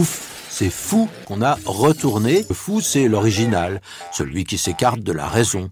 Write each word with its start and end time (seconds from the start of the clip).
Ouf, 0.00 0.48
c'est 0.48 0.70
fou 0.70 1.10
qu'on 1.26 1.42
a 1.42 1.56
retourné. 1.66 2.42
Le 2.48 2.54
fou, 2.54 2.80
c'est 2.80 3.06
l'original, 3.06 3.82
celui 4.14 4.44
qui 4.44 4.56
s'écarte 4.56 5.00
de 5.00 5.12
la 5.12 5.28
raison. 5.28 5.68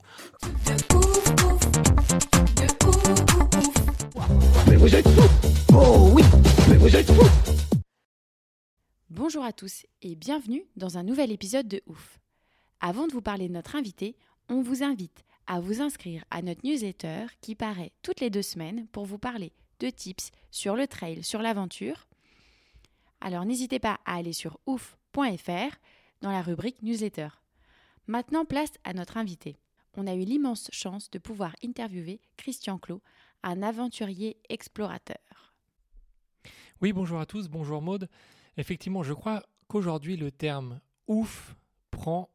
Bonjour 9.08 9.44
à 9.44 9.52
tous 9.54 9.86
et 10.02 10.14
bienvenue 10.14 10.66
dans 10.76 10.98
un 10.98 11.04
nouvel 11.04 11.32
épisode 11.32 11.66
de 11.66 11.80
Ouf. 11.86 12.18
Avant 12.80 13.06
de 13.06 13.12
vous 13.12 13.22
parler 13.22 13.48
de 13.48 13.54
notre 13.54 13.76
invité, 13.76 14.14
on 14.50 14.60
vous 14.60 14.82
invite 14.82 15.24
à 15.46 15.60
vous 15.60 15.80
inscrire 15.80 16.22
à 16.30 16.42
notre 16.42 16.60
newsletter 16.66 17.28
qui 17.40 17.54
paraît 17.54 17.92
toutes 18.02 18.20
les 18.20 18.28
deux 18.28 18.42
semaines 18.42 18.88
pour 18.92 19.06
vous 19.06 19.18
parler 19.18 19.52
de 19.80 19.88
tips 19.88 20.32
sur 20.50 20.76
le 20.76 20.86
trail, 20.86 21.24
sur 21.24 21.40
l'aventure. 21.40 22.08
Alors 23.20 23.44
n'hésitez 23.44 23.78
pas 23.78 24.00
à 24.04 24.16
aller 24.16 24.32
sur 24.32 24.58
ouf.fr 24.66 25.76
dans 26.20 26.30
la 26.30 26.42
rubrique 26.42 26.82
newsletter. 26.82 27.28
Maintenant, 28.06 28.44
place 28.44 28.72
à 28.84 28.94
notre 28.94 29.16
invité. 29.16 29.58
On 29.96 30.06
a 30.06 30.14
eu 30.14 30.24
l'immense 30.24 30.70
chance 30.72 31.10
de 31.10 31.18
pouvoir 31.18 31.54
interviewer 31.64 32.20
Christian 32.36 32.78
Clot, 32.78 33.02
un 33.42 33.62
aventurier 33.62 34.38
explorateur. 34.48 35.54
Oui, 36.80 36.92
bonjour 36.92 37.18
à 37.18 37.26
tous, 37.26 37.48
bonjour 37.48 37.82
Maude. 37.82 38.08
Effectivement, 38.56 39.02
je 39.02 39.12
crois 39.12 39.42
qu'aujourd'hui, 39.66 40.16
le 40.16 40.30
terme 40.30 40.80
ouf 41.06 41.56
prend 41.90 42.30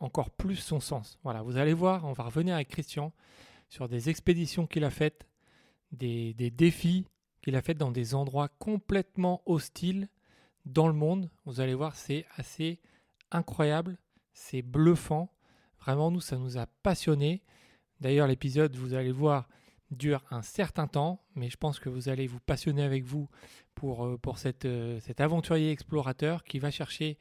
encore 0.00 0.30
plus 0.30 0.56
son 0.56 0.80
sens. 0.80 1.18
Voilà, 1.24 1.42
vous 1.42 1.56
allez 1.56 1.74
voir, 1.74 2.04
on 2.04 2.12
va 2.12 2.24
revenir 2.24 2.54
avec 2.54 2.68
Christian 2.68 3.12
sur 3.68 3.88
des 3.88 4.08
expéditions 4.08 4.66
qu'il 4.66 4.84
a 4.84 4.90
faites, 4.90 5.26
des, 5.92 6.34
des 6.34 6.50
défis 6.50 7.04
qu'il 7.42 7.56
a 7.56 7.62
faites 7.62 7.78
dans 7.78 7.90
des 7.90 8.14
endroits 8.14 8.48
complètement 8.48 9.42
hostiles 9.46 10.08
dans 10.68 10.88
le 10.88 10.94
monde. 10.94 11.30
Vous 11.44 11.60
allez 11.60 11.74
voir, 11.74 11.96
c'est 11.96 12.26
assez 12.36 12.80
incroyable, 13.30 13.98
c'est 14.32 14.62
bluffant. 14.62 15.32
Vraiment, 15.80 16.10
nous, 16.10 16.20
ça 16.20 16.36
nous 16.36 16.58
a 16.58 16.66
passionnés. 16.82 17.42
D'ailleurs, 18.00 18.26
l'épisode, 18.26 18.76
vous 18.76 18.94
allez 18.94 19.12
voir, 19.12 19.48
dure 19.90 20.22
un 20.30 20.42
certain 20.42 20.86
temps, 20.86 21.24
mais 21.34 21.48
je 21.48 21.56
pense 21.56 21.78
que 21.80 21.88
vous 21.88 22.08
allez 22.08 22.26
vous 22.26 22.40
passionner 22.40 22.82
avec 22.82 23.04
vous 23.04 23.28
pour, 23.74 24.04
euh, 24.04 24.18
pour 24.18 24.38
cette, 24.38 24.66
euh, 24.66 25.00
cet 25.00 25.20
aventurier 25.20 25.70
explorateur 25.70 26.44
qui 26.44 26.58
va 26.58 26.70
chercher 26.70 27.18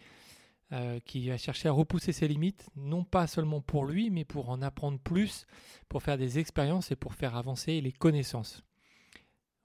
euh, 0.73 1.00
qui 1.06 1.30
va 1.30 1.38
chercher 1.38 1.70
à 1.70 1.72
repousser 1.72 2.11
ses 2.11 2.28
limites, 2.28 2.70
non 2.76 3.06
pas 3.06 3.26
seulement 3.26 3.61
pour 3.61 3.86
lui, 3.86 4.09
mais 4.09 4.26
pour 4.26 4.50
en 4.50 4.61
apprendre 4.61 5.00
plus, 5.00 5.45
pour 5.88 6.04
faire 6.04 6.17
des 6.17 6.39
expériences 6.39 6.92
et 6.92 6.98
pour 6.98 7.14
faire 7.14 7.38
avancer 7.38 7.80
les 7.80 7.94
connaissances. 7.94 8.66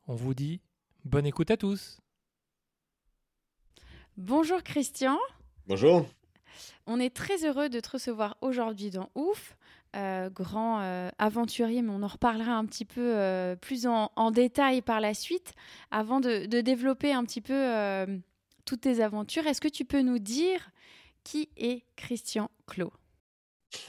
On 0.07 0.15
vous 0.15 0.33
dit 0.33 0.61
bonne 1.05 1.27
écoute 1.27 1.51
à 1.51 1.57
tous. 1.57 2.02
Bonjour 4.17 4.63
Christian, 4.63 5.19
Bonjour. 5.67 6.07
on 6.87 7.01
est 7.01 7.15
très 7.15 7.45
heureux 7.47 7.69
de 7.69 7.81
te 7.81 7.91
recevoir 7.91 8.37
aujourd'hui 8.41 8.91
dans 8.91 9.11
Ouf. 9.15 9.57
Euh, 9.95 10.31
grand 10.31 10.81
euh, 10.81 11.11
aventurier, 11.19 11.83
mais 11.83 11.93
on 11.93 12.03
en 12.03 12.07
reparlera 12.07 12.53
un 12.53 12.65
petit 12.65 12.87
peu 12.87 13.15
euh, 13.15 13.57
plus 13.57 13.87
en, 13.87 14.11
en 14.17 14.31
détail 14.31 14.81
par 14.81 15.01
la 15.01 15.13
suite. 15.13 15.53
Avant 15.91 16.19
de, 16.21 16.47
de 16.47 16.61
développer 16.63 17.13
un 17.13 17.25
petit 17.25 17.43
peu 17.43 18.17
toutes 18.65 18.83
tes 18.83 19.01
aventures, 19.03 19.47
est-ce 19.47 19.61
que 19.61 19.69
tu 19.69 19.85
peux 19.85 20.01
nous 20.01 20.19
dire 20.19 20.71
qui 21.25 21.51
est 21.57 21.85
Christian 21.97 22.51
Clot 22.67 22.93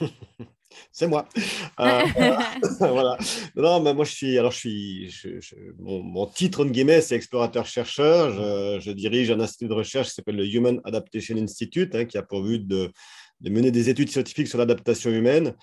C'est 0.92 1.06
moi. 1.06 1.26
Euh, 1.80 2.02
voilà. 2.78 3.18
Non, 3.56 3.80
mais 3.80 3.94
moi 3.94 4.04
je 4.04 4.12
suis. 4.12 4.38
Alors 4.38 4.52
je 4.52 4.58
suis. 4.58 5.10
je- 5.10 5.40
je- 5.40 5.56
mon, 5.80 6.00
mon 6.02 6.26
titre 6.26 6.62
en 6.62 6.66
guillemets, 6.66 7.00
c'est 7.00 7.16
explorateur-chercheur. 7.16 8.30
Je, 8.30 8.80
je 8.80 8.92
dirige 8.92 9.30
un 9.32 9.40
institut 9.40 9.66
de 9.66 9.72
recherche 9.74 10.08
qui 10.08 10.14
s'appelle 10.14 10.36
le 10.36 10.46
Human 10.46 10.80
Adaptation 10.84 11.36
Institute, 11.36 11.94
hein, 11.96 12.04
qui 12.04 12.16
a 12.16 12.22
pour 12.22 12.42
but 12.42 12.64
de, 12.64 12.92
de 13.40 13.50
mener 13.50 13.72
des 13.72 13.88
études 13.90 14.08
scientifiques 14.08 14.46
sur 14.46 14.58
l'adaptation 14.58 15.10
humaine. 15.10 15.54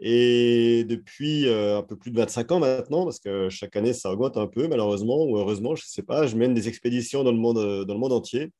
Et 0.00 0.84
depuis 0.88 1.46
euh, 1.46 1.78
un 1.78 1.82
peu 1.82 1.96
plus 1.96 2.10
de 2.10 2.16
25 2.18 2.50
ans 2.52 2.58
maintenant, 2.58 3.04
parce 3.04 3.20
que 3.20 3.48
chaque 3.50 3.76
année 3.76 3.92
ça 3.92 4.10
augmente 4.10 4.36
un 4.36 4.48
peu, 4.48 4.66
malheureusement 4.66 5.22
ou 5.24 5.36
heureusement, 5.36 5.76
je 5.76 5.82
ne 5.84 5.88
sais 5.88 6.02
pas, 6.02 6.26
je 6.26 6.34
mène 6.34 6.54
des 6.54 6.66
expéditions 6.66 7.22
dans 7.22 7.30
le 7.30 7.38
monde, 7.38 7.84
dans 7.86 7.94
le 7.94 8.00
monde 8.00 8.12
entier. 8.12 8.50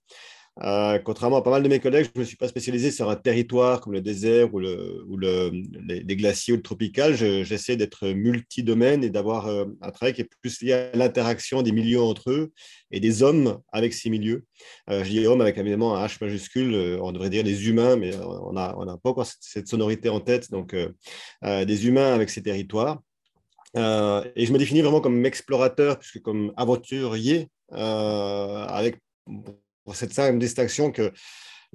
Euh, 0.60 0.98
contrairement 0.98 1.38
à 1.38 1.42
pas 1.42 1.50
mal 1.50 1.62
de 1.62 1.68
mes 1.68 1.80
collègues, 1.80 2.04
je 2.04 2.10
ne 2.14 2.20
me 2.20 2.24
suis 2.26 2.36
pas 2.36 2.46
spécialisé 2.46 2.90
sur 2.90 3.08
un 3.08 3.16
territoire 3.16 3.80
comme 3.80 3.94
le 3.94 4.02
désert 4.02 4.52
ou, 4.52 4.58
le, 4.60 5.02
ou 5.08 5.16
le, 5.16 5.50
les, 5.86 6.16
glaciers 6.16 6.52
ou 6.52 6.56
le 6.56 6.62
tropical. 6.62 7.14
Je- 7.14 7.42
J'essaie 7.42 7.76
d'être 7.76 8.08
multi-domaine 8.08 9.02
et 9.02 9.08
d'avoir 9.08 9.46
euh, 9.46 9.64
un 9.80 9.90
travail 9.90 10.12
qui 10.12 10.20
est 10.20 10.28
plus 10.42 10.60
lié 10.60 10.72
à 10.74 10.96
l'interaction 10.96 11.62
des 11.62 11.72
milieux 11.72 12.02
entre 12.02 12.30
eux 12.30 12.52
et 12.90 13.00
des 13.00 13.22
hommes 13.22 13.60
avec 13.72 13.94
ces 13.94 14.10
milieux. 14.10 14.44
Euh, 14.90 15.02
je 15.04 15.08
dis 15.08 15.26
hommes 15.26 15.40
avec 15.40 15.56
évidemment 15.56 15.96
un 15.96 16.04
H 16.04 16.18
majuscule, 16.20 16.74
euh, 16.74 16.98
on 17.00 17.12
devrait 17.12 17.30
dire 17.30 17.44
des 17.44 17.68
humains, 17.68 17.96
mais 17.96 18.14
on 18.18 18.52
n'a 18.52 18.74
pas 19.02 19.10
encore 19.10 19.26
cette, 19.26 19.68
sonorité 19.68 20.10
en 20.10 20.20
tête. 20.20 20.50
Donc, 20.50 20.76
des 21.42 21.86
humains 21.86 22.12
avec 22.14 22.28
ces 22.30 22.42
territoires. 22.42 23.00
Et 23.74 24.46
je 24.46 24.52
me 24.52 24.58
définis 24.58 24.82
vraiment 24.82 25.00
comme 25.00 25.24
explorateur, 25.24 25.98
puisque 25.98 26.20
comme 26.20 26.52
aventurier, 26.56 27.48
avec 27.70 28.98
pour 29.84 29.96
cette 29.96 30.12
simple 30.12 30.38
distinction 30.38 30.90
que 30.92 31.12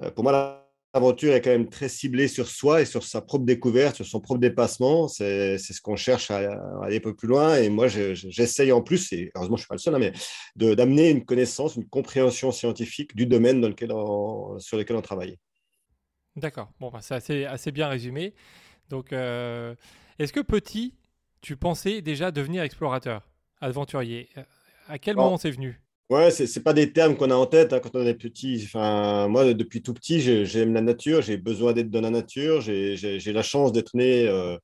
euh, 0.02 0.10
pour 0.10 0.24
moi, 0.24 0.64
l'aventure 0.94 1.34
est 1.34 1.40
quand 1.42 1.50
même 1.50 1.68
très 1.68 1.88
ciblée 1.88 2.28
sur 2.28 2.48
soi 2.48 2.80
et 2.82 2.84
sur 2.86 3.04
sa 3.04 3.20
propre 3.20 3.44
découverte, 3.44 3.96
sur 3.96 4.06
son 4.06 4.20
propre 4.20 4.40
dépassement. 4.40 5.06
C'est 5.08 5.58
ce 5.58 5.80
qu'on 5.80 5.96
cherche 5.96 6.30
à, 6.30 6.38
à 6.52 6.84
aller 6.84 6.96
un 6.96 7.00
peu 7.00 7.14
plus 7.14 7.28
loin. 7.28 7.56
Et 7.56 7.68
moi, 7.68 7.88
je- 7.88 8.14
je- 8.14 8.28
j'essaye 8.30 8.72
en 8.72 8.80
plus, 8.82 9.12
et 9.12 9.30
heureusement, 9.34 9.56
je 9.56 9.60
ne 9.60 9.64
suis 9.64 9.68
pas 9.68 9.74
le 9.74 9.80
seul, 9.80 9.94
hein, 9.94 9.98
mais 9.98 10.12
de- 10.56 10.74
d'amener 10.74 11.10
une 11.10 11.24
connaissance, 11.24 11.76
une 11.76 11.86
compréhension 11.88 12.52
scientifique 12.52 13.14
du 13.14 13.26
domaine 13.26 13.60
dans 13.60 13.68
lequel 13.68 13.92
on- 13.92 14.58
sur 14.58 14.78
lequel 14.78 14.96
on 14.96 15.02
travaille. 15.02 15.36
D'accord, 16.36 16.70
bon, 16.80 16.90
bah, 16.90 17.00
c'est 17.02 17.14
assez, 17.14 17.44
assez 17.44 17.72
bien 17.72 17.88
résumé. 17.88 18.34
Donc, 18.88 19.12
euh, 19.12 19.74
est-ce 20.18 20.32
que 20.32 20.40
petit, 20.40 20.94
tu 21.40 21.56
pensais 21.56 22.00
déjà 22.00 22.30
devenir 22.30 22.62
explorateur, 22.62 23.28
aventurier? 23.60 24.30
À 24.88 24.98
quel 24.98 25.16
Oh. 25.16 25.20
moment 25.20 25.36
c'est 25.36 25.50
venu? 25.50 25.80
Ouais, 26.10 26.30
c'est 26.30 26.46
c'est 26.46 26.62
pas 26.62 26.72
des 26.72 26.90
termes 26.92 27.16
qu'on 27.16 27.30
a 27.30 27.34
en 27.34 27.44
tête 27.44 27.72
hein, 27.74 27.80
quand 27.80 27.90
on 27.94 28.06
est 28.06 28.14
petit. 28.14 28.62
Enfin, 28.64 29.28
moi, 29.28 29.52
depuis 29.52 29.82
tout 29.82 29.92
petit, 29.92 30.20
j'ai- 30.20 30.46
j'aime 30.46 30.72
la 30.72 30.80
nature, 30.80 31.20
j'ai 31.20 31.36
besoin 31.36 31.74
d'être 31.74 31.90
dans 31.90 32.00
la 32.00 32.08
nature. 32.10 32.62
J'ai 32.62 33.32
la 33.32 33.42
chance 33.42 33.72
d'être 33.72 33.94
né 33.94 34.26
euh, 34.26 34.56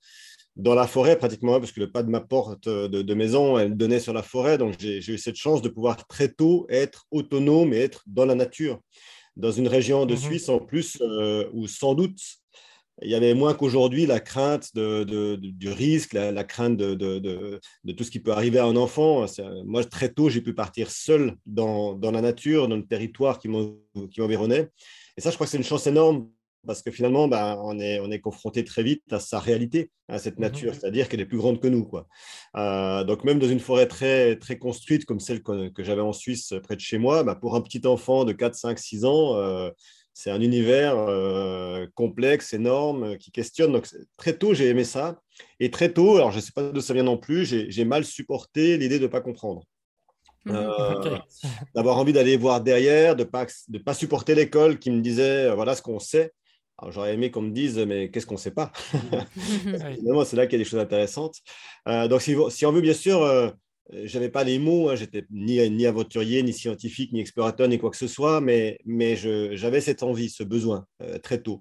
dans 0.57 0.75
la 0.75 0.87
forêt 0.87 1.19
pratiquement, 1.19 1.61
parce 1.61 1.73
que 1.73 1.81
le 1.81 1.91
pas 1.91 2.03
de 2.03 2.11
ma 2.11 2.21
porte 2.21 2.69
de, 2.69 3.03
de 3.03 3.15
maison, 3.15 3.59
elle 3.59 3.77
donnait 3.77 4.01
sur 4.01 4.15
la 4.15 4.23
forêt. 4.23 4.57
Donc, 4.59 4.75
j'ai 4.79 4.99
eu 5.13 5.19
cette 5.19 5.37
chance 5.37 5.61
de 5.63 5.69
pouvoir 5.69 6.07
très 6.07 6.29
tôt 6.29 6.67
être 6.71 7.05
autonome 7.11 7.75
et 7.75 7.79
être 7.79 8.05
dans 8.07 8.25
la 8.27 8.35
nature. 8.35 8.81
Dans 9.37 9.53
une 9.53 9.69
région 9.69 10.07
de 10.07 10.15
Mhm. 10.15 10.21
Suisse 10.21 10.49
en 10.49 10.61
plus, 10.61 10.99
euh, 11.03 11.49
où 11.53 11.67
sans 11.69 11.95
doute 11.95 12.19
il 13.03 13.11
y 13.11 13.15
avait 13.15 13.35
moins 13.35 13.55
qu'aujourd'hui 13.55 14.07
la 14.07 14.21
crainte 14.21 14.75
de, 14.75 15.05
de- 15.05 15.37
de- 15.37 15.51
du 15.51 15.69
risque, 15.71 16.13
la, 16.13 16.31
la 16.33 16.45
crainte 16.45 16.77
de, 16.77 16.95
tout 17.97 18.05
ce 18.05 18.11
qui 18.11 18.21
peut 18.21 18.33
arriver 18.33 18.59
à 18.61 18.65
un 18.67 18.77
enfant. 18.77 19.27
Moi, 19.65 19.85
très 19.85 20.11
tôt, 20.11 20.29
j'ai 20.29 20.41
pu 20.41 20.55
partir 20.55 20.91
seul 20.91 21.35
dans, 21.47 21.95
dans 21.95 22.11
la 22.13 22.21
nature, 22.21 22.69
dans 22.69 22.77
le 22.77 22.87
territoire 22.87 23.39
qui 23.39 23.49
m'en- 23.49 23.75
qui 24.11 24.21
m'environnait. 24.21 24.69
Et 25.17 25.21
ça, 25.21 25.31
je 25.31 25.35
crois 25.35 25.47
que 25.47 25.51
c'est 25.51 25.59
une 25.59 25.65
chance 25.65 25.87
énorme 25.87 26.29
parce 26.67 26.81
que 26.83 26.91
finalement, 26.91 27.29
ben, 27.29 27.59
on, 27.63 27.79
est, 27.79 28.01
on 28.01 28.11
est 28.11 28.21
confronté 28.21 28.65
très 28.65 28.83
vite 28.83 29.03
à 29.11 29.21
sa 29.21 29.39
réalité, 29.39 29.91
à 30.09 30.19
cette 30.19 30.37
Mhm. 30.37 30.43
nature, 30.45 30.75
c'est-à-dire 30.75 31.09
qu'elle 31.11 31.21
est 31.21 31.27
plus 31.27 31.37
grande 31.37 31.61
que 31.61 31.69
nous. 31.69 31.85
Quoi. 31.85 32.07
Euh, 32.57 33.05
donc, 33.05 33.23
même 33.25 33.39
dans 33.39 33.49
une 33.49 33.61
forêt 33.61 33.87
très, 33.87 34.37
très 34.37 34.57
construite 34.57 35.05
comme 35.05 35.21
celle 35.21 35.43
que, 35.43 35.69
que 35.69 35.83
j'avais 35.85 36.01
en 36.01 36.15
Suisse 36.15 36.55
près 36.63 36.77
de 36.77 36.81
chez 36.81 36.97
moi, 36.97 37.23
ben, 37.23 37.35
pour 37.35 37.55
un 37.55 37.61
petit 37.61 37.87
enfant 37.87 38.25
de 38.25 38.33
4, 38.33 38.55
5, 38.55 38.79
6 38.79 39.05
ans, 39.05 39.37
euh, 39.37 39.69
c'est 40.15 40.31
un 40.31 40.41
univers 40.41 40.97
euh, 40.97 41.87
complexe, 41.95 42.55
énorme, 42.55 43.03
euh, 43.03 43.17
qui 43.17 43.33
questionne. 43.33 43.73
Donc, 43.73 43.89
très 44.17 44.39
tôt, 44.39 44.55
j'ai 44.55 44.69
aimé 44.69 44.85
ça. 44.85 45.21
Et 45.59 45.71
très 45.71 45.93
tôt, 45.93 46.17
alors 46.17 46.31
je 46.31 46.37
ne 46.37 46.41
sais 46.41 46.53
pas 46.55 46.63
d'où 46.63 46.81
ça 46.81 46.95
vient 46.95 47.03
non 47.03 47.19
plus, 47.19 47.45
j'ai 47.45 47.85
mal 47.85 48.05
supporté 48.05 48.79
l'idée 48.79 48.99
de 48.99 49.05
ne 49.05 49.09
pas 49.09 49.21
comprendre. 49.21 49.65
Euh, 50.49 50.95
Ok. 50.95 51.21
D'avoir 51.75 51.99
envie 51.99 52.13
d'aller 52.13 52.37
voir 52.37 52.61
derrière, 52.61 53.17
de 53.17 53.25
ne 53.25 53.29
pas, 53.29 53.47
de 53.69 53.79
pas 53.79 53.95
supporter 53.95 54.35
l'école 54.35 54.79
qui 54.79 54.91
me 54.91 55.01
disait 55.01 55.47
euh, 55.47 55.55
voilà 55.55 55.75
ce 55.75 55.83
qu'on 55.83 55.99
sait. 55.99 56.33
Alors, 56.79 56.93
j'aurais 56.93 57.15
aimé 57.15 57.31
qu'on 57.31 57.43
me 57.43 57.53
dise 57.53 57.79
mais 57.79 58.11
qu'est-ce 58.11 58.27
qu'on 58.27 58.35
ne 58.35 58.41
sait 58.41 58.51
pas? 58.51 58.73
Finalement, 59.37 60.25
c'est 60.25 60.37
là 60.37 60.47
qu'il 60.47 60.59
y 60.59 60.61
a 60.61 60.65
des 60.65 60.69
choses 60.69 60.81
intéressantes. 60.81 61.37
Euh, 61.89 62.09
donc, 62.09 62.21
si, 62.21 62.37
si 62.51 62.67
on 62.67 62.73
veut 62.73 62.81
bien 62.81 62.95
sûr 62.95 63.23
euh, 63.23 63.51
j'avais 63.93 64.31
pas 64.31 64.45
les 64.45 64.59
mots, 64.59 64.89
hein, 64.89 64.97
j'étais 64.97 65.25
ni, 65.31 65.59
ni 65.71 65.87
aventurier, 65.87 66.43
ni 66.43 66.53
scientifique, 66.53 67.13
ni 67.13 67.21
explorateur, 67.21 67.69
ni 67.69 67.79
quoi 67.79 67.91
que 67.91 67.97
ce 67.97 68.09
soit, 68.09 68.41
mais, 68.41 68.79
mais 68.85 69.17
j'avais 69.17 69.81
cette 69.81 70.03
envie, 70.03 70.31
ce 70.31 70.43
besoin 70.43 70.87
très 71.23 71.41
tôt. 71.41 71.61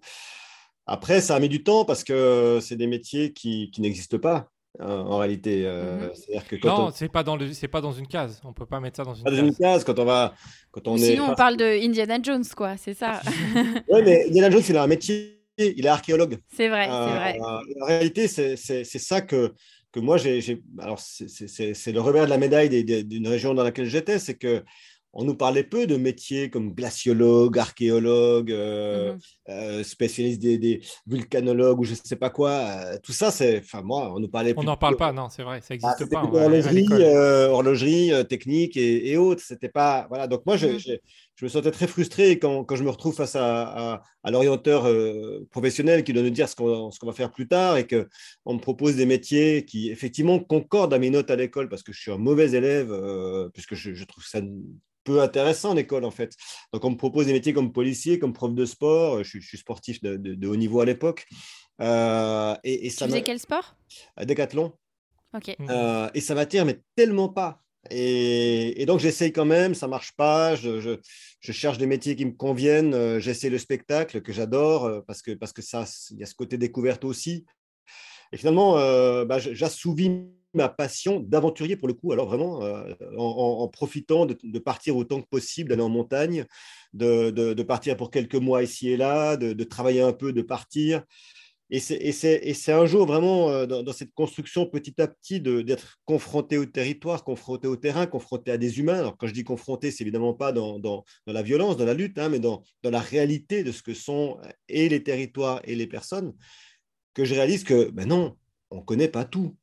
Après, 0.86 1.22
ça 1.22 1.36
a 1.36 1.40
mis 1.40 1.50
du 1.50 1.64
temps 1.64 1.86
parce 1.86 2.04
que 2.04 2.60
c'est 2.62 2.76
des 2.76 2.88
métiers 2.88 3.34
qui, 3.34 3.72
qui 3.72 3.82
n'existent 3.82 4.20
pas. 4.20 4.50
Hein, 4.80 5.06
en 5.08 5.20
réalité. 5.20 5.64
Euh, 5.66 6.10
mhm. 6.30 6.42
que 6.50 6.68
non, 6.68 6.90
c'est 6.92 7.10
pas 7.10 7.24
dans 7.24 7.36
le, 7.36 7.54
c'est 7.54 7.68
pas 7.68 7.82
dans 7.82 7.92
une 7.92 8.08
case. 8.08 8.42
On 8.44 8.54
peut 8.54 8.66
pas 8.66 8.80
mettre 8.80 8.98
ça 8.98 9.04
dans 9.04 9.14
une, 9.14 9.24
pas 9.24 9.30
case. 9.30 9.40
Dans 9.40 9.46
une 9.46 9.56
case. 9.56 9.84
Quand 9.84 10.00
on 10.00 10.06
va, 10.06 10.34
quand 10.72 10.88
on 10.88 10.98
est. 10.98 11.12
Sinon, 11.12 11.30
on 11.32 11.36
parle 11.36 11.58
de 11.58 11.66
Indiana 11.66 12.18
Jones, 12.22 12.46
quoi. 12.56 12.76
C'est 12.78 12.96
ça. 12.96 13.22
oui, 13.90 14.02
mais 14.04 14.26
Indiana 14.28 14.50
Jones, 14.50 14.64
il 14.68 14.78
a 14.78 14.84
un 14.84 14.88
métier. 14.88 15.40
Il 15.60 15.86
est 15.86 15.90
archéologue. 15.90 16.40
C'est 16.52 16.68
vrai, 16.68 16.86
c'est 16.86 16.92
euh, 16.92 17.16
vrai. 17.16 17.40
en 17.40 17.86
réalité, 17.86 18.28
c'est 18.28 18.84
ça 18.86 19.22
que 19.22 19.54
que 19.94 20.00
moi 20.02 20.18
j'ai. 20.18 20.62
Alors, 20.80 21.00
c'est 21.00 21.92
le 21.92 22.02
revers 22.02 22.26
de 22.26 22.30
la 22.30 22.38
médaille 22.38 22.84
d'une 22.84 23.28
région 23.28 23.54
dans 23.54 23.64
laquelle 23.64 23.86
j'étais, 23.86 24.20
c'est 24.20 24.36
que 24.36 24.64
on 25.16 25.24
nous 25.24 25.36
parlait 25.36 25.64
peu 25.64 25.86
de 25.86 25.96
métiers 25.96 26.50
comme 26.50 26.74
glaciologue, 26.74 27.60
archéologue, 27.60 28.52
euh, 28.52 29.14
mhm. 29.14 29.20
euh, 29.50 29.84
spécialiste 29.84 30.42
des, 30.42 30.82
vulcanologues 31.06 31.80
ou 31.80 31.84
je 31.84 31.92
ne 31.92 31.98
sais 32.04 32.16
pas 32.16 32.32
quoi. 32.32 32.52
Euh, 32.52 32.98
tout 33.02 33.12
ça, 33.12 33.30
c'est. 33.30 33.60
Enfin, 33.60 33.84
moi, 33.84 34.12
on 34.16 34.20
nous 34.20 34.28
parlait. 34.28 34.56
On 34.58 34.64
n'en 34.64 34.76
parle 34.76 34.98
pas, 34.98 35.14
non, 35.14 35.30
c'est 35.30 35.44
vrai, 35.44 35.62
ça 35.62 35.76
n'existe 35.76 35.96
ah, 36.00 36.08
pas. 36.08 36.24
Horlogerie, 36.24 36.88
horlogerie 37.48 38.12
technique 38.28 38.76
et, 38.76 39.16
autres. 39.18 39.44
C'était 39.46 39.70
pas. 39.70 40.08
Voilà. 40.10 40.28
Donc, 40.28 40.48
moi, 40.48 40.58
mhm. 40.58 40.80
Je, 41.36 41.46
me 41.46 41.50
sentais 41.50 41.72
très 41.72 41.88
frustré 41.88 42.40
quand, 42.40 42.64
quand 42.64 42.76
je 42.76 42.84
me 42.84 42.90
retrouve 42.90 43.16
face 43.16 43.36
à, 43.36 44.04
à, 44.24 44.32
l'orienteur 44.32 44.88
professionnel 45.50 46.04
qui 46.04 46.14
doit 46.14 46.24
nous 46.24 46.30
dire 46.30 46.50
ce 46.50 46.56
qu'on 46.56 46.90
va 47.04 47.14
faire 47.14 47.32
plus 47.32 47.48
tard 47.48 47.78
et 47.78 47.88
qu'on 47.88 48.54
me 48.54 48.60
propose 48.60 48.96
des 48.96 49.06
métiers 49.06 49.66
qui, 49.66 49.90
effectivement, 49.90 50.40
concordent 50.40 50.94
à 50.94 51.00
mes 51.00 51.10
notes 51.10 51.32
à 51.32 51.36
l'école 51.36 51.70
parce 51.70 51.84
que 51.84 51.92
je 51.92 52.00
suis 52.00 52.12
un 52.12 52.18
mauvais 52.18 52.52
élève, 52.52 52.94
puisque 53.54 53.76
je, 53.76 53.94
je 53.94 54.06
trouve 54.06 54.24
ça 54.24 54.42
peu 55.04 55.22
intéressant 55.22 55.72
en 55.72 55.78
école, 55.78 56.06
en 56.06 56.12
fait. 56.12 56.36
Donc, 56.72 56.84
on 56.86 56.92
me 56.92 56.98
propose 56.98 57.28
des 57.28 57.34
métiers 57.34 57.54
comme 57.54 57.72
policier, 57.72 58.20
comme 58.20 58.34
prof 58.34 58.54
de 58.54 58.66
sport. 58.66 59.24
Je, 59.24 59.40
suis 59.40 59.58
sportif 59.58 60.02
de, 60.02 60.48
haut 60.48 60.56
niveau 60.56 60.80
à 60.80 60.86
l'époque. 60.86 61.26
Euh, 61.82 62.56
et, 62.64 62.90
ça 62.90 63.06
tu 63.06 63.12
faisais 63.12 63.24
quel 63.24 63.40
sport? 63.40 63.76
Décathlon. 64.24 64.74
Ok. 65.34 65.56
Euh, 65.60 66.10
et 66.14 66.22
ça 66.22 66.36
m'attire, 66.36 66.66
mais 66.66 66.80
tellement 66.96 67.30
pas. 67.30 67.62
Et, 67.90 68.86
donc, 68.86 69.00
j'essaye 69.00 69.32
quand 69.32 69.46
même, 69.46 69.74
ça 69.76 69.88
marche 69.88 70.14
pas. 70.14 70.56
Je, 70.56 71.00
cherche 71.42 71.78
des 71.78 71.88
métiers 71.88 72.16
qui 72.16 72.26
me 72.26 72.32
conviennent. 72.32 72.94
Euh, 72.94 73.20
j'essaie 73.20 73.50
le 73.50 73.58
spectacle 73.58 74.22
que 74.22 74.32
j'adore 74.32 75.04
parce 75.06 75.22
que, 75.22 75.32
parce 75.32 75.54
que 75.54 75.62
ça, 75.62 75.86
il 76.12 76.20
y 76.20 76.24
a 76.24 76.26
ce 76.26 76.36
côté 76.36 76.58
découverte 76.58 77.04
aussi. 77.04 77.46
Et 78.32 78.38
finalement, 78.38 78.74
bah, 79.26 79.38
j'assouvis 79.40 80.26
ma 80.54 80.70
passion 80.70 81.20
d'aventurier 81.20 81.76
pour 81.76 81.88
le 81.88 81.94
coup, 81.94 82.12
alors 82.12 82.28
vraiment 82.28 82.64
euh, 82.64 82.94
en, 83.18 83.68
profitant 83.68 84.26
de, 84.26 84.60
partir 84.60 84.96
autant 84.96 85.22
que 85.22 85.28
possible, 85.28 85.70
d'aller 85.70 85.82
en 85.82 85.90
montagne, 85.90 86.46
de, 86.94 87.64
partir 87.64 87.98
pour 87.98 88.12
quelques 88.12 88.36
mois 88.36 88.64
ici 88.64 88.90
et 88.90 88.98
là, 88.98 89.36
de, 89.38 89.64
travailler 89.64 90.02
un 90.02 90.14
peu, 90.14 90.32
de 90.32 90.42
partir. 90.42 91.04
Et 91.76 91.80
c'est 91.80 92.72
un 92.72 92.86
jour 92.86 93.08
vraiment 93.08 93.50
euh, 93.50 93.66
dans, 93.66 93.94
cette 93.94 94.14
construction 94.14 94.68
petit 94.68 95.02
à 95.02 95.08
petit 95.08 95.42
d'être 95.42 95.98
confronté 96.06 96.60
au 96.60 96.68
territoire, 96.68 97.24
confronté 97.24 97.68
au 97.68 97.76
terrain, 97.76 98.06
confronté 98.06 98.52
à 98.52 98.60
des 98.60 98.78
humains. 98.78 99.00
Alors 99.00 99.18
quand 99.18 99.26
je 99.26 99.34
dis 99.34 99.44
confronté, 99.44 99.90
c'est 99.90 100.04
évidemment 100.04 100.36
pas 100.36 100.52
dans, 100.52 101.04
la 101.26 101.42
violence, 101.42 101.76
dans 101.76 101.86
la 101.86 101.96
lutte, 101.96 102.20
hein, 102.20 102.30
mais 102.30 102.38
dans, 102.38 102.62
la 102.84 103.00
réalité 103.00 103.64
de 103.64 103.72
ce 103.72 103.82
que 103.82 103.96
sont 103.96 104.38
et 104.70 104.88
les 104.88 105.02
territoires 105.02 105.62
et 105.64 105.74
les 105.74 105.88
personnes, 105.88 106.36
que 107.16 107.26
je 107.26 107.34
réalise 107.34 107.64
que 107.64 107.90
ben 107.90 108.08
non, 108.08 108.38
on 108.70 108.78
ne 108.78 108.84
connaît 108.84 109.08
pas 109.08 109.26
tout. 109.26 109.56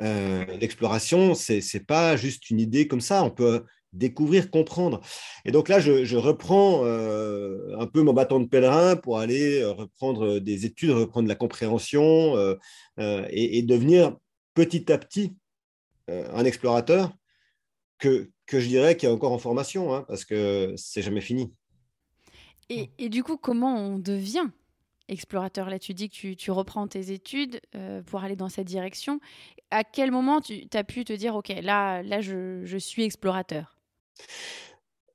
Euh, 0.00 0.44
l'exploration, 0.56 1.36
ce 1.36 1.52
n'est 1.52 1.84
pas 1.84 2.16
juste 2.16 2.50
une 2.50 2.58
idée 2.58 2.88
comme 2.88 3.00
ça, 3.00 3.22
on 3.22 3.30
peut 3.30 3.64
découvrir, 3.92 4.50
comprendre. 4.50 5.00
Et 5.44 5.52
donc 5.52 5.68
là, 5.68 5.80
je, 5.80 6.16
reprends 6.16 6.84
euh, 6.84 7.76
un 7.78 7.86
peu 7.86 8.02
mon 8.02 8.12
bâton 8.12 8.40
de 8.40 8.46
pèlerin 8.46 8.96
pour 8.96 9.18
aller 9.18 9.60
euh, 9.60 9.72
reprendre 9.72 10.38
des 10.38 10.66
études, 10.66 10.90
reprendre 10.90 11.28
la 11.28 11.34
compréhension 11.34 12.36
et, 12.98 13.62
devenir 13.62 14.16
petit 14.54 14.92
à 14.92 14.98
petit 14.98 15.34
un 16.08 16.44
explorateur 16.44 17.12
que, 17.98 18.30
que 18.46 18.60
je 18.60 18.68
dirais 18.68 18.96
qui 18.96 19.06
est 19.06 19.08
encore 19.08 19.32
en 19.32 19.38
formation, 19.38 19.94
hein, 19.94 20.04
parce 20.08 20.24
que 20.24 20.74
c'est 20.76 21.02
jamais 21.02 21.20
fini. 21.20 21.52
et, 22.68 23.08
du 23.08 23.22
coup, 23.22 23.36
comment 23.36 23.76
on 23.76 23.98
devient 23.98 24.48
explorateur? 25.08 25.70
Là, 25.70 25.78
tu 25.78 25.94
dis 25.94 26.08
que 26.08 26.34
tu, 26.34 26.50
reprends 26.50 26.88
tes 26.88 27.12
études 27.12 27.60
euh, 27.74 28.02
pour 28.02 28.24
aller 28.24 28.36
dans 28.36 28.48
cette 28.48 28.66
direction. 28.66 29.20
À 29.70 29.84
quel 29.84 30.10
moment 30.10 30.40
tu 30.40 30.66
as 30.72 30.84
pu 30.84 31.04
te 31.04 31.12
dire, 31.12 31.36
OK, 31.36 31.48
là, 31.62 32.02
là 32.02 32.20
je, 32.20 32.76
suis 32.78 33.04
explorateur? 33.04 33.78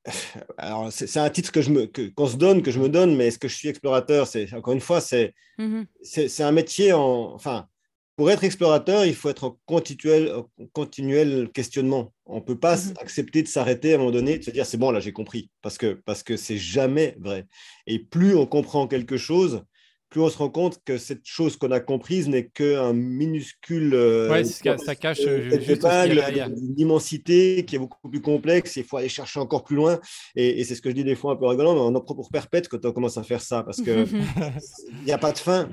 alors, 0.57 0.91
c'est 0.91 1.17
un 1.17 1.29
titre 1.29 1.51
que 1.51 1.61
je 1.61 1.71
me, 1.71 1.85
qu'on 2.15 2.27
se 2.27 2.37
donne, 2.37 2.61
que 2.61 2.71
je 2.71 2.79
me 2.79 2.89
donne, 2.89 3.15
mais 3.15 3.27
est-ce 3.27 3.39
que 3.39 3.47
je 3.47 3.55
suis 3.55 3.69
explorateur 3.69 4.27
C'est 4.27 4.53
encore 4.53 4.73
une 4.73 4.81
fois, 4.81 5.01
c'est 5.01 5.33
mmh 5.57 5.83
c'est 6.03 6.43
un 6.43 6.51
métier 6.51 6.93
en, 6.93 7.33
enfin, 7.33 7.67
pour 8.15 8.31
être 8.31 8.43
explorateur, 8.43 9.05
il 9.05 9.15
faut 9.15 9.29
être 9.29 9.43
en 9.43 9.59
continuel, 9.65 10.31
continuel 10.73 11.49
questionnement. 11.53 12.13
On 12.25 12.37
ne 12.37 12.41
peut 12.41 12.57
pas 12.57 12.75
mmh 12.77 12.93
accepter 12.99 13.43
de 13.43 13.47
s'arrêter 13.47 13.93
à 13.93 13.95
un 13.95 13.99
moment 13.99 14.11
donné, 14.11 14.39
de 14.39 14.43
se 14.43 14.51
dire 14.51 14.65
c'est 14.65 14.77
bon, 14.77 14.91
là 14.91 14.99
j'ai 14.99 15.13
compris, 15.13 15.49
parce 15.61 15.77
que 15.77 15.93
parce 16.05 16.23
que 16.23 16.37
c'est 16.37 16.57
jamais 16.57 17.15
vrai. 17.19 17.45
Et 17.85 17.99
plus 17.99 18.35
on 18.35 18.45
comprend 18.45 18.87
quelque 18.87 19.17
chose, 19.17 19.63
plus 20.09 20.21
on 20.21 20.29
se 20.29 20.37
rend 20.37 20.49
compte 20.49 20.79
que 20.85 20.97
cette 20.97 21.25
chose 21.25 21.57
qu'on 21.57 21.71
a 21.71 21.79
comprise 21.79 22.29
n'est 22.29 22.47
qu'un 22.47 22.93
minuscule. 22.93 23.93
Euh, 23.93 24.31
oui, 24.31 24.45
ça 24.45 24.95
cache 24.95 25.19
euh, 25.21 25.59
juste 25.59 25.83
une 25.83 26.75
immensité 26.77 27.65
qui 27.65 27.75
est 27.75 27.79
beaucoup 27.79 28.09
plus 28.09 28.21
complexe. 28.21 28.77
Il 28.77 28.85
faut 28.85 28.97
aller 28.97 29.09
chercher 29.09 29.39
encore 29.39 29.65
plus 29.65 29.75
loin. 29.75 29.99
Et, 30.35 30.63
c'est 30.63 30.75
ce 30.75 30.81
que 30.81 30.89
je 30.89 30.95
dis 30.95 31.03
des 31.03 31.15
fois 31.15 31.33
un 31.33 31.35
peu 31.35 31.45
rigolant, 31.45 31.73
mais 31.73 31.81
on 31.81 31.93
en 31.93 32.01
prend 32.01 32.15
pour 32.15 32.29
perpète 32.29 32.69
quand 32.69 32.83
on 32.85 32.91
commence 32.93 33.17
à 33.17 33.23
faire 33.23 33.41
ça 33.41 33.63
parce 33.63 33.81
qu'il 33.81 34.07
n'y 35.05 35.11
a 35.11 35.17
pas 35.17 35.33
de 35.33 35.37
fin. 35.39 35.69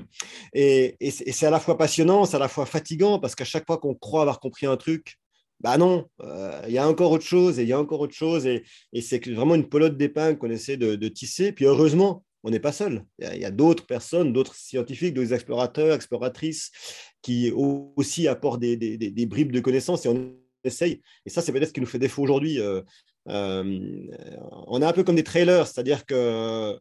Et, 0.53 0.97
c'est 1.11 1.45
à 1.45 1.49
la 1.51 1.59
fois 1.59 1.77
passionnant, 1.77 2.25
c'est 2.25 2.35
à 2.35 2.39
la 2.39 2.49
fois 2.49 2.65
fatigant 2.65 3.19
parce 3.19 3.35
qu'à 3.35 3.45
chaque 3.45 3.65
fois 3.65 3.77
qu'on 3.77 3.95
croit 3.95 4.21
avoir 4.21 4.41
compris 4.41 4.65
un 4.65 4.77
truc, 4.77 5.15
bah 5.61 5.77
non, 5.77 6.09
euh, 6.21 6.61
il 6.67 6.73
y 6.73 6.77
a 6.77 6.87
encore 6.87 7.11
autre 7.11 7.23
chose 7.23 7.59
et 7.59 7.63
il 7.63 7.69
y 7.69 7.73
a 7.73 7.79
encore 7.79 8.01
autre 8.01 8.13
chose. 8.13 8.45
Et, 8.45 8.63
c'est 9.01 9.25
vraiment 9.29 9.55
une 9.55 9.69
pelote 9.69 9.95
d'épingle 9.95 10.37
qu'on 10.37 10.49
essaie 10.49 10.75
de, 10.75 10.95
de 10.95 11.07
tisser. 11.07 11.53
Puis 11.53 11.65
heureusement, 11.65 12.25
on 12.45 12.51
n'est 12.51 12.59
pas 12.59 12.71
seul. 12.71 13.03
Il 13.19 13.39
y 13.39 13.45
a, 13.45 13.49
d'autres 13.49 13.87
personnes, 13.87 14.31
d'autres 14.31 14.53
scientifiques, 14.53 15.15
d'autres 15.15 15.33
explorateurs, 15.33 15.95
exploratrices 15.95 16.71
qui 17.23 17.51
aussi 17.51 18.27
apportent 18.27 18.59
des, 18.59 19.25
bribes 19.25 19.51
de 19.51 19.59
connaissances 19.59 20.05
et 20.05 20.09
on 20.09 20.35
essaye. 20.63 21.01
Et 21.25 21.31
ça, 21.31 21.41
c'est 21.41 21.51
peut-être 21.51 21.69
ce 21.69 21.73
qui 21.73 21.81
nous 21.81 21.87
fait 21.87 21.97
défaut 21.97 22.21
aujourd'hui. 22.21 22.61
Euh, 22.61 22.83
euh, 23.29 24.07
on 24.67 24.79
est 24.79 24.85
un 24.85 24.93
peu 24.93 25.03
comme 25.03 25.15
des 25.15 25.23
trailers, 25.23 25.65
c'est-à-dire 25.65 26.05
que 26.05 26.13
euh, 26.13 26.77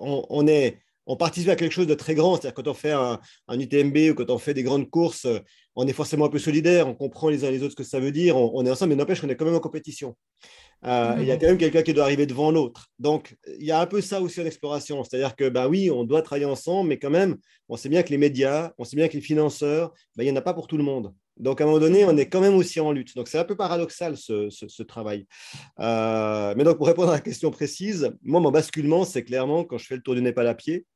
on, 0.00 0.46
est 0.48 0.78
on 1.06 1.16
participe 1.16 1.48
à 1.48 1.56
quelque 1.56 1.72
chose 1.72 1.86
de 1.86 1.94
très 1.94 2.14
grand. 2.14 2.36
C'est-à-dire 2.36 2.54
quand 2.54 2.68
on 2.68 2.74
fait 2.74 2.92
un, 2.92 3.18
UTMB 3.48 4.12
ou 4.12 4.14
quand 4.14 4.30
on 4.30 4.38
fait 4.38 4.54
des 4.54 4.62
grandes 4.62 4.88
courses, 4.90 5.26
on 5.74 5.86
est 5.86 5.92
forcément 5.92 6.26
un 6.26 6.28
peu 6.30 6.38
solidaire, 6.38 6.88
on 6.88 6.94
comprend 6.94 7.28
les 7.28 7.44
uns 7.44 7.50
les 7.50 7.62
autres 7.62 7.72
ce 7.72 7.76
que 7.76 7.84
ça 7.84 8.00
veut 8.00 8.12
dire, 8.12 8.36
on, 8.36 8.52
on 8.54 8.66
est 8.66 8.70
ensemble, 8.70 8.90
mais 8.90 8.96
n'empêche 8.96 9.20
qu'on 9.20 9.28
est 9.28 9.36
quand 9.36 9.44
même 9.44 9.54
en 9.54 9.60
compétition. 9.60 10.16
Euh, 10.86 11.16
il 11.18 11.26
y 11.26 11.30
a 11.30 11.36
quand 11.36 11.46
même 11.46 11.58
quelqu'un 11.58 11.82
qui 11.82 11.92
doit 11.92 12.04
arriver 12.04 12.26
devant 12.26 12.50
l'autre. 12.50 12.86
Donc, 12.98 13.36
il 13.58 13.66
y 13.66 13.70
a 13.70 13.80
un 13.80 13.86
peu 13.86 14.00
ça 14.00 14.20
aussi 14.20 14.40
en 14.40 14.46
exploration. 14.46 15.04
C'est-à-dire 15.04 15.36
que, 15.36 15.48
ben 15.48 15.68
oui, 15.68 15.90
on 15.90 16.04
doit 16.04 16.22
travailler 16.22 16.46
ensemble, 16.46 16.88
mais 16.88 16.98
quand 16.98 17.10
même, 17.10 17.36
on 17.68 17.76
sait 17.76 17.88
bien 17.88 18.02
que 18.02 18.10
les 18.10 18.18
médias, 18.18 18.72
on 18.78 18.84
sait 18.84 18.96
bien 18.96 19.08
que 19.08 19.14
les 19.14 19.20
financeurs, 19.20 19.92
ben, 20.16 20.24
il 20.24 20.26
n'y 20.26 20.32
en 20.32 20.36
a 20.36 20.42
pas 20.42 20.54
pour 20.54 20.66
tout 20.66 20.78
le 20.78 20.84
monde. 20.84 21.12
Donc, 21.40 21.60
à 21.60 21.64
un 21.64 21.66
moment 21.66 21.80
donné, 21.80 22.04
on 22.04 22.16
est 22.16 22.26
quand 22.26 22.40
même 22.40 22.54
aussi 22.54 22.80
en 22.80 22.92
lutte. 22.92 23.16
Donc, 23.16 23.28
c'est 23.28 23.38
un 23.38 23.44
peu 23.44 23.56
paradoxal 23.56 24.16
ce, 24.16 24.82
travail. 24.82 25.26
Euh, 25.78 26.54
mais 26.56 26.64
donc, 26.64 26.76
pour 26.76 26.86
répondre 26.86 27.10
à 27.10 27.14
la 27.14 27.20
question 27.20 27.50
précise, 27.50 28.12
moi, 28.22 28.40
mon 28.40 28.50
basculement, 28.50 29.04
c'est 29.04 29.24
clairement 29.24 29.64
quand 29.64 29.78
je 29.78 29.86
fais 29.86 29.96
le 29.96 30.02
tour 30.02 30.14
du 30.14 30.22
Népal 30.22 30.46
à 30.46 30.54
pied. 30.54 30.86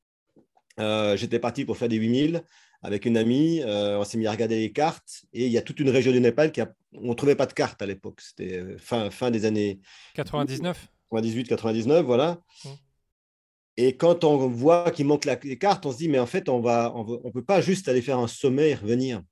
Euh, 0.81 1.17
j'étais 1.17 1.39
parti 1.39 1.65
pour 1.65 1.77
faire 1.77 1.89
des 1.89 1.97
8000 1.97 2.43
avec 2.85 3.07
une 3.07 3.17
amie, 3.17 3.63
euh, 3.63 3.99
on 3.99 4.05
s'est 4.05 4.19
mis 4.19 4.27
à 4.27 4.31
regarder 4.31 4.59
les 4.59 4.71
cartes 4.71 5.25
et 5.33 5.47
il 5.47 5.51
y 5.51 5.57
a 5.57 5.63
toute 5.63 5.81
une 5.81 5.89
région 5.89 6.13
du 6.13 6.21
Népal 6.21 6.53
qui 6.53 6.61
a, 6.61 6.71
on 6.93 7.09
ne 7.09 7.15
trouvait 7.15 7.35
pas 7.35 7.47
de 7.47 7.55
cartes 7.55 7.81
à 7.81 7.87
l'époque. 7.87 8.21
C'était 8.21 8.77
fin, 8.77 9.11
fin 9.11 9.31
des 9.31 9.47
années 9.47 9.81
99. 10.15 10.89
98, 11.11 11.49
99, 11.49 12.05
voilà. 12.05 12.41
Mmh. 12.65 12.69
Et 13.79 13.97
quand 13.97 14.23
on 14.25 14.49
voit 14.49 14.91
qu'il 14.91 15.07
manque 15.07 15.25
la, 15.25 15.39
les 15.43 15.59
cartes, 15.59 15.87
on 15.87 15.93
se 15.93 15.97
dit 15.97 16.09
mais 16.09 16.19
en 16.19 16.27
fait 16.27 16.49
on 16.51 16.61
va, 16.61 16.93
on, 16.95 17.31
peut 17.33 17.43
pas 17.43 17.63
juste 17.63 17.89
aller 17.89 18.03
faire 18.03 18.19
un 18.19 18.29
sommet 18.29 18.71
et 18.71 18.75
revenir. 18.75 19.23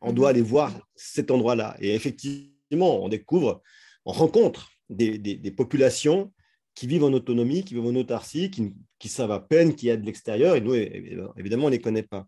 On 0.00 0.12
doit 0.12 0.30
aller 0.30 0.42
voir 0.42 0.72
cet 0.94 1.30
endroit-là. 1.30 1.76
Et 1.80 1.94
effectivement, 1.94 3.04
on 3.04 3.08
découvre, 3.08 3.62
on 4.04 4.12
rencontre 4.12 4.70
des, 4.88 5.18
des, 5.18 5.50
populations 5.50 6.32
qui 6.74 6.86
vivent 6.86 7.04
en 7.04 7.12
autonomie, 7.12 7.64
qui 7.64 7.74
vivent 7.74 7.86
en 7.86 7.94
autarcie, 7.94 8.50
qui, 8.50 8.72
qui 8.98 9.08
savent 9.08 9.32
à 9.32 9.40
peine 9.40 9.74
qu'il 9.74 9.88
y 9.88 9.90
a 9.90 9.96
de 9.96 10.06
l'extérieur. 10.06 10.56
Et 10.56 10.60
nous, 10.60 10.74
évidemment, 10.74 11.64
on 11.64 11.70
ne 11.70 11.74
les 11.74 11.80
connaît 11.80 12.02
pas 12.02 12.26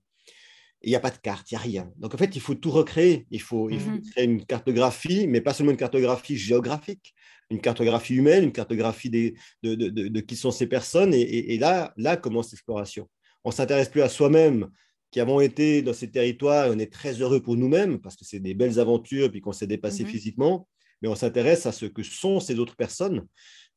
il 0.84 0.90
n'y 0.90 0.96
a 0.96 1.00
pas 1.00 1.10
de 1.10 1.18
carte, 1.18 1.50
il 1.50 1.54
n'y 1.54 1.58
a 1.58 1.60
rien. 1.60 1.92
Donc 1.96 2.14
en 2.14 2.18
fait, 2.18 2.34
il 2.34 2.40
faut 2.40 2.54
tout 2.54 2.70
recréer. 2.70 3.26
Il 3.30 3.40
faut, 3.40 3.70
il 3.70 3.80
faut 3.80 3.90
mhm. 3.90 4.02
créer 4.02 4.24
une 4.24 4.44
cartographie, 4.44 5.26
mais 5.28 5.40
pas 5.40 5.54
seulement 5.54 5.72
une 5.72 5.78
cartographie 5.78 6.36
géographique, 6.36 7.14
une 7.50 7.60
cartographie 7.60 8.14
humaine, 8.14 8.44
une 8.44 8.52
cartographie 8.52 9.10
des, 9.10 9.34
de, 9.62 9.74
de, 9.74 9.88
de, 9.88 10.20
qui 10.20 10.36
sont 10.36 10.50
ces 10.50 10.66
personnes. 10.66 11.14
Et, 11.14 11.54
et, 11.54 11.58
là, 11.58 11.92
là 11.96 12.16
commence 12.16 12.50
l'exploration. 12.50 13.08
On 13.44 13.50
s'intéresse 13.50 13.88
plus 13.88 14.02
à 14.02 14.08
soi-même 14.08 14.68
qui 15.12 15.20
avons 15.20 15.40
été 15.40 15.82
dans 15.82 15.92
ces 15.92 16.10
territoires, 16.10 16.68
on 16.74 16.78
est 16.80 16.92
très 16.92 17.20
heureux 17.20 17.40
pour 17.40 17.56
nous-mêmes 17.56 18.00
parce 18.00 18.16
que 18.16 18.24
c'est 18.24 18.40
des 18.40 18.54
belles 18.54 18.80
aventures 18.80 19.30
puis 19.30 19.40
qu'on 19.40 19.52
s'est 19.52 19.68
dépassé 19.68 20.02
Mhm. 20.02 20.08
physiquement, 20.10 20.66
mais 21.02 21.08
on 21.08 21.14
s'intéresse 21.14 21.66
à 21.66 21.72
ce 21.72 21.86
que 21.86 22.02
sont 22.02 22.40
ces 22.40 22.58
autres 22.58 22.74
personnes. 22.76 23.24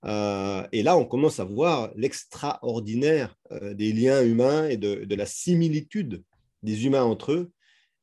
Euh, 0.06 0.66
et 0.72 0.82
là, 0.82 0.98
on 0.98 1.06
commence 1.06 1.40
à 1.40 1.44
voir 1.44 1.92
l'extraordinaire 1.96 3.36
euh, 3.52 3.74
des 3.74 3.92
liens 3.94 4.24
humains 4.24 4.68
et 4.68 4.78
de, 4.78 5.04
de 5.06 5.16
la 5.16 5.26
similitude 5.26 6.24
des 6.64 6.86
humains 6.86 7.04
entre 7.04 7.32
eux. 7.34 7.52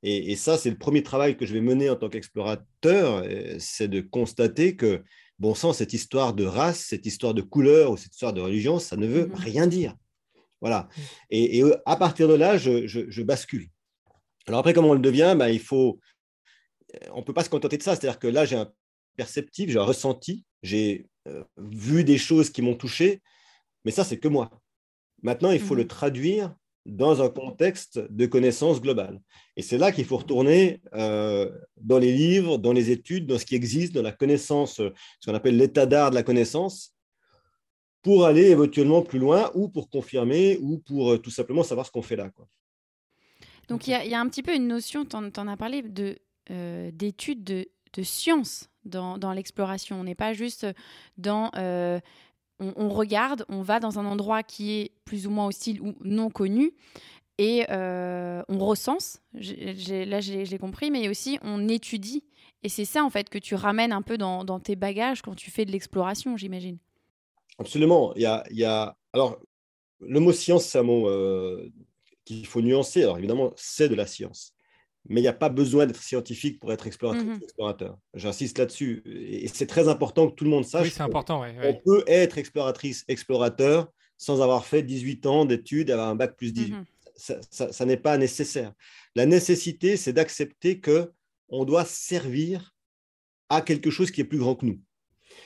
Et, 0.03 0.33
et 0.33 0.37
ça, 0.37 0.59
c'est 0.59 0.71
le 0.71 0.79
premier 0.79 1.03
travail 1.03 1.37
que 1.37 1.47
je 1.47 1.55
vais 1.55 1.61
mener 1.61 1.89
en 1.89 1.97
tant 1.97 2.09
qu'explorateur, 2.09 3.23
euh, 3.25 3.57
c'est 3.59 3.89
de 3.89 4.01
constater 4.01 4.75
que, 4.77 5.03
bon 5.39 5.55
sang, 5.55 5.73
cette 5.73 5.93
histoire 5.93 6.35
de 6.35 6.45
race, 6.45 6.81
cette 6.89 7.07
histoire 7.07 7.35
de 7.35 7.43
couleur 7.43 7.93
ou 7.93 7.97
cette 7.97 8.13
histoire 8.13 8.33
de 8.33 8.41
religion, 8.41 8.79
ça 8.79 8.97
ne 8.97 9.07
veut 9.07 9.27
Mhm. 9.27 9.35
rien 9.37 9.67
dire. 9.67 9.95
Voilà. 10.63 10.89
Et, 11.29 11.59
et, 11.59 11.63
euh, 11.63 11.77
à 11.85 11.97
partir 11.97 12.27
de 12.29 12.35
là, 12.35 12.57
je, 12.57 12.87
je- 12.87 13.11
je 13.11 13.23
bascule. 13.23 13.69
Alors 14.47 14.61
après, 14.61 14.73
comment 14.73 14.91
on 14.91 14.95
le 14.95 15.01
devient? 15.01 15.35
Ben, 15.39 15.49
il 15.49 15.61
faut, 15.61 16.01
On 17.13 17.19
ne 17.19 17.23
peut 17.25 17.35
pas 17.35 17.45
se 17.45 17.51
contenter 17.51 17.77
de 17.79 17.83
ça. 17.83 17.95
C'est-à-dire 17.97 18.19
que 18.19 18.27
là, 18.29 18.45
j'ai 18.45 18.57
un 18.57 18.71
perceptif, 19.17 19.71
j'ai 19.71 19.79
un 19.79 19.85
ressenti, 19.85 20.45
j'ai 20.63 21.07
euh, 21.29 21.45
vu 21.59 22.05
des 22.05 22.19
choses 22.19 22.51
qui 22.51 22.63
m'ont 22.63 22.75
touché, 22.75 23.21
mais 23.85 23.91
ça, 23.91 24.05
c'est 24.05 24.19
que 24.19 24.29
moi. 24.29 24.51
Maintenant, 25.23 25.51
il 25.51 25.61
faut 25.61 25.75
le 25.75 25.87
traduire 25.87 26.55
dans 26.85 27.23
un 27.23 27.29
contexte 27.31 28.01
de 28.11 28.27
connaissance 28.27 28.81
globale. 28.81 29.21
Et 29.57 29.63
c'est 29.63 29.79
là 29.79 29.93
qu'il 29.93 30.05
faut 30.05 30.17
retourner 30.17 30.81
euh, 30.95 31.51
dans 31.81 31.99
les 31.99 32.13
livres, 32.13 32.59
dans 32.59 32.73
les 32.73 32.91
études, 32.91 33.27
dans 33.27 33.39
ce 33.39 33.47
qui 33.47 33.55
existe, 33.55 33.95
dans 33.95 34.03
la 34.03 34.13
connaissance, 34.13 34.81
euh, 34.81 34.91
ce 35.21 35.31
qu'on 35.31 35.37
appelle 35.37 35.57
l'état 35.57 35.87
d'art 35.87 36.11
de 36.11 36.17
la 36.17 36.25
connaissance, 36.25 36.95
pour 38.03 38.27
aller 38.27 38.51
éventuellement 38.51 39.03
plus 39.03 39.19
loin 39.19 39.51
ou 39.55 39.69
pour 39.69 39.89
confirmer 39.89 40.59
ou 40.61 40.79
pour 40.79 41.13
euh, 41.13 41.19
tout 41.19 41.31
simplement 41.31 41.63
savoir 41.63 41.87
ce 41.87 41.91
qu'on 41.93 42.03
fait 42.03 42.17
là. 42.17 42.31
Donc 43.69 43.87
il 43.87 43.91
y, 43.91 44.15
a- 44.15 44.21
un 44.21 44.29
petit 44.29 44.43
peu 44.43 44.55
une 44.55 44.67
notion, 44.67 45.05
tu 45.05 45.17
en, 45.17 45.49
as 45.49 45.57
parlé, 45.57 45.83
de, 45.83 46.19
euh, 46.51 46.91
d'études 46.93 47.45
de, 47.45 47.69
de 47.93 48.03
science 48.03 48.69
dans, 48.85 49.19
dans 49.19 49.33
l'exploration. 49.33 50.01
On 50.01 50.05
n'est 50.05 50.17
pas 50.17 50.33
juste 50.33 50.67
dans... 51.17 51.51
euh, 51.57 52.01
on, 52.59 52.91
regarde, 52.91 53.45
on 53.49 53.63
va 53.63 53.81
dans 53.81 53.99
un 53.99 54.07
endroit 54.07 54.45
qui 54.45 54.73
est 54.73 54.93
plus 55.05 55.27
ou 55.27 55.31
moins 55.31 55.47
hostile 55.47 55.81
ou 55.81 55.95
non 56.05 56.31
connu 56.31 56.73
et 57.39 57.65
on 57.69 58.59
recense. 58.59 59.21
Là, 59.33 60.21
j'ai 60.21 60.45
j'ai 60.45 60.59
compris, 60.59 60.93
mais 60.93 61.09
aussi 61.09 61.39
on 61.43 61.67
étudie. 61.69 62.23
Et 62.63 62.69
c'est 62.69 62.85
ça, 62.85 63.03
en 63.03 63.11
fait, 63.11 63.29
que 63.31 63.39
tu 63.39 63.57
ramènes 63.57 63.91
un 63.93 64.03
peu 64.03 64.17
dans, 64.17 64.45
dans 64.45 64.61
tes 64.61 64.77
bagages 64.77 65.23
quand 65.23 65.35
tu 65.35 65.51
fais 65.51 65.65
de 65.65 65.73
l'exploration, 65.73 66.37
j'imagine. 66.37 66.79
Absolument. 67.63 68.13
Il 68.17 68.23
y 68.23 68.27
a, 68.27 68.45
il 68.51 68.59
y 68.59 68.65
a... 68.65 68.97
Alors, 69.13 69.41
le 70.01 70.21
mot 70.21 70.33
science, 70.33 70.65
c'est 70.67 70.79
un 70.79 70.83
mot 70.83 71.09
euh, 71.09 71.69
qu'il 72.25 72.47
faut 72.47 72.61
nuancer. 72.61 73.03
Alors, 73.03 73.19
évidemment, 73.19 73.53
c'est 73.57 73.89
de 73.89 73.95
la 73.95 74.07
science. 74.07 74.55
Mais 75.09 75.21
il 75.21 75.25
n'y 75.25 75.29
a 75.29 75.33
pas 75.33 75.49
besoin 75.49 75.87
d'être 75.87 76.01
scientifique 76.03 76.61
pour 76.61 76.73
être 76.73 76.87
Mhm. 76.87 77.41
explorateur. 77.43 77.99
J'insiste 78.15 78.59
là-dessus. 78.59 79.03
Et 79.07 79.49
c'est 79.49 79.67
très 79.67 79.89
important 79.89 80.29
que 80.31 80.35
tout 80.37 80.45
le 80.45 80.51
monde 80.51 80.65
sache 80.65 80.85
Oui, 80.85 80.91
c'est 80.95 81.03
important, 81.03 81.41
ouais, 81.41 81.57
ouais. 81.59 81.81
peut 81.85 82.05
être 82.07 82.39
exploratrice, 82.39 83.05
explorateur 83.09 83.91
sans 84.17 84.41
avoir 84.41 84.65
fait 84.65 84.83
18 84.85 85.27
ans 85.27 85.45
d'études 85.45 85.91
avoir 85.91 86.09
un 86.09 86.15
bac 86.15 86.37
plus 86.37 86.53
18. 86.53 86.75
Mhm. 86.75 86.85
Ça, 87.17 87.37
ça- 87.51 87.73
ça 87.73 87.85
n'est 87.85 87.97
pas 87.97 88.17
nécessaire. 88.17 88.73
La 89.17 89.27
nécessité, 89.27 89.97
c'est 89.97 90.13
d'accepter 90.13 90.79
que 90.81 91.11
on 91.49 91.65
doit 91.65 91.85
servir 91.85 92.75
à 93.49 93.61
quelque 93.61 93.91
chose 93.91 94.11
qui 94.11 94.21
est 94.21 94.25
plus 94.25 94.39
grand 94.39 94.55
que 94.55 94.65
nous. 94.67 94.81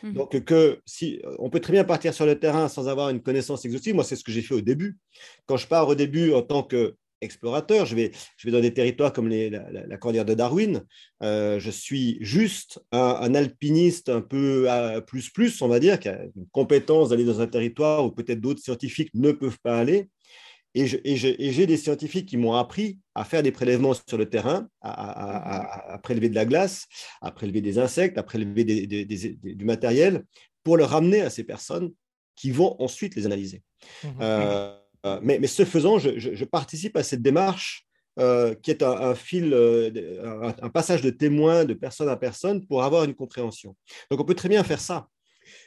Mhm. 0.02 0.12
Donc, 0.14 0.44
que 0.44 0.80
si 0.86 1.20
on 1.38 1.50
peut 1.50 1.60
très 1.60 1.72
bien 1.72 1.84
partir 1.84 2.14
sur 2.14 2.26
le 2.26 2.38
terrain 2.38 2.68
sans 2.68 2.88
avoir 2.88 3.10
une 3.10 3.22
connaissance 3.22 3.64
exhaustive. 3.64 3.94
Moi, 3.94 4.04
c'est 4.04 4.16
ce 4.16 4.24
que 4.24 4.32
j'ai 4.32 4.42
fait 4.42 4.54
au 4.54 4.60
début. 4.60 4.98
Quand 5.46 5.56
je 5.56 5.66
pars 5.66 5.88
au 5.88 5.94
début 5.94 6.32
en 6.32 6.42
tant 6.42 6.62
qu'explorateur, 6.62 7.86
je 7.86 7.94
vais, 7.94 8.12
je 8.36 8.46
vais 8.46 8.52
dans 8.52 8.60
des 8.60 8.74
territoires 8.74 9.12
comme 9.12 9.28
la, 9.28 9.70
la- 9.70 9.96
cordillère 9.96 10.24
de 10.24 10.34
Darwin. 10.34 10.84
Euh, 11.22 11.58
je 11.58 11.70
suis 11.70 12.18
juste 12.20 12.80
un, 12.92 13.34
alpiniste 13.34 14.08
un 14.08 14.20
peu 14.20 14.68
plus 15.06 15.30
plus, 15.30 15.62
on 15.62 15.68
va 15.68 15.80
dire, 15.80 15.98
qui 15.98 16.08
a 16.08 16.22
une 16.36 16.46
compétence 16.52 17.08
d'aller 17.10 17.24
dans 17.24 17.40
un 17.40 17.46
territoire 17.46 18.04
où 18.04 18.10
peut-être 18.10 18.40
d'autres 18.40 18.62
scientifiques 18.62 19.10
ne 19.14 19.32
peuvent 19.32 19.58
pas 19.62 19.78
aller. 19.78 20.10
Et 20.78 21.16
j'ai 21.54 21.66
des 21.66 21.76
scientifiques 21.78 22.26
qui 22.26 22.36
m'ont 22.36 22.52
appris 22.54 22.98
à 23.14 23.24
faire 23.24 23.42
des 23.42 23.50
prélèvements 23.52 23.94
sur 23.94 24.18
le 24.18 24.28
terrain, 24.28 24.68
à, 24.82 24.90
à- 24.90 25.10
à- 25.10 25.58
à- 25.58 25.94
à 25.94 25.98
prélever 25.98 26.28
de 26.28 26.34
la 26.34 26.44
glace, 26.44 26.86
à 27.22 27.30
prélever 27.30 27.62
des 27.62 27.78
insectes, 27.78 28.18
à 28.18 28.22
prélever 28.22 28.64
des- 28.64 28.86
des- 28.86 29.04
des- 29.06 29.30
des- 29.42 29.54
du 29.54 29.64
matériel 29.64 30.24
pour 30.62 30.76
le 30.76 30.84
ramener 30.84 31.22
à 31.22 31.30
ces 31.30 31.44
personnes 31.44 31.92
qui 32.34 32.50
vont 32.50 32.76
ensuite 32.78 33.14
les 33.16 33.24
analyser. 33.24 33.62
Mhm. 34.04 34.10
Euh, 34.20 34.76
mais, 35.22 35.38
mais 35.38 35.46
ce 35.46 35.64
faisant, 35.64 35.98
je, 35.98 36.18
je- 36.18 36.34
je 36.34 36.44
participe 36.44 36.96
à 36.96 37.02
cette 37.02 37.22
démarche 37.22 37.86
euh, 38.18 38.54
qui 38.54 38.70
est 38.70 38.82
un, 38.82 38.90
un 39.10 39.14
fil, 39.14 39.52
euh, 39.52 40.52
un, 40.62 40.70
passage 40.70 41.02
de 41.02 41.10
témoin 41.10 41.64
de 41.64 41.74
personne 41.74 42.08
à 42.08 42.16
personne 42.16 42.66
pour 42.66 42.82
avoir 42.82 43.04
une 43.04 43.14
compréhension. 43.14 43.76
Donc 44.10 44.20
on 44.20 44.24
peut 44.24 44.34
très 44.34 44.48
bien 44.48 44.64
faire 44.64 44.80
ça. 44.80 45.08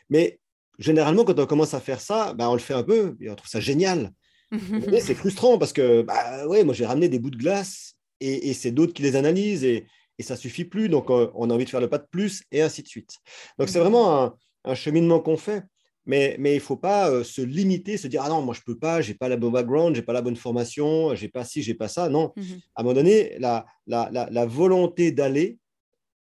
Mais 0.10 0.40
généralement, 0.80 1.24
quand 1.26 1.40
on 1.40 1.46
commence 1.46 1.74
à 1.76 1.80
faire 1.80 2.02
ça, 2.02 2.34
bah, 2.34 2.50
on 2.50 2.54
le 2.54 2.60
fait 2.60 2.74
un 2.74 2.84
peu 2.84 3.16
et 3.22 3.30
on 3.30 3.36
trouve 3.36 3.50
ça 3.50 3.60
génial. 3.60 4.12
C'est 5.02 5.16
frustrant 5.16 5.58
parce 5.58 5.74
que, 5.74 6.02
bah, 6.02 6.48
ouais, 6.48 6.64
moi 6.64 6.74
j'ai 6.74 6.86
ramené 6.86 7.10
des 7.10 7.20
bouts 7.20 7.30
de 7.32 7.38
glace 7.38 7.94
et, 8.20 8.50
et 8.50 8.54
c'est 8.54 8.72
d'autres 8.72 8.94
qui 8.94 9.04
les 9.04 9.16
analysent 9.16 9.64
et, 9.64 9.86
et 10.18 10.24
ça 10.24 10.36
suffit 10.36 10.66
plus. 10.66 10.90
Donc 10.90 11.10
on, 11.10 11.32
on 11.36 11.50
a 11.50 11.54
envie 11.54 11.66
de 11.66 11.70
faire 11.70 11.82
le 11.82 11.90
pas 11.90 12.00
de 12.00 12.08
plus 12.10 12.44
et 12.52 12.62
ainsi 12.62 12.82
de 12.84 12.88
suite. 12.88 13.12
Donc 13.58 13.70
c'est 13.70 13.78
Mhm. 13.80 13.84
vraiment 13.86 14.22
un, 14.24 14.36
un 14.66 14.76
cheminement 14.76 15.20
qu'on 15.20 15.38
fait. 15.38 15.64
Mais, 16.06 16.38
mais 16.40 16.54
il 16.54 16.56
ne 16.56 16.62
faut 16.62 16.78
pas 16.78 17.12
euh, 17.12 17.24
se 17.24 17.42
limiter, 17.42 17.96
se 17.98 18.08
dire 18.08 18.24
Ah 18.24 18.30
non, 18.30 18.42
moi 18.42 18.56
je 18.56 18.62
ne 18.62 18.74
peux 18.74 18.80
pas, 18.80 19.02
je 19.02 19.12
n'ai 19.12 19.18
pas 19.18 19.30
la 19.30 19.38
bonne 19.38 19.52
background, 19.52 19.96
je 19.96 20.00
n'ai 20.02 20.06
pas 20.06 20.14
la 20.14 20.24
bonne 20.24 20.36
formation, 20.38 21.14
je 21.14 21.22
n'ai 21.22 21.30
pas 21.30 21.44
ci, 21.46 21.62
je 21.62 21.70
n'ai 21.72 21.78
pas 21.78 21.88
ça. 21.88 22.10
Non, 22.10 22.34
Mhm. 22.36 22.60
à 22.76 22.82
un 22.82 22.84
moment 22.84 22.96
donné, 22.96 23.38
la, 23.38 23.66
la, 23.86 24.10
la, 24.12 24.28
la 24.32 24.46
volonté 24.48 25.12
d'aller 25.12 25.60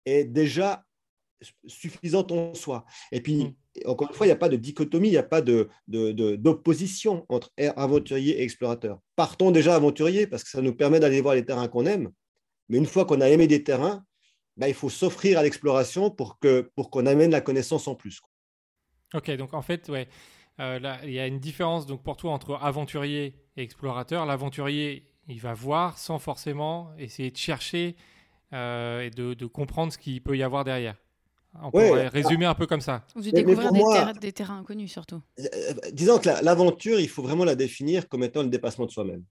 est 0.04 0.24
déjà 0.24 0.84
suffisante 1.66 2.32
en 2.32 2.54
soi. 2.54 2.84
Et 3.12 3.20
puis, 3.20 3.44
Mm. 3.44 3.54
Encore 3.86 4.08
une 4.08 4.14
fois, 4.14 4.26
il 4.26 4.30
n'y 4.30 4.32
a 4.34 4.36
pas 4.36 4.48
de 4.48 4.56
dichotomie, 4.56 5.08
il 5.08 5.12
n'y 5.12 5.16
a 5.16 5.22
pas 5.22 5.42
de, 5.42 5.68
de- 5.88 6.12
de- 6.12 6.36
d'opposition 6.36 7.24
entre 7.28 7.50
aventurier 7.76 8.38
et 8.38 8.42
explorateur. 8.42 9.00
Partons 9.16 9.50
déjà 9.50 9.74
aventurier 9.74 10.26
parce 10.26 10.44
que 10.44 10.50
ça 10.50 10.62
nous 10.62 10.74
permet 10.74 11.00
d'aller 11.00 11.20
voir 11.20 11.34
les 11.34 11.44
terrains 11.44 11.68
qu'on 11.68 11.86
aime. 11.86 12.10
Mais 12.68 12.78
une 12.78 12.86
fois 12.86 13.04
qu'on 13.04 13.20
a 13.20 13.28
aimé 13.28 13.46
des 13.46 13.64
terrains, 13.64 14.04
ben, 14.56 14.66
il 14.66 14.74
faut 14.74 14.90
s'offrir 14.90 15.38
à 15.38 15.42
l'exploration 15.42 16.10
pour, 16.10 16.38
qu'on 16.38 17.06
amène 17.06 17.30
la 17.30 17.40
connaissance 17.40 17.88
en 17.88 17.94
plus. 17.94 18.20
Ok, 19.14 19.30
donc 19.32 19.54
en 19.54 19.62
fait, 19.62 19.90
euh, 20.60 20.98
il 21.04 21.10
y 21.12 21.18
a 21.18 21.26
une 21.26 21.38
différence 21.38 21.86
pour 22.04 22.16
toi 22.16 22.32
entre 22.32 22.58
aventurier 22.60 23.34
et 23.56 23.62
explorateur. 23.62 24.26
L'aventurier, 24.26 25.10
il 25.28 25.40
va 25.40 25.54
voir 25.54 25.98
sans 25.98 26.18
forcément 26.18 26.92
essayer 26.98 27.30
de 27.30 27.36
chercher 27.36 27.96
euh, 28.52 29.02
et 29.02 29.10
de 29.10 29.46
comprendre 29.46 29.92
ce 29.92 29.98
qu'il 29.98 30.22
peut 30.22 30.36
y 30.36 30.42
avoir 30.42 30.64
derrière. 30.64 30.96
On 31.62 31.70
Ouais, 31.76 31.88
pourrait 31.88 32.08
résumer 32.08 32.44
un 32.46 32.54
peu 32.54 32.66
comme 32.66 32.80
ça. 32.80 33.04
Ou 33.16 33.20
de 33.20 33.26
Mais- 33.26 33.32
découvrir 33.32 33.68
pour 33.68 33.72
des, 33.76 33.80
moi- 33.80 34.12
des 34.12 34.32
terrains 34.32 34.58
inconnus, 34.58 34.92
surtout. 34.92 35.20
Euh, 35.40 35.44
disons 35.92 36.18
que 36.18 36.26
la- 36.28 36.42
l'aventure, 36.42 37.00
il 37.00 37.08
faut 37.08 37.22
vraiment 37.22 37.44
la 37.44 37.54
définir 37.54 38.08
comme 38.08 38.22
étant 38.24 38.42
le 38.42 38.48
dépassement 38.48 38.86
de 38.86 38.90
soi-même. 38.90 39.24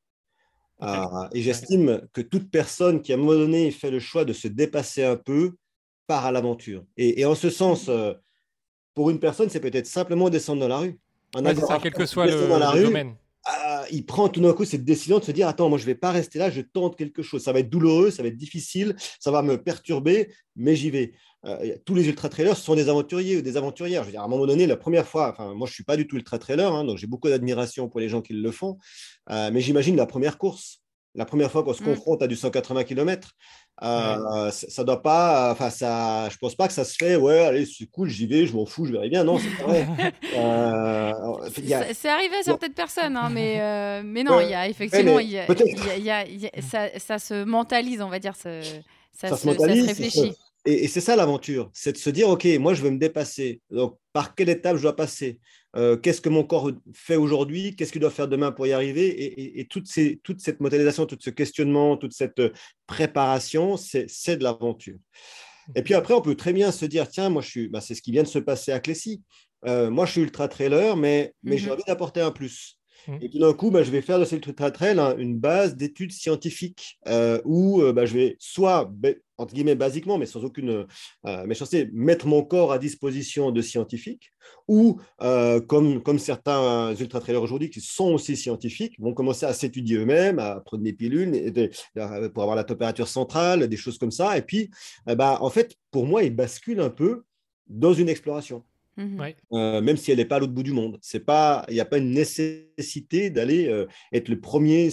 Ah, 0.80 1.30
et 1.34 1.42
j'estime 1.42 2.02
que 2.14 2.22
toute 2.22 2.52
personne 2.52 3.02
qui, 3.02 3.12
à 3.12 3.16
un 3.16 3.18
moment 3.18 3.34
donné, 3.34 3.72
fait 3.72 3.90
le 3.90 4.00
choix 4.00 4.26
de 4.26 4.34
se 4.34 4.48
dépasser 4.48 5.04
un 5.04 5.16
peu, 5.16 5.56
part 6.06 6.26
à 6.26 6.32
l'aventure. 6.32 6.84
Et, 6.98 7.20
et 7.22 7.26
en 7.26 7.34
ce 7.34 7.50
sens, 7.50 7.88
euh, 7.90 8.14
pour 8.94 9.10
une 9.10 9.20
personne, 9.20 9.50
c'est 9.50 9.60
peut-être 9.60 9.88
simplement 9.88 10.30
descendre 10.30 10.62
dans 10.62 10.68
la 10.68 10.78
rue. 10.78 11.00
Un 11.36 11.44
Ouais, 11.44 11.56
ça, 11.56 11.80
quel 11.82 11.94
que 11.94 12.06
soit 12.06 12.26
le, 12.28 12.32
descend 12.34 12.50
dans 12.50 12.60
la 12.60 12.68
le 12.74 12.80
rue, 12.80 12.84
domaine. 12.86 13.16
Il 13.92 14.06
prend 14.06 14.30
tout 14.30 14.42
d'un 14.42 14.54
coup 14.54 14.66
cette 14.66 14.84
décision 14.84 15.20
de 15.20 15.24
se 15.24 15.32
dire 15.32 15.48
Attends, 15.48 15.70
moi, 15.70 15.78
je 15.78 15.84
ne 15.84 15.88
vais 15.88 15.96
pas 15.96 16.12
rester 16.12 16.40
là, 16.40 16.50
je 16.50 16.62
tente 16.62 16.96
quelque 16.98 17.22
chose. 17.24 17.44
Ça 17.44 17.52
va 17.54 17.60
être 17.60 17.70
douloureux, 17.70 18.12
ça 18.12 18.22
va 18.24 18.30
être 18.30 18.38
difficile, 18.38 18.96
ça 19.20 19.32
va 19.32 19.42
me 19.42 19.58
perturber, 19.62 20.34
mais 20.56 20.76
j'y 20.76 20.90
vais. 20.90 21.14
Euh, 21.46 21.78
tous 21.86 21.94
les 21.96 22.08
ultra-trailers 22.08 22.58
sont 22.58 22.76
des 22.76 22.90
aventuriers 22.90 23.38
ou 23.38 23.42
des 23.42 23.58
aventurières. 23.58 24.02
Je 24.02 24.08
veux 24.08 24.12
dire, 24.12 24.22
à 24.22 24.26
un 24.26 24.28
moment 24.28 24.46
donné, 24.48 24.66
la 24.68 24.76
première 24.78 25.08
fois, 25.08 25.32
enfin, 25.32 25.54
moi, 25.54 25.68
je 25.68 25.72
ne 25.72 25.76
suis 25.76 25.84
pas 25.84 25.96
du 25.96 26.08
tout 26.08 26.16
ultra-trailer, 26.16 26.74
hein, 26.74 26.84
donc 26.84 26.98
j'ai 26.98 27.08
beaucoup 27.08 27.30
d'admiration 27.30 27.88
pour 27.90 28.00
les 28.00 28.10
gens 28.10 28.22
qui 28.22 28.34
le 28.34 28.52
font, 28.52 28.78
Euh, 29.30 29.50
mais 29.54 29.62
j'imagine 29.62 29.96
la 29.96 30.06
première 30.06 30.38
course. 30.38 30.82
La 31.16 31.26
première 31.26 31.52
fois 31.52 31.64
qu'on 31.64 31.74
se 31.74 31.82
Mm. 31.84 31.86
confronte 31.88 32.22
à 32.22 32.28
du 32.28 32.36
180 32.36 32.84
km, 32.84 33.32
euh, 33.84 34.50
ça, 34.52 34.68
ça 34.70 34.84
doit 34.84 35.02
pas, 35.02 35.52
enfin 35.52 35.70
ça, 35.70 36.28
je 36.30 36.38
pense 36.38 36.56
pas 36.56 36.68
que 36.68 36.74
ça 36.74 36.84
se 36.84 36.96
fait. 36.96 37.16
Ouais, 37.16 37.40
allez, 37.46 37.66
c'est 37.66 37.86
cool, 37.86 38.10
j'y 38.10 38.26
vais, 38.26 38.46
je 38.48 38.54
m'en 38.56 38.66
fous, 38.66 38.86
je 38.86 38.92
verrai 38.92 39.10
bien. 39.10 39.24
Non, 39.24 39.38
c'est 39.40 39.64
vrai. 39.64 39.88
Euh, 40.36 41.12
a- 41.74 41.94
C'est 41.94 42.10
arrivé 42.10 42.36
à 42.38 42.44
certaines 42.44 42.74
personnes, 42.74 43.16
hein, 43.18 43.30
mais, 43.32 43.60
euh, 43.62 44.02
mais 44.06 44.24
non, 44.24 44.38
Ouais, 44.38 44.46
il 44.46 44.52
y 44.52 44.54
a 44.54 44.68
effectivement, 44.68 45.20
il 45.20 45.30
y 45.30 45.40
a- 45.40 45.46
y 45.98 46.10
a- 46.12 46.28
y 46.28 46.50
ça, 46.62 46.90
ça 47.00 47.18
se 47.20 47.44
mentalise, 47.44 48.02
on 48.02 48.10
va 48.10 48.20
dire, 48.20 48.36
ça, 48.36 48.62
ça, 48.64 49.30
Ça 49.30 49.36
se, 49.36 49.42
se 49.44 49.48
mentalise, 49.48 49.86
ça 49.88 49.94
se 49.94 50.02
réfléchit. 50.02 50.36
Et, 50.66 50.84
et 50.84 50.88
c'est 50.88 51.02
ça 51.02 51.16
l'aventure, 51.16 51.70
c'est 51.74 51.94
de 51.94 51.98
se 51.98 52.10
dire, 52.10 52.28
OK, 52.30 52.46
moi 52.60 52.74
je 52.74 52.82
veux 52.82 52.90
me 52.90 52.98
dépasser. 52.98 53.62
Donc, 53.70 53.98
par 54.14 54.36
quelle 54.36 54.50
étape 54.50 54.78
je 54.78 54.82
dois 54.82 54.96
passer? 54.96 55.40
Euh, 55.76 55.96
Qu'est-ce 55.98 56.22
que 56.22 56.30
mon 56.30 56.44
corps 56.44 56.72
fait 56.94 57.16
aujourd'hui? 57.16 57.76
Qu'est-ce 57.76 57.92
qu'il 57.92 58.02
doit 58.02 58.10
faire 58.10 58.28
demain 58.28 58.52
pour 58.52 58.68
y 58.68 58.72
arriver? 58.74 59.08
Et, 59.08 59.42
et- 59.42 59.60
et 59.62 59.66
toute, 59.68 59.88
ces- 59.88 60.20
toute 60.24 60.42
cette 60.42 60.60
modélisation, 60.60 61.06
tout 61.06 61.18
ce 61.20 61.30
questionnement, 61.30 61.96
toute 61.98 62.14
cette 62.14 62.40
euh, 62.40 62.52
préparation, 62.88 63.78
c'est 63.78 64.08
de 64.38 64.44
l'aventure. 64.44 64.98
Et 65.76 65.82
puis 65.84 65.94
après, 65.94 66.14
on 66.14 66.22
peut 66.22 66.36
très 66.36 66.54
bien 66.54 66.72
se 66.72 66.86
dire, 66.86 67.08
tiens, 67.10 67.30
moi 67.30 67.42
je 67.42 67.50
suis, 67.50 67.68
bah, 67.70 67.82
c'est 67.82 67.96
ce 67.96 68.02
qui 68.02 68.12
vient 68.12 68.24
de 68.24 68.28
se 68.28 68.40
passer 68.40 68.72
à 68.72 68.80
Clécy. 68.80 69.22
Euh, 69.66 69.90
moi 69.90 70.06
je 70.06 70.14
suis 70.14 70.22
ultra 70.22 70.48
trailer, 70.48 70.96
mais, 70.96 71.34
mais 71.44 71.58
j'ai 71.58 71.68
Mhm. 71.68 71.74
envie 71.74 71.84
d'apporter 71.88 72.22
un 72.22 72.32
plus. 72.32 72.80
Mmh. 73.08 73.18
Et 73.22 73.30
tout 73.30 73.40
d'un 73.40 73.54
coup, 73.54 73.72
bah, 73.72 73.84
je 73.84 73.92
vais 73.92 74.02
faire 74.02 74.20
de 74.20 74.26
cette 74.26 74.56
trail 74.56 75.00
hein, 75.00 75.16
une 75.18 75.38
base 75.38 75.76
d'études 75.76 76.12
scientifiques 76.12 77.00
euh, 77.08 77.40
où 77.46 77.82
euh, 77.82 77.94
bah, 77.94 78.06
je 78.06 78.14
vais 78.14 78.36
soit, 78.40 78.92
entre 79.38 79.54
guillemets, 79.54 79.76
basiquement, 79.76 80.18
mais 80.18 80.26
sans 80.26 80.44
aucune 80.44 80.86
euh, 81.26 81.46
méchanceté, 81.46 81.90
mettre 81.94 82.28
mon 82.28 82.44
corps 82.44 82.72
à 82.72 82.80
disposition 82.80 83.52
de 83.52 83.62
scientifiques 83.62 84.32
ou, 84.68 85.00
comme, 85.68 86.02
comme 86.02 86.20
certains 86.20 86.94
ultra-trailers 86.96 87.42
aujourd'hui 87.42 87.70
qui 87.70 87.82
sont 87.82 88.14
aussi 88.14 88.36
scientifiques, 88.38 89.00
vont 89.00 89.14
commencer 89.14 89.46
à 89.46 89.54
s'étudier 89.54 89.98
eux-mêmes, 89.98 90.40
à 90.40 90.62
prendre 90.62 90.84
des 90.84 90.94
pilules 90.94 91.32
pour 92.34 92.44
avoir 92.44 92.56
la 92.56 92.64
température 92.64 93.08
centrale, 93.08 93.68
des 93.68 93.78
choses 93.78 93.98
comme 93.98 94.12
ça. 94.12 94.38
Et 94.38 94.42
puis, 94.42 94.70
bah, 95.06 95.38
en 95.42 95.50
fait, 95.50 95.76
pour 95.92 96.06
moi, 96.06 96.24
ils 96.24 96.36
basculent 96.36 96.82
un 96.82 96.90
peu 96.90 97.24
dans 97.68 97.94
une 97.94 98.10
exploration. 98.10 98.64
Mmh 98.98 99.22
euh, 99.54 99.80
même 99.80 99.96
si 99.96 100.12
elle 100.12 100.18
n'est 100.18 100.26
pas 100.26 100.38
à 100.38 100.40
l'autre 100.40 100.54
bout 100.54 100.64
du 100.64 100.74
monde. 100.74 101.00
Il 101.14 101.74
n'y 101.74 101.80
a 101.80 101.86
pas 101.86 101.98
une 102.00 102.10
nécessité 102.12 103.30
d'aller 103.30 103.68
euh, 103.68 103.86
être 104.12 104.28
le 104.28 104.40
premier 104.40 104.90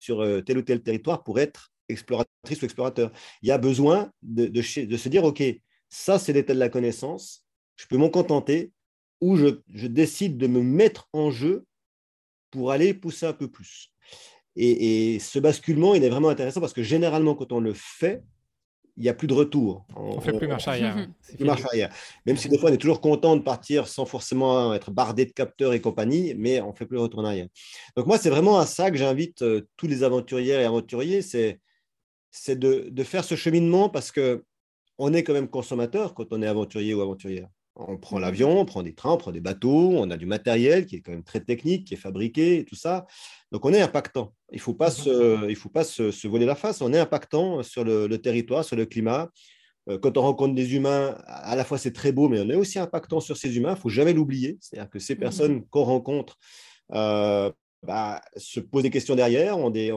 sur 0.00 0.20
euh, 0.20 0.40
tel 0.40 0.56
ou 0.56 0.62
tel 0.62 0.82
territoire 0.82 1.22
pour 1.22 1.38
être 1.38 1.70
exploratrice 1.90 2.62
ou 2.62 2.64
explorateur. 2.64 3.12
Il 3.42 3.48
y 3.48 3.52
a 3.52 3.58
besoin 3.58 4.10
de, 4.22 4.46
de, 4.46 4.62
se 4.62 5.08
dire, 5.10 5.24
OK, 5.24 5.42
ça 5.90 6.18
c'est 6.18 6.32
l'état 6.32 6.54
de 6.54 6.58
la 6.58 6.70
connaissance, 6.70 7.44
je 7.76 7.86
peux 7.86 7.98
m'en 7.98 8.08
contenter, 8.08 8.72
ou 9.20 9.36
je, 9.36 9.60
je, 9.68 9.86
décide 9.86 10.38
de 10.38 10.46
me 10.46 10.62
mettre 10.62 11.08
en 11.12 11.30
jeu 11.30 11.66
pour 12.50 12.70
aller 12.70 12.94
pousser 12.94 13.26
un 13.26 13.34
peu 13.34 13.48
plus. 13.48 13.92
Et, 14.56 15.14
et 15.14 15.18
ce 15.18 15.38
basculement, 15.38 15.94
il 15.94 16.04
est 16.04 16.08
vraiment 16.08 16.30
intéressant 16.30 16.60
parce 16.60 16.72
que 16.72 16.82
généralement, 16.82 17.34
quand 17.34 17.52
on 17.52 17.60
le 17.60 17.74
fait, 17.74 18.22
il 18.96 19.02
n'y 19.04 19.08
a 19.08 19.14
plus 19.14 19.26
de 19.26 19.34
retour. 19.34 19.86
On 19.96 20.16
ne 20.16 20.20
fait 20.20 20.36
plus 20.36 20.46
marche 20.46 20.68
arrière. 20.68 21.08
plus 21.36 21.44
marche 21.44 21.64
arrière. 21.64 21.94
Même 22.26 22.36
si 22.36 22.48
des 22.48 22.58
fois 22.58 22.70
on 22.70 22.72
est 22.72 22.78
toujours 22.78 23.00
content 23.00 23.36
de 23.36 23.42
partir 23.42 23.88
sans 23.88 24.04
forcément 24.04 24.74
être 24.74 24.90
bardé 24.90 25.24
de 25.24 25.32
capteurs 25.32 25.72
et 25.72 25.80
compagnie, 25.80 26.34
mais 26.36 26.60
on 26.60 26.72
ne 26.72 26.76
fait 26.76 26.86
plus 26.86 26.98
retour 26.98 27.20
en 27.20 27.24
arrière. 27.24 27.46
Donc 27.96 28.06
moi, 28.06 28.18
c'est 28.18 28.30
vraiment 28.30 28.58
à 28.58 28.66
ça 28.66 28.90
que 28.90 28.98
j'invite 28.98 29.42
euh, 29.42 29.66
tous 29.76 29.86
les 29.86 30.02
aventuriers 30.02 30.54
et 30.54 30.64
aventuriers, 30.64 31.22
c'est, 31.22 31.60
c'est 32.30 32.58
de, 32.58 32.88
de, 32.90 33.04
faire 33.04 33.24
ce 33.24 33.34
cheminement 33.34 33.88
parce 33.88 34.12
que 34.12 34.44
on 34.98 35.14
est 35.14 35.22
quand 35.22 35.32
même 35.32 35.48
consommateur 35.48 36.14
quand 36.14 36.26
on 36.30 36.42
est 36.42 36.46
aventurier 36.46 36.92
ou 36.94 37.00
aventurière. 37.00 37.48
On 37.74 37.96
prend 37.96 38.18
l'avion, 38.18 38.60
on 38.60 38.64
prend 38.66 38.82
des 38.82 38.94
trains, 38.94 39.12
on 39.12 39.16
prend 39.16 39.32
des 39.32 39.40
bateaux, 39.40 39.92
on 39.96 40.10
a 40.10 40.18
du 40.18 40.26
matériel 40.26 40.84
qui 40.84 40.96
est 40.96 41.00
quand 41.00 41.12
même 41.12 41.24
très 41.24 41.40
technique, 41.40 41.86
qui 41.86 41.94
est 41.94 41.96
fabriqué 41.96 42.58
et 42.58 42.64
tout 42.64 42.74
ça. 42.74 43.06
Donc 43.50 43.64
on 43.64 43.72
est 43.72 43.80
impactant. 43.80 44.34
Il 44.50 44.56
ne 44.56 44.60
faut 44.60 44.74
pas, 44.74 44.90
se, 44.90 45.48
il 45.48 45.56
faut 45.56 45.70
pas 45.70 45.84
se, 45.84 46.26
voler 46.28 46.44
la 46.44 46.54
face. 46.54 46.82
On 46.82 46.92
est 46.92 46.98
impactant 46.98 47.62
sur 47.62 47.84
le, 47.84 48.14
territoire, 48.18 48.64
sur 48.64 48.76
le 48.76 48.84
climat. 48.84 49.30
Euh, 49.88 49.98
quand 49.98 50.18
on 50.18 50.22
rencontre 50.22 50.54
des 50.54 50.74
humains, 50.74 51.16
à 51.26 51.56
la 51.56 51.64
fois 51.64 51.78
c'est 51.78 51.92
très 51.92 52.12
beau, 52.12 52.28
mais 52.28 52.40
on 52.40 52.50
est 52.50 52.54
aussi 52.54 52.78
impactant 52.78 53.20
sur 53.20 53.38
ces 53.38 53.56
humains. 53.56 53.70
Il 53.70 53.76
ne 53.76 53.80
faut 53.80 53.88
jamais 53.88 54.12
l'oublier. 54.12 54.58
C'est-à-dire 54.60 54.90
que 54.90 54.98
ces 54.98 55.16
personnes 55.16 55.66
qu'on 55.68 55.84
rencontre 55.84 56.36
euh, 56.92 57.50
bah, 57.82 58.20
se 58.36 58.60
posent 58.60 58.82
des 58.82 58.90
questions 58.90 59.14
derrière, 59.14 59.58
ont 59.58 59.70
des, 59.70 59.92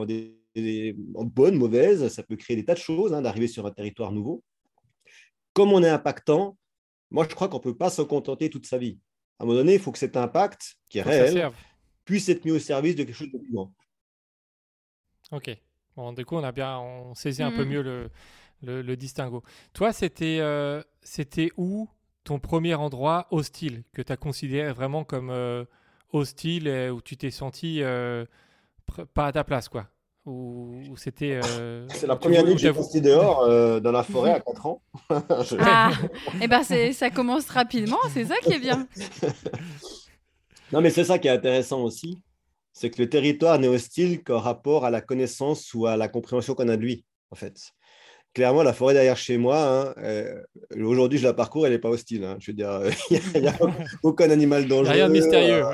des, 0.54 0.94
bonnes, 0.96 1.56
mauvaises. 1.56 2.08
Ça 2.08 2.22
peut 2.22 2.36
créer 2.36 2.56
des 2.56 2.64
tas 2.64 2.74
de 2.74 2.78
choses 2.78 3.12
hein, 3.12 3.20
d'arriver 3.20 3.48
sur 3.48 3.66
un 3.66 3.70
territoire 3.70 4.12
nouveau. 4.12 4.42
Comme 5.52 5.72
on 5.72 5.82
est 5.82 5.88
impactant, 5.88 6.56
moi, 7.10 7.26
je 7.28 7.34
crois 7.34 7.48
qu'on 7.48 7.58
ne 7.58 7.62
peut 7.62 7.76
pas 7.76 7.90
se 7.90 8.02
contenter 8.02 8.50
toute 8.50 8.66
sa 8.66 8.78
vie. 8.78 8.98
À 9.38 9.42
un 9.42 9.46
moment 9.46 9.58
donné, 9.58 9.74
il 9.74 9.80
faut 9.80 9.92
que 9.92 9.98
cet 9.98 10.16
impact, 10.16 10.76
qui 10.88 10.98
est 10.98 11.02
réel, 11.02 11.50
puisse 12.04 12.28
être 12.28 12.44
mis 12.44 12.52
au 12.52 12.58
service 12.58 12.96
de 12.96 13.04
quelque 13.04 13.14
chose 13.14 13.30
de 13.32 13.38
plus 13.38 13.52
grand. 13.52 13.72
Ok. 15.32 15.56
Bon, 15.96 16.12
du 16.12 16.24
coup, 16.24 16.36
on 16.36 16.44
a 16.44 16.52
bien, 16.52 16.78
on 16.78 17.14
saisit 17.14 17.42
un 17.42 17.50
peu 17.50 17.64
mm. 17.64 17.68
mieux 17.68 17.82
le, 17.82 18.10
le, 18.62 18.96
distinguo. 18.96 19.42
Toi, 19.72 19.92
c'était 19.92 20.38
euh, 20.40 20.82
c'était 21.02 21.50
où 21.56 21.88
ton 22.24 22.38
premier 22.38 22.74
endroit 22.74 23.26
hostile 23.30 23.84
que 23.92 24.02
tu 24.02 24.12
as 24.12 24.16
considéré 24.16 24.72
vraiment 24.72 25.04
comme 25.04 25.30
euh, 25.30 25.64
hostile 26.12 26.66
et 26.66 26.90
où 26.90 27.00
tu 27.00 27.16
t'es 27.16 27.30
senti 27.30 27.82
euh, 27.82 28.24
pas 29.14 29.26
à 29.26 29.32
ta 29.32 29.44
place, 29.44 29.68
quoi? 29.68 29.88
Ou, 30.26 30.96
c'était. 30.96 31.40
Euh, 31.44 31.86
c'est 31.88 32.06
la 32.06 32.16
première 32.16 32.44
nuit 32.44 32.54
que 32.54 32.60
j'ai 32.60 32.72
passé 32.72 33.00
dehors 33.00 33.42
euh, 33.42 33.80
dans 33.80 33.92
la 33.92 34.02
forêt 34.02 34.32
à 34.32 34.40
4 34.40 34.66
ans. 34.66 34.82
ah, 35.60 35.92
et 36.34 36.38
eh 36.42 36.48
ben 36.48 36.62
ça 36.62 37.10
commence 37.10 37.48
rapidement, 37.48 37.98
c'est 38.12 38.24
ça 38.24 38.34
qui 38.42 38.52
est 38.52 38.58
bien. 38.58 38.88
non, 40.72 40.80
mais 40.80 40.90
c'est 40.90 41.04
ça 41.04 41.18
qui 41.18 41.28
est 41.28 41.32
intéressant 41.32 41.82
aussi, 41.82 42.18
c'est 42.72 42.90
que 42.90 43.00
le 43.00 43.08
territoire 43.08 43.58
n'est 43.58 43.68
hostile 43.68 44.22
qu'en 44.24 44.40
rapport 44.40 44.84
à 44.84 44.90
la 44.90 45.00
connaissance 45.00 45.72
ou 45.74 45.86
à 45.86 45.96
la 45.96 46.08
compréhension 46.08 46.54
qu'on 46.54 46.68
a 46.68 46.76
de 46.76 46.82
lui, 46.82 47.04
en 47.30 47.36
fait 47.36 47.72
clairement, 48.36 48.62
la 48.62 48.74
forêt 48.74 48.92
derrière 48.92 49.16
chez 49.16 49.38
moi, 49.38 49.56
hein, 49.66 49.94
euh, 49.96 50.42
aujourd'hui, 50.78 51.18
je 51.18 51.24
la 51.24 51.32
parcours, 51.32 51.66
elle 51.66 51.72
n'est 51.72 51.78
pas 51.78 51.88
hostile. 51.88 52.22
Hein. 52.22 52.36
Je 52.38 52.50
veux 52.50 52.54
dire, 52.54 52.82
il 53.34 53.40
n'y 53.40 53.48
a, 53.48 53.56
aucun 54.02 54.28
animal 54.28 54.68
dangereux. 54.68 54.92
Rien 54.92 55.08
de 55.08 55.12
mystérieux. 55.14 55.64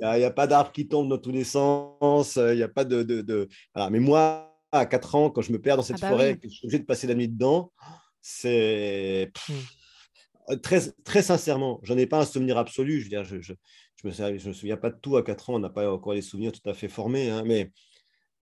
Il 0.00 0.18
n'y 0.18 0.24
a, 0.24 0.30
pas 0.30 0.46
d'arbres 0.46 0.70
qui 0.70 0.86
tombent 0.86 1.08
dans 1.08 1.18
tous 1.18 1.32
les 1.32 1.42
sens. 1.42 2.36
Il 2.36 2.54
n'y 2.54 2.62
a 2.62 2.68
pas 2.68 2.84
de. 2.84 3.02
de, 3.02 3.48
Mais 3.90 3.98
moi, 3.98 4.56
à 4.70 4.86
4 4.86 5.14
ans, 5.16 5.30
quand 5.30 5.42
je 5.42 5.50
me 5.50 5.60
perds 5.60 5.76
dans 5.76 5.82
cette 5.82 5.96
ah 6.00 6.08
bah 6.08 6.10
forêt, 6.10 6.36
que 6.36 6.48
je 6.48 6.54
suis 6.54 6.66
obligé 6.66 6.78
de 6.78 6.86
passer 6.86 7.08
la 7.08 7.14
nuit 7.14 7.28
dedans, 7.28 7.72
c'est. 8.20 9.32
Hmm. 9.48 10.56
Très, 10.62 10.80
très 11.04 11.20
sincèrement, 11.20 11.80
j'en 11.82 11.98
ai 11.98 12.06
pas 12.06 12.20
un 12.20 12.24
souvenir 12.24 12.58
absolu. 12.58 13.00
Je 13.00 13.04
veux 13.04 13.10
dire, 13.10 13.24
je, 13.24 13.40
je, 13.40 13.52
me, 14.04 14.12
je 14.12 14.48
me 14.48 14.52
souviens 14.52 14.76
pas 14.76 14.90
de 14.90 14.98
tout 15.02 15.16
à 15.16 15.24
4 15.24 15.50
ans. 15.50 15.54
On 15.56 15.58
n'a 15.58 15.68
pas 15.68 15.92
encore 15.92 16.12
les 16.12 16.22
souvenirs 16.22 16.52
tout 16.52 16.70
à 16.70 16.74
fait 16.74 16.88
formés. 16.88 17.28
Hein, 17.28 17.42
mais 17.44 17.72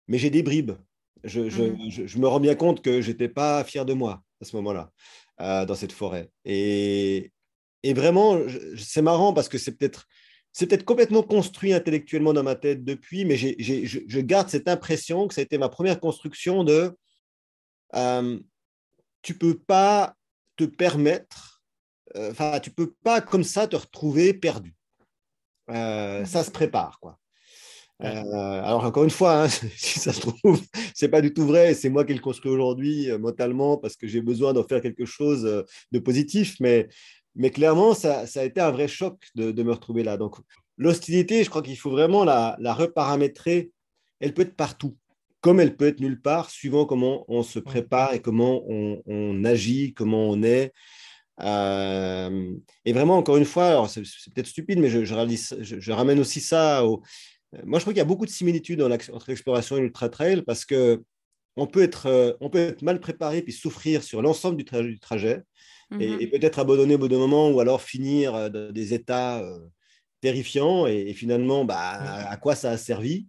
mais 0.07 0.17
j'ai 0.17 0.29
des 0.29 0.41
bribes. 0.41 0.71
Mmh. 1.23 1.49
Je, 1.89 2.17
me 2.17 2.27
rends 2.27 2.39
bien 2.39 2.55
compte 2.55 2.81
que 2.81 3.01
j'étais 3.01 3.29
pas 3.29 3.63
fier 3.63 3.85
de 3.85 3.93
moi 3.93 4.23
à 4.41 4.45
ce 4.45 4.55
moment-là, 4.55 4.91
euh, 5.39 5.65
dans 5.65 5.75
cette 5.75 5.91
forêt. 5.91 6.31
Et, 6.45 7.31
vraiment, 7.83 8.39
c'est 8.77 9.01
marrant 9.01 9.33
parce 9.33 9.49
que 9.49 9.57
c'est 9.57 9.77
peut-être 9.77 10.07
c'est 10.53 10.67
peut-être 10.67 10.83
complètement 10.83 11.23
construit 11.23 11.73
intellectuellement 11.73 12.33
dans 12.33 12.43
ma 12.43 12.55
tête 12.55 12.83
depuis, 12.83 13.23
mais 13.23 13.37
je, 13.37 14.19
garde 14.19 14.49
cette 14.49 14.67
impression 14.67 15.27
que 15.27 15.33
ça 15.33 15.39
a 15.39 15.43
été 15.43 15.57
ma 15.57 15.69
première 15.69 15.99
construction 15.99 16.65
de 16.65 16.93
euh, 17.95 18.37
tu 19.21 19.37
peux 19.37 19.57
pas 19.57 20.15
te 20.57 20.65
permettre, 20.65 21.63
euh, 22.15 22.31
enfin, 22.31 22.59
tu 22.59 22.71
peux 22.71 22.93
pas 23.03 23.21
comme 23.21 23.43
ça 23.43 23.67
te 23.67 23.75
retrouver 23.75 24.33
perdu. 24.33 24.75
Euh, 25.69 26.25
ça 26.25 26.43
se 26.43 26.51
prépare, 26.51 26.99
quoi. 26.99 27.17
Euh, 28.03 28.61
alors 28.63 28.83
encore 28.83 29.03
une 29.03 29.09
fois, 29.09 29.43
hein, 29.43 29.49
si 29.77 29.99
ça 29.99 30.13
se 30.13 30.21
trouve, 30.21 30.61
c'est 30.93 31.09
pas 31.09 31.21
du 31.21 31.33
tout 31.33 31.45
vrai. 31.45 31.73
C'est 31.73 31.89
moi 31.89 32.05
qui 32.05 32.13
le 32.13 32.19
construis 32.19 32.51
aujourd'hui 32.51 33.09
euh, 33.09 33.19
mentalement 33.19 33.77
parce 33.77 33.95
que 33.95 34.07
j'ai 34.07 34.21
besoin 34.21 34.53
d'en 34.53 34.63
faire 34.63 34.81
quelque 34.81 35.05
chose 35.05 35.45
euh, 35.45 35.63
de 35.91 35.99
positif. 35.99 36.57
Mais, 36.59 36.87
mais 37.35 37.51
clairement, 37.51 37.93
ça, 37.93 38.25
ça, 38.25 38.41
a 38.41 38.43
été 38.43 38.59
un 38.61 38.71
vrai 38.71 38.87
choc 38.87 39.17
de, 39.35 39.51
de 39.51 39.63
me 39.63 39.71
retrouver 39.71 40.03
là. 40.03 40.17
Donc 40.17 40.37
l'hostilité, 40.77 41.43
je 41.43 41.49
crois 41.49 41.61
qu'il 41.61 41.77
faut 41.77 41.91
vraiment 41.91 42.23
la, 42.23 42.55
la, 42.59 42.73
reparamétrer. 42.73 43.71
Elle 44.19 44.33
peut 44.33 44.43
être 44.43 44.55
partout, 44.55 44.97
comme 45.41 45.59
elle 45.59 45.75
peut 45.75 45.87
être 45.87 45.99
nulle 45.99 46.21
part, 46.21 46.49
suivant 46.49 46.85
comment 46.85 47.25
on 47.27 47.43
se 47.43 47.59
prépare 47.59 48.13
et 48.13 48.21
comment 48.21 48.63
on, 48.67 49.01
on 49.05 49.43
agit, 49.45 49.93
comment 49.93 50.29
on 50.29 50.43
est. 50.43 50.73
et 51.39 52.93
vraiment, 52.93 53.17
encore 53.17 53.37
une 53.37 53.45
fois, 53.45 53.87
c'est 53.87 54.01
peut-être 54.33 54.47
stupide, 54.47 54.79
mais 54.79 54.89
je, 54.89 55.05
je, 55.05 55.79
je, 55.79 55.91
ramène 55.91 56.19
aussi 56.19 56.39
ça 56.39 56.85
au, 56.85 57.01
moi, 57.65 57.79
je 57.79 57.83
trouve 57.83 57.93
qu'il 57.93 57.99
y 57.99 58.01
a 58.01 58.05
beaucoup 58.05 58.25
de 58.25 58.31
similitudes 58.31 58.81
entre 58.81 59.25
l'exploration 59.27 59.77
et 59.77 59.81
l'ultra 59.81 60.09
trail 60.09 60.41
parce 60.43 60.65
que 60.65 61.03
on 61.57 61.67
peut 61.67 61.81
être, 61.81 62.05
euh, 62.05 62.33
on 62.39 62.49
peut 62.49 62.59
être 62.59 62.81
mal 62.81 62.99
préparé 62.99 63.41
puis 63.41 63.53
souffrir 63.53 64.03
sur 64.03 64.21
l'ensemble 64.21 64.57
du, 64.57 64.63
du, 64.63 64.99
trajet 64.99 65.43
et, 65.99 66.09
mhm. 66.09 66.29
peut-être 66.29 66.59
abandonner 66.59 66.95
au 66.95 66.97
bout 66.97 67.09
d'un 67.09 67.17
moment 67.17 67.49
ou 67.49 67.59
alors 67.59 67.81
finir 67.81 68.33
euh, 68.35 68.49
dans 68.49 68.71
des 68.71 68.93
états 68.93 69.41
euh, 69.41 69.59
terrifiants 70.21 70.87
et, 70.87 71.13
finalement, 71.13 71.65
bah, 71.65 72.29
à 72.29 72.37
quoi 72.37 72.55
ça 72.55 72.71
a 72.71 72.77
servi? 72.77 73.27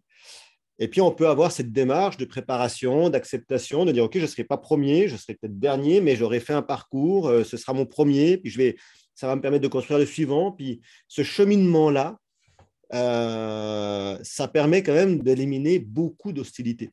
Et 0.78 0.88
puis, 0.88 1.00
on 1.00 1.12
peut 1.12 1.28
avoir 1.28 1.52
cette 1.52 1.72
démarche 1.72 2.16
de 2.16 2.24
préparation, 2.24 3.08
d'acceptation, 3.08 3.84
de 3.84 3.92
dire, 3.92 4.04
OK, 4.04 4.14
je 4.16 4.22
ne 4.22 4.26
serai 4.26 4.44
pas 4.44 4.56
premier, 4.56 5.06
je 5.08 5.16
serai 5.16 5.34
peut-être 5.34 5.58
dernier, 5.58 6.00
mais 6.00 6.16
j'aurai 6.16 6.40
fait 6.40 6.54
un 6.54 6.62
parcours, 6.62 7.30
ce 7.44 7.56
sera 7.56 7.72
mon 7.72 7.86
premier, 7.86 8.36
puis 8.36 8.50
je 8.50 8.58
vais, 8.58 8.76
ça 9.14 9.26
va 9.26 9.36
me 9.36 9.40
permettre 9.40 9.62
de 9.62 9.68
construire 9.68 9.98
le 9.98 10.06
suivant. 10.06 10.50
Puis 10.50 10.80
ce 11.08 11.22
cheminement-là, 11.22 12.18
euh, 12.94 14.18
ça 14.22 14.48
permet 14.48 14.82
quand 14.82 14.94
même 14.94 15.20
d'éliminer 15.20 15.78
beaucoup 15.78 16.32
d'hostilité 16.32 16.90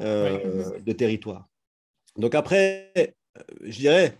euh, 0.00 0.78
de 0.80 0.92
territoire. 0.92 1.48
Donc 2.16 2.34
après, 2.34 2.92
euh, 2.98 3.06
je 3.62 3.78
dirais, 3.78 4.18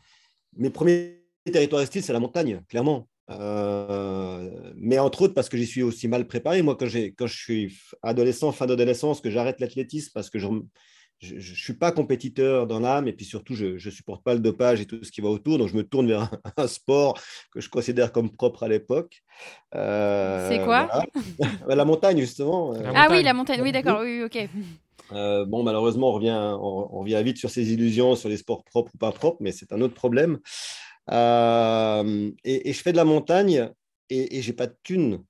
mes 0.57 0.71
premiers 0.71 1.21
territoires 1.53 1.83
hostiles, 1.83 2.03
c'est 2.03 2.13
la 2.13 2.21
montagne, 2.21 2.63
clairement. 2.69 3.09
mais 4.77 4.99
entre 4.99 5.23
autres 5.23 5.35
parce 5.35 5.49
que 5.49 5.57
j'y 5.57 5.67
suis 5.67 5.83
aussi 5.83 6.09
mal 6.09 6.27
préparé. 6.27 6.63
Moi, 6.63 6.77
quand, 6.77 6.87
quand 6.87 7.27
je 7.27 7.37
suis 7.37 7.79
adolescent, 8.03 8.53
fin 8.53 8.67
d'adolescence, 8.67 9.21
que 9.21 9.31
j'arrête 9.31 9.61
l'athlétisme 9.61 10.11
parce 10.15 10.31
que 10.31 10.39
je, 10.39 10.49
je 11.21 11.35
ne 11.37 11.41
suis 11.41 11.75
pas 11.75 11.93
compétiteur 11.93 12.67
dans 12.67 12.81
l'âme 12.81 13.09
et 13.09 13.13
puis 13.13 13.25
surtout, 13.25 13.55
je 13.55 13.75
ne 13.75 13.91
supporte 13.91 14.23
pas 14.23 14.35
le 14.35 14.41
dopage 14.41 14.81
et 14.81 14.87
tout 14.87 15.03
ce 15.03 15.11
qui 15.11 15.21
va 15.21 15.29
autour. 15.29 15.59
Donc, 15.59 15.69
je 15.69 15.77
me 15.77 15.83
tourne 15.83 16.09
vers 16.09 16.31
un, 16.57 16.67
sport 16.67 17.19
que 17.53 17.61
je 17.61 17.69
considère 17.69 18.13
comme 18.13 18.31
propre 18.31 18.65
à 18.65 18.69
l'époque. 18.69 19.23
Euh, 19.75 20.49
c'est 20.49 20.65
quoi 20.65 20.89
La 21.69 21.85
montagne, 21.85 22.19
justement. 22.21 22.75
ah 22.95 23.09
oui, 23.11 23.23
la 23.23 23.35
montagne. 23.35 23.61
Oui, 23.63 23.73
d'accord. 23.73 24.01
Oui, 24.03 24.23
ok. 24.23 24.49
Euh, 25.13 25.45
bon, 25.45 25.63
malheureusement, 25.63 26.11
on 26.11 26.13
revient, 26.13 26.57
on, 26.61 27.01
revient 27.01 27.21
vite 27.25 27.39
sur 27.39 27.51
ces 27.51 27.73
illusions, 27.73 28.17
sur 28.17 28.29
les 28.29 28.39
sports 28.39 28.65
propres 28.65 28.93
ou 28.95 28.99
pas 28.99 29.13
propres, 29.13 29.39
mais 29.41 29.53
c'est 29.53 29.73
un 29.73 29.81
autre 29.81 29.95
problème. 29.95 30.39
Euh, 31.11 32.31
et, 32.45 32.73
je 32.73 32.81
fais 32.81 32.93
de 32.93 32.97
la 32.97 33.05
montagne 33.05 33.71
et, 34.09 34.39
et 34.39 34.43
j'ai 34.43 34.55
pas 34.55 34.67
de 34.67 34.77
thunes. 34.83 35.23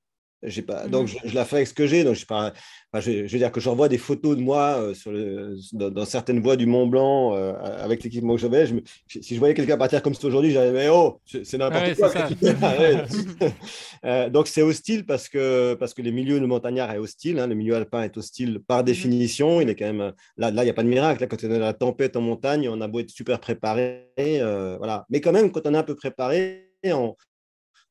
Pas, 0.66 0.86
donc, 0.88 1.08
je, 1.08 1.34
la 1.34 1.44
fais 1.44 1.56
avec 1.56 1.68
ce 1.68 1.74
que 1.74 1.86
j'ai. 1.86 2.04
Donc, 2.04 2.14
je, 2.16 2.26
pas, 2.26 2.52
je, 2.94 3.22
veux 3.22 3.38
dire 3.38 3.50
que 3.50 3.60
j'envoie 3.60 3.88
des 3.88 3.98
photos 3.98 4.36
de 4.36 4.42
moi 4.42 4.76
euh, 4.78 4.94
sur 4.94 5.10
le, 5.10 5.56
dans, 5.72 6.04
certaines 6.04 6.40
voies 6.40 6.56
du 6.56 6.66
Mont 6.66 6.86
Blanc 6.86 7.34
euh, 7.34 7.54
avec 7.82 8.04
l'équipement 8.04 8.34
que 8.34 8.40
j'avais. 8.40 8.66
Je 8.66 8.74
si 9.08 9.34
je 9.34 9.38
voyais 9.38 9.54
quelqu'un 9.54 9.76
partir 9.76 10.02
comme 10.02 10.14
ça 10.14 10.26
aujourd'hui, 10.26 10.50
j'allais, 10.50 10.72
mais 10.72 10.88
oh, 10.88 11.20
c'est 11.24 11.56
n'importe 11.56 11.94
quoi. 11.94 12.12
euh, 14.04 14.28
donc, 14.28 14.48
c'est 14.48 14.62
hostile 14.62 15.06
parce 15.06 15.28
que, 15.28 15.74
parce 15.74 15.94
que 15.94 16.02
les 16.02 16.12
milieux 16.12 16.40
de 16.40 16.46
montagnards 16.46 16.92
est 16.92 16.98
hostile. 16.98 17.38
Hein, 17.38 17.46
le 17.46 17.54
milieu 17.54 17.74
alpin 17.74 18.02
est 18.02 18.16
hostile 18.16 18.60
par 18.66 18.80
mhm. 18.80 18.84
définition. 18.84 19.60
Il 19.60 19.68
est 19.68 19.76
quand 19.76 19.92
même. 19.92 20.12
Là, 20.36 20.50
il 20.50 20.62
n'y 20.62 20.70
a 20.70 20.74
pas 20.74 20.82
de 20.82 20.88
miracle. 20.88 21.22
Là, 21.22 21.26
quand 21.26 21.42
on 21.44 21.50
a 21.50 21.58
la 21.58 21.72
tempête 21.72 22.16
en 22.16 22.20
montagne, 22.20 22.68
on 22.68 22.80
a 22.80 22.88
beau 22.88 23.00
être 23.00 23.10
super 23.10 23.40
préparé. 23.40 24.08
Voilà. 24.16 25.06
Mais 25.08 25.20
quand 25.20 25.32
même, 25.32 25.50
quand 25.50 25.66
on 25.66 25.74
est 25.74 25.78
un 25.78 25.82
peu 25.82 25.94
préparé, 25.94 26.70
on, 26.84 27.14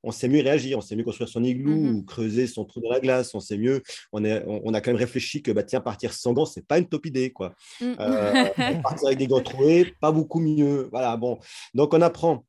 on 0.03 0.11
sait 0.11 0.27
mieux 0.27 0.41
réagir, 0.41 0.77
on 0.77 0.81
sait 0.81 0.95
mieux 0.95 1.03
construire 1.03 1.29
son 1.29 1.43
igloo 1.43 1.75
mmh 1.75 1.95
ou 1.95 2.03
creuser 2.03 2.47
son 2.47 2.65
trou 2.65 2.81
dans 2.81 2.89
la 2.89 2.99
glace, 2.99 3.33
on 3.33 3.39
sait 3.39 3.57
mieux, 3.57 3.81
on, 4.11 4.23
est, 4.23 4.43
on, 4.47 4.73
a 4.73 4.81
quand 4.81 4.91
même 4.91 4.99
réfléchi 4.99 5.41
que 5.41 5.51
bah, 5.51 5.63
tiens, 5.63 5.81
partir 5.81 6.13
sans 6.13 6.33
gants, 6.33 6.45
c'est 6.45 6.67
pas 6.67 6.77
une 6.77 6.87
top 6.87 7.05
idée. 7.05 7.31
Quoi. 7.31 7.53
Mmh. 7.81 7.93
Euh, 7.99 8.45
partir 8.83 9.07
avec 9.07 9.19
des 9.19 9.27
gants 9.27 9.41
troués, 9.41 9.93
pas 10.01 10.11
beaucoup 10.11 10.39
mieux. 10.39 10.89
Voilà, 10.91 11.15
bon. 11.17 11.39
Donc 11.73 11.93
on 11.93 12.01
apprend. 12.01 12.45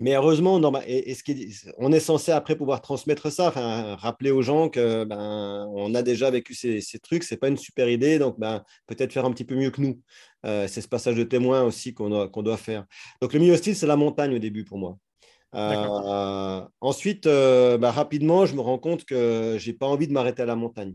Mais 0.00 0.14
heureusement, 0.14 0.60
et, 0.86 1.12
ce 1.14 1.24
qui 1.24 1.52
on 1.76 1.90
est 1.90 1.98
censé 1.98 2.30
après 2.30 2.54
pouvoir 2.54 2.80
transmettre 2.80 3.32
ça, 3.32 3.50
rappeler 3.96 4.30
aux 4.30 4.42
gens 4.42 4.68
que 4.68 5.02
ben, 5.02 5.68
on 5.74 5.92
a 5.94 6.02
déjà 6.02 6.30
vécu 6.30 6.54
ces, 6.54 6.80
ces 6.80 7.00
trucs, 7.00 7.24
c'est 7.24 7.36
pas 7.36 7.48
une 7.48 7.56
super 7.56 7.88
idée, 7.88 8.20
donc 8.20 8.38
ben, 8.38 8.62
peut-être 8.86 9.12
faire 9.12 9.24
un 9.24 9.32
petit 9.32 9.44
peu 9.44 9.56
mieux 9.56 9.70
que 9.70 9.80
nous. 9.80 10.00
Euh, 10.46 10.68
c'est 10.68 10.82
ce 10.82 10.88
passage 10.88 11.16
de 11.16 11.24
témoin 11.24 11.62
aussi 11.62 11.94
qu'on 11.94 12.10
doit, 12.10 12.28
qu'on 12.28 12.44
doit 12.44 12.56
faire. 12.56 12.86
Donc 13.20 13.32
le 13.32 13.40
milieu 13.40 13.54
hostile, 13.54 13.74
c'est 13.74 13.88
la 13.88 13.96
montagne 13.96 14.36
au 14.36 14.38
début 14.38 14.64
pour 14.64 14.78
moi. 14.78 14.98
Euh, 15.54 16.60
ensuite, 16.80 17.26
euh, 17.26 17.78
bah, 17.78 17.90
rapidement, 17.90 18.46
je 18.46 18.54
me 18.54 18.60
rends 18.60 18.78
compte 18.78 19.04
que 19.04 19.56
j'ai 19.58 19.72
pas 19.72 19.86
envie 19.86 20.06
de 20.06 20.12
m'arrêter 20.12 20.42
à 20.42 20.46
la 20.46 20.56
montagne, 20.56 20.94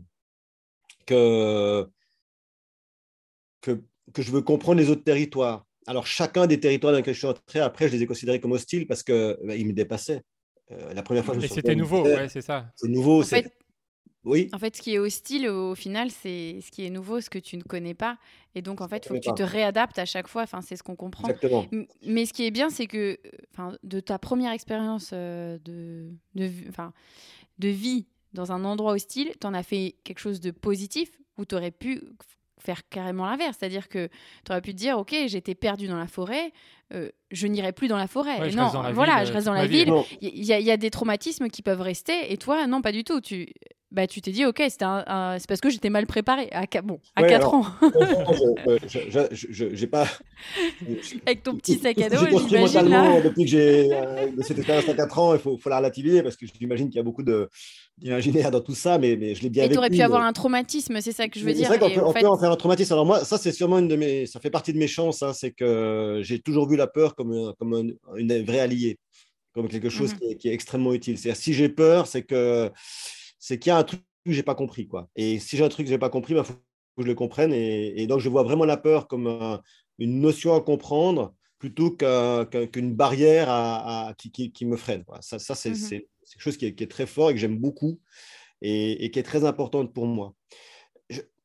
que, 1.06 1.88
que, 3.60 3.82
que, 4.12 4.22
je 4.22 4.30
veux 4.30 4.42
comprendre 4.42 4.80
les 4.80 4.90
autres 4.90 5.02
territoires. 5.02 5.66
Alors, 5.86 6.06
chacun 6.06 6.46
des 6.46 6.60
territoires 6.60 6.92
dans 6.92 6.98
lesquels 6.98 7.14
je 7.14 7.18
suis 7.18 7.28
entré, 7.28 7.60
après, 7.60 7.88
je 7.88 7.94
les 7.94 8.02
ai 8.02 8.06
considérés 8.06 8.40
comme 8.40 8.52
hostiles 8.52 8.86
parce 8.86 9.02
qu'ils 9.02 9.36
bah, 9.42 9.56
me 9.56 9.72
dépassaient. 9.72 10.22
Euh, 10.70 10.94
la 10.94 11.02
première 11.02 11.24
fois, 11.24 11.34
je 11.34 11.40
me 11.40 11.46
c'était 11.46 11.74
nouveau, 11.74 12.04
ouais, 12.04 12.28
c'est 12.28 12.40
ça. 12.40 12.70
C'est 12.76 12.88
nouveau. 12.88 13.22
c'est 13.22 13.50
oui. 14.24 14.48
En 14.52 14.58
fait, 14.58 14.76
ce 14.76 14.82
qui 14.82 14.94
est 14.94 14.98
hostile, 14.98 15.48
au 15.48 15.74
final, 15.74 16.10
c'est 16.10 16.58
ce 16.60 16.70
qui 16.70 16.84
est 16.84 16.90
nouveau, 16.90 17.20
ce 17.20 17.28
que 17.28 17.38
tu 17.38 17.56
ne 17.56 17.62
connais 17.62 17.94
pas. 17.94 18.16
Et 18.54 18.62
donc, 18.62 18.80
en 18.80 18.88
fait, 18.88 19.04
il 19.04 19.08
faut 19.08 19.14
que 19.14 19.20
tu 19.20 19.34
te 19.34 19.42
réadaptes 19.42 19.98
à 19.98 20.06
chaque 20.06 20.28
fois. 20.28 20.42
Enfin, 20.42 20.60
c'est 20.62 20.76
ce 20.76 20.82
qu'on 20.82 20.96
comprend. 20.96 21.28
Exactement. 21.28 21.66
Mais 22.02 22.24
ce 22.24 22.32
qui 22.32 22.44
est 22.44 22.50
bien, 22.50 22.70
c'est 22.70 22.86
que 22.86 23.18
enfin, 23.52 23.76
de 23.82 24.00
ta 24.00 24.18
première 24.18 24.52
expérience 24.52 25.10
euh, 25.12 25.58
de, 25.64 26.10
de, 26.34 26.48
de 27.58 27.68
vie 27.68 28.06
dans 28.32 28.52
un 28.52 28.64
endroit 28.64 28.92
hostile, 28.92 29.32
tu 29.40 29.46
en 29.46 29.54
as 29.54 29.62
fait 29.62 29.96
quelque 30.04 30.20
chose 30.20 30.40
de 30.40 30.50
positif 30.50 31.10
où 31.36 31.44
tu 31.44 31.54
aurais 31.54 31.70
pu 31.70 32.02
faire 32.58 32.88
carrément 32.88 33.26
l'inverse? 33.26 33.56
C'est-à-dire 33.58 33.88
que 33.88 34.08
tu 34.44 34.52
aurais 34.52 34.62
pu 34.62 34.72
te 34.72 34.78
dire, 34.78 34.98
OK, 34.98 35.14
j'étais 35.26 35.54
perdu 35.54 35.86
dans 35.86 35.98
la 35.98 36.06
forêt, 36.06 36.52
euh, 36.94 37.10
je 37.30 37.46
n'irai 37.46 37.72
plus 37.72 37.88
dans 37.88 37.98
la 37.98 38.06
forêt. 38.06 38.50
non, 38.52 38.70
voilà, 38.92 39.24
je 39.24 39.32
reste 39.32 39.46
dans 39.46 39.52
la 39.52 39.66
ville. 39.66 39.92
Il 40.20 40.44
y, 40.44 40.46
y, 40.46 40.70
a 40.70 40.76
des 40.76 40.90
traumatismes 40.90 41.48
qui 41.48 41.62
peuvent 41.62 41.82
rester. 41.82 42.32
Et 42.32 42.38
toi, 42.38 42.66
non, 42.66 42.80
pas 42.80 42.92
du 42.92 43.04
tout. 43.04 43.20
Tu, 43.20 43.48
bah, 43.94 44.08
tu 44.08 44.20
t'es 44.20 44.32
dit, 44.32 44.44
ok, 44.44 44.60
c'est 44.68 44.82
un, 44.82 45.38
parce 45.46 45.60
que 45.60 45.70
j'étais 45.70 45.88
mal 45.88 46.06
préparé 46.06 46.48
à, 46.50 46.66
bon, 46.82 46.98
à 47.14 47.22
4 47.22 47.54
ans. 47.54 47.64
j'ai 49.48 49.86
pas. 49.86 50.08
Avec 51.26 51.44
ton 51.44 51.56
petit 51.56 51.78
sac 51.78 51.96
à 52.00 52.10
dos, 52.10 52.26
j'imagine. 52.48 52.88
Là... 52.88 53.20
Depuis 53.20 53.44
que 53.44 53.50
j'ai 53.50 53.92
euh, 53.92 54.26
cette 54.40 54.58
expérience 54.58 54.88
à 54.88 54.94
4 54.94 55.18
ans, 55.20 55.34
il 55.34 55.40
faut, 55.40 55.56
faut 55.58 55.70
la 55.70 55.76
relativiser 55.76 56.24
parce 56.24 56.36
que 56.36 56.44
j'imagine 56.58 56.88
qu'il 56.88 56.96
y 56.96 57.00
a 57.00 57.04
beaucoup 57.04 57.22
d'imaginaire 57.98 58.50
dans 58.50 58.60
tout 58.60 58.74
ça, 58.74 58.98
mais, 58.98 59.16
mais 59.16 59.36
je 59.36 59.42
l'ai 59.42 59.48
bien 59.48 59.64
Et 59.64 59.68
tu 59.68 59.78
aurais 59.78 59.90
pu 59.90 60.02
avoir 60.02 60.22
un 60.22 60.32
traumatisme, 60.32 61.00
c'est 61.00 61.12
ça 61.12 61.28
que 61.28 61.38
je 61.38 61.44
veux 61.44 61.52
dire. 61.52 61.68
C'est 61.68 61.78
vrai 61.78 61.94
qu'on 61.94 62.12
peut, 62.12 62.26
en 62.26 62.38
faire 62.38 62.50
un 62.50 62.56
traumatisme. 62.56 62.92
Alors 62.94 63.06
moi, 63.06 63.24
ça, 63.24 63.38
c'est 63.38 63.52
sûrement 63.52 63.78
une 63.78 63.88
de 63.88 63.96
mes. 63.96 64.26
Ça 64.26 64.40
fait 64.40 64.50
partie 64.50 64.72
de 64.72 64.78
mes 64.78 64.88
chances, 64.88 65.22
hein, 65.22 65.32
c'est 65.32 65.52
que 65.52 66.20
j'ai 66.24 66.40
toujours 66.40 66.68
vu 66.68 66.76
la 66.76 66.88
peur 66.88 67.14
comme, 67.14 67.54
comme 67.60 67.94
une 68.16 68.42
vraie 68.42 68.60
alliée, 68.60 68.98
comme 69.52 69.68
quelque 69.68 69.88
chose 69.88 70.14
mhm. 70.14 70.18
qui, 70.18 70.24
est, 70.24 70.36
qui, 70.36 70.48
est, 70.48 70.52
extrêmement 70.52 70.92
utile. 70.92 71.16
C'est-à-dire, 71.16 71.40
si 71.40 71.54
j'ai 71.54 71.68
peur, 71.68 72.08
c'est 72.08 72.22
que 72.22 72.72
c'est 73.44 73.58
qu'il 73.58 73.68
y 73.68 73.72
a 73.72 73.76
un 73.76 73.84
truc 73.84 74.00
que 74.24 74.32
j'ai 74.32 74.42
pas 74.42 74.54
compris. 74.54 74.86
Quoi. 74.86 75.10
Et 75.16 75.38
si 75.38 75.58
j'ai 75.58 75.64
un 75.64 75.68
truc 75.68 75.84
que 75.84 75.90
j'ai 75.90 75.98
pas 75.98 76.08
compris, 76.08 76.32
il 76.32 76.36
bah, 76.36 76.44
faut 76.44 76.54
que 76.54 77.02
je 77.02 77.06
le 77.06 77.14
comprenne. 77.14 77.52
Et, 77.52 78.06
donc, 78.06 78.20
je 78.20 78.30
vois 78.30 78.42
vraiment 78.42 78.64
la 78.64 78.78
peur 78.78 79.06
comme 79.06 79.60
une 79.98 80.20
notion 80.20 80.54
à 80.54 80.62
comprendre 80.62 81.34
plutôt 81.58 81.90
qu'une 81.90 82.94
barrière 82.94 83.50
à, 83.50 84.14
qui, 84.16 84.64
me 84.64 84.78
freine. 84.78 85.04
Ça, 85.20 85.38
ça 85.38 85.54
c'est 85.54 85.72
mmh 85.72 86.00
quelque 86.32 86.40
chose 86.40 86.56
qui 86.56 86.64
est, 86.64 86.90
très 86.90 87.04
fort 87.04 87.28
et 87.28 87.34
que 87.34 87.38
j'aime 87.38 87.58
beaucoup 87.58 88.00
et, 88.62 89.10
qui 89.10 89.18
est 89.18 89.24
très 89.24 89.44
importante 89.44 89.92
pour 89.92 90.06
moi. 90.06 90.34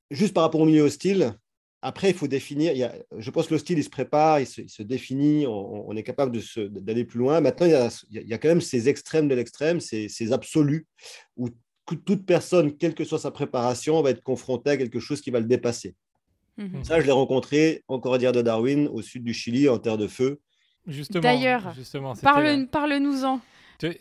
juste 0.10 0.34
par 0.34 0.44
rapport 0.44 0.62
au 0.62 0.66
milieu 0.66 0.84
hostile, 0.84 1.34
après, 1.82 2.12
il 2.12 2.16
faut 2.16 2.28
définir. 2.30 2.72
Il 2.72 2.78
y 2.78 2.84
a, 2.84 2.96
je 3.18 3.30
pense 3.30 3.48
que 3.48 3.56
le 3.56 3.60
style, 3.60 3.78
il 3.78 3.84
se 3.84 3.90
prépare, 3.90 4.40
il 4.40 4.48
se, 4.48 4.84
définit, 4.84 5.46
on, 5.48 5.94
est 5.98 6.04
capable 6.04 6.40
d'aller 6.56 7.04
plus 7.04 7.20
loin. 7.20 7.42
Maintenant, 7.42 7.66
il 7.66 7.74
y, 7.74 7.76
a, 7.76 7.90
il 8.10 8.28
y, 8.30 8.34
a, 8.34 8.38
quand 8.38 8.48
même 8.48 8.62
ces 8.62 8.88
extrêmes 8.88 9.28
de 9.28 9.36
l'extrême, 9.36 9.82
ces, 9.82 10.08
ces 10.08 10.32
absolus, 10.32 10.88
où 11.36 11.50
toute 11.96 12.26
personne, 12.26 12.76
quelle 12.76 12.94
que 12.94 13.04
soit 13.04 13.20
sa 13.20 13.32
préparation, 13.32 14.02
va 14.02 14.12
être 14.12 14.24
confrontée 14.24 14.72
à 14.72 14.78
quelque 14.78 15.00
chose 15.00 15.22
qui 15.22 15.32
va 15.32 15.40
le 15.40 15.46
dépasser. 15.46 15.96
Mhm. 16.58 16.84
Ça, 16.84 17.00
je 17.00 17.06
l'ai 17.06 17.12
rencontré 17.12 17.84
en 17.88 18.00
Cordillère 18.00 18.34
de 18.34 18.42
Darwin, 18.42 18.88
au 18.88 19.02
sud 19.02 19.24
du 19.24 19.34
Chili, 19.34 19.70
en 19.70 19.80
terre 19.80 19.98
de 19.98 20.08
feu. 20.08 20.40
Justement. 20.88 21.22
D'ailleurs, 21.22 21.74
parle, 22.22 22.68
parle-nous-en. 22.68 23.40
Tu, 23.80 23.96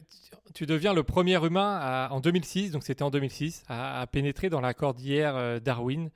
tu, 0.54 0.66
deviens 0.66 0.92
le 0.92 1.04
premier 1.04 1.44
humain 1.44 2.08
en 2.10 2.20
2006, 2.20 2.72
donc 2.72 2.82
c'était 2.82 3.02
en 3.02 3.10
2006, 3.10 3.62
à, 3.68 4.06
pénétrer 4.10 4.48
dans 4.48 4.60
la 4.60 4.74
Cordillère 4.74 5.36
euh, 5.36 5.60
Darwin. 5.60 6.10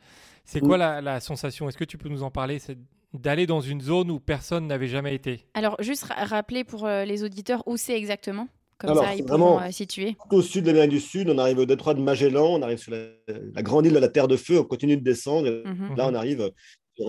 C'est 0.45 0.61
quoi 0.61 0.77
la, 0.77 1.01
la, 1.01 1.21
sensation? 1.21 1.69
Est-ce 1.69 1.79
que 1.79 1.85
tu 1.85 1.99
peux 1.99 2.09
nous 2.09 2.25
en 2.25 2.31
parler? 2.31 2.59
D'aller 3.15 3.47
dans 3.47 3.61
une 3.61 3.81
zone 3.81 4.11
où 4.11 4.19
personne 4.19 4.67
n'avait 4.67 4.89
jamais 4.89 5.15
été 5.15 5.47
Alors, 5.55 5.77
juste 5.81 6.05
rappeler 6.05 6.65
pour 6.65 6.87
euh, 6.87 7.05
les 7.05 7.23
auditeurs 7.23 7.63
où 7.67 7.77
c'est 7.77 7.97
exactement 7.97 8.49
comme 8.87 8.97
ça, 8.97 9.15
ils 9.15 9.25
vraiment 9.25 9.61
euh, 9.61 9.71
situer. 9.71 10.17
Au 10.31 10.43
sud 10.43 10.65
de 10.65 10.71
l'Amérique 10.71 10.91
du 10.91 11.01
Sud, 11.01 11.29
on 11.31 11.39
arrive 11.39 11.59
au 11.59 11.65
détroit 11.65 11.95
de 11.95 12.01
Magellan, 12.01 12.47
on 12.47 12.63
arrive 12.63 12.79
sur 12.79 12.93
la, 12.93 13.63
grande 13.63 13.87
île 13.87 13.95
de 13.95 13.99
la 13.99 14.09
Terre 14.09 14.29
de 14.29 14.37
Feu, 14.37 14.59
on 14.61 14.65
continue 14.65 14.97
de 14.97 15.03
descendre. 15.03 15.63
Mhm. 15.65 15.97
Là, 15.97 16.09
on 16.09 16.15
arrive 16.15 16.51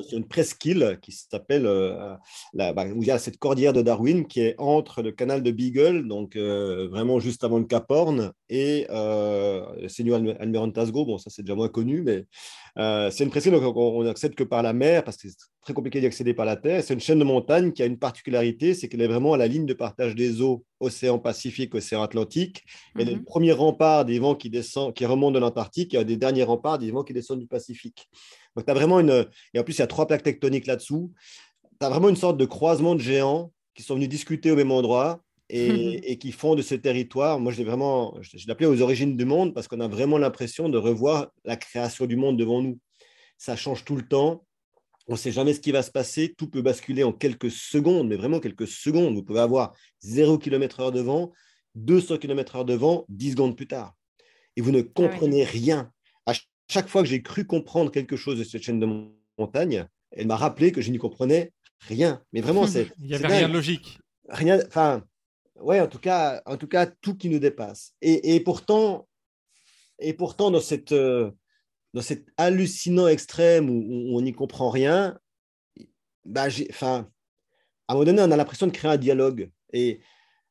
sur 0.01 0.17
une 0.17 0.27
presqu'île 0.27 0.97
qui 1.01 1.11
s'appelle, 1.11 1.65
euh, 1.65 2.15
bah, 2.53 2.73
où 2.95 3.03
il 3.03 3.07
y 3.07 3.11
a 3.11 3.19
cette 3.19 3.37
cordillère 3.37 3.73
de 3.73 3.81
Darwin 3.81 4.27
qui 4.27 4.41
est 4.41 4.55
entre 4.57 5.01
le 5.01 5.11
canal 5.11 5.43
de 5.43 5.51
Beagle, 5.51 6.07
donc 6.07 6.35
euh, 6.35 6.87
vraiment 6.89 7.19
juste 7.19 7.43
avant 7.43 7.59
le 7.59 7.65
Cap 7.65 7.85
Horn, 7.89 8.31
et 8.49 8.85
euh, 8.89 9.87
Seigneur 9.87 10.21
Almirantasgo. 10.39 11.05
Bon, 11.05 11.17
ça 11.17 11.29
c'est 11.29 11.43
déjà 11.43 11.55
moins 11.55 11.69
connu, 11.69 12.01
mais 12.01 12.25
euh, 12.77 13.09
c'est 13.11 13.23
une 13.23 13.29
presqu'île 13.29 13.53
donc 13.53 13.75
on 13.75 14.03
n'accède 14.03 14.35
que 14.35 14.43
par 14.43 14.63
la 14.63 14.73
mer 14.73 15.03
parce 15.03 15.17
que 15.17 15.29
c'est 15.29 15.35
très 15.61 15.73
compliqué 15.73 15.99
d'y 15.99 16.05
accéder 16.05 16.33
par 16.33 16.45
la 16.45 16.55
terre. 16.55 16.83
C'est 16.83 16.93
une 16.93 16.99
chaîne 16.99 17.19
de 17.19 17.23
montagne 17.23 17.71
qui 17.71 17.81
a 17.83 17.85
une 17.85 17.97
particularité, 17.97 18.73
c'est 18.73 18.87
qu'elle 18.89 19.01
est 19.01 19.07
vraiment 19.07 19.33
à 19.33 19.37
la 19.37 19.47
ligne 19.47 19.65
de 19.65 19.73
partage 19.73 20.15
des 20.15 20.41
eaux 20.41 20.63
océan 20.79 21.17
Pacifique, 21.19 21.73
océan 21.73 22.01
Atlantique. 22.01 22.63
Et 22.99 23.05
le 23.05 23.15
mhm. 23.15 23.23
premier 23.23 23.51
rempart 23.53 24.05
des 24.05 24.19
vents 24.19 24.35
qui, 24.35 24.49
descend, 24.49 24.93
qui 24.93 25.05
remontent 25.05 25.33
de 25.33 25.39
l'Antarctique 25.39 25.93
et 25.93 26.03
des 26.03 26.17
derniers 26.17 26.43
remparts 26.43 26.77
des 26.77 26.91
vents 26.91 27.03
qui 27.03 27.13
descendent 27.13 27.39
du 27.39 27.47
Pacifique. 27.47 28.09
Donc, 28.55 28.65
tu 28.65 28.71
as 28.71 28.73
vraiment 28.73 28.99
une. 28.99 29.27
Et 29.53 29.59
en 29.59 29.63
plus, 29.63 29.73
il 29.73 29.79
y 29.79 29.83
a 29.83 29.87
trois 29.87 30.07
plaques 30.07 30.23
tectoniques 30.23 30.67
là-dessous. 30.67 31.11
Tu 31.79 31.85
as 31.85 31.89
vraiment 31.89 32.09
une 32.09 32.15
sorte 32.15 32.37
de 32.37 32.45
croisement 32.45 32.95
de 32.95 33.01
géants 33.01 33.51
qui 33.73 33.83
sont 33.83 33.95
venus 33.95 34.09
discuter 34.09 34.51
au 34.51 34.55
même 34.55 34.71
endroit 34.71 35.23
et, 35.49 36.17
qui 36.19 36.31
font 36.31 36.55
de 36.55 36.61
ce 36.61 36.75
territoire. 36.75 37.39
Moi, 37.39 37.51
je 37.51 37.57
l'ai 37.57 37.63
vraiment. 37.63 38.17
Je 38.21 38.45
l'ai 38.45 38.51
appelé 38.51 38.67
aux 38.67 38.81
origines 38.81 39.17
du 39.17 39.25
monde 39.25 39.53
parce 39.53 39.67
qu'on 39.67 39.79
a 39.79 39.87
vraiment 39.87 40.17
l'impression 40.17 40.69
de 40.69 40.77
revoir 40.77 41.31
la 41.45 41.57
création 41.57 42.05
du 42.05 42.15
monde 42.15 42.37
devant 42.37 42.61
nous. 42.61 42.79
Ça 43.37 43.55
change 43.55 43.83
tout 43.83 43.95
le 43.95 44.07
temps. 44.07 44.45
On 45.07 45.13
ne 45.13 45.17
sait 45.17 45.33
jamais 45.33 45.53
ce 45.53 45.59
qui 45.59 45.71
va 45.71 45.83
se 45.83 45.91
passer. 45.91 46.33
Tout 46.37 46.49
peut 46.49 46.61
basculer 46.61 47.03
en 47.03 47.11
quelques 47.11 47.51
secondes, 47.51 48.07
mais 48.07 48.15
vraiment 48.15 48.39
quelques 48.39 48.67
secondes. 48.67 49.15
Vous 49.15 49.23
pouvez 49.23 49.41
avoir 49.41 49.73
0 50.01 50.37
km/h 50.37 50.93
de 50.93 51.01
vent, 51.01 51.33
200 51.75 52.19
km/h 52.19 52.63
de 52.63 52.73
vent, 52.73 53.05
10 53.09 53.31
secondes 53.31 53.57
plus 53.57 53.67
tard. 53.67 53.95
Et 54.55 54.61
vous 54.61 54.71
ne 54.71 54.81
ah 54.81 54.91
comprenez 54.93 55.43
rien 55.43 55.91
chaque 56.73 56.87
fois 56.87 57.03
que 57.03 57.07
j'ai 57.07 57.21
cru 57.21 57.45
comprendre 57.45 57.91
quelque 57.91 58.15
chose 58.15 58.39
de 58.39 58.43
cette 58.43 58.63
chaîne 58.63 58.79
de 58.79 58.87
montagne, 59.37 59.85
elle 60.11 60.27
m'a 60.27 60.35
rappelé 60.35 60.71
que 60.71 60.81
je 60.81 60.89
n'y 60.89 60.97
comprenais 60.97 61.53
rien. 61.81 62.21
Mais 62.33 62.41
vraiment, 62.41 62.65
c'est. 62.65 62.87
Il 62.99 63.07
n'y 63.07 63.15
avait 63.15 63.27
rien 63.27 63.47
de 63.47 63.53
logique. 63.53 63.99
Rien. 64.27 64.59
Enfin, 64.67 65.03
ouais, 65.59 65.79
en 65.79 65.87
tout 65.87 65.99
cas, 65.99 66.41
en 66.45 66.57
tout 66.57 66.67
cas, 66.67 66.87
tout 66.87 67.15
qui 67.15 67.29
nous 67.29 67.39
dépasse. 67.39 67.93
Et, 68.01 68.39
pourtant, 68.39 69.07
et 69.99 70.13
pourtant, 70.13 70.49
dans 70.49 70.61
cette, 70.61 70.93
euh, 70.93 71.31
dans 71.93 72.01
cet 72.01 72.25
hallucinant 72.37 73.07
extrême 73.07 73.69
où, 73.69 74.17
on 74.17 74.21
n'y 74.21 74.33
comprend 74.33 74.69
rien, 74.71 75.19
bah, 76.25 76.47
enfin, 76.71 77.07
à 77.87 77.93
un 77.93 77.95
moment 77.95 78.05
donné, 78.05 78.21
on 78.23 78.31
a 78.31 78.37
l'impression 78.37 78.65
de 78.65 78.71
créer 78.71 78.91
un 78.91 78.97
dialogue. 78.97 79.51
Et 79.73 80.01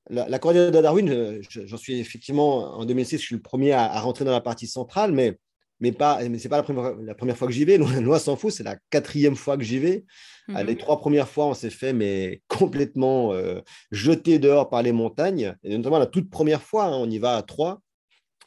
la, 0.09 0.29
la 0.29 0.39
de 0.39 0.81
Darwin, 0.81 1.41
j'en 1.49 1.77
suis 1.77 1.99
effectivement 1.99 2.77
en 2.79 2.85
2006, 2.85 3.19
je 3.19 3.23
suis 3.23 3.35
le 3.35 3.43
premier 3.43 3.73
à, 3.73 3.85
à, 3.85 4.01
rentrer 4.01 4.25
dans 4.25 4.33
la 4.33 4.41
partie 4.41 4.67
centrale, 4.67 5.13
mais 5.13 5.39
mais 5.83 5.91
pas, 5.91 6.23
mais 6.29 6.39
c'est 6.39 6.49
pas 6.49 6.59
la 6.59 6.63
première, 6.63 6.95
la 6.95 7.15
première 7.17 7.37
fois 7.37 7.49
que 7.49 7.53
j'y 7.53 7.65
vais. 7.65 7.77
Loin 7.77 8.19
s'en 8.21 8.37
fout, 8.37 8.53
c'est 8.53 8.63
la 8.63 8.77
quatrième 8.89 9.35
fois 9.35 9.57
que 9.57 9.65
j'y 9.65 9.81
vais. 9.81 10.05
Mhm. 10.47 10.65
Les 10.65 10.77
trois 10.77 11.01
premières 11.01 11.29
fois, 11.29 11.47
on 11.47 11.55
s'est 11.55 11.71
fait 11.71 11.93
mais 11.93 12.41
complètement 12.49 13.35
euh, 13.35 13.61
jeter 13.91 14.39
dehors 14.39 14.71
par 14.71 14.83
les 14.83 14.93
montagnes. 14.93 15.57
Et 15.65 15.77
notamment 15.77 15.99
la 15.99 16.07
toute 16.07 16.31
première 16.31 16.63
fois, 16.63 16.85
hein, 16.85 16.97
on 16.97 17.11
y 17.11 17.19
va 17.19 17.37
à 17.37 17.43
trois. 17.43 17.83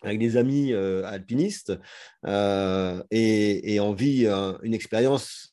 avec 0.02 0.18
des 0.18 0.38
amis 0.38 0.74
alpinistes 0.74 1.74
et, 2.26 3.74
et, 3.74 3.80
on 3.82 3.94
vit 3.94 4.28
une 4.64 4.74
expérience 4.74 5.52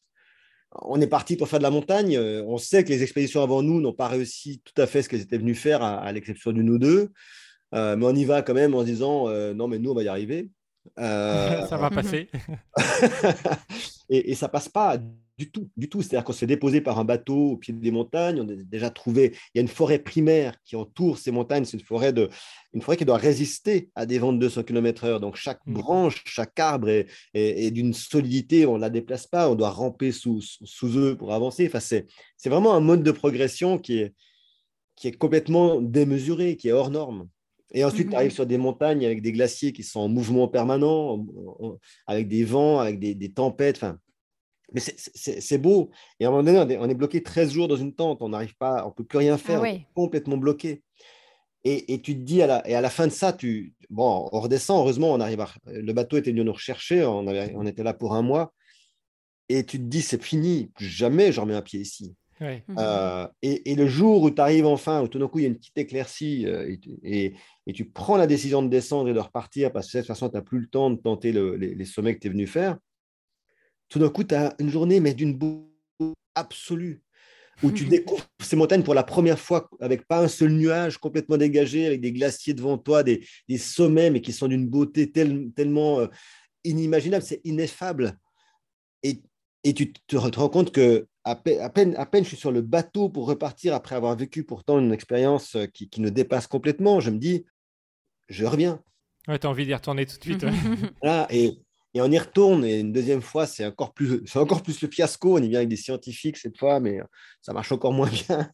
on 0.83 1.01
est 1.01 1.07
parti 1.07 1.37
pour 1.37 1.49
faire 1.49 1.59
de 1.59 1.65
la 1.65 1.71
montagne. 1.71 2.19
On 2.47 2.59
sait 2.59 2.85
que 2.85 2.91
les 2.91 3.03
expéditions 3.03 3.43
avant 3.43 3.63
nous 3.63 3.81
n'ont 3.81 3.93
pas 3.93 4.09
réussi 4.09 4.63
tout 4.65 4.81
à 4.81 4.87
fait 4.87 5.03
ce 5.03 5.09
qu'elles 5.09 5.23
étaient 5.23 5.39
venues 5.39 5.55
faire, 5.55 5.83
à, 5.83 6.11
l'exception 6.13 6.53
d'une 6.53 6.71
ou 6.71 6.79
deux. 6.79 7.11
mais 7.73 8.07
on 8.07 8.15
y 8.15 8.25
va 8.25 8.43
quand 8.43 8.55
même 8.55 8.75
en 8.75 8.85
disant 8.85 9.29
non, 9.55 9.69
mais 9.69 9.79
nous, 9.79 9.91
on 9.91 9.95
va 9.95 10.03
y 10.03 10.09
arriver. 10.09 10.49
Ça 10.97 11.77
va 11.77 11.91
passer. 11.91 12.29
et, 14.09 14.31
et, 14.31 14.35
ça 14.35 14.49
passe 14.49 14.69
pas 14.69 14.99
du 15.39 15.51
tout, 15.51 15.71
du 15.77 15.89
tout. 15.89 16.03
C'est-à-dire 16.03 16.25
qu'on 16.25 16.33
se 16.33 16.41
fait 16.41 16.47
déposer 16.47 16.81
par 16.81 16.99
un 16.99 17.05
bateau 17.05 17.53
au 17.53 17.57
pied 17.57 17.73
des 17.73 17.91
montagnes. 17.91 18.41
On 18.41 18.49
a 18.49 18.55
déjà 18.55 18.91
trouvé. 18.91 19.33
Il 19.55 19.59
y 19.59 19.59
a 19.59 19.63
une 19.63 19.69
forêt 19.69 19.99
primaire 19.99 20.55
qui 20.65 20.77
entoure 20.77 21.19
ces 21.19 21.31
montagnes. 21.31 21.65
C'est 21.65 21.77
une 21.77 21.85
forêt 21.85 22.13
de, 22.13 22.29
une 22.73 22.83
forêt 22.83 22.97
qui 22.97 23.05
doit 23.05 23.17
résister 23.17 23.91
à 23.95 24.07
des 24.07 24.19
vents 24.19 24.33
de 24.33 24.39
200 24.39 24.65
km/h. 24.65 25.21
Donc 25.21 25.37
chaque 25.37 25.61
mmh. 25.67 25.73
branche, 25.73 26.23
chaque 26.27 26.59
arbre 26.59 26.89
est, 27.35 27.71
d'une 27.71 27.95
solidité. 27.95 28.67
On 28.67 28.77
ne 28.77 28.81
la 28.81 28.91
déplace 28.91 29.27
pas. 29.27 29.51
On 29.51 29.55
doit 29.55 29.71
ramper 29.71 30.13
sous, 30.13 30.41
sous 30.41 30.99
eux 30.99 31.17
pour 31.17 31.33
avancer. 31.33 31.67
Enfin, 31.67 31.81
c'est, 31.81 32.07
c'est 32.37 32.51
vraiment 32.51 32.75
un 32.75 32.81
mode 32.81 33.03
de 33.03 33.13
progression 33.13 33.79
qui 33.79 33.99
est, 33.99 34.15
qui 34.97 35.09
est 35.09 35.13
complètement 35.13 35.81
démesuré, 35.81 36.57
qui 36.57 36.69
est 36.69 36.73
hors 36.73 36.91
norme. 36.91 37.29
Et 37.73 37.85
ensuite, 37.85 38.11
tu 38.11 38.17
arrives 38.17 38.33
mmh. 38.33 38.35
sur 38.35 38.47
des 38.47 38.59
montagnes 38.59 39.05
avec 39.05 39.23
des 39.23 39.33
glaciers 39.33 39.73
qui 39.73 39.83
sont 39.83 40.01
en 40.01 40.09
mouvement 40.09 40.49
permanent, 40.49 41.25
avec 42.07 42.29
des 42.29 42.45
vents, 42.45 42.79
avec 42.79 42.99
des, 42.99 43.15
des 43.15 43.33
tempêtes. 43.33 43.77
Enfin, 43.77 43.99
mais 44.75 44.81
c'est 44.81 45.59
beau. 45.59 45.91
Et 46.19 46.25
à 46.25 46.29
un 46.29 46.31
moment 46.31 46.43
donné, 46.43 46.79
on 46.79 46.89
est, 46.89 46.95
bloqué 46.95 47.23
13 47.23 47.53
jours 47.53 47.69
dans 47.69 47.77
une 47.77 47.95
tente. 47.95 48.23
On 48.23 48.31
n'arrive 48.31 48.57
pas, 48.57 48.87
on 48.87 48.91
peut 48.91 49.05
plus 49.05 49.19
rien 49.19 49.39
faire. 49.39 49.63
Ah 49.65 49.71
complètement 49.95 50.37
bloqué. 50.37 50.83
Et, 51.65 52.01
tu 52.03 52.15
te 52.15 52.23
dis, 52.23 52.43
à 52.43 52.47
la, 52.47 52.69
et 52.69 52.75
à 52.75 52.81
la 52.81 52.91
fin 52.91 53.07
de 53.07 53.13
ça, 53.13 53.33
tu, 53.33 53.75
bon, 53.89 54.29
on 54.33 54.41
redescend. 54.41 54.81
Heureusement, 54.81 55.13
on 55.13 55.21
arrive 55.21 55.45
le 55.67 55.93
bateau 55.93 56.17
était 56.17 56.31
venu 56.31 56.45
nous 56.45 56.53
rechercher. 56.53 57.05
On, 57.05 57.27
on 57.27 57.67
était 57.67 57.85
là 57.85 57.95
pour 57.95 58.15
un 58.15 58.23
mois. 58.23 58.53
Et 59.49 59.65
tu 59.65 59.79
te 59.79 59.85
dis, 59.85 60.03
c'est 60.03 60.23
fini. 60.23 60.71
jamais 60.79 61.31
je 61.31 61.41
remets 61.41 61.55
un 61.55 61.63
pied 61.63 61.81
ici. 61.81 62.15
Mhm. 62.43 62.77
Euh, 62.79 63.27
et, 63.43 63.75
le 63.75 63.87
jour 63.87 64.23
où 64.23 64.31
tu 64.31 64.41
arrives 64.41 64.67
enfin, 64.67 65.03
où 65.03 65.09
tout 65.09 65.19
d'un 65.19 65.29
coup 65.29 65.39
il 65.39 65.43
y 65.43 65.45
a 65.45 65.49
une 65.49 65.57
petite 65.57 65.79
éclaircie 65.79 66.47
euh, 66.47 66.75
et, 67.03 67.35
tu 67.71 67.85
prends 67.85 68.17
la 68.17 68.27
décision 68.27 68.63
de 68.63 68.69
descendre 68.69 69.09
et 69.09 69.15
de 69.15 69.21
repartir 69.21 69.73
parce 69.73 69.91
que 69.91 69.99
de 69.99 70.03
toute 70.03 70.09
façon, 70.09 70.29
tu 70.29 70.35
n'as 70.35 70.43
plus 70.43 70.59
le 70.59 70.67
temps 70.67 70.91
de 70.91 70.97
tenter 70.97 71.31
les, 71.33 71.75
les, 71.75 71.85
sommets 71.85 72.15
que 72.15 72.21
tu 72.21 72.27
es 72.27 72.31
venu 72.31 72.47
faire, 72.47 72.77
tout 73.89 73.99
d'un 73.99 74.09
coup, 74.09 74.25
tu 74.25 74.35
as 74.35 74.55
une 74.59 74.71
journée, 74.71 75.01
mais 75.01 75.15
d'une 75.15 75.35
beauté 75.35 75.69
absolue, 76.35 77.03
où 77.63 77.71
tu 77.71 77.85
découvres 77.85 78.27
ces 78.43 78.57
montagnes 78.57 78.83
pour 78.83 78.95
la 78.95 79.05
première 79.05 79.39
fois 79.39 79.69
avec 79.81 80.09
pas 80.09 80.21
un 80.25 80.29
seul 80.29 80.53
nuage 80.53 80.99
complètement 80.99 81.37
dégagé, 81.37 81.87
avec 81.87 82.01
des 82.01 82.13
glaciers 82.13 82.55
devant 82.55 82.79
toi, 82.79 83.03
des, 83.03 83.23
sommets, 83.59 84.11
mais 84.11 84.21
qui 84.21 84.33
sont 84.33 84.49
d'une 84.49 84.67
beauté 84.67 85.13
tellement 85.13 86.01
euh, 86.01 86.07
inimaginable, 86.65 87.23
c'est 87.23 87.41
ineffable. 87.45 88.19
Et, 89.03 89.23
tu 89.75 89.93
te, 89.93 90.17
rends 90.17 90.49
compte 90.49 90.73
que 90.73 91.07
à 91.23 91.37
peine, 91.37 91.95
à, 91.97 92.07
peine, 92.07 92.25
je 92.25 92.29
suis 92.29 92.37
sur 92.37 92.51
le 92.51 92.63
bateau 92.63 93.09
pour 93.09 93.27
repartir 93.27 93.75
après 93.75 93.95
avoir 93.95 94.17
vécu 94.17 94.43
pourtant 94.43 94.81
une 94.81 94.93
expérience 94.93 95.55
euh, 95.55 95.67
qui, 95.67 95.89
qui 95.89 96.01
nous 96.01 96.11
dépasse 96.11 96.49
complètement, 96.49 96.99
je 96.99 97.11
me 97.11 97.19
dis, 97.19 97.45
je 98.33 98.47
reviens. 98.47 98.83
Ouais, 99.29 99.39
tu 99.39 99.47
as 99.47 99.51
envie 99.51 99.67
d'y 99.67 99.75
retourner 99.75 100.07
tout 100.07 100.17
de 100.17 100.23
suite. 100.23 100.45
et, 101.31 101.59
et 101.95 102.01
on 102.01 102.11
y 102.11 102.19
retourne, 102.19 102.65
et 102.65 102.81
une 102.81 102.93
deuxième 102.93 103.23
fois, 103.23 103.47
c'est 103.47 103.67
encore 103.67 103.93
plus, 103.93 104.23
c'est 104.27 104.39
encore 104.39 104.63
plus 104.63 104.81
le 104.81 104.89
fiasco. 104.89 105.37
On 105.37 105.43
y 105.43 105.49
vient 105.49 105.59
avec 105.59 105.69
des 105.69 105.77
scientifiques 105.77 106.39
cette 106.39 106.59
fois, 106.59 106.81
mais 106.81 107.01
ça 107.43 107.53
marche 107.53 107.71
encore 107.71 107.93
moins 107.93 108.09
bien. 108.09 108.51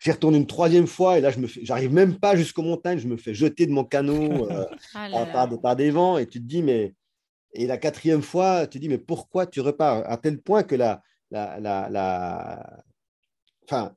J'y 0.00 0.10
retourne 0.10 0.34
une 0.34 0.46
troisième 0.46 0.86
fois, 0.86 1.16
et 1.16 1.20
là, 1.20 1.30
je 1.30 1.38
me 1.38 1.46
j'arrive 1.46 1.92
même 1.92 2.18
pas 2.18 2.36
jusqu'aux 2.36 2.62
montagnes, 2.62 2.98
je 2.98 3.08
me 3.08 3.16
fais 3.16 3.34
jeter 3.34 3.66
de 3.66 3.72
mon 3.72 3.84
canot 3.84 4.50
euh, 4.50 4.66
ah 4.94 5.48
par, 5.62 5.76
des 5.76 5.90
vents, 5.90 6.18
et 6.18 6.26
tu 6.26 6.40
te 6.40 6.46
dis, 6.46 6.62
mais. 6.62 6.94
Et 7.58 7.66
la 7.66 7.78
quatrième 7.78 8.20
fois, 8.20 8.66
tu 8.66 8.78
te 8.78 8.82
dis, 8.82 8.88
mais 8.90 8.98
pourquoi 8.98 9.46
tu 9.46 9.60
repars? 9.60 10.02
À 10.10 10.18
tel 10.18 10.42
point 10.42 10.62
que 10.62 10.74
la. 10.74 11.02
la, 11.30 11.58
la, 11.58 11.88
la... 11.88 12.82
Enfin, 13.64 13.94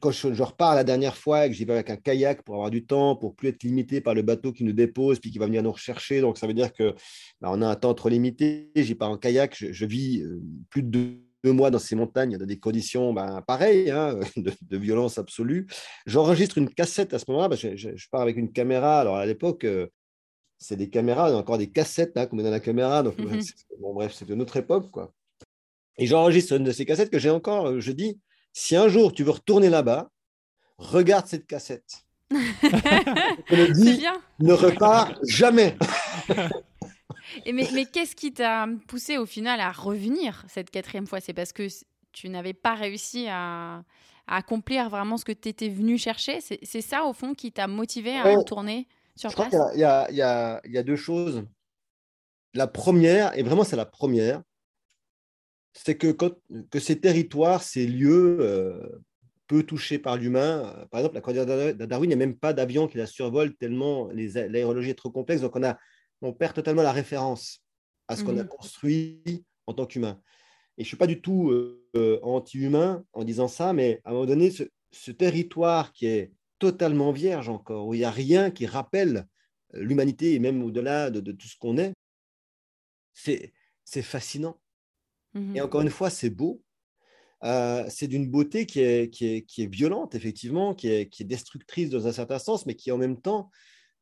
quand 0.00 0.10
je, 0.10 0.42
repars 0.42 0.74
la 0.74 0.84
dernière 0.84 1.16
fois 1.16 1.46
et 1.46 1.48
que 1.48 1.54
j'y 1.54 1.64
vais 1.64 1.74
avec 1.74 1.90
un 1.90 1.96
kayak 1.96 2.42
pour 2.42 2.56
avoir 2.56 2.70
du 2.70 2.84
temps, 2.84 3.16
pour 3.16 3.34
plus 3.34 3.48
être 3.48 3.62
limité 3.62 4.00
par 4.00 4.14
le 4.14 4.22
bateau 4.22 4.52
qui 4.52 4.64
nous 4.64 4.72
dépose, 4.72 5.18
puis 5.18 5.30
qui 5.30 5.38
va 5.38 5.46
venir 5.46 5.62
nous 5.62 5.72
rechercher. 5.72 6.20
Donc, 6.20 6.38
ça 6.38 6.46
veut 6.46 6.54
dire 6.54 6.72
que 6.72 6.94
bah, 7.40 7.48
on 7.52 7.62
a 7.62 7.68
un 7.68 7.74
temps 7.76 7.94
trop 7.94 8.08
limité. 8.08 8.70
J'y 8.74 8.94
pars 8.94 9.10
en 9.10 9.18
kayak, 9.18 9.56
je, 9.58 9.86
vis 9.86 10.22
euh, 10.22 10.40
plus 10.70 10.82
de 10.82 11.18
deux, 11.44 11.52
mois 11.52 11.70
dans 11.70 11.78
ces 11.78 11.94
montagnes, 11.94 12.38
dans 12.38 12.46
des 12.46 12.58
conditions 12.58 13.12
bah, 13.12 13.42
pareilles, 13.46 13.90
hein, 13.90 14.18
de, 14.36 14.76
violence 14.76 15.18
absolue. 15.18 15.66
J'enregistre 16.06 16.58
une 16.58 16.68
cassette 16.68 17.14
à 17.14 17.18
ce 17.18 17.24
moment-là, 17.28 17.54
je, 17.54 18.08
pars 18.10 18.22
avec 18.22 18.36
une 18.36 18.52
caméra. 18.52 19.00
Alors, 19.00 19.16
à 19.16 19.26
l'époque, 19.26 19.64
euh, 19.64 19.86
c'est 20.58 20.76
des 20.76 20.90
caméras, 20.90 21.34
encore 21.36 21.58
des 21.58 21.70
cassettes 21.70 22.16
hein, 22.16 22.26
qu'on 22.26 22.36
met 22.36 22.42
dans 22.42 22.50
la 22.50 22.60
caméra. 22.60 23.02
Donc, 23.02 23.16
bon, 23.80 23.94
bref, 23.94 24.12
c'est 24.14 24.28
une 24.28 24.40
autre 24.42 24.56
époque, 24.56 24.90
quoi. 24.90 25.12
Et 25.98 26.06
j'enregistre 26.06 26.54
une 26.54 26.64
de 26.64 26.72
ces 26.72 26.84
cassettes 26.84 27.10
que 27.10 27.18
j'ai 27.18 27.30
encore, 27.30 27.68
euh, 27.68 27.80
je 27.80 27.92
dis, 27.92 28.18
si 28.56 28.74
un 28.74 28.88
jour 28.88 29.12
tu 29.12 29.22
veux 29.22 29.32
retourner 29.32 29.68
là-bas, 29.68 30.10
regarde 30.78 31.26
cette 31.26 31.46
cassette. 31.46 32.06
Je 32.30 33.72
dis, 33.72 34.02
ne 34.38 34.54
repars 34.54 35.14
jamais. 35.28 35.76
Et 37.44 37.52
mais, 37.52 37.66
qu'est-ce 37.92 38.16
qui 38.16 38.32
t'a 38.32 38.66
poussé 38.88 39.18
au 39.18 39.26
final 39.26 39.60
à 39.60 39.70
revenir 39.72 40.42
cette 40.48 40.70
quatrième 40.70 41.06
fois? 41.06 41.20
C'est 41.20 41.34
parce 41.34 41.52
que 41.52 41.68
tu 42.12 42.30
n'avais 42.30 42.54
pas 42.54 42.74
réussi 42.74 43.26
à, 43.28 43.84
accomplir 44.26 44.88
vraiment 44.88 45.18
ce 45.18 45.26
que 45.26 45.32
tu 45.32 45.50
étais 45.50 45.68
venu 45.68 45.98
chercher? 45.98 46.40
C'est 46.40 46.80
ça, 46.80 47.04
au 47.04 47.12
fond, 47.12 47.34
qui 47.34 47.52
t'a 47.52 47.68
motivé 47.68 48.16
à 48.16 48.22
retourner 48.22 48.88
sur 49.16 49.34
place? 49.34 49.54
Il 49.74 49.80
y, 49.80 50.16
y, 50.16 50.22
a 50.22 50.82
deux 50.82 50.96
choses. 50.96 51.44
La 52.54 52.66
première, 52.66 53.36
et 53.38 53.42
vraiment 53.42 53.64
c'est 53.64 53.76
la 53.76 53.84
première, 53.84 54.42
c'est 55.84 55.96
que, 55.96 56.16
que 56.70 56.78
ces 56.80 57.00
territoires, 57.00 57.62
ces 57.62 57.86
lieux 57.86 58.38
euh, 58.40 58.80
peu 59.46 59.62
touchés 59.62 59.98
par 59.98 60.16
l'humain, 60.16 60.74
euh, 60.74 60.86
par 60.86 61.00
exemple, 61.00 61.14
la 61.14 61.20
cordillère 61.20 61.46
de 61.46 61.84
Darwin, 61.84 62.10
il 62.10 62.16
n'y 62.16 62.22
a 62.22 62.26
même 62.26 62.36
pas 62.36 62.52
d'avion 62.52 62.88
qui 62.88 62.96
la 62.96 63.06
survole 63.06 63.54
tellement 63.56 64.08
l'aérologie 64.12 64.90
est 64.90 64.94
trop 64.94 65.10
complexe, 65.10 65.42
donc 65.42 65.54
on, 65.54 65.62
a, 65.62 65.78
on 66.22 66.32
perd 66.32 66.54
totalement 66.54 66.82
la 66.82 66.92
référence 66.92 67.62
à 68.08 68.16
ce 68.16 68.24
qu'on 68.24 68.38
a 68.38 68.44
mmh 68.44 68.48
construit 68.48 69.44
en 69.66 69.74
tant 69.74 69.84
qu'humain. 69.84 70.20
Et 70.78 70.82
je 70.82 70.86
ne 70.86 70.88
suis 70.88 70.96
pas 70.96 71.06
du 71.06 71.20
tout 71.20 71.50
euh, 71.50 72.20
anti-humain 72.22 73.04
en 73.12 73.24
disant 73.24 73.48
ça, 73.48 73.72
mais 73.72 74.00
à 74.04 74.10
un 74.10 74.12
moment 74.12 74.26
donné, 74.26 74.50
ce, 74.50 75.10
territoire 75.10 75.92
qui 75.92 76.06
est 76.06 76.32
totalement 76.58 77.12
vierge 77.12 77.48
encore, 77.48 77.88
où 77.88 77.94
il 77.94 77.98
n'y 77.98 78.04
a 78.04 78.10
rien 78.10 78.50
qui 78.50 78.66
rappelle 78.66 79.26
l'humanité 79.74 80.34
et 80.34 80.38
même 80.38 80.62
au-delà 80.62 81.10
de, 81.10 81.20
de, 81.20 81.32
tout 81.32 81.48
ce 81.48 81.56
qu'on 81.58 81.76
est, 81.76 81.92
c'est 83.12 84.02
fascinant. 84.02 84.58
Et 85.36 85.60
mmh 85.60 85.60
encore 85.62 85.82
une 85.82 85.90
fois, 85.90 86.10
c'est 86.10 86.30
beau. 86.30 86.62
Euh, 87.44 87.84
c'est 87.90 88.08
d'une 88.08 88.30
beauté 88.30 88.64
qui 88.64 88.80
est, 88.80 89.10
qui, 89.10 89.26
est, 89.26 89.42
qui 89.42 89.62
est, 89.62 89.66
violente, 89.66 90.14
effectivement, 90.14 90.74
qui 90.74 90.88
est, 90.88 91.08
qui 91.08 91.22
est, 91.22 91.26
destructrice 91.26 91.90
dans 91.90 92.06
un 92.06 92.12
certain 92.12 92.38
sens, 92.38 92.64
mais 92.64 92.74
qui 92.74 92.90
en 92.90 92.98
même 92.98 93.20
temps, 93.20 93.50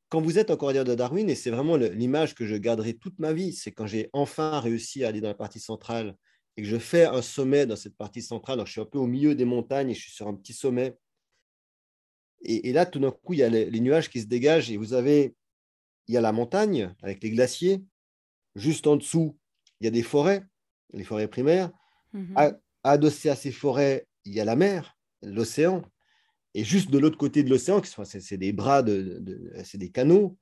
quand 0.09 0.21
vous 0.21 0.39
êtes 0.39 0.51
encore 0.51 0.73
dire 0.73 0.85
de 0.85 0.95
Darwin, 0.95 1.29
et 1.29 1.35
c'est 1.35 1.51
vraiment 1.51 1.77
l'image 1.77 2.35
que 2.35 2.47
je 2.47 2.55
garderai 2.55 2.95
toute 2.95 3.19
ma 3.19 3.33
vie, 3.33 3.53
c'est 3.53 3.73
quand 3.73 3.87
j'ai 3.87 4.09
enfin 4.13 4.61
réussi 4.61 5.05
à 5.05 5.09
aller 5.09 5.21
dans 5.21 5.29
la 5.29 5.35
partie 5.35 5.59
centrale 5.59 6.17
et 6.57 6.63
que 6.63 6.69
je 6.69 6.79
fais 6.79 7.05
un 7.05 7.23
sommet 7.23 7.67
dans 7.67 7.75
cette 7.75 7.97
partie 7.97 8.23
centrale. 8.23 8.55
Alors, 8.55 8.67
je 8.67 8.73
suis 8.73 8.81
un 8.81 8.87
peu 8.87 8.99
au 8.99 9.09
milieu 9.09 9.35
des 9.35 9.45
montagnes 9.45 9.91
et 9.91 9.95
je 9.95 10.03
suis 10.03 10.13
sur 10.13 10.29
un 10.29 10.35
petit 10.35 10.53
sommet. 10.53 10.97
Et, 12.43 12.73
là, 12.73 12.87
tout 12.87 13.01
d'un 13.01 13.11
coup, 13.11 13.33
il 13.33 13.41
y 13.41 13.43
a 13.43 13.49
les, 13.49 13.69
les, 13.71 13.81
nuages 13.81 14.11
qui 14.11 14.21
se 14.21 14.27
dégagent 14.27 14.71
et 14.71 14.77
vous 14.77 14.93
avez, 14.93 15.35
il 16.07 16.15
y 16.15 16.19
a 16.19 16.21
la 16.21 16.31
montagne 16.31 16.95
avec 17.03 17.23
les 17.23 17.31
glaciers. 17.31 17.83
Juste 18.55 18.87
en 18.87 18.97
dessous, 18.97 19.37
il 19.81 19.85
y 19.85 19.89
a 19.89 19.91
des 19.91 20.03
forêts 20.03 20.45
les 20.95 21.05
forêts 21.05 21.29
primaires. 21.29 21.71
Mmh 22.13 22.37
adossé 22.87 23.31
à 23.31 23.35
ces 23.35 23.51
forêts, 23.51 24.07
il 24.27 24.35
y 24.35 24.41
a 24.41 24.45
la 24.45 24.57
mer, 24.57 24.99
l'océan. 25.23 25.83
Et 26.53 26.65
juste 26.65 26.91
de 26.91 26.99
l'autre 26.99 27.17
côté 27.17 27.43
de 27.43 27.49
l'océan, 27.49 27.81
c'est 27.83 28.37
des 28.37 28.53
bras, 28.53 28.83
de, 28.83 29.51
c'est 29.65 29.79
des 29.79 29.91
canaux, 29.91 30.37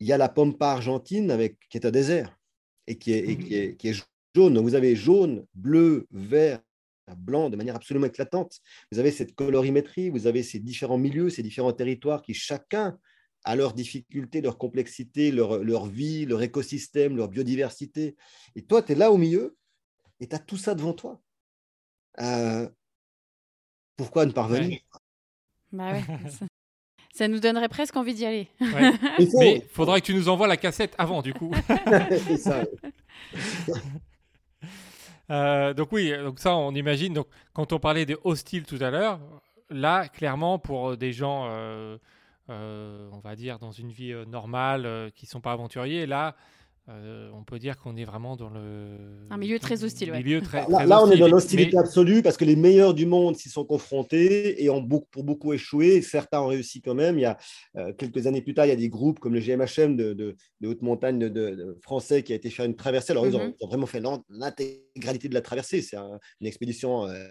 il 0.00 0.06
y 0.06 0.12
a 0.12 0.18
la 0.18 0.28
pampa 0.28 0.68
argentine 0.68 1.30
avec, 1.30 1.58
qui 1.70 1.78
est 1.78 1.86
un 1.86 1.90
désert 1.90 2.38
et 2.86 2.98
qui 2.98 3.12
est, 3.12 3.38
qui, 3.38 3.54
est, 3.54 3.76
qui 3.76 3.88
est, 3.88 4.04
jaune. 4.34 4.54
Donc 4.54 4.64
vous 4.64 4.74
avez 4.74 4.94
jaune, 4.94 5.46
bleu, 5.54 6.06
vert, 6.10 6.60
blanc 7.16 7.50
de 7.50 7.56
manière 7.56 7.76
absolument 7.76 8.06
éclatante. 8.06 8.60
Vous 8.92 8.98
avez 8.98 9.10
cette 9.10 9.34
colorimétrie, 9.34 10.10
vous 10.10 10.26
avez 10.26 10.42
ces 10.42 10.58
différents 10.58 10.98
milieux, 10.98 11.30
ces 11.30 11.42
différents 11.42 11.72
territoires 11.72 12.22
qui 12.22 12.34
chacun 12.34 12.98
à 13.44 13.56
leurs 13.56 13.72
difficultés, 13.72 14.40
leur 14.40 14.58
complexité, 14.58 15.32
leur, 15.32 15.58
leur, 15.58 15.86
vie, 15.86 16.26
leur 16.26 16.42
écosystème, 16.42 17.16
leur 17.16 17.28
biodiversité. 17.28 18.16
Et 18.54 18.62
toi, 18.62 18.82
tu 18.82 18.92
es 18.92 18.94
là 18.94 19.10
au 19.10 19.16
milieu 19.16 19.56
et 20.20 20.28
tu 20.28 20.36
as 20.36 20.38
tout 20.38 20.56
ça 20.56 20.74
devant 20.74 20.92
toi. 20.92 21.20
Euh, 22.20 22.68
pourquoi 23.96 24.26
ne 24.26 24.32
pas 24.32 24.42
revenir? 24.44 24.80
Bah 25.72 25.92
ouais, 25.92 26.02
ça, 27.14 27.28
nous 27.28 27.40
donnerait 27.40 27.68
presque 27.68 27.96
envie 27.96 28.14
d'y 28.14 28.26
aller. 28.26 28.48
Mais 28.60 29.56
il 29.56 29.62
faudra 29.70 30.00
que 30.00 30.06
tu 30.06 30.14
nous 30.14 30.28
envoies 30.28 30.48
la 30.48 30.56
cassette 30.56 30.94
avant, 30.98 31.22
du 31.22 31.32
coup. 31.32 31.52
ça. 32.38 32.64
Euh, 35.30 35.74
donc 35.74 35.92
oui, 35.92 36.10
donc 36.10 36.40
ça, 36.40 36.56
on 36.56 36.74
imagine. 36.74 37.14
Donc, 37.14 37.28
quand 37.52 37.72
on 37.72 37.78
parlait 37.78 38.04
de 38.04 38.18
hostile 38.24 38.64
tout 38.64 38.78
à 38.80 38.90
l'heure, 38.90 39.20
là, 39.68 40.08
clairement, 40.08 40.58
pour 40.58 40.96
des 40.96 41.12
gens... 41.12 41.46
Euh, 41.48 41.98
on 42.50 43.20
va 43.22 43.36
dire, 43.36 43.58
dans 43.58 43.72
une 43.72 43.90
vie 43.90 44.14
normale, 44.26 45.12
qui 45.14 45.26
ne 45.26 45.30
sont 45.30 45.40
pas 45.40 45.52
aventuriers. 45.52 46.06
là, 46.06 46.36
euh, 46.90 47.30
on 47.34 47.44
peut 47.44 47.58
dire 47.58 47.78
qu'on 47.78 47.96
est 47.96 48.04
vraiment 48.04 48.36
dans 48.36 48.48
le. 48.48 48.96
Un 49.30 49.36
milieu 49.36 49.58
très 49.58 49.84
hostile. 49.84 50.12
Milieu 50.12 50.40
très, 50.40 50.66
là, 50.68 51.02
on 51.02 51.10
est 51.10 51.18
dans 51.18 51.28
l'hostilité 51.28 51.78
absolue 51.78 52.22
parce 52.22 52.36
que 52.36 52.44
les 52.44 52.56
meilleurs 52.56 52.94
du 52.94 53.06
monde 53.06 53.36
s'y 53.36 53.48
sont 53.48 53.64
confrontés 53.64 54.62
et 54.64 54.70
ont 54.70 54.80
beaucoup, 54.80 55.06
pour 55.10 55.22
beaucoup 55.22 55.52
échoué. 55.52 56.02
Certains 56.02 56.40
ont 56.40 56.48
réussi 56.48 56.80
quand 56.80 56.94
même. 56.94 57.18
Il 57.18 57.22
y 57.22 57.26
a 57.26 57.38
euh, 57.76 57.92
quelques 57.92 58.26
années 58.26 58.42
plus 58.42 58.54
tard, 58.54 58.66
il 58.66 58.70
y 58.70 58.72
a 58.72 58.76
des 58.76 58.88
groupes 58.88 59.20
comme 59.20 59.34
le 59.34 59.40
GMHM 59.40 59.94
de, 59.94 60.14
de, 60.14 60.36
haute 60.66 60.82
montagne 60.82 61.18
de, 61.18 61.78
français 61.80 62.24
qui 62.24 62.32
a 62.32 62.36
été 62.36 62.50
faire 62.50 62.64
une 62.64 62.76
traversée. 62.76 63.12
Alors, 63.12 63.26
ils, 63.26 63.36
ont, 63.36 63.54
vraiment 63.68 63.86
fait 63.86 64.02
l'intégralité 64.28 65.28
de 65.28 65.34
la 65.34 65.42
traversée. 65.42 65.82
C'est 65.82 65.96
une 65.96 66.46
expédition. 66.46 67.06
Euh, 67.06 67.24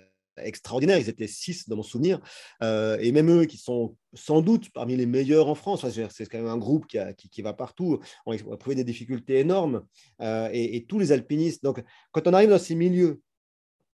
extraordinaire. 0.44 0.98
Ils 0.98 1.10
étaient 1.10 1.28
six 1.28 1.68
dans 1.68 1.76
mon 1.76 1.84
souvenir. 1.84 2.20
Euh, 2.64 2.98
et 3.00 3.12
même 3.12 3.30
eux 3.30 3.46
qui 3.46 3.58
sont 3.58 3.96
sans 4.14 4.42
doute 4.42 4.70
parmi 4.72 4.96
les 4.96 5.06
meilleurs 5.06 5.48
en 5.48 5.56
France. 5.56 5.86
c'est 5.90 6.26
quand 6.26 6.38
même 6.38 6.48
un 6.48 6.58
groupe 6.58 6.88
qui, 6.88 7.30
qui, 7.30 7.42
va 7.42 7.54
partout. 7.54 8.00
On 8.26 8.34
a 8.34 8.58
trouvé 8.58 8.76
des 8.76 8.84
difficultés 8.84 9.40
énormes. 9.40 9.84
Euh, 10.22 10.50
et, 10.52 10.76
et, 10.76 10.86
tous 10.86 11.00
les 11.00 11.12
alpinistes. 11.12 11.64
Donc, 11.64 11.84
quand 12.12 12.28
on 12.28 12.34
arrive 12.34 12.50
dans 12.50 12.60
ces 12.60 12.76
milieux 12.76 13.22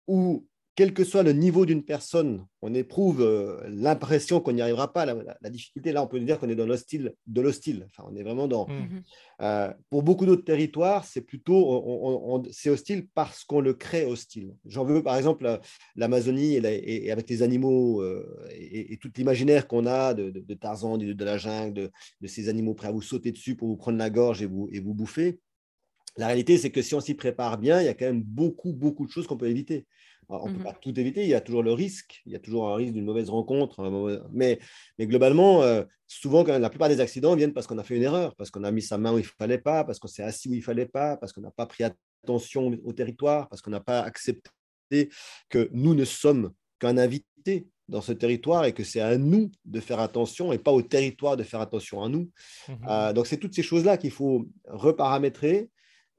où 0.08 0.46
quel 0.76 0.94
que 0.94 1.04
soit 1.04 1.24
le 1.24 1.34
niveau 1.34 1.66
d'une 1.66 1.84
personne, 1.84 2.46
on 2.62 2.74
éprouve 2.74 3.22
euh, 3.22 3.62
l'impression 3.68 4.40
qu'on 4.40 4.54
n'y 4.54 4.62
arrivera 4.62 4.94
pas. 4.94 5.06
La, 5.06 5.50
difficulté, 5.50 5.92
là, 5.92 6.02
on 6.02 6.08
peut 6.08 6.20
dire 6.20 6.40
qu'on 6.40 6.48
est 6.48 6.56
dans 6.56 6.66
l'hostile 6.66 7.14
de 7.28 7.42
l'hostile. 7.42 7.88
Enfin, 7.90 8.10
on 8.10 8.16
est 8.16 8.24
vraiment 8.24 8.48
dans. 8.48 8.68
Mmh. 8.68 8.74
Mhm. 8.74 9.04
Euh, 9.42 9.74
pour 9.90 10.04
beaucoup 10.04 10.26
d'autres 10.26 10.46
territoires, 10.46 11.04
c'est 11.04 11.22
plutôt, 11.22 12.44
c'est 12.52 12.70
hostile 12.70 13.08
parce 13.14 13.44
qu'on 13.44 13.60
le 13.60 13.74
crée 13.74 14.06
hostile. 14.06 14.54
J'en 14.66 14.86
veux 14.86 15.04
par 15.04 15.18
exemple 15.18 15.60
l'Amazonie 15.96 16.56
et, 16.56 17.12
avec 17.12 17.30
les 17.30 17.44
animaux 17.44 18.02
euh, 18.02 18.48
et, 18.52 18.98
tout 18.98 19.12
l'imaginaire 19.18 19.68
qu'on 19.68 19.86
a 19.86 20.14
de, 20.14 20.54
Tarzan, 20.54 20.98
de, 20.98 21.26
la 21.26 21.38
jungle, 21.38 21.92
de, 22.22 22.28
ces 22.28 22.50
animaux 22.50 22.76
prêts 22.76 22.88
à 22.88 22.92
vous 22.92 23.02
sauter 23.02 23.32
dessus 23.32 23.56
pour 23.56 23.68
vous 23.68 23.78
prendre 23.78 23.98
la 23.98 24.10
gorge 24.10 24.42
et 24.42 24.46
vous, 24.46 24.70
et 24.72 24.80
vous 24.80 24.94
bouffer. 24.94 25.40
La 26.18 26.28
réalité, 26.28 26.58
c'est 26.58 26.72
que 26.72 26.82
si 26.82 26.94
on 26.94 27.00
s'y 27.00 27.14
prépare 27.14 27.58
bien, 27.58 27.82
il 27.82 27.86
y 27.86 27.90
a 27.90 27.94
quand 27.94 28.06
même 28.06 28.22
beaucoup, 28.22 28.74
beaucoup 28.74 29.06
de 29.06 29.12
choses 29.12 29.28
qu'on 29.28 29.38
peut 29.38 29.50
éviter. 29.50 29.86
On 30.32 30.48
ne 30.48 30.54
peut 30.54 30.60
mmh 30.60 30.64
pas 30.64 30.74
tout 30.74 30.98
éviter, 31.00 31.24
il 31.24 31.30
y 31.30 31.34
a 31.34 31.42
toujours 31.42 31.64
le 31.64 31.74
risque, 31.74 32.22
il 32.26 32.32
y 32.32 32.36
a 32.36 32.40
toujours 32.40 32.70
un 32.70 32.76
risque 32.76 32.94
d'une 32.94 33.06
mauvaise 33.06 33.30
rencontre. 33.30 34.30
Mais, 34.32 34.60
mais 34.98 35.08
globalement, 35.08 35.62
euh, 35.64 35.84
souvent, 36.08 36.44
quand 36.44 36.58
la 36.58 36.70
plupart 36.70 36.90
des 36.90 37.02
accidents 37.02 37.36
viennent 37.36 37.54
parce 37.54 37.68
qu'on 37.68 37.78
a 37.78 37.84
fait 37.84 37.98
une 37.98 38.04
erreur, 38.04 38.36
parce 38.36 38.50
qu'on 38.50 38.64
a 38.64 38.72
mis 38.72 38.82
sa 38.82 38.98
main 38.98 39.14
où 39.14 39.18
il 39.18 39.24
ne 39.24 39.28
fallait 39.28 39.58
pas, 39.58 39.84
parce 39.84 40.00
qu'on 40.00 40.08
s'est 40.08 40.24
assis 40.24 40.50
où 40.50 40.54
il 40.54 40.60
ne 40.60 40.64
fallait 40.64 40.86
pas, 40.86 41.18
parce 41.18 41.34
qu'on 41.34 41.42
n'a 41.42 41.52
pas 41.52 41.66
pris 41.66 41.84
attention 41.84 42.72
au 42.84 42.94
territoire, 42.94 43.50
parce 43.50 43.62
qu'on 43.62 43.72
n'a 43.72 43.82
pas 43.82 44.02
accepté 44.02 45.10
que 45.50 45.70
nous 45.72 45.96
ne 45.96 46.06
sommes 46.06 46.52
qu'un 46.80 46.98
invité 46.98 47.68
dans 47.88 48.02
ce 48.02 48.14
territoire 48.14 48.66
et 48.66 48.74
que 48.74 48.84
c'est 48.84 49.02
à 49.02 49.18
nous 49.18 49.52
de 49.66 49.80
faire 49.80 50.00
attention 50.00 50.54
et 50.54 50.58
pas 50.58 50.72
au 50.72 50.82
territoire 50.82 51.36
de 51.36 51.44
faire 51.44 51.60
attention 51.60 52.02
à 52.02 52.10
nous. 52.10 52.30
Mmh 52.68 52.74
euh, 52.90 53.14
donc, 53.14 53.28
c'est 53.28 53.38
toutes 53.38 53.54
ces 53.54 53.64
choses-là 53.64 53.98
qu'il 53.98 54.12
faut 54.12 54.48
reparamétrer 54.68 55.70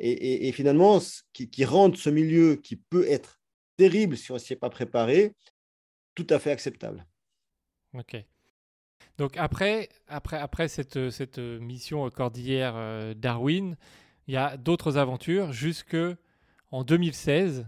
et, 0.05 0.51
finalement 0.53 1.01
qui, 1.33 1.49
qui 1.49 1.65
rendent 1.65 1.97
ce 1.97 2.11
milieu 2.11 2.57
qui 2.57 2.77
peut 2.77 3.07
être 3.09 3.42
terrible 3.77 4.17
si 4.17 4.31
on 4.31 4.35
ne 4.35 4.39
s'y 4.39 4.53
est 4.53 4.57
pas 4.57 4.71
préparé, 4.71 5.35
tout 6.15 6.27
à 6.31 6.39
fait 6.39 6.51
acceptable. 6.51 7.07
Ok. 7.95 8.17
Donc 9.19 9.37
après, 9.37 9.89
après, 10.09 10.39
après 10.39 10.69
cette, 10.69 11.11
cette 11.11 11.39
mission 11.39 12.09
cordillère 12.11 12.75
euh, 12.77 13.15
Darwin, 13.15 13.77
il 14.27 14.35
y 14.35 14.37
a 14.37 14.57
d'autres 14.57 14.97
aventures 14.97 15.53
jusque 15.53 15.97
en 16.71 16.85
2016 16.85 17.67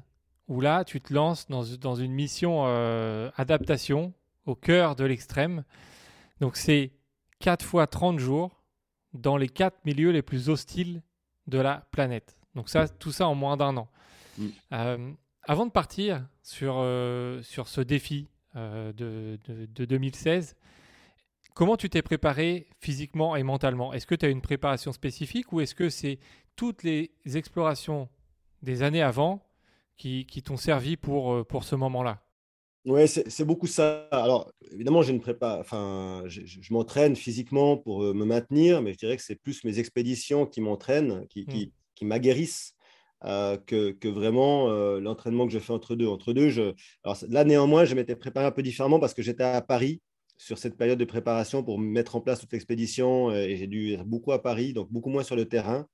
où 0.49 0.61
là 0.61 0.85
tu 0.85 1.01
te 1.01 1.13
lances 1.13 1.49
dans, 1.49 1.65
dans 1.81 1.95
une 1.95 2.13
mission 2.13 2.65
euh, 2.67 3.31
adaptation 3.37 4.13
au 4.47 4.55
cœur 4.55 4.97
de 4.97 5.05
l'extrême. 5.05 5.65
Donc 6.41 6.57
c'est 6.57 6.93
4 7.41 7.65
fois 7.65 7.87
30 7.87 8.19
jours 8.19 8.63
dans 9.13 9.37
les 9.37 9.49
quatre 9.49 9.79
milieux 9.85 10.11
les 10.11 10.23
plus 10.23 10.49
hostiles 10.49 11.03
de 11.47 11.59
la 11.59 11.87
planète. 11.91 12.37
Donc 12.55 12.69
ça, 12.69 12.89
tout 12.89 13.13
ça 13.13 13.27
en 13.27 13.35
moins 13.35 13.57
d'un 13.57 13.77
an. 13.77 13.89
Mm. 14.39 14.47
Euh, 14.73 15.13
avant 15.47 15.67
de 15.67 15.71
partir 15.71 16.27
sur, 16.43 16.77
euh, 16.79 17.43
sur 17.43 17.69
ce 17.69 17.81
défi 17.81 18.29
euh, 18.57 18.93
de, 18.93 19.39
de, 19.49 19.85
2016, 19.85 20.57
comment 21.55 21.77
tu 21.77 21.91
t'es 21.91 22.03
préparé 22.03 22.69
physiquement 22.81 23.37
et 23.37 23.43
mentalement? 23.43 23.93
Est-ce 23.93 24.07
que 24.07 24.15
tu 24.15 24.27
as 24.27 24.29
une 24.29 24.43
préparation 24.43 24.93
spécifique 24.93 25.53
ou 25.53 25.61
est-ce 25.61 25.75
que 25.75 25.89
c'est 25.89 26.19
toutes 26.57 26.83
les 26.83 27.11
explorations 27.35 28.09
des 28.63 28.83
années 28.83 29.03
avant 29.03 29.43
qui, 29.97 30.27
qui 30.27 30.43
t'ont 30.43 30.57
servi 30.57 30.97
pour, 30.97 31.33
euh, 31.33 31.45
pour 31.45 31.65
ce 31.65 31.77
moment-là? 31.77 32.21
Oui, 32.87 33.09
c'est 33.09 33.47
beaucoup 33.47 33.67
ça. 33.67 34.09
Alors, 34.11 34.53
évidemment, 34.71 35.01
j'ai 35.01 35.15
une 35.15 35.21
prépa, 35.23 35.57
enfin, 35.59 36.23
je, 36.27 36.71
m'entraîne 36.71 37.17
physiquement 37.17 37.79
pour 37.79 38.01
me 38.01 38.27
maintenir, 38.27 38.83
mais 38.83 38.93
je 38.93 38.99
dirais 38.99 39.17
que 39.17 39.23
c'est 39.23 39.37
plus 39.37 39.65
mes 39.65 39.79
expéditions 39.79 40.45
qui 40.45 40.61
m'entraînent, 40.61 41.27
qui, 41.29 41.47
qui, 41.47 41.69
mmh. 41.69 41.71
qui 41.95 42.05
m'aguerrissent. 42.05 42.74
Euh, 43.25 43.57
que, 43.57 44.09
vraiment 44.09 44.69
euh, 44.71 45.01
l'entraînement 45.01 45.47
que 45.47 45.53
je 45.53 45.59
fais 45.59 45.73
entre 45.73 45.95
deux. 45.97 46.07
Entre 46.07 46.33
deux, 46.33 46.51
je... 46.51 46.75
Alors, 47.05 47.19
là, 47.29 47.45
néanmoins, 47.45 47.85
je 47.85 47.95
m'étais 47.95 48.17
préparé 48.17 48.47
un 48.47 48.51
peu 48.51 48.63
différemment 48.63 49.01
parce 49.01 49.15
que 49.15 49.23
j'étais 49.23 49.45
à 49.45 49.63
Paris 49.63 50.03
sur 50.37 50.59
cette 50.59 50.77
période 50.77 50.99
de 50.99 51.05
préparation 51.05 51.63
pour 51.63 51.79
mettre 51.79 52.17
en 52.17 52.21
place 52.21 52.41
toute 52.41 52.53
l'expédition 52.53 53.31
euh, 53.31 53.47
et 53.47 53.57
j'ai 53.57 53.67
dû 53.67 53.95
être 53.95 54.05
beaucoup 54.05 54.33
à 54.33 54.43
Paris, 54.43 54.75
donc 54.75 54.91
beaucoup 54.93 55.09
moins 55.09 55.23
sur 55.23 55.37
le 55.37 55.47
terrain. 55.47 55.87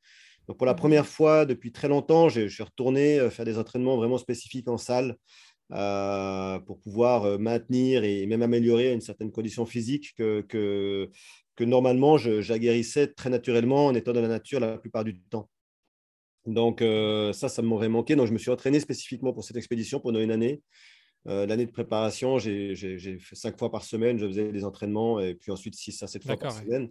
Donc, 0.49 0.57
pour 0.57 0.67
la 0.67 0.73
mmh 0.73 0.77
première 0.77 1.07
fois 1.07 1.47
depuis 1.47 1.71
très 1.71 1.89
longtemps, 1.89 2.29
je 2.29 2.49
suis 2.49 2.63
retourné 2.65 3.31
faire 3.31 3.45
des 3.45 3.59
entraînements 3.59 3.97
vraiment 3.97 4.19
spécifiques 4.19 4.69
en 4.69 4.79
salle. 4.79 5.17
pour 6.67 6.81
pouvoir 6.81 7.39
maintenir 7.39 8.03
et 8.03 8.27
même 8.27 8.43
améliorer 8.43 8.93
une 8.93 9.01
certaine 9.01 9.31
condition 9.31 9.67
physique 9.67 10.15
que, 10.17 10.41
que, 10.49 11.11
que 11.55 11.65
normalement 11.65 12.19
j'aguerrissais 12.19 13.09
très 13.09 13.31
naturellement 13.31 13.87
en 13.87 13.95
étant 13.95 14.13
dans 14.13 14.23
la 14.23 14.29
nature 14.29 14.59
la 14.59 14.79
plupart 14.79 15.05
du 15.05 15.21
temps. 15.21 15.49
Donc 16.47 16.83
euh, 16.83 17.33
ça, 17.33 17.49
ça 17.49 17.63
m'aurait 17.63 17.89
manqué. 17.89 18.17
Donc 18.17 18.27
je 18.27 18.33
me 18.33 18.39
suis 18.39 18.51
entraîné 18.51 18.81
spécifiquement 18.81 19.33
pour 19.33 19.45
cette 19.45 19.57
expédition 19.57 20.01
pendant 20.01 20.21
une 20.21 20.31
année. 20.31 20.63
Euh, 21.29 21.45
l'année 21.47 21.67
de 21.67 21.71
préparation, 21.71 22.39
j'ai 22.39 22.75
fait 22.75 23.37
cinq 23.37 23.59
fois 23.59 23.71
par 23.71 23.85
semaine, 23.85 24.19
je 24.19 24.27
faisais 24.27 24.51
des 24.53 24.65
entraînements 24.65 25.21
et 25.21 25.35
puis 25.35 25.53
ensuite 25.53 25.75
six 25.75 26.03
à 26.03 26.07
sept 26.07 26.25
fois 26.25 26.39
par 26.39 26.53
semaine 26.53 26.91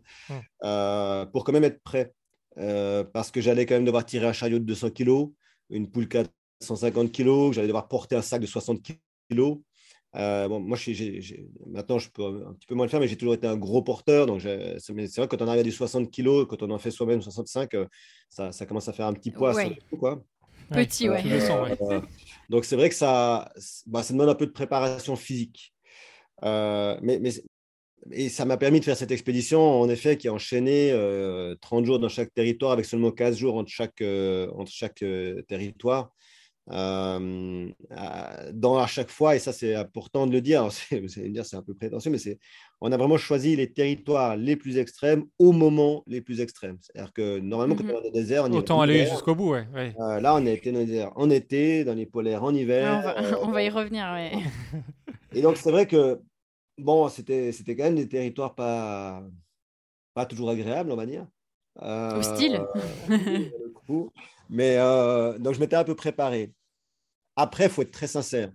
euh, 0.63 1.25
pour 1.25 1.43
quand 1.43 1.51
même 1.51 1.63
être 1.63 1.81
prêt. 1.81 2.13
parce 2.55 3.31
que 3.31 3.41
j'allais 3.41 3.65
quand 3.65 3.75
même 3.75 3.85
devoir 3.85 4.05
tirer 4.05 4.27
un 4.27 4.33
chariot 4.33 4.59
de 4.59 4.65
200 4.65 4.91
kg, 4.91 5.29
une 5.71 5.89
poule 5.89 6.07
450 6.07 7.11
kg, 7.11 7.51
j'allais 7.53 7.67
devoir 7.67 7.87
porter 7.87 8.15
un 8.15 8.21
sac 8.21 8.41
de 8.41 8.45
60 8.47 8.81
kg. 9.31 9.59
Euh, 10.15 10.47
bon, 10.47 10.59
moi, 10.59 10.77
maintenant, 11.67 11.99
je 11.99 12.09
peux 12.09 12.23
un 12.47 12.53
petit 12.53 12.65
peu 12.67 12.75
moins 12.75 12.85
le 12.85 12.89
faire, 12.89 12.99
mais 12.99 13.07
j'ai 13.07 13.17
toujours 13.17 13.35
été 13.35 13.47
un 13.47 13.57
gros 13.57 13.81
porteur. 13.81 14.25
Donc, 14.25 14.41
c'est 14.41 14.91
vrai 14.91 15.27
que 15.27 15.35
quand 15.35 15.43
on 15.43 15.47
arrive 15.47 15.61
à 15.61 15.63
du 15.63 15.71
60 15.71 16.11
kg, 16.11 16.45
quand 16.45 16.63
on 16.63 16.71
en 16.71 16.79
fait 16.79 16.91
soi-même 16.91 17.21
65, 17.21 17.73
euh, 17.75 17.85
ça, 18.29 18.51
ça, 18.51 18.65
commence 18.65 18.87
à 18.87 18.93
faire 18.93 19.05
un 19.05 19.13
petit 19.13 19.31
poids. 19.31 19.53
quoi. 19.99 20.23
Petit, 20.71 21.09
ouais. 21.09 21.23
Euh, 21.25 22.01
donc, 22.49 22.65
c'est 22.65 22.75
vrai 22.75 22.89
que 22.89 22.95
ça, 22.95 23.51
bah, 23.85 24.03
ça 24.03 24.13
demande 24.13 24.29
un 24.29 24.35
peu 24.35 24.47
de 24.47 24.51
préparation 24.51 25.15
physique. 25.15 25.73
mais, 26.41 27.19
mais 27.19 27.31
et 28.11 28.29
ça 28.29 28.45
m'a 28.45 28.57
permis 28.57 28.79
de 28.79 28.85
faire 28.85 28.97
cette 28.97 29.11
expédition, 29.11 29.61
en 29.61 29.89
effet, 29.89 30.17
qui 30.17 30.27
a 30.27 30.33
enchaîné 30.33 30.91
30 31.61 31.85
jours 31.85 31.99
dans 31.99 32.09
chaque 32.09 32.33
territoire, 32.33 32.71
avec 32.71 32.85
seulement 32.85 33.11
15 33.11 33.37
jours 33.37 33.55
entre 33.57 33.69
chaque, 33.69 34.01
entre 34.01 34.71
chaque 34.71 35.03
territoire. 35.47 36.11
Euh, 36.71 37.67
dans 38.53 38.77
à 38.77 38.85
chaque 38.85 39.09
fois, 39.09 39.35
et 39.35 39.39
ça 39.39 39.51
c'est 39.51 39.73
important 39.73 40.27
de 40.27 40.31
le 40.31 40.41
dire, 40.41 40.63
vous 40.91 40.97
allez 41.17 41.29
me 41.29 41.33
dire 41.33 41.45
c'est 41.45 41.55
un 41.55 41.63
peu 41.63 41.73
prétentieux, 41.73 42.11
mais 42.11 42.19
c'est, 42.19 42.37
on 42.79 42.91
a 42.91 42.97
vraiment 42.97 43.17
choisi 43.17 43.55
les 43.55 43.73
territoires 43.73 44.37
les 44.37 44.55
plus 44.55 44.77
extrêmes 44.77 45.25
au 45.39 45.51
moment 45.51 46.03
les 46.05 46.21
plus 46.21 46.41
extrêmes. 46.41 46.77
C'est-à-dire 46.81 47.11
que 47.11 47.39
normalement, 47.39 47.75
quand 47.75 47.85
on 47.85 47.89
est 47.89 47.93
dans 47.93 48.01
le 48.01 48.11
désert, 48.11 48.45
on 48.45 48.53
Autant 48.53 48.81
aller 48.81 49.07
jusqu'au 49.07 49.33
bout, 49.33 49.53
ouais. 49.53 49.67
Euh, 49.75 50.19
là, 50.19 50.35
on 50.35 50.45
a 50.45 50.49
été 50.51 50.71
dans 50.71 50.79
le 50.79 50.85
désert 50.85 51.11
en 51.15 51.29
été, 51.29 51.83
dans 51.83 51.95
les 51.95 52.05
polaires 52.05 52.43
en 52.43 52.53
hiver. 52.53 53.15
on, 53.41 53.51
va, 53.51 53.63
y 53.63 53.69
revenir, 53.69 54.05
ouais. 54.13 54.31
et 55.33 55.41
donc, 55.41 55.57
c'est 55.57 55.71
vrai 55.71 55.87
que, 55.87 56.21
bon, 56.77 57.09
c'était, 57.09 57.51
c'était 57.51 57.75
quand 57.75 57.85
même 57.85 57.95
des 57.95 58.07
territoires 58.07 58.53
pas, 58.53 59.23
pas 60.13 60.27
toujours 60.27 60.51
agréables, 60.51 60.91
on 60.91 60.95
va 60.95 61.07
dire. 61.07 61.25
Euh, 61.81 62.19
Hostile. 62.19 62.61
mais 64.49 64.77
donc, 65.39 65.55
je 65.55 65.59
m'étais 65.59 65.75
un 65.75 65.83
peu 65.83 65.95
préparé. 65.95 66.53
Après, 67.39 67.65
il 67.65 67.69
faut 67.69 67.83
être 67.83 67.91
très 67.91 68.07
sincère. 68.07 68.51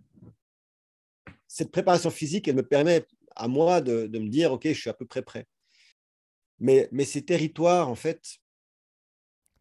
Cette 1.48 1.70
préparation 1.70 2.10
physique, 2.10 2.48
elle 2.48 2.56
me 2.56 2.62
permet 2.62 3.06
à 3.34 3.48
moi 3.48 3.80
de, 3.80 4.06
me 4.12 4.28
dire, 4.28 4.52
OK, 4.52 4.68
je 4.68 4.74
suis 4.78 4.90
à 4.90 4.92
peu 4.92 5.06
près 5.06 5.22
prêt. 5.22 5.46
Mais, 6.58 6.90
mais 6.92 7.06
ces 7.06 7.24
territoires, 7.24 7.88
en 7.88 7.94
fait... 7.94 8.20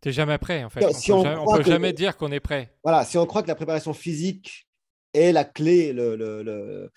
Tu 0.02 0.10
n'es 0.10 0.14
jamais 0.14 0.38
prêt, 0.38 0.66
en 0.66 0.70
fait. 0.70 0.84
on 1.10 1.24
ne 1.24 1.58
peut, 1.58 1.64
jamais 1.64 1.94
dire 1.94 2.18
qu'on 2.18 2.34
est 2.34 2.42
prêt. 2.42 2.76
Voilà, 2.84 3.06
si 3.06 3.18
on 3.18 3.26
croit 3.26 3.44
que 3.44 3.48
la 3.48 3.56
préparation 3.56 3.94
physique 3.94 4.68
est 5.14 5.32
la 5.32 5.46
clé 5.46 5.94
le, 5.94 6.92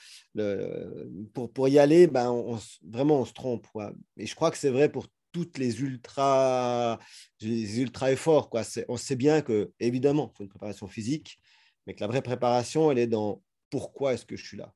pour, 1.32 1.52
pour, 1.52 1.68
y 1.68 1.78
aller, 1.78 2.08
ben 2.08 2.28
on, 2.28 2.58
vraiment, 2.90 3.20
on 3.20 3.24
se 3.24 3.34
trompe. 3.34 3.68
Et 4.16 4.26
je 4.26 4.34
crois 4.34 4.50
que 4.50 4.58
c'est 4.58 4.70
vrai 4.70 4.88
pour 4.88 5.06
toutes 5.30 5.58
les 5.58 5.80
ultra, 5.80 6.98
les 7.40 7.80
ultra 7.80 8.10
efforts. 8.10 8.50
Quoi. 8.50 8.62
On 8.88 8.96
sait 8.96 9.14
bien 9.14 9.42
que, 9.42 9.70
évidemment, 9.78 10.32
il 10.32 10.36
faut 10.36 10.42
une 10.42 10.50
préparation 10.50 10.88
physique, 10.88 11.38
mais 11.86 11.94
que 11.94 12.00
la 12.00 12.06
vraie 12.06 12.22
préparation, 12.22 12.90
elle 12.90 12.98
est 12.98 13.06
dans 13.06 13.42
pourquoi 13.70 14.14
est-ce 14.14 14.26
que 14.26 14.36
je 14.36 14.44
suis 14.44 14.56
là 14.56 14.72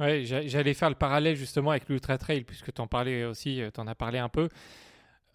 Ouais, 0.00 0.24
j'allais 0.24 0.74
faire 0.74 0.88
le 0.88 0.96
parallèle 0.96 1.36
justement 1.36 1.70
avec 1.70 1.88
l'ultra 1.88 2.18
trail, 2.18 2.42
puisque 2.42 2.72
tu 2.72 2.80
en 2.80 2.88
parlais 2.88 3.24
aussi, 3.24 3.60
tu 3.72 3.80
en 3.80 3.86
as 3.86 3.94
parlé 3.94 4.18
un 4.18 4.28
peu 4.28 4.48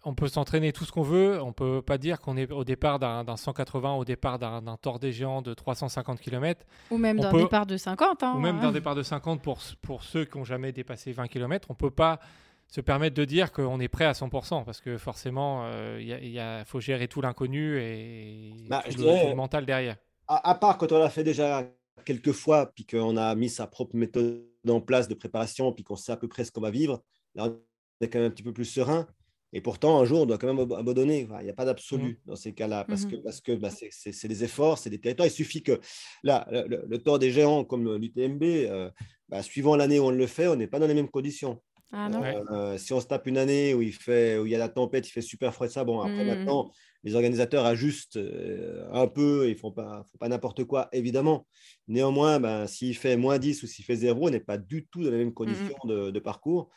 on 0.04 0.14
peut 0.14 0.28
s'entraîner 0.28 0.72
tout 0.72 0.84
ce 0.84 0.92
qu'on 0.92 1.02
veut. 1.02 1.40
On 1.42 1.52
peut 1.52 1.82
pas 1.82 1.98
dire 1.98 2.20
qu'on 2.20 2.36
est 2.36 2.50
au 2.50 2.64
départ 2.64 2.98
d'un 2.98 3.36
180, 3.36 3.94
au 3.94 4.04
départ 4.04 4.38
d'un 4.38 4.76
tort 4.76 4.98
des 4.98 5.12
géants 5.12 5.42
de 5.42 5.54
350 5.54 6.20
km. 6.20 6.64
Ou 6.90 6.96
même 6.96 7.20
d'un 7.20 7.32
départ 7.32 7.66
de 7.66 7.76
50. 7.76 8.22
Hein, 8.22 8.34
ou 8.36 8.40
même 8.40 8.60
d'un 8.60 8.72
départ 8.72 8.94
de 8.94 9.02
50 9.02 9.42
pour, 9.42 9.58
pour 9.82 10.02
ceux 10.02 10.24
qui 10.24 10.38
n'ont 10.38 10.44
jamais 10.44 10.72
dépassé 10.72 11.12
20 11.12 11.28
km. 11.28 11.68
On 11.70 11.74
peut 11.74 11.90
pas 11.90 12.20
se 12.68 12.80
permettre 12.80 13.16
de 13.16 13.24
dire 13.24 13.52
qu'on 13.52 13.80
est 13.80 13.88
prêt 13.88 14.04
à 14.04 14.12
100% 14.12 14.64
parce 14.64 14.80
que 14.80 14.96
forcément, 14.96 15.66
il 15.98 16.38
euh, 16.38 16.64
faut 16.64 16.80
gérer 16.80 17.08
tout 17.08 17.20
l'inconnu 17.20 17.78
et 17.78 18.52
bah, 18.68 18.82
tout, 18.88 19.02
le, 19.02 19.34
mental 19.34 19.66
derrière. 19.66 19.96
À, 20.32 20.54
part 20.54 20.78
quand 20.78 20.92
on 20.92 20.98
l'a 20.98 21.10
fait 21.10 21.24
déjà 21.24 21.68
quelques 22.04 22.30
fois, 22.30 22.70
puis 22.72 22.86
qu'on 22.86 23.16
a 23.16 23.34
mis 23.34 23.50
sa 23.50 23.66
propre 23.66 23.96
méthode 23.96 24.46
en 24.68 24.80
place 24.80 25.08
de 25.08 25.14
préparation, 25.14 25.72
puis 25.72 25.82
qu'on 25.82 25.96
sait 25.96 26.12
à 26.12 26.16
peu 26.16 26.28
près 26.28 26.44
ce 26.44 26.52
qu'on 26.52 26.60
va 26.60 26.70
vivre, 26.70 27.02
là, 27.34 27.46
on 27.48 27.58
est 28.04 28.08
quand 28.08 28.20
même 28.20 28.28
un 28.28 28.30
petit 28.30 28.44
peu 28.44 28.52
plus 28.52 28.64
serein. 28.64 29.08
Et 29.52 29.60
pourtant, 29.60 29.98
un 29.98 30.04
jour, 30.04 30.20
on 30.20 30.26
doit 30.26 30.38
quand 30.38 30.46
même 30.46 30.72
abandonner. 30.72 31.26
Il 31.40 31.44
n'y 31.44 31.50
a 31.50 31.54
pas 31.54 31.64
d'absolu 31.64 32.12
mmh. 32.12 32.16
dans 32.26 32.36
ces 32.36 32.54
cas-là, 32.54 32.84
parce 32.84 33.04
mmh 33.04 33.10
que, 33.10 33.16
parce 33.16 33.40
que 33.40 33.52
bah, 33.56 33.70
c'est 33.70 34.28
des 34.28 34.44
efforts, 34.44 34.78
c'est 34.78 34.90
des 34.90 35.00
territoires. 35.00 35.26
Il 35.26 35.32
suffit 35.32 35.64
que 35.64 35.80
là, 36.22 36.46
le, 36.52 36.84
le, 36.86 36.98
tort 36.98 37.18
des 37.18 37.32
géants 37.32 37.64
comme 37.64 37.96
l'UTMB, 37.96 38.42
euh, 38.44 38.88
bah, 39.28 39.42
suivant 39.42 39.74
l'année 39.74 39.98
où 39.98 40.04
on 40.04 40.10
le 40.10 40.26
fait, 40.28 40.46
on 40.46 40.54
n'est 40.54 40.68
pas 40.68 40.78
dans 40.78 40.86
les 40.86 40.94
mêmes 40.94 41.10
conditions. 41.10 41.60
Ah 41.92 42.08
euh, 42.52 42.78
si 42.78 42.92
on 42.92 43.00
se 43.00 43.06
tape 43.06 43.26
une 43.26 43.38
année 43.38 43.74
où 43.74 43.82
il, 43.82 43.92
fait, 43.92 44.38
où 44.38 44.46
il 44.46 44.52
y 44.52 44.54
a 44.54 44.58
la 44.58 44.68
tempête, 44.68 45.08
il 45.08 45.10
fait 45.10 45.22
super 45.22 45.52
froid, 45.52 45.68
ça, 45.68 45.82
bon, 45.82 46.00
après, 46.00 46.24
mmh. 46.24 46.28
maintenant, 46.28 46.70
les 47.02 47.16
organisateurs 47.16 47.64
ajustent 47.64 48.16
euh, 48.16 48.86
un 48.92 49.08
peu, 49.08 49.48
ils 49.48 49.54
ne 49.54 49.58
font 49.58 49.72
pas, 49.72 50.04
font 50.04 50.18
pas 50.18 50.28
n'importe 50.28 50.64
quoi, 50.64 50.88
évidemment. 50.92 51.46
Néanmoins, 51.88 52.38
ben, 52.38 52.66
s'il 52.68 52.96
fait 52.96 53.16
moins 53.16 53.38
10 53.38 53.62
ou 53.64 53.66
s'il 53.66 53.84
fait 53.84 53.96
0, 53.96 54.28
on 54.28 54.30
n'est 54.30 54.38
pas 54.38 54.58
du 54.58 54.86
tout 54.86 55.02
dans 55.02 55.10
les 55.10 55.18
mêmes 55.18 55.34
conditions 55.34 55.78
de, 55.84 56.10
de 56.10 56.18
parcours. 56.20 56.70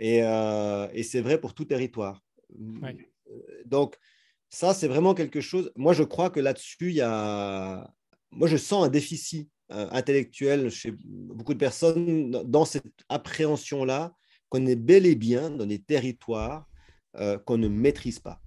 Euh, 0.00 0.88
et, 0.92 1.02
c'est 1.02 1.20
vrai 1.20 1.40
pour 1.40 1.54
tout 1.54 1.64
territoire. 1.64 2.22
Euh, 2.52 2.92
donc, 3.64 3.96
ça, 4.48 4.74
c'est 4.74 4.88
vraiment 4.88 5.14
quelque 5.14 5.40
chose. 5.40 5.72
Moi, 5.76 5.92
je 5.92 6.02
crois 6.02 6.30
que 6.30 6.40
là-dessus, 6.40 6.90
il 6.90 6.94
y 6.94 7.00
a. 7.00 7.90
Moi, 8.30 8.48
je 8.48 8.56
sens 8.56 8.86
un 8.86 8.88
déficit 8.88 9.50
euh, 9.70 9.88
intellectuel 9.90 10.70
chez 10.70 10.92
beaucoup 11.04 11.54
de 11.54 11.58
personnes 11.58 12.30
dans 12.30 12.64
cette 12.64 12.86
appréhension-là 13.08 14.14
qu'on 14.52 14.66
est 14.66 14.76
bel 14.76 15.06
et 15.06 15.14
bien 15.14 15.48
dans 15.48 15.64
des 15.64 15.78
territoires 15.78 16.68
qu'on 17.46 17.56
ne 17.56 17.68
maîtrise 17.68 18.18
pas 18.18 18.38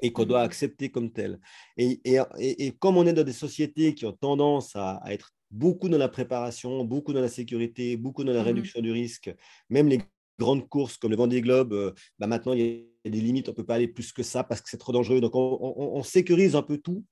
et 0.00 0.12
qu'on 0.12 0.24
doit 0.24 0.42
accepter 0.42 0.90
comme 0.90 1.12
tel. 1.12 1.38
Et, 1.76 2.00
et, 2.04 2.72
comme 2.72 2.96
on 2.96 3.06
est 3.06 3.12
dans 3.12 3.22
des 3.22 3.32
sociétés 3.32 3.94
qui 3.94 4.04
ont 4.04 4.12
tendance 4.12 4.74
à, 4.74 4.96
à, 4.96 5.12
être 5.12 5.30
beaucoup 5.52 5.88
dans 5.88 5.98
la 5.98 6.08
préparation, 6.08 6.84
beaucoup 6.84 7.12
dans 7.12 7.20
la 7.20 7.28
sécurité, 7.28 7.96
beaucoup 7.96 8.24
dans 8.24 8.32
la 8.32 8.42
mmh 8.42 8.46
réduction 8.46 8.80
du 8.80 8.90
risque, 8.90 9.32
même 9.70 9.86
les 9.86 10.00
grandes 10.40 10.68
courses 10.68 10.96
comme 10.96 11.12
le 11.12 11.16
Vendée 11.16 11.40
Globe, 11.40 11.72
euh, 11.72 11.92
bah 12.18 12.26
maintenant, 12.26 12.52
il 12.52 12.60
y 12.60 12.86
a 13.06 13.10
des 13.10 13.20
limites, 13.20 13.48
on 13.48 13.52
ne 13.52 13.56
peut 13.56 13.64
pas 13.64 13.76
aller 13.76 13.88
plus 13.88 14.12
que 14.12 14.24
ça 14.24 14.42
parce 14.42 14.60
que 14.60 14.68
c'est 14.68 14.78
trop 14.78 14.92
dangereux. 14.92 15.20
Donc, 15.20 15.32
on, 15.34 16.02
sécurise 16.02 16.56
un 16.56 16.62
peu 16.62 16.78
tout. 16.78 17.04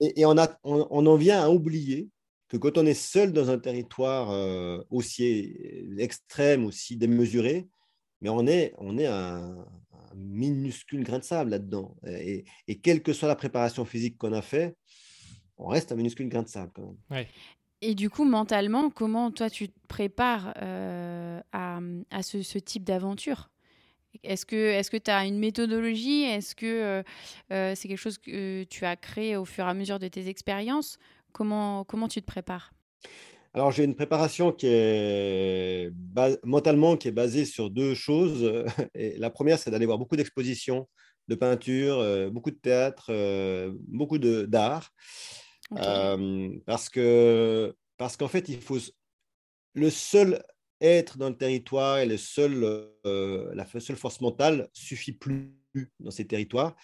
Et, 0.00 0.24
on, 0.24 0.38
a, 0.38 0.56
on, 0.62 1.06
en 1.06 1.16
vient 1.16 1.42
à 1.42 1.50
oublier 1.50 2.08
que 2.58 2.68
quand 2.68 2.78
on 2.78 2.86
est 2.86 2.94
seul 2.94 3.32
dans 3.32 3.50
un 3.50 3.58
territoire 3.58 4.30
euh, 4.30 4.82
aussi 4.90 5.56
extrême, 5.98 6.64
aussi 6.64 6.96
démesuré, 6.96 7.68
mais 8.20 8.28
on 8.28 8.46
est, 8.46 8.74
on 8.78 8.98
est 8.98 9.06
un, 9.06 9.66
minuscule 10.16 11.02
grain 11.02 11.18
de 11.18 11.24
sable 11.24 11.50
là-dedans. 11.50 11.96
Et, 12.06 12.44
et, 12.68 12.78
quelle 12.78 13.02
que 13.02 13.12
soit 13.12 13.26
la 13.26 13.34
préparation 13.34 13.84
physique 13.84 14.16
qu'on 14.16 14.32
a 14.32 14.42
fait, 14.42 14.76
on 15.56 15.66
reste 15.66 15.92
un 15.92 15.96
minuscule 15.96 16.28
grain 16.28 16.42
de 16.42 16.48
sable 16.48 16.70
quand 16.74 16.96
même. 17.10 17.26
Et 17.80 17.94
du 17.94 18.08
coup, 18.08 18.24
mentalement, 18.24 18.90
comment 18.90 19.30
toi 19.30 19.50
tu 19.50 19.68
te 19.68 19.78
prépares 19.88 20.54
euh, 20.62 21.40
à, 21.52 21.80
à, 22.10 22.22
ce, 22.22 22.42
ce 22.42 22.58
type 22.58 22.84
d'aventure? 22.84 23.50
Est-ce 24.22 24.46
que 24.46 24.96
tu 24.96 25.10
as 25.10 25.26
une 25.26 25.38
méthodologie? 25.38 26.22
Est-ce 26.22 26.54
que 26.54 26.66
euh, 26.66 27.02
euh, 27.52 27.74
c'est 27.74 27.88
quelque 27.88 27.98
chose 27.98 28.18
que 28.18 28.64
tu 28.64 28.84
as 28.84 28.96
créé 28.96 29.36
au 29.36 29.44
fur 29.44 29.66
et 29.66 29.68
à 29.68 29.74
mesure 29.74 29.98
de 29.98 30.08
tes 30.08 30.28
expériences? 30.28 30.98
Comment, 31.34 31.84
comment 31.84 32.08
tu 32.08 32.22
te 32.22 32.26
prépares? 32.26 32.72
Alors, 33.52 33.70
j'ai 33.70 33.84
une 33.84 33.94
préparation 33.94 34.50
qui 34.50 34.66
est 34.66 35.92
mentalement 36.42 36.96
qui 36.96 37.08
est 37.08 37.12
basée 37.12 37.44
sur 37.44 37.70
deux 37.70 37.94
choses. 37.94 38.64
Et 38.94 39.18
la 39.18 39.30
première, 39.30 39.58
c'est 39.58 39.70
d'aller 39.70 39.86
voir 39.86 39.98
beaucoup 39.98 40.16
d'expositions 40.16 40.88
de 41.28 41.34
peinture, 41.34 42.30
beaucoup 42.32 42.50
de 42.50 42.56
théâtre, 42.56 43.12
beaucoup 43.88 44.18
d'art. 44.18 44.90
Euh, 45.72 46.50
parce 46.66 46.88
que 46.88 47.74
parce 47.96 48.16
qu'en 48.16 48.28
fait, 48.28 48.48
il 48.48 48.60
faut 48.60 48.78
le 49.74 49.90
seul 49.90 50.42
être 50.80 51.16
dans 51.16 51.28
le 51.28 51.36
territoire 51.36 51.98
et 51.98 52.06
le 52.06 52.16
seul, 52.16 52.64
euh, 53.06 53.54
la 53.54 53.66
seule 53.80 53.96
force 53.96 54.20
mentale 54.20 54.68
suffit 54.72 55.12
plus 55.12 55.54
dans 56.00 56.10
ces 56.10 56.26
territoires. 56.26 56.74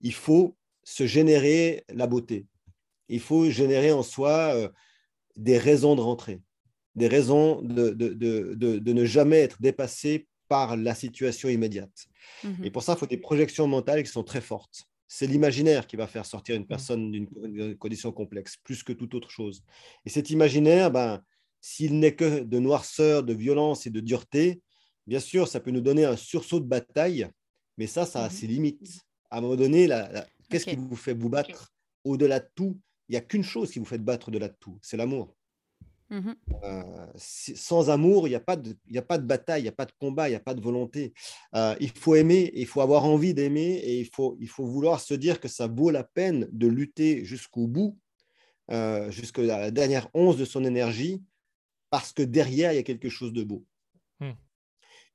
Il 0.00 0.14
faut 0.14 0.56
se 0.84 1.06
générer 1.06 1.84
la 1.92 2.06
beauté. 2.06 2.46
Il 3.10 3.20
faut 3.20 3.50
générer 3.50 3.92
en 3.92 4.02
soi 4.02 4.54
euh, 4.54 4.68
des 5.36 5.58
raisons 5.58 5.96
de 5.96 6.00
rentrer, 6.00 6.40
des 6.94 7.08
raisons 7.08 7.60
de, 7.62 7.90
de, 7.90 8.08
de, 8.14 8.54
de, 8.78 8.92
ne 8.92 9.04
jamais 9.04 9.38
être 9.38 9.60
dépassé 9.60 10.26
par 10.48 10.76
la 10.76 10.94
situation 10.94 11.48
immédiate. 11.48 12.06
Mmh 12.42 12.64
et 12.64 12.70
pour 12.70 12.82
ça, 12.82 12.94
il 12.94 12.98
faut 12.98 13.06
des 13.06 13.18
projections 13.18 13.66
mentales 13.68 14.02
qui 14.02 14.10
sont 14.10 14.24
très 14.24 14.40
fortes 14.40 14.90
c'est 15.12 15.26
l'imaginaire 15.26 15.88
qui 15.88 15.96
va 15.96 16.06
faire 16.06 16.24
sortir 16.24 16.54
une 16.54 16.62
mmh. 16.62 16.66
personne 16.68 17.10
d'une 17.10 17.76
condition 17.76 18.12
complexe, 18.12 18.56
plus 18.62 18.84
que 18.84 18.92
toute 18.92 19.12
autre 19.12 19.28
chose. 19.28 19.64
Et 20.06 20.08
cet 20.08 20.30
imaginaire, 20.30 20.92
ben, 20.92 21.20
s'il 21.60 21.98
n'est 21.98 22.14
que 22.14 22.44
de 22.44 22.58
noirceur, 22.60 23.24
de 23.24 23.34
violence 23.34 23.88
et 23.88 23.90
de 23.90 23.98
dureté, 23.98 24.62
bien 25.08 25.18
sûr, 25.18 25.48
ça 25.48 25.58
peut 25.58 25.72
nous 25.72 25.80
donner 25.80 26.04
un 26.04 26.14
sursaut 26.14 26.60
de 26.60 26.64
bataille, 26.64 27.28
mais 27.76 27.88
ça, 27.88 28.06
ça 28.06 28.24
a 28.24 28.28
mmh 28.28 28.30
ses 28.30 28.46
limites. 28.46 29.00
À 29.30 29.38
un 29.38 29.40
moment 29.40 29.56
donné, 29.56 29.88
qu'est-ce 30.48 30.66
qui 30.66 30.76
vous 30.76 30.94
fait 30.94 31.12
vous 31.12 31.28
battre 31.28 31.72
Au-delà 32.04 32.38
de 32.38 32.48
tout, 32.54 32.78
il 33.10 33.14
n'y 33.14 33.16
a 33.16 33.22
qu'une 33.22 33.42
chose 33.42 33.72
qui 33.72 33.80
vous 33.80 33.84
fait 33.84 33.98
battre 33.98 34.28
au-delà 34.28 34.46
de 34.46 34.54
tout, 34.60 34.78
c'est 34.82 34.96
l'amour. 34.96 35.34
Mmh 36.10 36.32
euh, 36.64 37.06
sans 37.16 37.90
amour, 37.90 38.28
il 38.28 38.30
n'y 38.30 38.36
a, 38.36 38.40
pas 38.40 38.56
de, 38.56 38.76
a 38.96 39.02
pas 39.02 39.18
de 39.18 39.26
bataille, 39.26 39.62
il 39.62 39.64
n'y 39.64 39.68
a 39.68 39.72
pas 39.72 39.86
de 39.86 39.92
combat, 39.98 40.28
il 40.28 40.32
n'y 40.32 40.36
a 40.36 40.40
pas 40.40 40.54
de 40.54 40.60
volonté. 40.60 41.12
Euh, 41.56 41.74
il 41.80 41.90
faut 41.90 42.14
aimer, 42.14 42.52
il 42.54 42.66
faut 42.66 42.80
avoir 42.80 43.04
envie 43.04 43.34
d'aimer 43.34 43.78
et 43.78 43.98
il 43.98 44.06
faut, 44.06 44.36
il 44.38 44.48
faut 44.48 44.64
vouloir 44.64 45.00
se 45.00 45.14
dire 45.14 45.40
que 45.40 45.48
ça 45.48 45.66
vaut 45.66 45.90
la 45.90 46.04
peine 46.04 46.48
de 46.52 46.68
lutter 46.68 47.24
jusqu'au 47.24 47.66
bout, 47.66 47.98
euh, 48.70 49.10
jusqu'à 49.10 49.42
la 49.42 49.70
dernière 49.72 50.08
once 50.14 50.36
de 50.36 50.44
son 50.44 50.64
énergie, 50.64 51.20
parce 51.90 52.12
que 52.12 52.22
derrière, 52.22 52.72
il 52.72 52.76
y 52.76 52.80
a 52.80 52.84
quelque 52.84 53.08
chose 53.08 53.32
de 53.32 53.42
beau. 53.42 53.64
Mmh. 54.20 54.30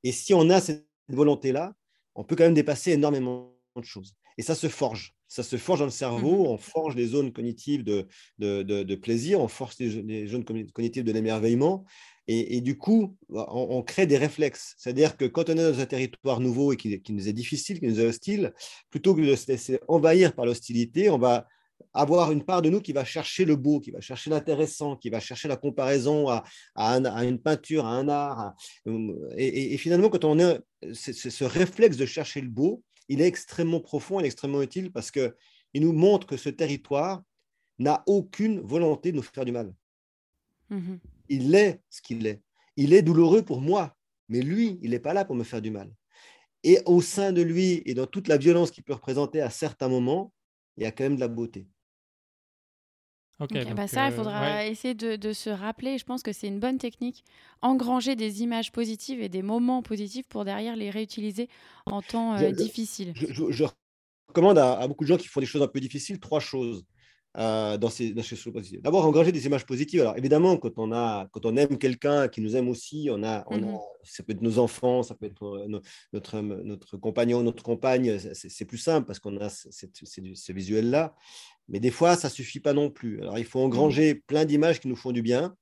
Et 0.03 0.11
si 0.11 0.33
on 0.33 0.49
a 0.49 0.59
cette 0.59 0.85
volonté-là, 1.07 1.75
on 2.13 2.25
peut 2.25 2.35
quand 2.35 2.43
même 2.43 2.53
dépasser 2.53 2.91
énormément 2.91 3.53
de 3.77 3.85
choses. 3.85 4.15
Et 4.38 4.41
ça 4.41 4.55
se 4.55 4.67
forge 4.67 5.15
ça 5.27 5.43
se 5.43 5.57
forge 5.57 5.79
dans 5.79 5.86
le 5.86 5.91
cerveau, 5.91 6.43
mmh 6.43 6.47
on 6.47 6.57
forge 6.57 6.95
les 6.95 7.07
zones 7.07 7.33
cognitives 7.33 7.83
de, 7.83 8.07
de, 8.39 8.95
plaisir, 8.95 9.41
on 9.41 9.47
forge 9.47 9.75
les, 9.79 10.27
zones 10.27 10.45
cognitives 10.45 11.03
de 11.03 11.11
l'émerveillement. 11.11 11.86
Et, 12.27 12.61
du 12.61 12.75
coup, 12.77 13.15
bah, 13.29 13.47
on, 13.51 13.83
crée 13.83 14.07
des 14.07 14.17
réflexes. 14.17 14.73
C'est-à-dire 14.79 15.15
que 15.15 15.25
quand 15.25 15.49
on 15.49 15.53
est 15.53 15.71
dans 15.71 15.79
un 15.79 15.86
territoire 15.86 16.39
nouveau 16.39 16.73
et 16.73 16.77
qui, 16.77 17.01
nous 17.09 17.27
est 17.27 17.33
difficile, 17.33 17.79
qui 17.79 17.86
nous 17.86 17.99
est 17.99 18.05
hostile, 18.05 18.53
plutôt 18.89 19.13
que 19.13 19.21
de 19.21 19.36
se 19.36 19.47
laisser 19.47 19.79
envahir 19.88 20.33
par 20.33 20.45
l'hostilité, 20.45 21.09
on 21.09 21.19
va 21.19 21.47
avoir 21.93 22.31
une 22.31 22.43
part 22.43 22.61
de 22.61 22.69
nous 22.69 22.81
qui 22.81 22.93
va 22.93 23.05
chercher 23.05 23.45
le 23.45 23.55
beau, 23.55 23.79
qui 23.79 23.91
va 23.91 24.01
chercher 24.01 24.29
l'intéressant, 24.31 24.95
qui 24.95 25.09
va 25.09 25.19
chercher 25.19 25.47
la 25.47 25.55
comparaison 25.55 26.29
à, 26.29 26.43
à, 26.75 27.25
une 27.25 27.39
peinture, 27.39 27.86
à 27.86 27.91
un 27.91 28.09
art. 28.09 28.53
et, 29.38 29.77
finalement, 29.77 30.09
quand 30.09 30.25
on 30.25 30.39
a 30.39 30.57
ce 30.93 31.43
réflexe 31.43 31.97
de 31.97 32.05
chercher 32.05 32.41
le 32.41 32.49
beau, 32.49 32.81
il 33.10 33.22
est 33.22 33.28
extrêmement 33.28 33.80
profond 33.80 34.20
et 34.20 34.26
extrêmement 34.26 34.62
utile 34.62 34.91
parce 34.91 35.12
qu'il 35.12 35.32
nous 35.76 35.93
montre 35.93 36.28
que 36.28 36.38
ce 36.38 36.49
territoire 36.49 37.24
n'a 37.80 38.03
aucune 38.08 38.60
volonté 38.62 39.12
de 39.12 39.18
nous 39.18 39.24
faire 39.24 39.45
du 39.45 39.51
mal. 39.51 39.74
Mhm. 40.70 40.99
Il 41.30 41.56
est 41.56 41.82
ce 41.89 42.01
qu'il 42.01 42.26
est. 42.26 42.41
Il 42.78 42.93
est 42.93 43.01
douloureux 43.01 43.41
pour 43.41 43.62
moi, 43.62 43.95
mais 44.30 44.41
lui, 44.41 44.80
il 44.82 44.91
n'est 44.91 44.99
pas 44.99 45.14
là 45.14 45.26
pour 45.26 45.36
me 45.36 45.43
faire 45.43 45.62
du 45.62 45.72
mal. 45.72 45.91
Et 46.64 46.80
au 46.86 47.01
sein 47.01 47.32
de 47.32 47.41
lui 47.41 47.84
et 47.86 47.93
dans 47.93 48.08
toute 48.08 48.28
la 48.28 48.38
violence 48.38 48.72
qu'il 48.72 48.84
peut 48.84 48.93
représenter 48.93 49.41
à 49.41 49.49
certains 49.49 49.88
moments, 49.88 50.34
il 50.78 50.84
y 50.84 50.86
a 50.86 50.91
quand 50.91 51.03
même 51.03 51.16
de 51.16 51.20
la 51.20 51.28
beauté. 51.28 51.68
Ok, 53.39 53.51
bah 53.75 53.88
ça, 53.88 54.07
il 54.07 54.13
euh, 54.13 54.15
faudra 54.15 54.65
essayer 54.65 54.93
de, 54.93 55.33
se 55.33 55.49
rappeler. 55.49 55.97
Je 55.97 56.05
pense 56.05 56.23
que 56.23 56.31
c'est 56.31 56.47
une 56.47 56.59
bonne 56.59 56.77
technique. 56.77 57.25
Engranger 57.61 58.15
des 58.15 58.43
images 58.43 58.71
positives 58.71 59.21
et 59.21 59.27
des 59.27 59.41
moments 59.41 59.81
positifs 59.81 60.27
pour 60.27 60.45
derrière 60.45 60.75
les 60.75 60.89
réutiliser 60.89 61.49
en 61.86 62.01
temps 62.01 62.38
euh, 62.38 62.51
difficile. 62.51 63.13
Je, 63.15 63.65
recommande 64.29 64.57
à, 64.57 64.88
beaucoup 64.88 65.03
de 65.03 65.09
gens 65.09 65.17
qui 65.17 65.27
font 65.27 65.41
des 65.41 65.45
choses 65.45 65.61
un 65.61 65.67
peu 65.67 65.81
difficiles 65.81 66.19
trois 66.19 66.39
choses. 66.39 66.86
Euh, 67.38 67.77
dans 67.77 67.89
ces, 67.89 68.15
choses 68.23 68.53
positives. 68.53 68.81
D'abord, 68.81 69.05
engranger 69.05 69.33
des 69.33 69.45
images 69.45 69.65
positives. 69.65 69.99
Alors, 69.99 70.17
évidemment, 70.17 70.55
quand 70.55 70.71
on, 70.77 70.93
a, 70.93 71.27
quand 71.33 71.45
on 71.45 71.57
aime 71.57 71.77
quelqu'un 71.77 72.29
qui 72.29 72.39
nous 72.39 72.55
aime 72.55 72.69
aussi, 72.69 73.09
on 73.11 73.23
a, 73.23 73.43
on 73.47 73.57
mmh 73.57 73.79
ça 74.07 74.21
peut 74.21 74.33
être 74.33 74.41
nos 74.41 74.59
enfants, 74.59 75.01
ça 75.01 75.15
peut 75.15 75.25
être 75.25 75.65
notre, 76.13 76.39
notre 76.39 76.95
compagnon, 76.95 77.41
notre 77.41 77.63
compagne, 77.63 78.19
c'est 78.33 78.65
plus 78.65 78.77
simple 78.77 79.07
parce 79.07 79.17
qu'on 79.19 79.36
a 79.41 79.49
ce 79.49 80.51
visuel-là. 80.53 81.15
Mais 81.67 81.79
des 81.79 81.89
fois, 81.89 82.15
ça 82.15 82.27
ne 82.27 82.33
suffit 82.33 82.59
pas 82.59 82.73
non 82.73 82.91
plus. 82.91 83.19
Alors, 83.21 83.39
il 83.39 83.45
faut 83.45 83.59
engranger 83.59 84.13
mmh. 84.13 84.19
plein 84.27 84.45
d'images 84.45 84.79
qui 84.79 84.88
nous 84.88 84.95
font 84.95 85.11
du 85.11 85.23
bien. 85.23 85.55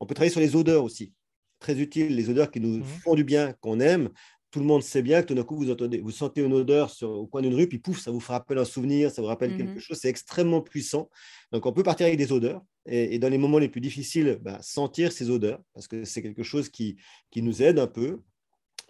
On 0.00 0.06
peut 0.06 0.14
travailler 0.14 0.30
sur 0.32 0.40
les 0.40 0.56
odeurs 0.56 0.84
aussi. 0.84 1.12
très 1.60 1.80
utiles, 1.80 2.14
les 2.14 2.30
odeurs 2.30 2.52
qui 2.52 2.60
nous 2.60 2.76
Mhm. 2.78 2.84
font 2.84 3.16
du 3.16 3.24
bien, 3.24 3.52
qu'on 3.60 3.80
aime. 3.80 4.10
Tout 4.50 4.60
le 4.60 4.64
monde 4.66 4.82
sait 4.82 5.02
bien 5.02 5.20
que 5.22 5.26
tout 5.28 5.34
d'un 5.34 5.42
coup, 5.44 5.56
vous, 5.56 5.70
entendez, 5.70 6.00
vous 6.00 6.10
sentez 6.10 6.40
une 6.42 6.54
odeur 6.54 6.88
sur, 6.90 7.10
au 7.10 7.26
coin 7.26 7.42
d'une 7.42 7.54
rue, 7.54 7.68
puis 7.68 7.78
pouf, 7.78 8.00
ça 8.00 8.10
vous 8.10 8.18
rappelle 8.20 8.58
un 8.58 8.64
souvenir, 8.64 9.10
ça 9.10 9.20
vous 9.20 9.28
rappelle 9.28 9.50
Mhm. 9.52 9.58
quelque 9.58 9.80
chose. 9.80 9.98
C'est 10.00 10.08
extrêmement 10.08 10.62
puissant. 10.62 11.10
Donc, 11.52 11.66
on 11.66 11.72
peut 11.72 11.82
partir 11.82 12.06
avec 12.06 12.18
des 12.18 12.32
odeurs. 12.32 12.62
Et, 12.86 13.14
et 13.14 13.18
dans 13.18 13.28
les 13.28 13.36
moments 13.36 13.58
les 13.58 13.68
plus 13.68 13.82
difficiles, 13.82 14.38
bah, 14.40 14.58
sentir 14.62 15.12
ces 15.12 15.28
odeurs, 15.28 15.60
parce 15.74 15.86
que 15.86 16.04
c'est 16.04 16.22
quelque 16.22 16.42
chose 16.42 16.70
qui, 16.70 16.96
qui 17.30 17.42
nous 17.42 17.62
aide 17.62 17.78
un 17.78 17.86
peu. 17.86 18.20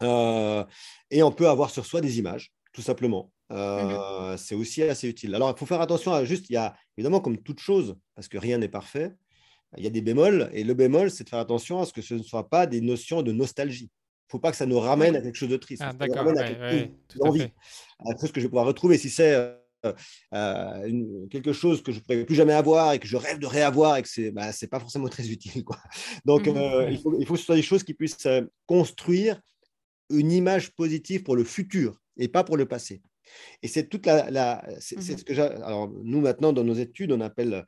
Euh, 0.02 0.64
et 1.10 1.22
on 1.24 1.32
peut 1.32 1.48
avoir 1.48 1.70
sur 1.70 1.84
soi 1.84 2.00
des 2.00 2.18
images, 2.18 2.52
tout 2.72 2.82
simplement. 2.82 3.32
Euh, 3.50 4.36
C'est 4.36 4.54
aussi 4.54 4.82
assez 4.82 5.08
utile. 5.08 5.34
Alors, 5.34 5.50
il 5.54 5.58
faut 5.58 5.66
faire 5.66 5.80
attention 5.80 6.12
à 6.12 6.24
juste, 6.24 6.48
il 6.50 6.52
y 6.52 6.56
a 6.56 6.76
évidemment, 6.96 7.20
comme 7.20 7.38
toute 7.42 7.58
chose, 7.60 7.96
parce 8.14 8.28
que 8.28 8.38
rien 8.38 8.58
n'est 8.58 8.68
parfait, 8.68 9.12
il 9.76 9.82
y 9.82 9.86
a 9.86 9.90
des 9.90 10.02
bémols. 10.02 10.50
Et 10.52 10.62
le 10.64 10.74
bémol, 10.74 11.10
c'est 11.10 11.24
de 11.24 11.28
faire 11.28 11.40
attention 11.40 11.80
à 11.80 11.86
ce 11.86 11.92
que 11.92 12.02
ce 12.02 12.14
ne 12.14 12.22
soit 12.22 12.48
pas 12.48 12.66
des 12.68 12.80
notions 12.80 13.22
de 13.22 13.32
nostalgie. 13.32 13.90
Il 14.28 14.34
ne 14.34 14.38
faut 14.38 14.40
pas 14.40 14.50
que 14.50 14.58
ça 14.58 14.66
nous 14.66 14.78
ramène 14.78 15.16
à 15.16 15.22
quelque 15.22 15.36
chose 15.36 15.48
de 15.48 15.56
triste. 15.56 15.82
Ah, 15.86 15.92
nous 15.94 15.98
d'accord, 15.98 16.26
ouais, 16.26 16.34
ouais, 16.34 16.90
d'envie 17.16 17.40
à 17.40 17.48
quelque 18.10 18.20
chose 18.20 18.32
que 18.32 18.40
je 18.40 18.44
vais 18.44 18.50
pouvoir 18.50 18.66
retrouver. 18.66 18.98
Si 18.98 19.08
c'est 19.08 19.32
euh, 19.34 19.54
euh, 20.34 20.86
une- 20.86 21.28
quelque 21.30 21.54
chose 21.54 21.82
que 21.82 21.92
je 21.92 21.98
ne 22.00 22.02
pourrais 22.04 22.26
plus 22.26 22.34
jamais 22.34 22.52
avoir 22.52 22.92
et 22.92 22.98
que 22.98 23.06
je 23.08 23.16
rêve 23.16 23.38
de 23.38 23.46
réavoir 23.46 23.96
et 23.96 24.02
que 24.02 24.08
c'est 24.08 24.30
bah, 24.30 24.52
c'est 24.52 24.66
pas 24.66 24.80
forcément 24.80 25.08
très 25.18 25.30
utile. 25.30 25.64
Quoi. 25.64 25.78
Donc, 26.26 26.46
Mhm. 26.46 26.56
euh, 26.58 26.90
il, 26.90 27.00
faut, 27.00 27.18
il 27.18 27.24
faut 27.26 27.34
que 27.34 27.40
ce 27.40 27.46
soit 27.46 27.54
des 27.56 27.62
choses 27.62 27.84
qui 27.84 27.94
puissent 27.94 28.26
euh, 28.26 28.42
construire 28.66 29.40
une 30.10 30.30
image 30.30 30.72
positive 30.74 31.22
pour 31.22 31.34
le 31.34 31.44
futur 31.44 31.98
et 32.18 32.28
pas 32.28 32.44
pour 32.44 32.58
le 32.58 32.66
passé. 32.66 33.00
Et 33.62 33.68
c'est 33.68 33.88
toute 33.88 34.04
la. 34.04 34.30
la 34.30 34.62
c'est 34.78 35.00
c'est 35.00 35.12
Mhm. 35.12 35.18
ce 35.20 35.24
que 35.24 35.32
j'ai. 35.34 35.40
Alors, 35.42 35.88
nous, 35.88 36.20
maintenant, 36.20 36.52
dans 36.52 36.64
nos 36.64 36.74
études, 36.74 37.12
on 37.12 37.22
appelle 37.22 37.64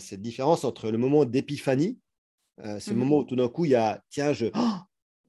cette 0.00 0.22
différence 0.22 0.64
entre 0.64 0.90
le 0.90 0.98
moment 0.98 1.24
d'épiphanie, 1.24 2.00
le 2.58 2.78
Mhm. 2.92 2.96
moment 2.98 3.18
où 3.18 3.24
tout 3.24 3.36
d'un 3.36 3.48
coup, 3.48 3.64
il 3.64 3.70
y 3.72 3.74
a 3.76 4.02
tiens, 4.10 4.32
je. 4.32 4.46
Oh, 4.54 4.78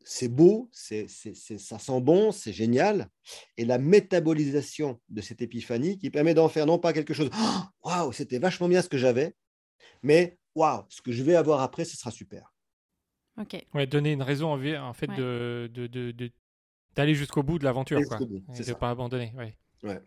c'est 0.04 0.28
beau, 0.28 0.70
c'est, 0.72 1.08
c'est, 1.08 1.34
c'est- 1.36 1.58
ça 1.58 1.80
sent 1.80 2.02
bon, 2.02 2.32
c'est 2.32 2.54
génial. 2.54 3.10
Et 3.58 3.66
la 3.66 3.78
métabolisation 3.78 5.00
de 5.10 5.22
cette 5.22 5.42
épiphanie 5.42 5.98
qui 5.98 6.10
permet 6.10 6.34
d'en 6.34 6.50
faire 6.50 6.66
non 6.66 6.80
pas 6.80 6.94
quelque 6.94 7.14
chose, 7.14 7.30
waouh, 7.84 8.12
c'était 8.12 8.40
vachement 8.40 8.68
bien 8.68 8.82
ce 8.82 8.90
que 8.90 8.98
j'avais, 8.98 9.36
mais 10.04 10.38
waouh, 10.56 10.84
ce 10.90 11.02
que 11.02 11.12
je 11.12 11.24
vais 11.24 11.36
avoir 11.36 11.62
après, 11.62 11.86
ce 11.86 11.96
sera 11.98 12.12
super. 12.12 12.54
Ok. 13.40 13.66
Ouais, 13.74 13.88
donner 13.88 14.12
une 14.12 14.24
raison 14.24 14.54
en, 14.54 14.94
fait 14.94 15.10
Ouais. 15.10 15.16
de, 15.18 15.70
de, 15.74 15.88
de- 15.88 16.12
de- 16.12 16.32
d'aller 16.96 17.16
jusqu'au 17.16 17.44
bout 17.44 17.58
de 17.60 17.64
l'aventure, 17.64 18.00
quoi. 18.08 18.20
Et 18.22 18.26
c'est 18.54 18.60
de 18.64 18.68
ça. 18.68 18.76
pas 18.76 18.90
abandonner. 18.90 19.34
Ouais. 19.38 20.00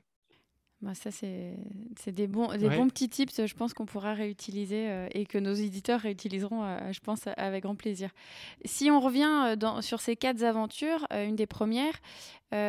Bah, 0.85 0.93
ça, 0.95 1.11
c'est 1.11 2.13
des, 2.13 2.27
bons, 2.27 2.49
des 2.59 2.67
Ouais. 2.69 2.77
bons 2.77 2.89
petits 2.91 3.09
tips, 3.09 3.47
je 3.47 3.55
pense, 3.55 3.73
qu'on 3.73 3.87
pourra 3.87 4.13
réutiliser 4.13 4.87
euh, 4.91 5.09
et 5.13 5.25
que 5.25 5.39
nos 5.39 5.55
éditeurs 5.55 5.99
réutiliseront, 6.01 6.63
euh, 6.63 6.93
je 6.93 7.01
pense, 7.01 7.23
avec 7.39 7.63
grand 7.63 7.75
plaisir. 7.75 8.11
Si 8.67 8.91
on 8.91 9.01
revient 9.01 9.31
euh, 9.47 9.57
dans- 9.57 9.81
sur 9.81 10.03
ces 10.03 10.15
quatre 10.15 10.43
aventures, 10.43 11.07
euh, 11.11 11.25
une 11.27 11.37
des 11.37 11.47
premières, 11.47 11.95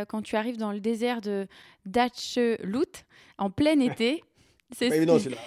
quand 0.08 0.24
tu 0.24 0.36
arrives 0.36 0.58
dans 0.58 0.72
le 0.72 0.80
désert 0.80 1.22
de 1.22 1.46
Datchelut, 1.86 3.06
en 3.38 3.50
plein 3.50 3.80
été. 3.80 4.24
c'est 4.72 4.90
celui-là. 4.90 5.38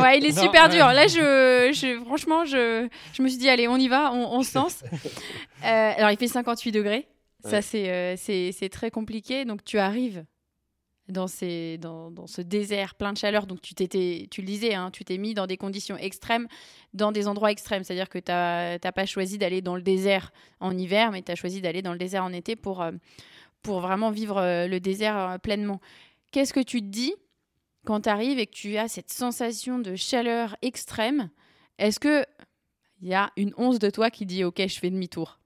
Ouais, 0.00 0.18
il 0.18 0.24
est 0.26 0.30
Non, 0.36 0.42
super 0.42 0.64
ouais. 0.64 0.70
dur. 0.76 0.86
Là, 0.86 1.06
je, 1.08 1.70
je- 1.74 2.00
franchement, 2.04 2.44
je, 2.44 2.88
je 3.12 3.22
me 3.22 3.28
suis 3.28 3.38
dit, 3.38 3.48
allez, 3.48 3.68
on 3.68 3.76
y 3.76 3.88
va, 3.88 4.12
on, 4.12 4.32
on 4.38 4.42
se 4.42 4.56
lance. 4.56 4.82
Euh, 4.92 5.92
alors, 5.96 6.10
il 6.10 6.16
fait 6.16 6.28
58 6.28 6.72
degrés. 6.72 7.06
Ça, 7.44 7.58
Ouais. 7.58 7.88
euh, 7.90 8.14
c'est 8.16 8.68
très 8.70 8.90
compliqué. 8.90 9.44
Donc, 9.44 9.64
tu 9.64 9.78
arrives 9.78 10.24
dans, 11.12 11.28
ces, 11.28 11.78
dans, 11.78 12.10
dans 12.10 12.26
ce 12.26 12.42
désert 12.42 12.94
plein 12.94 13.12
de 13.12 13.18
chaleur. 13.18 13.46
Donc, 13.46 13.60
tu 13.60 13.74
t'étais, 13.74 14.26
tu 14.30 14.40
le 14.40 14.46
disais, 14.46 14.74
hein, 14.74 14.90
tu 14.90 15.04
t'es 15.04 15.18
mis 15.18 15.34
dans 15.34 15.46
des 15.46 15.56
conditions 15.56 15.96
extrêmes, 15.96 16.48
dans 16.94 17.12
des 17.12 17.28
endroits 17.28 17.50
extrêmes. 17.50 17.84
C'est-à-dire 17.84 18.08
que 18.08 18.18
tu 18.18 18.30
n'as 18.32 18.92
pas 18.92 19.06
choisi 19.06 19.38
d'aller 19.38 19.62
dans 19.62 19.76
le 19.76 19.82
désert 19.82 20.32
en 20.60 20.76
hiver, 20.76 21.12
mais 21.12 21.22
tu 21.22 21.30
as 21.30 21.36
choisi 21.36 21.60
d'aller 21.60 21.82
dans 21.82 21.92
le 21.92 21.98
désert 21.98 22.24
en 22.24 22.32
été 22.32 22.56
pour, 22.56 22.82
euh, 22.82 22.92
pour 23.62 23.80
vraiment 23.80 24.10
vivre 24.10 24.38
euh, 24.38 24.66
le 24.66 24.80
désert 24.80 25.16
euh, 25.16 25.38
pleinement. 25.38 25.80
Qu'est-ce 26.32 26.52
que 26.52 26.60
tu 26.60 26.80
te 26.80 26.86
dis 26.86 27.14
quand 27.84 28.02
tu 28.02 28.08
arrives 28.08 28.38
et 28.38 28.46
que 28.46 28.54
tu 28.54 28.76
as 28.76 28.88
cette 28.88 29.10
sensation 29.10 29.78
de 29.78 29.94
chaleur 29.94 30.56
extrême? 30.62 31.30
Est-ce 31.78 32.00
que 32.00 32.24
il 33.00 33.08
y 33.08 33.14
a 33.14 33.32
une 33.36 33.52
once 33.56 33.78
de 33.78 33.90
toi 33.90 34.10
qui 34.10 34.26
dit 34.26 34.44
OK, 34.44 34.60
je 34.66 34.78
fais 34.78 34.88
demi-tour? 34.90 35.40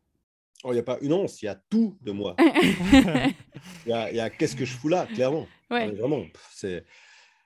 Oh, 0.64 0.72
Il 0.72 0.74
n'y 0.74 0.80
a 0.80 0.82
pas 0.82 0.98
une 1.00 1.12
once, 1.12 1.42
il 1.42 1.46
y 1.46 1.48
a 1.48 1.54
tout 1.54 1.96
de 2.02 2.12
moi. 2.12 2.36
Il 3.86 3.90
y 3.90 3.92
a, 3.92 4.10
il 4.10 4.16
y 4.16 4.20
a 4.20 4.30
qu'est-ce 4.30 4.54
que 4.54 4.64
je 4.64 4.72
fous 4.72 4.88
là, 4.88 5.06
clairement. 5.06 5.46
Ouais. 5.70 5.90
Vraiment, 5.92 6.24
c'est, 6.52 6.84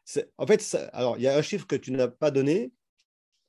c'est- 0.05 0.31
En 0.37 0.47
fait, 0.47 0.61
ça- 0.61 0.89
alors, 0.89 1.16
il 1.16 1.23
y 1.23 1.29
a 1.29 1.37
un 1.37 1.43
chiffre 1.43 1.66
que 1.66 1.77
tu 1.77 1.91
n'as 1.93 2.09
pas 2.09 2.31
donné 2.31 2.73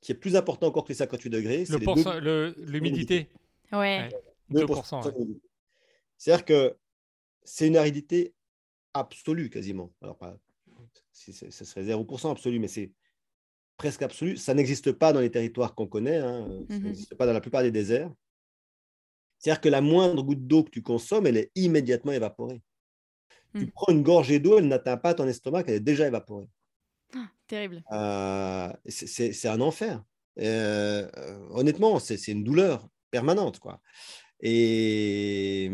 qui 0.00 0.12
est 0.12 0.16
plus 0.16 0.34
important 0.36 0.66
encore 0.66 0.84
que 0.84 0.88
les 0.90 0.94
58 0.96 1.30
degrés. 1.30 1.64
c'est 1.64 1.72
deux- 2.20 2.54
L'humidité. 2.58 3.28
Ouais. 3.72 4.08
2%. 4.50 5.02
ouais. 5.04 5.12
d'humidité. 5.12 5.48
C'est-à-dire 6.18 6.44
que 6.44 6.76
c'est 7.44 7.66
une 7.66 7.76
aridité 7.76 8.34
absolue 8.94 9.50
quasiment. 9.50 9.92
Alors, 10.02 10.16
pas, 10.18 10.36
si 11.12 11.32
c'est- 11.32 11.50
ce 11.50 11.64
serait 11.64 11.84
0% 11.84 12.30
absolu, 12.30 12.58
mais 12.58 12.68
c'est 12.68 12.92
presque 13.76 14.02
absolu. 14.02 14.36
Ça 14.36 14.54
n'existe 14.54 14.92
pas 14.92 15.12
dans 15.12 15.20
les 15.20 15.30
territoires 15.30 15.74
qu'on 15.74 15.86
connaît. 15.86 16.18
hein. 16.18 16.46
Ça 16.68 16.76
Mhm. 16.76 16.84
n'existe 16.84 17.14
pas 17.14 17.26
dans 17.26 17.32
la 17.32 17.40
plupart 17.40 17.62
des 17.62 17.70
déserts. 17.70 18.12
C'est-à-dire 19.38 19.60
que 19.60 19.68
la 19.68 19.80
moindre 19.80 20.22
goutte 20.22 20.46
d'eau 20.46 20.62
que 20.62 20.70
tu 20.70 20.82
consommes, 20.82 21.26
elle 21.26 21.36
est 21.36 21.50
immédiatement 21.56 22.12
évaporée. 22.12 22.62
Tu 23.54 23.64
Mhm. 23.66 23.70
prends 23.72 23.92
une 23.92 24.02
gorgée 24.02 24.38
d'eau, 24.40 24.58
elle 24.58 24.68
n'atteint 24.68 24.96
pas 24.96 25.14
ton 25.14 25.26
estomac, 25.28 25.64
elle 25.66 25.74
est 25.74 25.80
déjà 25.80 26.06
évaporée. 26.06 26.48
Terrible. 27.46 27.82
Euh, 27.92 28.72
c'est- 28.86 29.46
un 29.48 29.60
enfer. 29.60 30.02
Euh, 30.38 31.06
honnêtement, 31.50 31.98
c'est 31.98 32.28
une 32.28 32.44
douleur 32.44 32.88
permanente. 33.10 33.58
Quoi. 33.58 33.80
Et, 34.40 35.70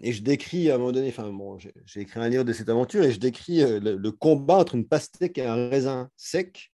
et 0.00 0.12
je 0.12 0.22
décris 0.22 0.70
à 0.70 0.76
un 0.76 0.78
moment 0.78 0.92
donné, 0.92 1.08
enfin, 1.08 1.30
bon, 1.30 1.58
j'ai 1.58 2.00
écrit 2.00 2.20
un 2.20 2.28
livre 2.28 2.44
de 2.44 2.52
cette 2.52 2.68
aventure 2.68 3.02
et 3.04 3.12
je 3.12 3.18
décris 3.18 3.62
euh, 3.62 3.80
le, 3.80 3.96
le 3.96 4.12
combat 4.12 4.58
entre 4.58 4.74
une 4.76 4.86
pastèque 4.86 5.38
et 5.38 5.46
un 5.46 5.68
raisin 5.70 6.10
sec. 6.16 6.72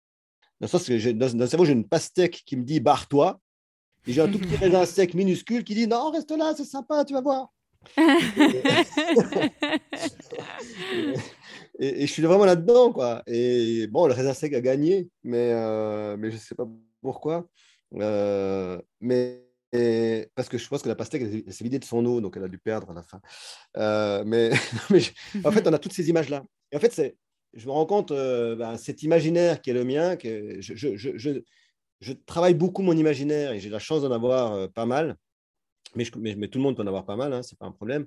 Dans 0.61 0.67
le 0.67 0.69
sens 0.69 0.87
que 0.87 1.11
dans, 1.12 1.31
dans 1.33 1.39
le 1.45 1.47
cerveau, 1.49 1.65
j'ai 1.65 1.73
une 1.73 1.89
pastèque 1.89 2.43
qui 2.47 2.57
me 2.57 2.62
dit 2.62 2.79
barre-toi. 2.81 3.41
Et 4.07 4.12
j'ai 4.12 4.21
un 4.21 4.31
tout 4.31 4.39
petit 4.39 4.55
raisin 4.83 4.85
sec 4.87 5.15
minuscule 5.15 5.65
qui 5.65 5.75
dit 5.75 5.87
non, 5.89 6.11
reste 6.11 6.31
là, 6.31 6.55
c'est 6.57 6.65
sympa, 6.65 7.05
tu 7.05 7.15
vas 7.15 7.21
voir. 7.23 7.53
Et, 11.78 12.07
je 12.07 12.12
suis 12.12 12.22
vraiment 12.22 12.45
là-dedans, 12.45 12.93
quoi. 12.93 13.22
Et 13.26 13.87
bon, 13.89 14.07
le 14.07 14.12
raisin 14.12 14.35
sec 14.35 14.55
a 14.55 14.61
gagné, 14.61 15.09
mais, 15.22 15.53
euh, 15.53 16.16
mais 16.16 16.30
je 16.30 16.37
ne 16.37 16.41
sais 16.41 16.55
pas 16.55 16.66
pourquoi. 17.03 17.49
Euh, 17.95 18.80
mais 19.01 19.41
parce 20.37 20.49
que 20.49 20.57
je 20.57 20.68
pense 20.68 20.82
que 20.82 20.89
la 20.89 20.95
pastèque, 20.95 21.22
s'est 21.49 21.64
vidée 21.64 21.80
de 21.80 21.85
son 21.85 22.05
eau, 22.07 22.20
donc 22.20 22.37
elle 22.37 22.45
a 22.45 22.49
dû 22.49 22.59
perdre 22.59 22.91
à 22.91 22.95
la 22.95 23.03
fin. 23.03 23.20
Euh, 23.76 24.22
mais 24.24 24.51
en 25.45 25.51
fait, 25.51 25.66
on 25.66 25.72
a 25.72 25.78
toutes 25.78 25.93
ces 25.93 26.09
images-là. 26.09 26.45
Et 26.70 26.76
en 26.76 26.80
fait, 26.80 26.93
c'est, 26.93 27.16
je 27.55 27.66
me 27.66 27.72
rends 27.72 27.87
compte, 27.87 28.12
ben, 28.12 28.76
cet 28.76 29.03
imaginaire 29.03 29.61
qui 29.61 29.70
est 29.70 29.74
le 29.74 29.85
mien, 29.85 30.16
que 30.16 30.61
je, 30.61 30.74
je, 30.74 31.41
je, 32.01 32.12
travaille 32.26 32.55
beaucoup 32.55 32.82
mon 32.82 32.97
imaginaire 32.97 33.53
et 33.53 33.61
j'ai 33.61 33.70
la 33.70 33.78
chance 33.78 34.03
d'en 34.03 34.12
avoir 34.12 34.70
pas 34.72 34.87
mal. 34.87 35.16
Mais, 35.97 36.05
je- 36.05 36.12
mais, 36.18 36.34
mais 36.34 36.49
tout 36.49 36.59
le 36.59 36.64
monde 36.64 36.76
peut 36.76 36.82
en 36.82 36.86
avoir 36.86 37.05
pas 37.07 37.16
mal, 37.16 37.32
hein, 37.32 37.42
c'est 37.42 37.59
pas 37.59 37.66
un 37.66 37.72
problème. 37.72 38.07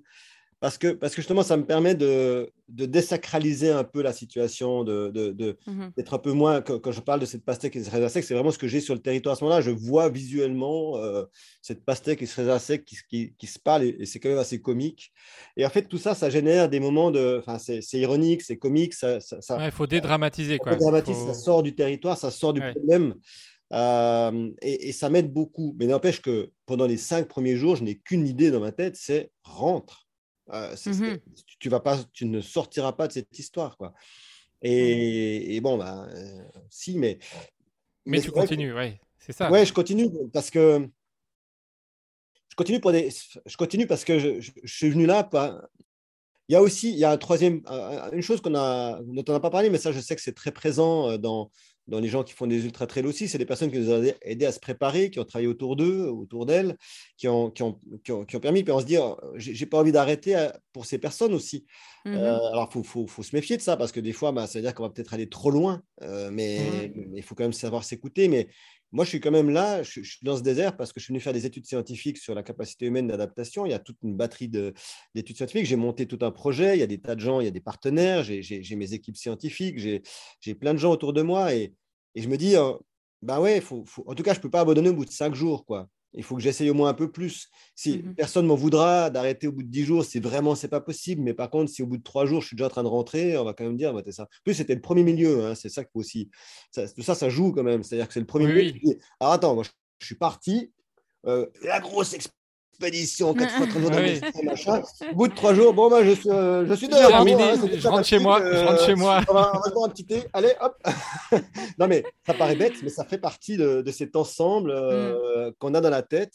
Parce 0.59 0.79
que, 0.79 0.88
parce 0.88 1.13
que 1.13 1.21
justement, 1.21 1.43
ça 1.43 1.55
me 1.55 1.67
permet 1.67 1.93
de, 1.93 2.49
de 2.67 2.88
désacraliser 2.88 3.69
un 3.69 3.83
peu 3.83 4.01
la 4.01 4.11
situation, 4.11 4.83
de, 4.83 5.11
de, 5.13 5.29
de- 5.31 5.55
Mhm. 5.67 5.91
d'être 5.95 6.15
un 6.15 6.17
peu 6.17 6.31
moins. 6.31 6.61
Quand, 6.61 6.79
quand 6.79 6.91
je 6.91 6.99
parle 6.99 7.19
de 7.19 7.27
cette 7.27 7.45
pastèque 7.45 7.75
et 7.75 7.83
ce 7.83 7.91
raisin 7.91 8.09
sec, 8.09 8.23
c'est 8.23 8.33
vraiment 8.33 8.49
ce 8.49 8.57
que 8.57 8.67
j'ai 8.67 8.79
sur 8.81 8.95
le 8.95 8.99
territoire 8.99 9.33
à 9.33 9.35
ce 9.35 9.43
moment-là. 9.43 9.61
Je 9.61 9.69
vois 9.69 10.09
visuellement 10.09 10.97
euh, 10.97 11.25
cette 11.61 11.85
pastèque 11.85 12.23
et 12.23 12.25
ce 12.25 12.57
sec 12.57 12.85
qui, 12.85 12.97
qui, 13.07 13.33
qui 13.38 13.45
se 13.45 13.59
parlent 13.59 13.83
et, 13.83 13.97
et 13.99 14.05
c'est 14.07 14.19
quand 14.19 14.29
même 14.29 14.39
assez 14.39 14.59
comique. 14.59 15.13
Et 15.57 15.65
en 15.65 15.69
fait, 15.69 15.83
tout 15.83 15.99
ça, 15.99 16.15
ça 16.15 16.31
génère 16.31 16.69
des 16.69 16.79
moments 16.79 17.11
de. 17.11 17.38
Enfin, 17.39 17.59
c'est 17.59 17.99
ironique, 17.99 18.41
c'est 18.41 18.57
comique, 18.57 18.95
ça, 18.95 19.19
ça, 19.19 19.39
faut 19.69 19.85
dédramatiser. 19.85 20.53
ça 20.57 20.57
Quoi. 20.57 20.71
Faut- 21.13 21.27
ça 21.27 21.33
sort 21.35 21.61
du 21.61 21.75
territoire, 21.75 22.17
ça 22.17 22.31
sort 22.31 22.53
du 22.53 22.61
Ouais. 22.61 22.71
problème. 22.73 23.13
Euh, 23.74 24.51
et, 24.61 24.89
et 24.89 24.91
ça 24.93 25.09
m'aide 25.09 25.32
beaucoup. 25.34 25.76
Mais 25.80 25.88
n'empêche 25.88 26.22
que 26.22 26.51
pendant 26.65 26.86
les 26.86 26.97
cinq 26.97 27.28
premiers 27.28 27.55
jours, 27.57 27.76
je 27.76 27.84
n'ai 27.84 27.97
qu'une 27.97 28.26
idée 28.28 28.49
dans 28.51 28.59
ma 28.61 28.72
tête, 28.72 28.95
c'est 28.95 29.32
rentre. 29.43 30.07
Euh, 30.53 30.76
c'est- 30.78 30.93
c'est- 30.93 31.01
Mhm. 31.11 31.20
tu, 31.59 31.68
vas 31.70 31.82
pas, 31.82 31.99
tu 32.13 32.26
ne 32.26 32.39
sortiras 32.39 32.93
pas 32.93 33.07
de 33.07 33.13
cette 33.13 33.38
histoire. 33.38 33.76
Quoi. 33.78 33.93
Et, 34.61 35.55
et 35.55 35.61
bon, 35.61 35.78
ben, 35.78 36.07
euh, 36.15 36.43
si, 36.70 36.97
mais. 36.97 37.20
Mais, 38.05 38.22
tu 38.22 38.30
vrai 38.30 38.43
que- 38.43 38.47
continues, 38.49 38.74
ouais. 38.74 38.99
C'est 39.20 39.34
ça. 39.34 39.51
Ouais, 39.51 39.65
je 39.65 39.74
continue 39.74 40.09
parce 40.32 40.49
que 40.49 40.88
je 42.49 42.55
continue 42.55 42.80
pour 42.80 42.91
des. 42.93 43.09
Je 43.45 43.57
continue 43.57 43.88
parce 43.88 44.05
que 44.05 44.20
je, 44.20 44.39
je- 44.39 44.51
je 44.63 44.74
suis 44.74 44.89
venu 44.89 45.05
là. 45.05 45.24
Pas... 45.24 45.61
Il 46.49 46.53
y 46.53 46.55
a 46.55 46.61
aussi, 46.61 46.91
il 46.91 46.97
y 46.97 47.03
a 47.03 47.11
un 47.11 47.18
troisième, 47.18 47.61
un- 47.65 48.09
une 48.11 48.22
chose 48.22 48.39
qu'on 48.39 48.55
a, 48.55 49.01
dont 49.03 49.26
on 49.28 49.34
n'a 49.34 49.39
pas 49.41 49.49
parlé, 49.49 49.70
mais 49.70 49.78
ça, 49.78 49.91
je 49.91 49.99
sais 49.99 50.15
que 50.15 50.22
c'est 50.22 50.34
très 50.36 50.51
présent 50.53 51.18
dans, 51.18 51.51
dans 51.88 51.99
les 51.99 52.07
gens 52.07 52.23
qui 52.23 52.33
font 52.33 52.47
des 52.47 52.65
ultra 52.65 52.88
trails 52.88 53.05
aussi. 53.05 53.27
C'est 53.27 53.38
des 53.38 53.45
personnes 53.45 53.71
qui 53.71 53.79
nous 53.79 53.91
ont 53.91 54.03
aidés 54.21 54.45
à 54.45 54.51
se 54.51 54.59
préparer, 54.59 55.09
qui 55.09 55.19
ont 55.19 55.25
travaillé 55.25 55.47
autour 55.47 55.75
d'eux, 55.75 56.07
autour 56.07 56.45
d'elles, 56.45 56.75
qui 57.17 57.27
ont, 57.27 57.49
qui, 57.49 57.63
ont, 57.63 57.79
qui, 58.03 58.11
ont, 58.11 58.25
qui 58.25 58.35
ont 58.35 58.39
permis. 58.39 58.63
Puis 58.63 58.73
on 58.73 58.79
se 58.79 58.85
dit, 58.85 58.97
oh, 58.97 59.17
j'ai 59.35 59.65
pas 59.65 59.79
envie 59.79 59.91
d'arrêter 59.91 60.35
euh, 60.35 60.49
pour 60.73 60.85
ces 60.85 60.97
personnes 60.97 61.33
aussi. 61.33 61.65
Mhm. 62.05 62.15
Euh, 62.15 62.38
alors, 62.51 62.67
il 62.69 62.73
faut, 62.73 62.83
faut, 62.83 63.07
faut 63.07 63.23
se 63.23 63.35
méfier 63.35 63.57
de 63.57 63.61
ça 63.61 63.77
parce 63.77 63.91
que 63.91 63.99
des 63.99 64.13
fois, 64.13 64.31
bah, 64.31 64.47
ça 64.47 64.59
veut 64.59 64.63
dire 64.63 64.73
qu'on 64.73 64.83
va 64.83 64.89
peut-être 64.89 65.13
aller 65.13 65.29
trop 65.29 65.51
loin, 65.51 65.81
euh, 66.01 66.29
mais 66.31 66.57
Mhm. 66.57 67.05
mais 67.11 67.19
il 67.19 67.23
faut 67.23 67.35
quand 67.35 67.43
même 67.43 67.53
savoir 67.53 67.83
s'écouter. 67.83 68.27
Mais 68.27 68.47
moi, 68.97 69.05
je 69.05 69.09
suis 69.09 69.19
quand 69.19 69.29
même 69.29 69.51
là, 69.51 69.83
je, 69.83 70.01
suis 70.01 70.17
dans 70.23 70.37
ce 70.37 70.41
désert 70.41 70.75
parce 70.75 70.91
que 70.91 70.99
je 70.99 71.05
suis 71.05 71.11
venu 71.11 71.19
faire 71.19 71.31
des 71.31 71.45
études 71.45 71.67
scientifiques 71.67 72.17
sur 72.17 72.33
la 72.33 72.41
capacité 72.41 72.87
humaine 72.87 73.05
d'adaptation. 73.05 73.67
Il 73.67 73.69
y 73.69 73.75
a 73.75 73.77
toute 73.77 73.97
une 74.01 74.17
batterie 74.17 74.47
d'études 74.47 75.37
scientifiques. 75.37 75.67
J'ai 75.67 75.75
monté 75.75 76.07
tout 76.07 76.17
un 76.21 76.31
projet, 76.31 76.75
il 76.75 76.79
y 76.79 76.83
a 76.83 76.87
des 76.87 76.99
tas 76.99 77.13
de 77.13 77.19
gens, 77.19 77.39
il 77.39 77.43
y 77.43 77.47
a 77.47 77.51
des 77.51 77.59
partenaires, 77.59 78.23
j'ai 78.23 78.75
mes 78.75 78.93
équipes 78.93 79.15
scientifiques, 79.15 79.77
j'ai 79.77 80.55
plein 80.55 80.73
de 80.73 80.79
gens 80.79 80.91
autour 80.91 81.13
de 81.13 81.21
moi 81.21 81.53
et, 81.53 81.75
je 82.15 82.27
me 82.27 82.37
dis, 82.37 82.55
ben 83.21 83.39
ouais, 83.39 83.61
en 84.07 84.15
tout 84.15 84.23
cas, 84.23 84.33
je 84.33 84.39
ne 84.39 84.41
peux 84.41 84.49
pas 84.49 84.61
abandonner 84.61 84.89
au 84.89 84.95
bout 84.95 85.05
de 85.05 85.11
cinq 85.11 85.35
jours. 85.35 85.63
quoi. 85.63 85.87
Il 86.14 86.24
faut 86.24 86.36
que 86.36 86.41
j'essaye 86.41 86.70
au 86.70 86.74
moins 86.74 86.89
un 86.89 86.93
peu 86.93 87.12
plus. 87.12 87.49
Si 87.76 87.99
mmh 87.99 88.16
personne 88.16 88.47
m'en 88.47 88.55
voudra 88.55 89.10
d'arrêter 89.10 89.47
au 89.47 89.51
bout 89.51 89.64
de 89.64 89.70
dix 89.70 89.84
jours, 89.84 90.03
c'est 90.03 90.20
vraiment 90.20 90.55
c'est 90.55 90.68
pas 90.68 90.82
possible. 90.82 91.22
Mais 91.22 91.34
par 91.34 91.49
contre, 91.49 91.72
si 91.72 91.84
au 91.84 91.88
bout 91.88 91.97
de 91.97 92.03
trois 92.03 92.26
jours, 92.26 92.41
je 92.41 92.47
suis 92.47 92.55
déjà 92.55 92.68
en 92.68 92.70
train 92.70 92.84
de 92.84 92.88
rentrer, 92.88 93.38
on 93.38 93.43
va 93.43 93.53
quand 93.53 93.66
même 93.66 93.78
dire, 93.78 93.93
bah, 93.93 94.01
ça. 94.12 94.24
En 94.24 94.28
plus, 94.43 94.53
c'était 94.53 94.76
le 94.76 94.82
premier 94.82 95.03
milieu. 95.03 95.45
Hein, 95.45 95.55
c'est 95.55 95.70
ça 95.70 95.84
qu'il 95.84 95.91
faut 95.91 95.99
aussi. 95.99 96.30
Ça, 96.72 96.88
tout 96.88 97.03
ça, 97.03 97.16
ça 97.16 97.30
joue 97.30 97.51
quand 97.51 97.64
même. 97.64 97.84
C'est-à-dire 97.84 98.08
que 98.08 98.14
c'est 98.14 98.20
le 98.20 98.26
premier 98.26 98.47
milieu. 98.47 98.97
Alors 99.20 99.34
attends, 99.34 99.55
moi, 99.55 99.64
je, 99.64 100.05
suis 100.05 100.16
parti. 100.16 100.72
Euh, 101.26 101.45
la 101.64 101.80
grosse 101.80 102.14
expédition, 102.78 103.34
4 103.34 103.51
fois 103.51 103.67
30 103.67 103.82
jours 103.82 103.91
de 103.91 104.45
machin. 104.45 104.82
Au 105.11 105.15
bout 105.15 105.28
de 105.28 105.34
3 105.34 105.53
jours, 105.53 105.73
bon, 105.73 105.89
bah, 105.89 106.03
je 106.03 106.11
suis, 106.11 106.30
euh, 106.30 106.65
je 106.67 106.73
suis 106.75 106.88
dehors. 106.88 107.07
Terminé, 107.07 107.43
hein, 107.43 107.55
je 107.73 107.88
rentre 107.88 108.05
chez 108.05 108.19
moi. 108.19 108.39
je 108.39 108.65
rentre 108.65 108.86
chez 108.86 108.95
moi. 108.95 109.21
On 109.28 109.34
va, 109.34 109.61
on 109.75 109.86
un 109.86 109.89
petit 109.89 110.05
thé. 110.05 110.23
Allez, 110.34 110.53
hop. 110.61 110.75
non, 111.80 111.88
mais 111.88 112.03
ça 112.25 112.34
paraît 112.34 112.55
bête, 112.55 112.75
mais 112.84 112.89
ça 112.89 113.03
fait 113.03 113.17
partie 113.17 113.57
de, 113.57 113.82
de 113.82 113.91
cet 113.91 114.15
ensemble 114.15 114.71
euh, 114.71 115.49
mm. 115.49 115.53
qu'on 115.57 115.73
a 115.73 115.82
dans 115.82 115.89
la 115.89 116.03
tête. 116.03 116.34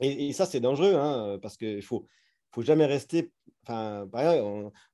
Et, 0.00 0.28
et 0.28 0.32
ça, 0.32 0.46
c'est 0.46 0.60
dangereux, 0.60 0.94
hein, 0.94 1.38
parce 1.40 1.56
qu'il 1.56 1.76
ne 1.76 1.80
faut, 1.80 2.06
faut 2.50 2.62
jamais 2.62 2.86
rester. 2.86 3.30
Enfin, 3.64 4.08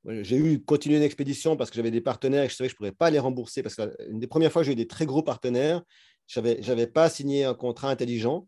j'ai 0.07 0.37
eu 0.37 0.63
continuer 0.63 0.99
une 0.99 1.03
expédition 1.03 1.57
parce 1.57 1.71
que 1.71 1.77
j'avais 1.77 1.91
des 1.91 2.03
partenaires 2.03 2.45
et 2.45 2.49
je 2.51 2.55
savais 2.55 2.69
que 2.69 2.73
je 2.73 2.75
ne 2.75 2.79
pourrais 2.79 2.93
pas 2.93 3.11
les 3.11 3.19
rembourser. 3.19 3.63
Parce 3.63 3.75
que 3.75 3.97
une 4.11 4.19
des 4.19 4.27
premières 4.27 4.53
fois 4.53 4.63
j'ai 4.63 4.73
eu 4.73 4.77
des 4.77 4.87
très 4.87 5.07
gros 5.07 5.23
partenaires, 5.23 5.83
je 6.27 6.41
n'avais 6.41 6.87
pas 6.87 7.09
signé 7.09 7.45
un 7.45 7.55
contrat 7.55 7.89
intelligent. 7.89 8.47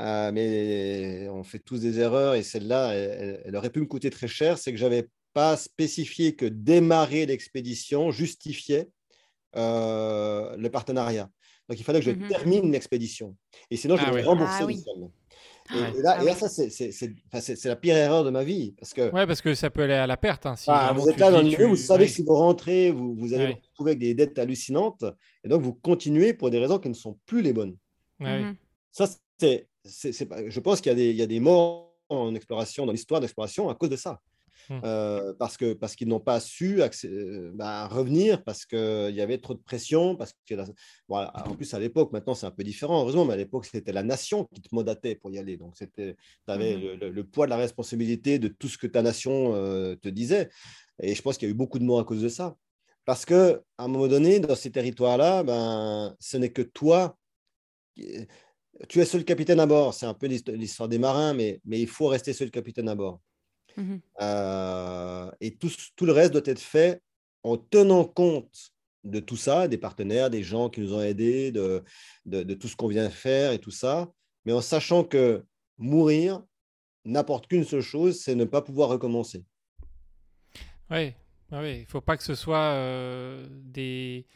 Euh, 0.00 0.30
mais 0.32 1.28
on 1.28 1.42
fait 1.42 1.58
tous 1.58 1.80
des 1.80 1.98
erreurs 1.98 2.34
et 2.34 2.42
celle-là, 2.42 2.92
elle, 2.92 3.56
aurait 3.56 3.70
pu 3.70 3.80
me 3.80 3.86
coûter 3.86 4.10
très 4.10 4.28
cher. 4.28 4.58
C'est 4.58 4.72
que 4.72 4.78
j'avais 4.78 5.08
pas 5.34 5.56
spécifié 5.56 6.34
que 6.36 6.46
démarrer 6.46 7.26
l'expédition 7.26 8.10
justifiait 8.10 8.88
euh, 9.56 10.56
le 10.56 10.70
partenariat. 10.70 11.30
Donc 11.68 11.78
il 11.78 11.84
fallait 11.84 12.00
que 12.00 12.06
je 12.06 12.12
mmh 12.12 12.28
termine 12.28 12.72
l'expédition. 12.72 13.36
Et 13.70 13.76
sinon, 13.76 13.96
je 13.96 14.04
ah 14.06 14.10
devais 14.10 14.22
rembourser 14.22 14.64
ah 15.70 15.90
Et, 15.94 16.00
là, 16.00 16.18
ah 16.18 16.34
ça, 16.34 16.48
c'est 16.48 17.64
la 17.64 17.76
pire 17.76 17.96
erreur 17.96 18.24
de 18.24 18.30
ma 18.30 18.42
vie. 18.42 18.72
Parce 18.78 18.94
que, 18.94 19.12
ouais, 19.12 19.26
parce 19.26 19.42
que 19.42 19.54
ça 19.54 19.68
peut 19.68 19.82
aller 19.82 19.94
à 19.94 20.06
la 20.06 20.16
perte. 20.16 20.46
Hein, 20.46 20.54
vous 20.94 21.10
êtes 21.10 21.18
là 21.18 21.30
dans 21.30 21.38
le 21.38 21.44
milieu, 21.44 21.66
vous 21.66 21.76
savez 21.76 22.06
que 22.06 22.12
si 22.12 22.22
vous 22.22 22.34
rentrez, 22.34 22.90
vous, 22.90 23.14
vous 23.14 23.34
allez 23.34 23.48
vous 23.48 23.60
retrouver 23.70 23.90
avec 23.90 23.98
des 23.98 24.14
dettes 24.14 24.38
hallucinantes. 24.38 25.04
Et 25.44 25.48
donc, 25.48 25.60
vous 25.60 25.74
continuez 25.74 26.32
pour 26.32 26.48
des 26.50 26.58
raisons 26.58 26.78
qui 26.78 26.88
ne 26.88 26.94
sont 26.94 27.18
plus 27.26 27.42
les 27.42 27.52
bonnes. 27.52 27.76
Mmh 28.20 28.52
ça, 28.90 29.06
c'est 29.38 29.68
je 29.88 30.60
pense 30.60 30.80
qu'il 30.80 30.98
y, 30.98 31.22
a 31.22 31.26
des 31.26 31.40
morts 31.40 31.96
en 32.08 32.34
exploration, 32.34 32.86
dans 32.86 32.92
l'histoire 32.92 33.20
d'exploration, 33.20 33.68
à 33.68 33.74
cause 33.74 33.90
de 33.90 33.96
ça. 33.96 34.20
Hmm. 34.68 34.80
Euh, 34.84 35.32
parce 35.38 35.56
que 35.56 35.72
parce 35.72 35.94
qu'ils 35.94 36.08
n'ont 36.08 36.20
pas 36.20 36.40
su 36.40 36.82
euh, 36.82 37.50
bah, 37.54 37.86
revenir 37.86 38.42
parce 38.44 38.66
qu'il 38.66 39.14
y 39.14 39.20
avait 39.20 39.38
trop 39.38 39.54
de 39.54 39.60
pression 39.60 40.14
parce 40.14 40.34
que 40.46 40.54
en 41.08 41.54
plus 41.54 41.72
à 41.72 41.78
l'époque 41.78 42.12
maintenant 42.12 42.34
c'est 42.34 42.44
un 42.44 42.50
peu 42.50 42.64
différent 42.64 43.00
heureusement 43.00 43.24
mais 43.24 43.34
à 43.34 43.36
l'époque 43.36 43.64
c'était 43.64 43.92
la 43.92 44.02
nation 44.02 44.46
qui 44.52 44.60
te 44.60 44.74
modatait 44.74 45.14
pour 45.14 45.30
y 45.30 45.38
aller 45.38 45.56
donc 45.56 45.76
c'était 45.76 46.16
tu 46.16 46.52
avais 46.52 46.76
hmm. 46.76 46.98
le, 46.98 47.24
poids 47.24 47.46
de 47.46 47.50
la 47.50 47.56
responsabilité 47.56 48.38
de 48.38 48.48
tout 48.48 48.68
ce 48.68 48.76
que 48.76 48.86
ta 48.86 49.00
nation 49.00 49.54
euh, 49.54 49.94
te 49.96 50.08
disait 50.08 50.50
et 51.00 51.14
je 51.14 51.22
pense 51.22 51.38
qu'il 51.38 51.48
y 51.48 51.50
a 51.50 51.52
eu 51.52 51.56
beaucoup 51.56 51.78
de 51.78 51.84
morts 51.84 52.00
à 52.00 52.04
cause 52.04 52.20
de 52.20 52.28
ça 52.28 52.56
parce 53.06 53.24
que 53.24 53.62
à 53.78 53.84
un 53.84 53.88
moment 53.88 54.08
donné 54.08 54.38
dans 54.38 54.56
ces 54.56 54.70
territoires 54.70 55.16
là 55.16 55.44
ben 55.44 56.14
ce 56.20 56.36
n'est 56.36 56.52
que 56.52 56.62
toi 56.62 57.16
tu 58.88 59.00
es 59.00 59.04
seul 59.04 59.24
capitaine 59.24 59.60
à 59.60 59.66
bord. 59.66 59.94
C'est 59.94 60.06
un 60.06 60.14
peu 60.14 60.26
l'histoire 60.26 60.88
des 60.88 60.98
marins, 60.98 61.34
mais, 61.34 61.60
mais 61.64 61.80
il 61.80 61.88
faut 61.88 62.06
rester 62.06 62.32
seul 62.32 62.50
capitaine 62.50 62.88
à 62.88 62.94
bord. 62.94 63.20
Mhm. 63.76 64.00
Euh, 64.20 65.30
et 65.40 65.54
tout, 65.56 65.70
tout, 65.96 66.06
le 66.06 66.12
reste 66.12 66.32
doit 66.32 66.42
être 66.44 66.60
fait 66.60 67.02
en 67.42 67.56
tenant 67.56 68.04
compte 68.04 68.72
de 69.04 69.20
tout 69.20 69.36
ça, 69.36 69.68
des 69.68 69.78
partenaires, 69.78 70.30
des 70.30 70.42
gens 70.42 70.68
qui 70.68 70.80
nous 70.80 70.94
ont 70.94 71.00
aidés, 71.00 71.52
de, 71.52 71.82
de, 72.26 72.54
tout 72.54 72.68
ce 72.68 72.76
qu'on 72.76 72.88
vient 72.88 73.08
faire 73.08 73.52
et 73.52 73.58
tout 73.58 73.70
ça, 73.70 74.10
mais 74.44 74.52
en 74.52 74.60
sachant 74.60 75.04
que 75.04 75.44
mourir 75.78 76.42
n'apporte 77.04 77.46
qu'une 77.46 77.64
seule 77.64 77.80
chose, 77.80 78.20
c'est 78.20 78.34
ne 78.34 78.44
pas 78.44 78.60
pouvoir 78.60 78.88
recommencer. 78.88 79.44
Oui, 80.90 81.14
oui. 81.52 81.76
il 81.76 81.80
ne 81.80 81.86
faut 81.86 82.00
pas 82.00 82.16
que 82.16 82.24
ce 82.24 82.34
soit 82.34 82.72
euh, 82.72 83.46
des, 83.50 84.26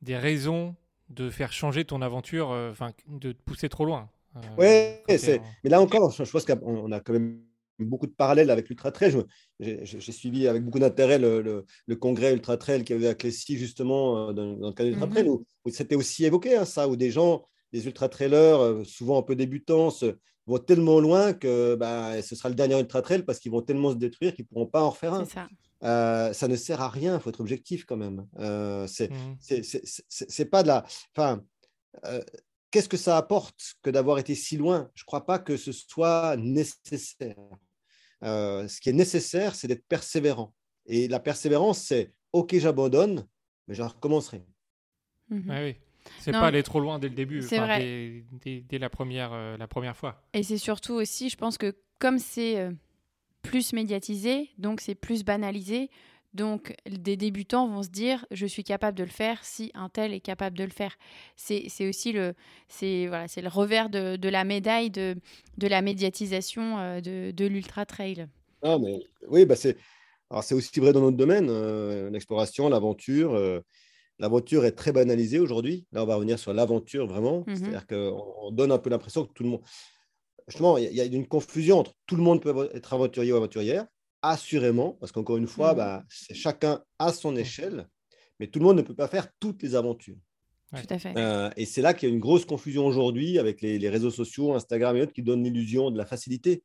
des 0.00 0.16
raisons 0.16 0.76
de 1.08 1.30
faire 1.30 1.52
changer 1.52 1.84
ton 1.84 2.02
aventure, 2.02 2.50
euh, 2.50 2.70
enfin, 2.70 2.92
de 3.08 3.32
te 3.32 3.42
pousser 3.42 3.68
trop 3.68 3.84
loin. 3.84 4.08
Euh, 4.36 5.00
oui, 5.08 5.16
mais 5.62 5.70
là 5.70 5.80
encore, 5.80 6.10
je 6.10 6.30
pense 6.30 6.44
qu'on 6.44 6.90
a 6.90 7.00
quand 7.00 7.12
même 7.12 7.40
beaucoup 7.78 8.06
de 8.06 8.12
parallèles 8.12 8.50
avec 8.50 8.68
l'Ultra 8.68 8.90
Trail. 8.90 9.14
J'ai 9.60 10.12
suivi 10.12 10.48
avec 10.48 10.64
beaucoup 10.64 10.78
d'intérêt 10.78 11.18
le, 11.18 11.64
congrès 12.00 12.32
Ultra 12.32 12.56
Trail 12.56 12.84
qui 12.84 12.92
avait 12.92 13.08
à 13.08 13.14
Clécy, 13.14 13.56
justement, 13.56 14.30
euh, 14.30 14.32
dans, 14.32 14.68
le 14.68 14.72
cadre 14.72 14.90
d'Ultra 14.90 15.06
Trail, 15.06 15.24
mhm. 15.24 15.38
où, 15.64 15.70
c'était 15.70 15.96
aussi 15.96 16.24
évoqué, 16.24 16.56
hein, 16.56 16.64
ça, 16.64 16.88
où 16.88 16.96
des 16.96 17.10
gens, 17.10 17.44
des 17.72 17.86
ultra 17.86 18.08
trailers, 18.08 18.84
souvent 18.84 19.18
un 19.18 19.22
peu 19.22 19.34
débutants, 19.34 19.88
vont 20.46 20.58
tellement 20.58 21.00
loin 21.00 21.32
que 21.32 21.74
bah, 21.74 22.20
ce 22.22 22.36
sera 22.36 22.48
le 22.48 22.54
dernier 22.54 22.78
Ultra 22.78 23.02
Trail 23.02 23.22
parce 23.22 23.38
qu'ils 23.38 23.50
vont 23.50 23.62
tellement 23.62 23.90
se 23.90 23.96
détruire 23.96 24.34
qu'ils 24.34 24.44
ne 24.44 24.48
pourront 24.48 24.66
pas 24.66 24.82
en 24.82 24.90
refaire 24.90 25.14
un. 25.14 25.24
Ça. 25.24 25.48
Euh, 25.82 26.32
ça 26.32 26.48
ne 26.48 26.56
sert 26.56 26.80
à 26.80 26.88
rien, 26.88 27.16
il 27.16 27.20
faut 27.20 27.30
être 27.30 27.40
objectif 27.40 27.84
quand 27.84 27.96
même. 27.96 28.26
Euh, 28.38 28.86
c'est 28.86 29.10
mmh. 29.10 30.44
pas 30.50 30.62
de 30.62 30.68
la. 30.68 30.84
Enfin, 31.14 31.42
euh, 32.06 32.22
qu'est-ce 32.70 32.88
que 32.88 32.96
ça 32.96 33.16
apporte 33.16 33.76
que 33.82 33.90
d'avoir 33.90 34.18
été 34.18 34.34
si 34.34 34.56
loin? 34.56 34.90
Je 34.94 35.02
ne 35.02 35.06
crois 35.06 35.26
pas 35.26 35.38
que 35.38 35.56
ce 35.56 35.72
soit 35.72 36.36
nécessaire. 36.36 37.36
ce 38.22 38.80
qui 38.80 38.88
est 38.88 38.94
nécessaire, 38.94 39.54
c'est 39.54 39.68
d'être 39.68 39.86
persévérant. 39.86 40.54
Et 40.86 41.08
la 41.08 41.20
persévérance, 41.20 41.78
c'est 41.78 42.12
OK, 42.32 42.56
j'abandonne, 42.56 43.26
mais 43.68 43.74
je 43.74 43.82
recommencerai. 43.82 44.44
Mmh 45.28 45.50
ah 45.50 45.62
oui. 45.62 45.76
C'est 46.20 46.32
pas 46.32 46.48
aller 46.48 46.62
trop 46.62 46.80
loin 46.80 46.98
dès 46.98 47.08
le 47.08 47.14
début, 47.14 47.40
dès, 47.40 48.60
dès, 48.68 48.78
la, 48.78 48.90
première, 48.90 49.56
la 49.56 49.66
première 49.66 49.96
fois. 49.96 50.22
Et 50.34 50.42
c'est 50.42 50.58
surtout 50.58 50.92
aussi, 50.92 51.30
je 51.30 51.36
pense 51.38 51.56
que 51.56 51.74
comme 51.98 52.18
c'est 52.18 52.70
plus 53.44 53.72
médiatisé, 53.72 54.50
donc 54.58 54.80
c'est 54.80 54.96
plus 54.96 55.22
banalisé. 55.22 55.90
Donc 56.32 56.74
des 56.90 57.16
débutants 57.16 57.68
vont 57.68 57.84
se 57.84 57.90
dire 57.90 58.26
je 58.32 58.44
suis 58.44 58.64
capable 58.64 58.98
de 58.98 59.04
le 59.04 59.10
faire 59.10 59.44
si 59.44 59.70
un 59.74 59.88
tel 59.88 60.12
est 60.12 60.20
capable 60.20 60.58
de 60.58 60.64
le 60.64 60.70
faire. 60.70 60.96
C'est 61.36 61.88
aussi 61.88 62.10
le, 62.10 62.34
voilà, 63.06 63.26
le 63.36 63.48
revers 63.48 63.88
de, 63.88 64.16
de, 64.16 64.28
la 64.28 64.42
médaille 64.42 64.90
de, 64.90 65.14
de 65.58 65.66
la 65.68 65.80
médiatisation 65.80 66.78
euh, 66.78 67.00
de, 67.00 67.30
de 67.30 67.46
l'ultra 67.46 67.86
trail. 67.86 68.26
Ah, 68.62 68.78
mais, 68.80 68.98
oui, 69.28 69.46
bah 69.46 69.54
c'est 69.54 69.76
aussi 70.30 70.80
vrai 70.80 70.92
dans 70.92 71.02
notre 71.02 71.16
domaine, 71.16 71.46
euh, 71.50 72.10
l'exploration, 72.10 72.68
l'aventure. 72.68 73.34
Euh, 73.34 73.60
l'aventure 74.18 74.64
est 74.64 74.72
très 74.72 74.90
banalisée 74.90 75.38
aujourd'hui. 75.38 75.86
Là, 75.92 76.02
on 76.02 76.06
va 76.06 76.16
revenir 76.16 76.38
sur 76.40 76.52
l'aventure 76.52 77.06
vraiment. 77.06 77.44
Mhm. 77.46 77.56
C'est-à-dire 77.56 77.86
qu'on 77.86 78.50
donne 78.50 78.72
un 78.72 78.78
peu 78.78 78.90
l'impression 78.90 79.24
que 79.24 79.32
tout 79.32 79.44
le 79.44 79.50
monde 79.50 79.62
justement, 80.48 80.78
il 80.78 80.92
y, 80.92 81.00
a 81.00 81.04
une 81.04 81.26
confusion 81.26 81.78
entre 81.78 81.94
tout 82.06 82.16
le 82.16 82.22
monde 82.22 82.42
peut 82.42 82.70
être 82.74 82.92
aventurier 82.92 83.32
ou 83.32 83.36
aventurière, 83.36 83.86
assurément, 84.22 84.92
parce 85.00 85.12
qu'encore 85.12 85.36
une 85.36 85.46
fois, 85.46 85.74
mmh. 85.74 85.76
bah, 85.76 86.04
c'est 86.08 86.34
chacun 86.34 86.82
à 86.98 87.12
son 87.12 87.32
mmh. 87.32 87.38
échelle, 87.38 87.88
mais 88.40 88.48
tout 88.48 88.58
le 88.58 88.64
monde 88.64 88.76
ne 88.76 88.82
peut 88.82 88.94
pas 88.94 89.08
faire 89.08 89.28
toutes 89.40 89.62
les 89.62 89.74
aventures. 89.74 90.16
Tout 90.74 90.86
à 90.90 90.98
fait. 90.98 91.16
Euh, 91.16 91.50
et 91.56 91.66
c'est 91.66 91.82
là 91.82 91.94
qu'il 91.94 92.08
y 92.08 92.12
a 92.12 92.14
une 92.14 92.20
grosse 92.20 92.44
confusion 92.44 92.84
aujourd'hui 92.84 93.38
avec 93.38 93.60
les, 93.60 93.78
les, 93.78 93.88
réseaux 93.88 94.10
sociaux, 94.10 94.54
Instagram 94.54 94.96
et 94.96 95.02
autres, 95.02 95.12
qui 95.12 95.22
donnent 95.22 95.44
l'illusion 95.44 95.90
de 95.90 95.98
la 95.98 96.04
facilité. 96.04 96.64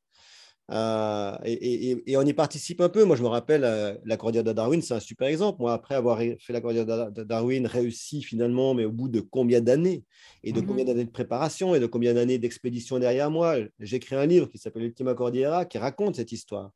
Euh, 0.72 1.38
et, 1.44 2.16
on 2.16 2.22
y 2.22 2.34
participe 2.34 2.82
un 2.82 2.90
peu. 2.90 3.04
Moi, 3.04 3.16
je 3.16 3.24
me 3.24 3.28
rappelle, 3.28 3.64
euh, 3.64 3.96
la 4.06 4.18
Cordillère 4.18 4.44
de 4.44 4.54
Darwin, 4.54 4.82
c'est 4.82 4.94
un 4.94 5.00
super 5.00 5.28
exemple. 5.28 5.62
Moi, 5.62 5.74
après 5.74 5.96
avoir 5.96 6.20
fait 6.20 6.54
la 6.54 6.62
Cordillère 6.62 7.12
de 7.12 7.24
Darwin, 7.24 7.66
réussi 7.66 8.22
finalement, 8.22 8.74
mais 8.74 8.86
au 8.86 8.92
bout 8.92 9.10
de 9.10 9.20
combien 9.20 9.62
d'années? 9.62 10.04
Et 10.44 10.52
de 10.52 10.62
mhm. 10.62 10.68
combien 10.68 10.86
d'années 10.86 11.06
de 11.06 11.12
préparation? 11.12 11.74
Et 11.76 11.80
de 11.80 11.88
combien 11.88 12.14
d'années 12.14 12.38
d'expédition 12.38 13.00
derrière 13.00 13.32
moi? 13.32 13.56
J'ai 13.80 13.98
écrit 13.98 14.16
un 14.16 14.26
livre 14.26 14.48
qui 14.48 14.58
s'appelle 14.58 14.84
Ultima 14.84 15.16
Cordillera, 15.16 15.66
qui 15.66 15.78
raconte 15.78 16.16
cette 16.16 16.32
histoire. 16.32 16.72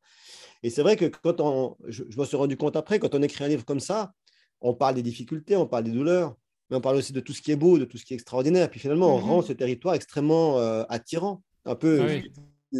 Et 0.63 0.69
c'est 0.69 0.81
vrai 0.81 0.95
que 0.95 1.05
quand 1.05 1.39
on, 1.41 1.77
je, 1.87 2.03
me 2.17 2.25
suis 2.25 2.37
rendu 2.37 2.57
compte 2.57 2.75
après, 2.75 2.97
quand 2.97 3.13
on 3.13 3.21
écrit 3.21 3.43
un 3.43 3.49
livre 3.49 3.65
comme 3.65 3.81
ça, 3.81 4.13
on 4.61 4.73
parle 4.73 4.95
des 4.95 5.03
difficultés, 5.03 5.57
on 5.57 5.67
parle 5.67 5.83
des 5.83 5.91
douleurs, 5.91 6.35
mais 6.69 6.77
on 6.77 6.81
parle 6.81 6.95
aussi 6.95 7.11
de 7.11 7.19
tout 7.19 7.33
ce 7.33 7.41
qui 7.41 7.51
est 7.51 7.57
beau, 7.57 7.77
de 7.77 7.85
tout 7.85 7.97
ce 7.97 8.05
qui 8.05 8.13
est 8.13 8.15
extraordinaire. 8.15 8.69
Puis 8.69 8.79
finalement, 8.79 9.13
on 9.15 9.19
mhm. 9.19 9.25
rend 9.25 9.41
ce 9.41 9.53
territoire 9.53 9.93
extrêmement 9.93 10.57
euh, 10.59 10.83
attirant. 10.89 11.43
Un 11.65 11.75
peu, 11.75 12.01
ah 12.01 12.29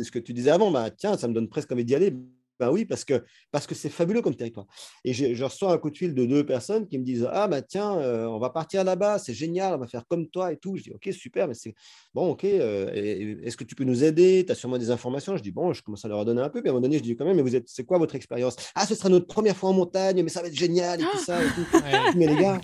ce 0.02 0.12
que 0.12 0.20
tu 0.20 0.34
disais 0.34 0.52
avant, 0.52 0.72
bah, 0.72 0.90
tiens, 0.90 1.18
ça 1.18 1.28
me 1.28 1.34
donne 1.34 1.48
presque 1.48 1.72
envie 1.72 1.86
d'y 1.86 1.96
aller. 1.96 2.14
Ben 2.60 2.72
oui, 2.72 2.86
parce 2.86 3.04
que 3.04 3.24
parce 3.52 3.66
que 3.66 3.74
c'est 3.76 3.90
fabuleux 3.90 4.22
comme 4.22 4.36
territoire. 4.36 4.68
Et 5.04 5.14
je, 5.14 5.44
reçois 5.44 5.74
un 5.74 5.78
coup 5.78 5.90
de 5.90 5.98
fil 5.98 6.14
de 6.14 6.26
deux 6.26 6.46
personnes 6.46 6.88
qui 6.88 6.98
me 7.00 7.04
disent 7.04 7.28
Ah, 7.32 7.48
bah 7.48 7.62
tiens, 7.62 7.98
euh, 7.98 8.26
on 8.28 8.40
va 8.40 8.52
partir 8.52 8.84
là-bas, 8.84 9.18
c'est 9.18 9.34
génial, 9.34 9.74
on 9.74 9.80
va 9.80 9.88
faire 9.88 10.06
comme 10.08 10.28
toi 10.28 10.54
et 10.54 10.58
tout. 10.58 10.78
Je 10.78 10.84
dis 10.84 10.92
Ok, 10.94 11.10
super, 11.12 11.48
mais 11.48 11.56
c'est 11.56 11.74
bon, 12.14 12.30
ok. 12.30 12.46
Euh, 12.46 13.40
est-ce 13.44 13.58
que 13.58 13.64
tu 13.64 13.76
peux 13.76 13.84
nous 13.84 14.04
aider? 14.04 14.44
Tu 14.46 14.52
as 14.52 14.56
sûrement 14.56 14.78
des 14.78 14.92
informations? 14.92 15.36
Je 15.36 15.42
dis 15.42 15.52
Bon, 15.52 15.74
je 15.74 15.82
commence 15.82 16.06
à 16.06 16.08
leur 16.08 16.24
donner 16.26 16.42
un 16.42 16.50
peu. 16.50 16.62
Puis 16.62 16.70
à 16.70 16.72
un 16.72 16.76
moment 16.76 16.84
donné, 16.84 17.00
je 17.00 17.04
dis 17.04 17.16
quand 17.16 17.26
même 17.26 17.36
Mais 17.36 17.42
vous 17.42 17.56
êtes, 17.56 17.68
c'est 17.68 17.86
quoi 17.86 17.98
votre 17.98 18.16
expérience? 18.16 18.56
Ah, 18.76 18.86
ce 18.86 18.94
sera 18.94 19.10
notre 19.10 19.28
première 19.28 19.58
fois 19.58 19.70
en 19.70 19.74
montagne, 19.74 20.22
mais 20.22 20.30
ça 20.30 20.42
va 20.42 20.48
être 20.48 20.56
génial 20.56 21.02
et 21.02 21.04
tout 21.04 21.20
ça. 21.20 21.40
mais 22.16 22.28
les 22.28 22.36
gars. 22.36 22.62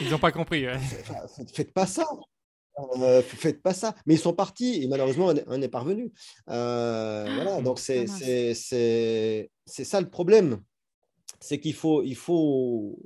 Ils 0.00 0.10
n'ont 0.10 0.18
pas 0.18 0.32
compris. 0.32 0.64
Faites 1.52 1.72
pas 1.72 1.86
ça. 1.86 2.06
Euh, 2.78 3.22
faites 3.22 3.62
pas 3.62 3.74
ça. 3.74 3.94
Mais 4.06 4.14
ils 4.14 4.18
sont 4.20 4.32
partis 4.32 4.82
et 4.82 4.88
malheureusement, 4.88 5.32
on 5.46 5.58
n'est 5.58 5.68
pas 5.68 5.80
revenu. 5.80 6.10
Euh, 6.48 7.26
Ah, 7.28 7.34
voilà, 7.34 7.60
donc 7.62 7.78
c'est 7.78 8.06
ça 9.66 10.00
le 10.00 10.08
problème. 10.10 10.60
C'est 11.40 11.58
qu'il 11.58 11.74
faut, 11.74 12.02
il 12.02 12.14
faut, 12.14 12.98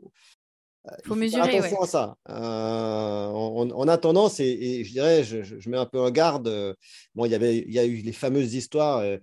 euh, 0.87 0.91
il 1.05 1.09
Faut 1.09 1.14
mesurer, 1.14 1.57
attention 1.57 1.81
à 1.81 1.87
ça. 1.87 2.17
Euh, 2.29 3.27
on, 3.35 3.71
on 3.75 3.89
a 3.89 3.97
tendance, 3.97 4.41
et, 4.41 4.45
et 4.47 4.85
je 4.85 4.93
dirais, 4.93 5.25
je, 5.25 5.43
je- 5.43 5.69
mets 5.71 5.79
un 5.79 5.87
peu 5.87 5.99
en 6.01 6.11
garde. 6.11 6.49
euh, 6.49 6.75
Bon, 7.14 7.25
il 7.25 7.33
y 7.33 7.35
avait, 7.35 7.57
il 7.59 7.73
y 7.73 7.79
a 7.79 7.85
eu 7.87 7.97
les 8.03 8.12
fameuses 8.12 8.55
histoires, 8.55 8.99
euh, 8.99 9.17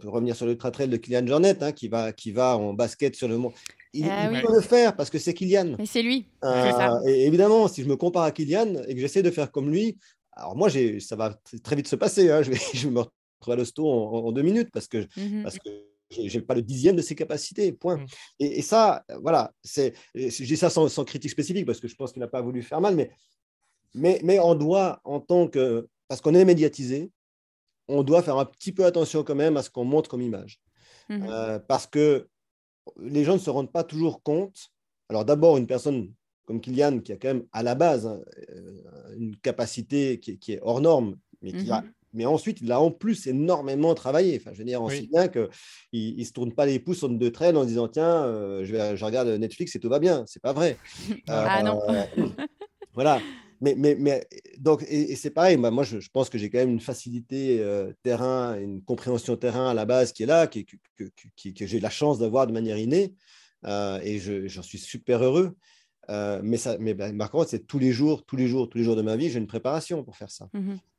pour 0.00 0.12
revenir 0.12 0.36
sur 0.36 0.44
le 0.46 0.56
trail 0.58 0.88
de 0.88 0.96
Kylian 0.98 1.26
Jornet, 1.26 1.62
hein, 1.62 1.72
qui, 1.72 1.88
va, 1.88 2.12
qui 2.12 2.30
va 2.30 2.56
en 2.58 2.74
basket 2.74 3.16
sur 3.16 3.26
le 3.26 3.38
monde. 3.38 3.52
Il, 3.94 4.06
Ah 4.10 4.28
il 4.30 4.36
oui. 4.36 4.42
peut 4.42 4.52
le 4.54 4.60
faire 4.60 4.94
parce 4.96 5.10
que 5.10 5.18
c'est 5.18 5.34
Kylian. 5.34 5.76
Mais 5.78 5.86
c'est 5.86 6.02
lui. 6.02 6.26
Euh, 6.44 6.64
C'est 6.64 6.72
ça. 6.72 7.00
et 7.06 7.26
évidemment, 7.26 7.68
si 7.68 7.82
je 7.82 7.88
me 7.88 7.96
compare 7.96 8.24
à 8.24 8.32
Kylian 8.32 8.82
et 8.86 8.94
que 8.94 9.00
j'essaie 9.00 9.22
de 9.22 9.30
faire 9.30 9.50
comme 9.50 9.70
lui, 9.70 9.96
alors 10.32 10.56
moi, 10.56 10.68
ça 11.00 11.16
va 11.16 11.38
très 11.62 11.76
vite 11.76 11.88
se 11.88 11.96
passer. 11.96 12.30
hein. 12.30 12.42
Je, 12.42 12.50
vais, 12.50 12.58
je 12.74 12.86
vais 12.88 12.92
me 12.94 13.00
retrouver 13.00 13.54
à 13.54 13.56
l'hosto 13.56 13.88
en, 13.88 14.26
en 14.26 14.32
deux 14.32 14.42
minutes 14.42 14.70
parce 14.72 14.86
que, 14.88 15.06
parce 15.42 15.58
que 15.58 15.68
j'ai 16.10 16.28
j'ai 16.28 16.40
pas 16.40 16.54
le 16.54 16.62
dixième 16.62 16.96
de 16.96 17.02
ses 17.02 17.14
capacités. 17.14 17.72
Point. 17.72 17.96
Mm. 17.98 18.06
Et, 18.40 18.58
et 18.58 18.62
ça, 18.62 19.04
voilà, 19.22 19.52
c'est, 19.62 19.94
je 20.14 20.44
dis 20.44 20.56
ça 20.56 20.70
sans, 20.70 20.88
sans 20.88 21.04
critique 21.04 21.30
spécifique 21.30 21.66
parce 21.66 21.80
que 21.80 21.88
je 21.88 21.94
pense 21.96 22.12
qu'il 22.12 22.20
n'a 22.20 22.28
pas 22.28 22.40
voulu 22.42 22.62
faire 22.62 22.80
mal, 22.80 22.94
mais, 22.94 23.10
mais, 23.94 24.20
mais 24.22 24.38
on 24.38 24.54
doit, 24.54 25.00
en 25.04 25.20
tant 25.20 25.48
que. 25.48 25.88
Parce 26.08 26.20
qu'on 26.20 26.34
est 26.34 26.44
médiatisé, 26.44 27.10
on 27.88 28.02
doit 28.02 28.22
faire 28.22 28.38
un 28.38 28.44
petit 28.46 28.72
peu 28.72 28.84
attention 28.86 29.22
quand 29.24 29.34
même 29.34 29.56
à 29.56 29.62
ce 29.62 29.70
qu'on 29.70 29.84
montre 29.84 30.08
comme 30.08 30.22
image. 30.22 30.60
Mhm. 31.10 31.26
Euh, 31.30 31.58
parce 31.58 31.86
que 31.86 32.28
les 33.00 33.24
gens 33.24 33.34
ne 33.34 33.38
se 33.38 33.50
rendent 33.50 33.72
pas 33.72 33.84
toujours 33.84 34.22
compte. 34.22 34.70
Alors 35.08 35.24
d'abord, 35.24 35.56
une 35.56 35.66
personne 35.66 36.12
comme 36.44 36.60
Kylian, 36.60 37.00
qui 37.00 37.12
a 37.12 37.16
quand 37.16 37.28
même 37.28 37.44
à 37.52 37.62
la 37.62 37.74
base 37.74 38.06
hein, 38.06 38.20
euh, 38.50 39.14
une 39.18 39.36
capacité 39.36 40.18
qui, 40.18 40.32
est- 40.32 40.36
qui 40.38 40.52
est 40.52 40.60
hors 40.62 40.80
norme, 40.80 41.16
mais, 41.42 41.52
qui 41.52 41.70
a- 41.70 41.82
Mhm. 41.82 41.92
mais 42.14 42.24
ensuite, 42.26 42.60
il 42.62 42.72
a 42.72 42.80
en 42.80 42.90
plus 42.90 43.26
énormément 43.26 43.94
travaillé. 43.94 44.36
Enfin, 44.40 44.52
je 44.54 44.58
veux 44.58 44.64
dire, 44.64 44.80
on 44.82 44.86
Oui. 44.86 45.00
sait 45.00 45.06
bien 45.12 45.28
qu'il 45.28 46.16
ne 46.16 46.24
se 46.24 46.32
tourne 46.32 46.52
pas 46.52 46.64
les 46.66 46.78
pouces 46.78 47.02
en 47.02 47.10
deux 47.10 47.30
trails 47.30 47.54
en 47.56 47.64
disant 47.66 47.86
tiens, 47.88 48.24
euh, 48.24 48.64
je, 48.64 48.72
vais, 48.72 48.96
je 48.96 49.04
regarde 49.04 49.28
Netflix 49.28 49.76
et 49.76 49.80
tout 49.80 49.90
va 49.90 49.98
bien. 49.98 50.24
C'est 50.26 50.40
pas 50.42 50.52
vrai. 50.54 50.76
Ah 51.28 51.62
non. 51.62 51.80
Euh, 51.90 52.28
voilà. 52.94 53.20
Mais, 53.60 53.74
mais, 53.76 53.94
mais 53.96 54.26
donc, 54.58 54.82
et, 54.88 55.12
et 55.12 55.16
c'est 55.16 55.30
pareil, 55.30 55.56
moi, 55.56 55.70
moi 55.70 55.84
je, 55.84 55.98
je 56.00 56.10
pense 56.10 56.28
que 56.28 56.38
j'ai 56.38 56.48
quand 56.50 56.58
même 56.58 56.70
une 56.70 56.80
facilité 56.80 57.60
euh, 57.60 57.92
terrain, 58.02 58.58
une 58.58 58.82
compréhension 58.82 59.36
terrain 59.36 59.68
à 59.70 59.74
la 59.74 59.84
base 59.84 60.12
qui 60.12 60.22
est 60.22 60.26
là, 60.26 60.46
qui, 60.46 60.64
que, 60.64 60.76
que- 60.96 61.28
qui- 61.36 61.54
que 61.54 61.66
j'ai 61.66 61.80
la 61.80 61.90
chance 61.90 62.18
d'avoir 62.18 62.46
de 62.46 62.52
manière 62.52 62.78
innée, 62.78 63.14
euh, 63.64 63.98
et 64.02 64.18
je- 64.18 64.46
j'en 64.48 64.62
suis 64.62 64.78
super 64.78 65.22
heureux. 65.22 65.56
Euh, 66.10 66.40
mais, 66.42 66.56
ça, 66.56 66.78
mais 66.78 66.94
ben, 66.94 67.16
par 67.18 67.30
contre, 67.30 67.50
c'est 67.50 67.66
tous 67.66 67.78
les 67.78 67.92
jours, 67.92 68.24
tous 68.24 68.36
les 68.36 68.48
jours, 68.48 68.68
tous 68.70 68.78
les 68.78 68.84
jours 68.84 68.96
de 68.96 69.02
ma 69.02 69.16
vie, 69.16 69.28
j'ai 69.28 69.38
une 69.38 69.46
préparation 69.46 70.02
pour 70.04 70.16
faire 70.16 70.30
ça. 70.30 70.48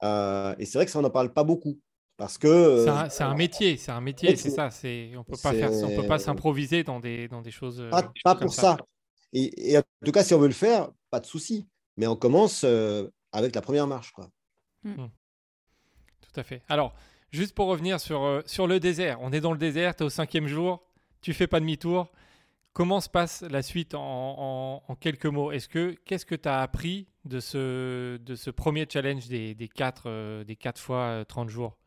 Euh, 0.03 0.55
et 0.59 0.65
c'est 0.65 0.77
vrai 0.77 0.85
que 0.85 0.91
ça, 0.91 0.99
on 0.99 1.01
n'en 1.01 1.09
parle 1.09 1.33
pas 1.33 1.43
beaucoup. 1.43 1.79
Parce 2.15 2.37
que. 2.37 2.83
C'est 2.83 2.89
un, 2.89 3.09
c'est 3.09 3.23
un 3.23 3.33
métier, 3.33 3.77
c'est 3.77 3.91
un 3.91 4.01
métier, 4.01 4.35
c'est 4.35 4.49
c'est- 4.49 4.55
ça. 4.55 4.69
C'est 4.69 5.11
on 5.17 5.23
peut 5.23 5.37
pas 5.41 5.53
faire, 5.53 5.71
on 5.71 5.95
peut 5.95 6.05
pas 6.07 6.19
s'improviser 6.19 6.83
dans 6.83 6.99
des 6.99 7.27
dans 7.29 7.41
des 7.41 7.49
choses. 7.51 7.81
pas, 8.23 8.35
pour 8.35 8.53
ça. 8.53 8.77
Et, 9.31 9.71
et 9.71 9.77
en 9.77 9.83
tout 10.05 10.11
cas, 10.11 10.23
si 10.23 10.33
on 10.33 10.39
veut 10.39 10.47
le 10.47 10.53
faire, 10.53 10.91
pas 11.09 11.19
de 11.19 11.25
souci. 11.25 11.67
Mais 11.99 12.07
on 12.07 12.15
commence 12.15 12.63
euh, 12.63 13.09
avec 13.33 13.53
la 13.53 13.61
première 13.61 13.85
marche. 13.85 14.13
Quoi. 14.13 14.29
Tout 14.85 16.39
à 16.39 16.43
fait. 16.43 16.61
Alors, 16.69 16.95
juste 17.31 17.53
pour 17.53 17.67
revenir 17.67 17.99
sur, 17.99 18.23
euh, 18.23 18.41
sur 18.45 18.67
le 18.67 18.79
désert, 18.79 19.17
on 19.21 19.33
est 19.33 19.41
dans 19.41 19.51
le 19.51 19.57
désert, 19.57 19.93
tu 19.95 20.03
es 20.03 20.05
au 20.05 20.09
cinquième 20.09 20.47
jour, 20.47 20.81
tu 21.21 21.33
fais 21.33 21.45
pas 21.47 21.59
demi-tour. 21.59 22.07
Comment 22.71 23.01
se 23.01 23.09
passe 23.09 23.41
la 23.41 23.61
suite 23.61 23.95
en, 23.95 23.99
en- 24.01 24.83
en 24.87 24.95
quelques 24.95 25.25
mots? 25.25 25.51
Est-ce 25.51 25.67
que 25.67 25.91
Qu'est-ce 26.05 26.25
que 26.25 26.35
tu 26.35 26.47
as 26.47 26.61
appris 26.61 27.07
de 27.25 27.41
ce, 27.41 28.15
de 28.15 28.35
ce 28.35 28.49
premier 28.49 28.87
challenge 28.89 29.27
des, 29.27 29.53
des, 29.53 29.67
quatre, 29.67 30.03
euh, 30.05 30.45
des 30.45 30.55
quatre 30.55 30.79
fois 30.79 31.01
euh, 31.01 31.23
30 31.25 31.49
jours? 31.49 31.77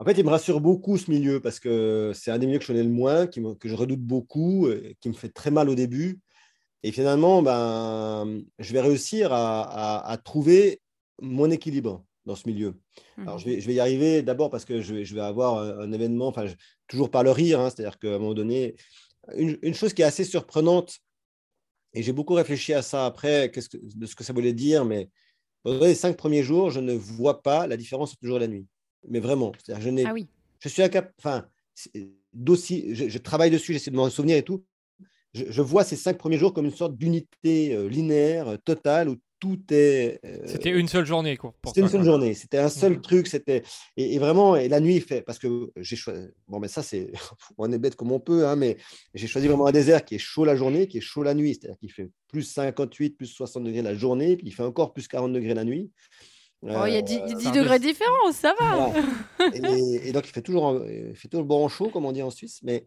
En 0.00 0.04
fait, 0.04 0.12
il 0.18 0.24
me 0.24 0.30
rassure 0.30 0.60
beaucoup 0.60 0.96
ce 0.96 1.10
milieu 1.10 1.40
parce 1.40 1.60
que 1.60 2.10
c'est 2.12 2.32
un 2.32 2.38
des 2.38 2.46
milieux 2.46 2.58
que 2.58 2.64
je 2.64 2.72
connais 2.72 2.82
le 2.82 2.88
moins, 2.90 3.28
qui 3.28 3.40
me- 3.40 3.54
que 3.54 3.68
je 3.68 3.74
redoute 3.76 4.00
beaucoup, 4.00 4.66
qui 5.00 5.08
me 5.10 5.14
fait 5.14 5.28
très 5.28 5.52
mal 5.52 5.68
au 5.68 5.76
début. 5.76 6.18
Et 6.82 6.92
finalement, 6.92 7.42
ben, 7.42 8.42
je 8.58 8.72
vais 8.72 8.80
réussir 8.80 9.32
à, 9.32 9.62
à- 9.62 10.10
à 10.12 10.16
trouver 10.16 10.80
mon 11.20 11.50
équilibre 11.50 12.04
dans 12.24 12.36
ce 12.36 12.48
milieu. 12.48 12.74
Alors, 13.26 13.38
je 13.38 13.46
vais, 13.46 13.60
je 13.60 13.66
vais 13.66 13.74
y 13.74 13.80
arriver 13.80 14.22
d'abord 14.22 14.50
parce 14.50 14.64
que 14.64 14.80
je 14.80 14.94
vais, 14.94 15.04
je 15.04 15.14
vais 15.14 15.20
avoir 15.20 15.58
un, 15.58 15.78
un 15.80 15.92
événement, 15.92 16.28
enfin, 16.28 16.46
toujours 16.86 17.10
par 17.10 17.22
le 17.22 17.30
rire, 17.30 17.60
hein, 17.60 17.68
c'est-à-dire 17.70 17.98
qu'à 17.98 18.08
un 18.14 18.18
moment 18.18 18.34
donné, 18.34 18.76
une, 19.36 19.58
une 19.62 19.74
chose 19.74 19.92
qui 19.92 20.02
est 20.02 20.06
assez 20.06 20.24
surprenante, 20.24 20.98
et 21.92 22.02
j'ai 22.02 22.12
beaucoup 22.12 22.34
réfléchi 22.34 22.72
à 22.72 22.82
ça 22.82 23.04
après, 23.04 23.50
qu'est-ce 23.50 23.68
que, 23.68 23.76
de 23.82 24.06
ce 24.06 24.14
que 24.14 24.24
ça 24.24 24.32
voulait 24.32 24.52
dire, 24.54 24.84
mais 24.84 25.10
pendant 25.62 25.84
les 25.84 25.94
cinq 25.94 26.16
premiers 26.16 26.42
jours, 26.42 26.70
je 26.70 26.80
ne 26.80 26.94
vois 26.94 27.42
pas 27.42 27.66
la 27.66 27.76
différence 27.76 28.12
entre 28.12 28.20
le 28.22 28.28
jour 28.28 28.36
et 28.38 28.40
la 28.40 28.48
nuit. 28.48 28.66
Mais 29.08 29.20
vraiment, 29.20 29.52
c'est-à-dire, 29.58 29.84
je 29.84 29.90
n'ai 29.90 30.06
Ah 30.06 30.12
oui. 30.14 30.26
je 30.60 30.68
suis 30.68 30.82
incapable, 30.82 31.12
enfin, 31.18 31.46
d'aussi, 32.32 32.94
je, 32.94 33.08
je 33.08 33.18
travaille 33.18 33.50
dessus, 33.50 33.72
j'essaie 33.72 33.90
de 33.90 33.96
m'en 33.96 34.08
souvenir 34.08 34.36
et 34.36 34.42
tout. 34.42 34.64
Je, 35.32 35.44
je 35.48 35.62
vois 35.62 35.84
ces 35.84 35.96
cinq 35.96 36.18
premiers 36.18 36.38
jours 36.38 36.52
comme 36.52 36.64
une 36.66 36.70
sorte 36.74 36.96
d'unité 36.96 37.74
euh, 37.74 37.88
linéaire, 37.88 38.48
euh, 38.48 38.56
totale, 38.56 39.08
où 39.08 39.16
tout 39.38 39.60
est. 39.70 40.18
euh, 40.24 40.38
C'était 40.46 40.70
une 40.70 40.88
seule 40.88 41.06
journée 41.06 41.36
quoi, 41.36 41.54
c'était 41.64 41.80
une 41.80 41.88
seule 41.88 42.04
journée, 42.04 42.34
c'était 42.34 42.58
un 42.58 42.68
seul 42.68 42.94
Mhm. 42.96 43.00
truc, 43.00 43.26
c'était 43.26 43.62
et, 43.96 44.14
et 44.14 44.18
vraiment 44.18 44.56
et 44.56 44.68
la 44.68 44.80
nuit 44.80 44.96
il 44.96 45.02
fait 45.02 45.22
parce 45.22 45.38
que 45.38 45.70
j'ai 45.76 45.96
choisi 45.96 46.26
bon 46.48 46.58
mais 46.60 46.68
ça 46.68 46.82
c'est 46.82 47.10
on 47.58 47.70
est 47.72 47.78
bête 47.78 47.96
comme 47.96 48.12
on 48.12 48.20
peut 48.20 48.46
hein, 48.46 48.56
mais 48.56 48.76
j'ai 49.14 49.26
choisi 49.28 49.46
vraiment 49.48 49.66
un 49.66 49.72
désert 49.72 50.04
qui 50.04 50.16
est 50.16 50.18
chaud 50.18 50.44
la 50.44 50.56
journée, 50.56 50.88
qui 50.88 50.98
est 50.98 51.00
chaud 51.00 51.22
la 51.22 51.32
nuit, 51.34 51.54
c'est-à-dire 51.54 51.78
qu'il 51.78 51.90
fait 51.92 52.10
plus 52.28 52.42
58, 52.42 53.16
plus 53.16 53.26
60 53.28 53.64
degrés 53.64 53.82
la 53.82 53.94
journée, 53.94 54.36
puis 54.36 54.46
il 54.48 54.52
fait 54.52 54.62
encore 54.62 54.92
plus 54.92 55.08
40 55.08 55.32
degrés 55.32 55.54
la 55.54 55.64
nuit. 55.64 55.90
Oh, 56.62 56.84
il 56.86 56.92
y 56.92 56.96
a 56.96 56.98
Euh, 56.98 57.02
10, 57.02 57.22
10 57.22 57.40
c'est 57.40 57.48
un 57.48 57.52
degrés 57.52 57.78
de 57.78 57.84
différence, 57.84 58.34
ça 58.36 58.52
va. 58.58 58.76
voilà. 58.76 58.92
et, 59.54 60.08
et 60.08 60.12
donc, 60.12 60.28
il 60.28 60.32
fait 60.32 60.42
toujours, 60.42 60.64
en- 60.64 60.84
il 60.84 61.16
fait 61.16 61.28
toujours 61.28 61.46
bon 61.46 61.66
chaud, 61.68 61.88
comme 61.90 62.04
on 62.04 62.12
dit 62.12 62.20
en 62.22 62.30
Suisse. 62.30 62.60
Mais, 62.62 62.84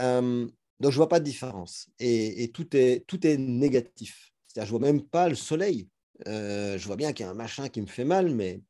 euh, 0.00 0.46
donc, 0.80 0.92
je 0.92 0.96
vois 0.96 1.08
pas 1.08 1.20
de 1.20 1.24
différence. 1.24 1.88
Et, 1.98 2.44
et 2.44 2.52
tout, 2.52 2.74
est, 2.76 3.04
tout 3.06 3.26
est 3.26 3.36
négatif. 3.36 4.32
C'est-à-dire, 4.46 4.66
je 4.66 4.70
vois 4.70 4.80
même 4.80 5.02
pas 5.08 5.28
le 5.28 5.34
soleil. 5.34 5.88
Euh, 6.26 6.78
je 6.78 6.86
vois 6.86 6.96
bien 6.96 7.12
qu'il 7.12 7.24
y 7.24 7.28
a 7.28 7.30
un 7.30 7.34
machin 7.34 7.68
qui 7.68 7.80
me 7.80 7.86
fait 7.86 8.04
mal, 8.04 8.30
mais. 8.34 8.62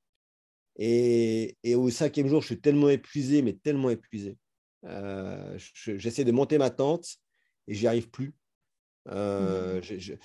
Et, 0.77 1.57
et 1.65 1.75
au 1.75 1.91
cinquième 1.91 2.29
jour, 2.29 2.41
je 2.43 2.47
suis 2.47 2.61
tellement 2.61 2.89
épuisé, 2.89 3.43
mais 3.43 3.55
tellement 3.55 3.91
épuisé. 3.91 4.39
Euh, 4.85 5.59
je- 5.59 5.97
J'essaie 5.99 6.25
de 6.25 6.33
monter 6.33 6.59
ma 6.59 6.71
tente 6.71 7.17
et 7.67 7.75
j'y 7.75 7.87
arrive 7.87 8.11
plus. 8.11 8.35
Euh, 9.09 9.81
j'ai- 9.83 10.19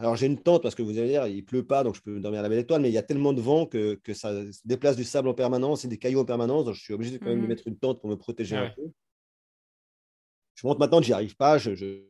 alors 0.00 0.16
j'ai 0.16 0.26
une 0.26 0.42
tente 0.42 0.62
parce 0.62 0.74
que 0.74 0.82
vous 0.82 0.98
allez 0.98 1.08
dire, 1.08 1.26
il 1.28 1.44
pleut 1.44 1.64
pas, 1.66 1.84
donc 1.84 1.94
je 1.94 2.02
peux 2.02 2.18
dormir 2.20 2.40
à 2.40 2.42
la 2.42 2.48
belle 2.48 2.58
étoile, 2.60 2.82
mais 2.82 2.88
il 2.90 2.94
y 2.94 2.98
a 2.98 3.02
tellement 3.04 3.32
de 3.32 3.40
vent 3.40 3.66
que, 3.66 3.94
que 3.94 4.12
ça 4.12 4.32
déplace 4.64 4.96
du 4.96 5.04
sable 5.04 5.28
en 5.28 5.34
permanence 5.34 5.84
et 5.84 5.88
des 5.88 5.98
cailloux 5.98 6.20
en 6.20 6.24
permanence, 6.24 6.64
donc 6.64 6.74
je 6.74 6.80
suis 6.82 6.94
obligé 6.94 7.20
quand 7.20 7.30
même 7.30 7.40
de 7.42 7.46
Mhm. 7.46 7.48
mettre 7.48 7.68
une 7.68 7.78
tente 7.78 8.00
pour 8.00 8.10
me 8.10 8.16
protéger 8.16 8.56
Ah 8.56 8.62
un 8.62 8.66
ouais. 8.66 8.74
peu. 8.76 8.82
Je 10.54 10.66
monte 10.66 10.78
ma 10.78 10.88
tente, 10.88 11.04
j'y 11.04 11.12
arrive 11.12 11.36
pas, 11.36 11.58
je, 11.58 11.74
je, 11.74 12.02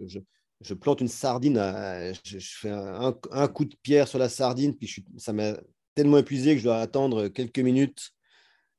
je- 0.00 0.20
je 0.62 0.74
plante 0.74 1.00
une 1.00 1.08
sardine, 1.08 1.58
à- 1.58 2.12
je, 2.12 2.38
fais 2.40 2.70
un, 2.70 3.12
coup 3.48 3.64
de 3.64 3.76
pierre 3.82 4.08
sur 4.08 4.18
la 4.18 4.28
sardine, 4.28 4.74
puis 4.76 5.04
ça 5.18 5.32
m'a 5.32 5.54
tellement 5.94 6.18
épuisé 6.18 6.52
que 6.54 6.58
je 6.60 6.64
dois 6.64 6.78
attendre 6.80 7.28
quelques 7.28 7.58
minutes 7.58 8.10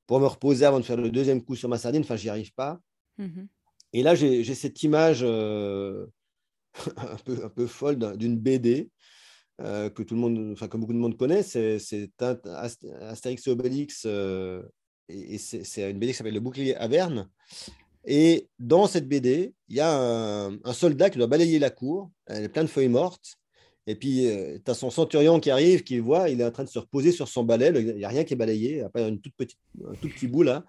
pour 0.07 0.19
me 0.19 0.25
reposer 0.25 0.65
avant 0.65 0.79
de 0.79 0.85
faire 0.85 0.97
le 0.97 1.11
deuxième 1.11 1.43
coup 1.43 1.55
sur 1.55 1.69
ma 1.69 1.77
sardine, 1.77 2.01
enfin 2.01 2.15
j'y 2.15 2.29
arrive 2.29 2.53
pas. 2.53 2.79
Mhm. 3.17 3.47
Et 3.93 4.03
là, 4.03 4.15
j'ai 4.15 4.43
cette 4.55 4.81
image 4.83 5.19
euh, 5.23 6.05
un, 6.97 7.15
peu, 7.25 7.45
un 7.45 7.49
peu 7.49 7.67
folle 7.67 7.97
d'un- 7.97 8.15
d'une 8.15 8.37
BD 8.37 8.89
euh, 9.61 9.89
que 9.89 10.03
tout 10.03 10.13
le 10.15 10.21
monde, 10.21 10.51
enfin 10.53 10.67
que 10.67 10.77
beaucoup 10.77 10.93
de 10.93 10.99
monde 10.99 11.17
connaît. 11.17 11.43
C'est 11.43 11.77
Astérix 12.19 13.47
et 13.47 13.49
Obélix, 13.49 14.03
euh, 14.05 14.61
et, 15.09 15.35
et 15.35 15.37
c'est 15.37 15.89
une 15.89 15.99
BD 15.99 16.11
qui 16.11 16.17
s'appelle 16.17 16.33
Le 16.33 16.39
Bouclier 16.39 16.75
Averne. 16.75 17.29
Et 18.07 18.47
dans 18.57 18.87
cette 18.87 19.07
BD, 19.07 19.53
il 19.67 19.75
y 19.75 19.81
a 19.81 19.93
un, 19.99 20.73
soldat 20.73 21.09
qui 21.09 21.17
doit 21.17 21.27
balayer 21.27 21.59
la 21.59 21.69
cour. 21.69 22.09
Elle 22.25 22.45
est 22.45 22.49
pleine 22.49 22.65
de 22.65 22.71
feuilles 22.71 22.87
mortes. 22.87 23.35
Et 23.85 23.95
puis, 23.95 24.27
tu 24.63 24.71
as 24.71 24.73
son 24.73 24.89
centurion 24.89 25.39
qui 25.39 25.51
arrive, 25.51 25.83
qui 25.83 25.99
voit, 25.99 26.29
il 26.29 26.41
est 26.41 26.45
en 26.45 26.51
train 26.51 26.63
de 26.63 26.69
se 26.69 26.79
reposer 26.79 27.11
sur 27.11 27.27
son 27.27 27.43
balai. 27.43 27.71
Il 27.75 27.95
n'y 27.95 28.05
a 28.05 28.09
rien 28.09 28.23
qui 28.23 28.33
est 28.33 28.37
balayé, 28.37 28.81
à 28.81 29.01
une 29.01 29.19
toute 29.19 29.33
un 29.41 29.93
tout 29.95 30.09
petit 30.09 30.27
bout 30.27 30.43
là. 30.43 30.65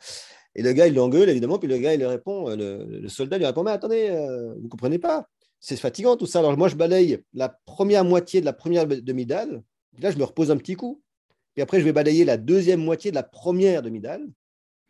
Et 0.59 0.63
le 0.63 0.73
gars, 0.73 0.89
il 0.89 0.95
l'engueule, 0.95 1.29
évidemment. 1.29 1.61
Puis 1.61 1.69
le 1.69 1.79
gars, 1.79 1.95
il 1.95 1.99
lui 2.01 2.07
répond, 2.07 2.51
euh, 2.51 2.57
le, 2.57 3.09
soldat 3.09 3.39
lui 3.39 3.47
répond 3.47 3.63
Mais 3.63 3.71
attendez, 3.71 4.09
euh, 4.11 4.55
vous 4.55 4.65
ne 4.65 4.69
comprenez 4.69 4.99
pas 4.99 5.29
C'est 5.61 5.77
fatigant 5.77 6.17
tout 6.17 6.27
ça. 6.27 6.41
Alors, 6.41 6.57
moi, 6.57 6.67
je 6.67 6.75
balaye 6.75 7.23
la 7.33 7.49
première 7.49 8.05
moitié 8.05 8.41
de 8.41 8.45
la 8.45 8.53
première 8.53 8.87
demi-dalle. 8.87 9.63
Là, 10.01 10.11
je 10.11 10.19
me 10.19 10.25
repose 10.25 10.51
un 10.51 10.57
petit 10.57 10.75
coup. 10.75 11.01
Puis 11.55 11.63
après, 11.63 11.79
je 11.79 11.85
vais 11.85 11.93
balayer 11.93 12.25
la 12.25 12.37
deuxième 12.37 12.81
moitié 12.81 13.13
de 13.13 13.15
la 13.15 13.23
première 13.23 13.83
demi-dalle. 13.83 14.27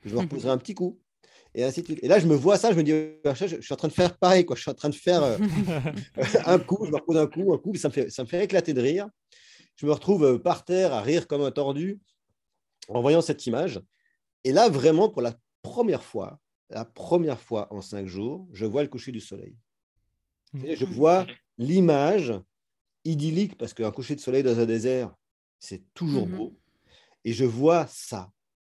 Je 0.06 0.14
me 0.14 0.20
reposerai 0.20 0.50
un 0.50 0.58
petit 0.58 0.74
coup. 0.74 0.98
Et 1.58 1.64
ainsi 1.64 1.80
de 1.80 1.86
suite. 1.86 1.98
Et 2.04 2.06
là, 2.06 2.20
je 2.20 2.26
me 2.28 2.36
vois 2.36 2.56
ça, 2.56 2.70
je 2.70 2.76
me 2.76 2.84
dis, 2.84 2.92
je, 2.92 3.46
je 3.48 3.60
suis 3.60 3.72
en 3.72 3.76
train 3.76 3.88
de 3.88 3.92
faire 3.92 4.16
pareil, 4.16 4.46
quoi. 4.46 4.54
Je 4.54 4.62
suis 4.62 4.70
en 4.70 4.74
train 4.74 4.90
de 4.90 4.94
faire 4.94 5.24
euh, 5.24 5.36
un 6.46 6.60
coup, 6.60 6.84
je 6.86 6.92
me 6.92 6.96
repose 6.98 7.16
un 7.16 7.26
coup, 7.26 7.52
un 7.52 7.58
coup, 7.58 7.74
ça 7.74 7.88
me 7.88 7.92
fait, 7.92 8.10
ça 8.10 8.22
me 8.22 8.28
fait 8.28 8.44
éclater 8.44 8.74
de 8.74 8.80
rire. 8.80 9.08
Je 9.74 9.84
me 9.84 9.90
retrouve 9.90 10.24
euh, 10.24 10.38
par 10.38 10.64
terre 10.64 10.92
à 10.92 11.02
rire 11.02 11.26
comme 11.26 11.42
un 11.42 11.50
tordu 11.50 11.98
en 12.86 13.00
voyant 13.00 13.20
cette 13.20 13.44
image. 13.48 13.80
Et 14.44 14.52
là, 14.52 14.68
vraiment, 14.68 15.08
pour 15.08 15.20
la 15.20 15.34
première 15.62 16.04
fois, 16.04 16.38
la 16.70 16.84
première 16.84 17.40
fois 17.40 17.66
en 17.74 17.80
cinq 17.80 18.06
jours, 18.06 18.46
je 18.52 18.64
vois 18.64 18.84
le 18.84 18.88
coucher 18.88 19.10
du 19.10 19.20
soleil. 19.20 19.56
Et 20.62 20.76
je 20.76 20.84
vois 20.84 21.26
l'image 21.58 22.34
idyllique, 23.04 23.58
parce 23.58 23.74
qu'un 23.74 23.90
coucher 23.90 24.14
de 24.14 24.20
soleil 24.20 24.44
dans 24.44 24.60
un 24.60 24.64
désert, 24.64 25.12
c'est 25.58 25.82
toujours 25.92 26.28
mmh 26.28 26.36
beau. 26.36 26.56
Et 27.24 27.32
je 27.32 27.44
vois 27.44 27.88
ça, 27.88 28.30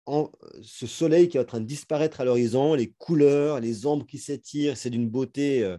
en, 0.05 0.31
ce 0.61 0.87
soleil 0.87 1.29
qui 1.29 1.37
est 1.37 1.41
en 1.41 1.45
train 1.45 1.61
de 1.61 1.65
disparaître 1.65 2.21
à 2.21 2.25
l'horizon, 2.25 2.73
les 2.73 2.91
couleurs, 2.97 3.59
les 3.59 3.85
ombres 3.85 4.05
qui 4.05 4.17
s'étirent, 4.17 4.77
c'est 4.77 4.89
d'une 4.89 5.09
beauté 5.09 5.63
euh, 5.63 5.77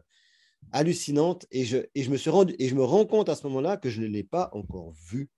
hallucinante. 0.72 1.46
Et 1.50 1.64
je, 1.64 1.78
et, 1.94 2.02
je 2.02 2.10
me 2.10 2.16
suis 2.16 2.30
rendu, 2.30 2.54
et 2.58 2.68
je 2.68 2.74
me 2.74 2.84
rends 2.84 3.06
compte 3.06 3.28
à 3.28 3.34
ce 3.34 3.46
moment-là 3.46 3.76
que 3.76 3.90
je 3.90 4.00
ne 4.00 4.06
l'ai 4.06 4.24
pas 4.24 4.50
encore 4.52 4.92
vu. 5.08 5.28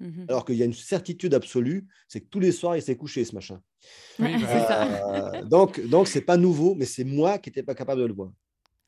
Mmh 0.00 0.24
Alors 0.28 0.44
qu'il 0.44 0.56
y 0.56 0.62
a 0.62 0.64
une 0.64 0.72
certitude 0.72 1.34
absolue, 1.34 1.86
c'est 2.08 2.20
que 2.20 2.28
tous 2.28 2.40
les 2.40 2.52
soirs, 2.52 2.76
il 2.76 2.82
s'est 2.82 2.96
couché, 2.96 3.24
ce 3.24 3.34
machin. 3.34 3.60
Euh, 4.20 5.42
donc, 5.44 5.80
donc 5.88 6.08
c'est 6.08 6.20
pas 6.20 6.36
nouveau, 6.36 6.74
mais 6.74 6.84
c'est 6.86 7.04
moi 7.04 7.38
qui 7.38 7.50
n'étais 7.50 7.62
pas 7.62 7.74
capable 7.74 8.00
de 8.02 8.06
le 8.06 8.14
voir. 8.14 8.30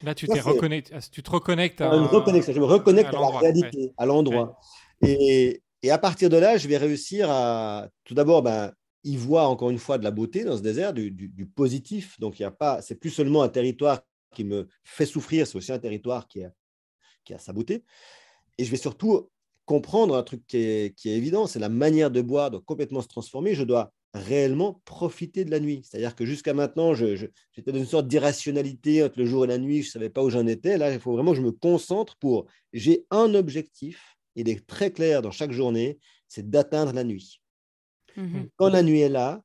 Là, 0.03 0.15
tu, 0.15 0.27
reconnecté, 0.27 0.95
tu 1.13 1.23
te 1.23 1.31
reconnectes 1.31 1.81
à, 1.81 1.95
une 1.95 2.05
je 2.07 2.59
me 2.59 2.65
reconnecte 2.65 3.15
à, 3.15 3.21
la 3.21 3.39
réalité, 3.39 3.93
à 3.97 4.05
l'endroit. 4.05 4.59
Et, 5.01 5.63
et, 5.83 5.91
à 5.91 5.99
partir 5.99 6.29
de 6.29 6.37
là, 6.37 6.57
je 6.57 6.67
vais 6.67 6.77
réussir 6.77 7.31
à, 7.31 7.89
tout 8.05 8.15
d'abord, 8.15 8.43
ben, 8.43 8.73
y 9.05 9.17
voir 9.17 9.51
encore 9.51 9.71
une 9.71 9.79
fois 9.79 9.99
de 9.99 10.05
la 10.05 10.11
beauté 10.11 10.45
dans 10.45 10.57
ce 10.57 10.63
désert, 10.63 10.93
du, 10.93 11.11
du, 11.11 11.47
positif. 11.47 12.19
Donc, 12.21 12.39
il 12.39 12.43
y 12.43 12.45
a 12.45 12.51
pas, 12.51 12.83
c'est 12.83 12.95
plus 12.95 13.11
seulement 13.11 13.43
un 13.43 13.49
territoire 13.49 14.01
qui 14.35 14.45
me 14.45 14.69
fait 14.85 15.07
souffrir, 15.07 15.47
c'est 15.47 15.57
aussi 15.57 15.73
un 15.73 15.79
territoire 15.79 16.29
qui 16.29 16.45
a, 16.45 16.53
qui 17.25 17.35
a 17.35 17.39
sa 17.39 17.53
beauté. 17.53 17.85
Et 18.59 18.65
je 18.65 18.71
vais 18.71 18.77
surtout 18.77 19.31
comprendre 19.65 20.17
un 20.17 20.23
truc 20.23 20.47
qui 20.47 20.59
est, 20.59 20.97
qui 20.97 21.11
est 21.11 21.17
évident, 21.17 21.47
c'est 21.47 21.59
la 21.59 21.69
manière 21.69 22.11
de 22.11 22.21
boire 22.21 22.51
doit 22.51 22.63
complètement 22.65 23.03
se 23.03 23.09
transformer. 23.09 23.55
Je 23.55 23.65
dois 23.65 23.93
réellement 24.15 24.83
profiter 24.85 25.45
de 25.45 25.51
la 25.51 25.61
nuit. 25.61 25.83
C'est-à-dire 25.85 26.15
que 26.15 26.27
jusqu'à 26.27 26.53
maintenant, 26.53 26.95
j'étais 26.95 27.73
dans 27.73 27.79
une 27.79 27.87
sorte 27.87 28.07
d'irrationalité 28.07 29.03
entre 29.03 29.19
le 29.19 29.27
jour 29.27 29.45
et 29.45 29.49
la 29.49 29.59
nuit, 29.59 29.83
je 29.83 29.89
ne 29.89 29.93
savais 29.93 30.11
pas 30.11 30.23
où 30.23 30.31
j'en 30.31 30.47
étais. 30.47 30.77
Là, 30.77 30.93
il 30.93 31.01
faut 31.01 31.13
vraiment 31.13 31.33
que 31.33 31.39
je 31.39 31.43
me 31.43 31.53
concentre 31.53 32.17
pour... 32.17 32.47
J'ai 32.73 33.07
un 33.11 33.35
objectif, 33.35 34.17
il 34.35 34.49
est 34.49 34.67
très 34.67 34.91
clair 34.91 35.23
dans 35.23 35.31
chaque 35.31 35.53
journée, 35.53 35.99
c'est 36.29 36.49
d'atteindre 36.49 36.93
la 36.93 37.05
nuit. 37.05 37.42
Mmh 38.17 38.45
Quand 38.57 38.69
la 38.69 38.83
nuit 38.83 39.01
est 39.01 39.09
là, 39.09 39.43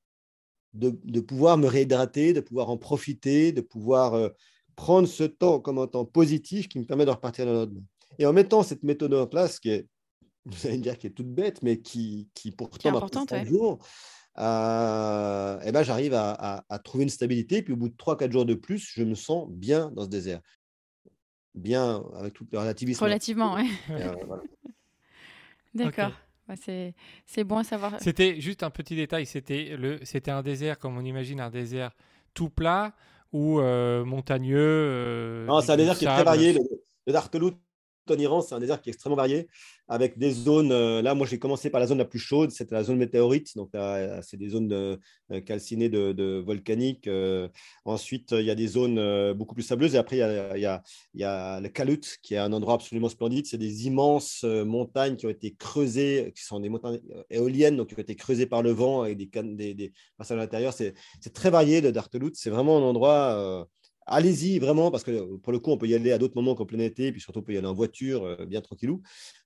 de, 0.73 1.19
pouvoir 1.19 1.57
me 1.57 1.67
réhydrater, 1.67 2.33
de 2.33 2.41
pouvoir 2.41 2.69
en 2.69 2.77
profiter, 2.77 3.51
de 3.51 3.61
pouvoir 3.61 4.13
euh, 4.13 4.29
prendre 4.75 5.07
ce 5.07 5.23
temps 5.23 5.59
comme 5.59 5.79
un 5.79 5.87
temps 5.87 6.05
positif 6.05 6.67
qui 6.67 6.79
me 6.79 6.85
permet 6.85 7.05
de 7.05 7.11
repartir 7.11 7.45
dans 7.45 7.53
l'autre. 7.53 7.73
Et 8.19 8.25
en 8.25 8.33
mettant 8.33 8.63
cette 8.63 8.83
méthode 8.83 9.13
en 9.13 9.27
place, 9.27 9.59
qui 9.59 9.69
est, 9.69 9.87
vous 10.45 10.67
allez 10.67 10.77
me 10.77 10.83
dire, 10.83 10.97
qui 10.97 11.07
est 11.07 11.11
toute 11.11 11.33
bête, 11.33 11.61
mais 11.61 11.81
qui, 11.81 12.29
qui 12.33 12.51
pourtant, 12.51 12.89
est 12.89 12.95
importante, 12.95 13.31
ouais. 13.31 13.45
jours, 13.45 13.79
euh, 14.39 15.59
eh 15.63 15.71
ben, 15.71 15.83
j'arrive 15.83 16.13
à, 16.13 16.63
trouver 16.83 17.03
une 17.03 17.09
stabilité. 17.09 17.61
Puis 17.61 17.73
au 17.73 17.77
bout 17.77 17.89
de 17.89 17.95
3-4 17.95 18.31
jours 18.31 18.45
de 18.45 18.53
plus, 18.53 18.91
je 18.93 19.03
me 19.03 19.15
sens 19.15 19.49
bien 19.49 19.91
dans 19.91 20.03
ce 20.03 20.09
désert. 20.09 20.41
Bien 21.55 22.03
avec 22.15 22.33
tout 22.33 22.45
le 22.51 22.59
relativisme. 22.59 23.03
Relativement, 23.03 23.55
oui. 23.55 23.67
Euh, 23.89 24.13
D'accord. 25.73 26.11
C'est 26.55 27.43
bon 27.43 27.57
à 27.57 27.63
savoir. 27.63 27.97
C'était 27.99 28.39
juste 28.39 28.63
un 28.63 28.69
petit 28.69 28.95
détail. 28.95 29.25
C'était 29.25 30.31
un 30.31 30.41
désert, 30.41 30.79
comme 30.79 30.97
on 30.97 31.03
imagine, 31.03 31.39
un 31.41 31.49
désert 31.49 31.91
tout 32.33 32.49
plat 32.49 32.93
ou 33.33 33.59
euh, 33.59 34.05
montagneux. 34.05 35.45
non, 35.47 35.61
c'est 35.61 35.71
un 35.71 35.77
désert 35.77 35.97
qui 35.97 36.05
est 36.05 36.13
très 36.13 36.23
varié. 36.23 36.53
Le, 36.53 36.59
le 37.39 37.51
en 38.11 38.17
Iran, 38.17 38.41
c'est 38.41 38.55
un 38.55 38.59
désert 38.59 38.81
qui 38.81 38.89
est 38.89 38.93
extrêmement 38.93 39.15
varié, 39.15 39.47
avec 39.87 40.17
des 40.17 40.31
zones. 40.31 40.71
Euh, 40.71 41.01
là, 41.01 41.13
moi, 41.13 41.25
j'ai 41.27 41.39
commencé 41.39 41.69
par 41.69 41.79
la 41.79 41.87
zone 41.87 41.97
la 41.97 42.05
plus 42.05 42.19
chaude, 42.19 42.51
c'était 42.51 42.75
la 42.75 42.83
zone 42.83 42.97
météorite. 42.97 43.55
Donc, 43.55 43.71
c'est 44.21 44.37
des 44.37 44.49
zones 44.49 44.67
de, 44.67 44.99
euh, 45.31 45.41
calcinées 45.41 45.89
de, 45.89 46.43
volcaniques. 46.45 47.07
Euh. 47.07 47.47
ensuite, 47.85 48.31
il 48.31 48.45
y 48.45 48.51
a 48.51 48.55
des 48.55 48.67
zones 48.67 49.33
beaucoup 49.33 49.55
plus 49.55 49.63
sableuses. 49.63 49.95
Et 49.95 49.97
après, 49.97 50.17
il 50.17 50.61
y 50.61 51.23
a, 51.23 51.59
le 51.59 51.67
Kalut, 51.69 52.01
qui 52.21 52.33
est 52.33 52.37
un 52.37 52.53
endroit 52.53 52.75
absolument 52.75 53.09
splendide. 53.09 53.45
C'est 53.45 53.57
des 53.57 53.87
immenses 53.87 54.43
montagnes 54.43 55.15
qui 55.15 55.25
ont 55.25 55.29
été 55.29 55.53
creusées, 55.53 56.33
qui 56.35 56.43
sont 56.43 56.59
des 56.59 56.69
montagnes 56.69 56.99
éoliennes, 57.29 57.77
donc 57.77 57.89
qui 57.89 57.95
ont 57.95 58.01
été 58.01 58.15
creusées 58.15 58.45
par 58.45 58.61
le 58.61 58.71
vent 58.71 59.05
des, 59.05 59.73
des 59.73 59.93
passages 60.17 60.37
à 60.37 60.41
l'intérieur. 60.41 60.73
C'est 60.73 60.93
très 61.33 61.49
varié, 61.49 61.81
le 61.81 61.91
Dartelout. 61.91 62.31
C'est 62.33 62.49
vraiment 62.49 62.77
un 62.77 62.81
endroit 62.81 63.67
allez-y 64.07 64.59
vraiment, 64.59 64.89
parce 64.89 65.03
que 65.03 65.35
pour 65.37 65.51
le 65.51 65.59
coup, 65.59 65.71
on 65.71 65.77
peut 65.77 65.87
y 65.87 65.95
aller 65.95 66.11
à 66.11 66.17
d'autres 66.17 66.35
moments 66.35 66.55
qu'en 66.55 66.65
plein 66.65 66.79
été, 66.79 67.11
puis 67.11 67.21
surtout, 67.21 67.39
on 67.39 67.43
peut 67.43 67.53
y 67.53 67.57
aller 67.57 67.67
en 67.67 67.73
voiture, 67.73 68.23
euh, 68.23 68.45
bien 68.45 68.61
tranquillou. 68.61 69.01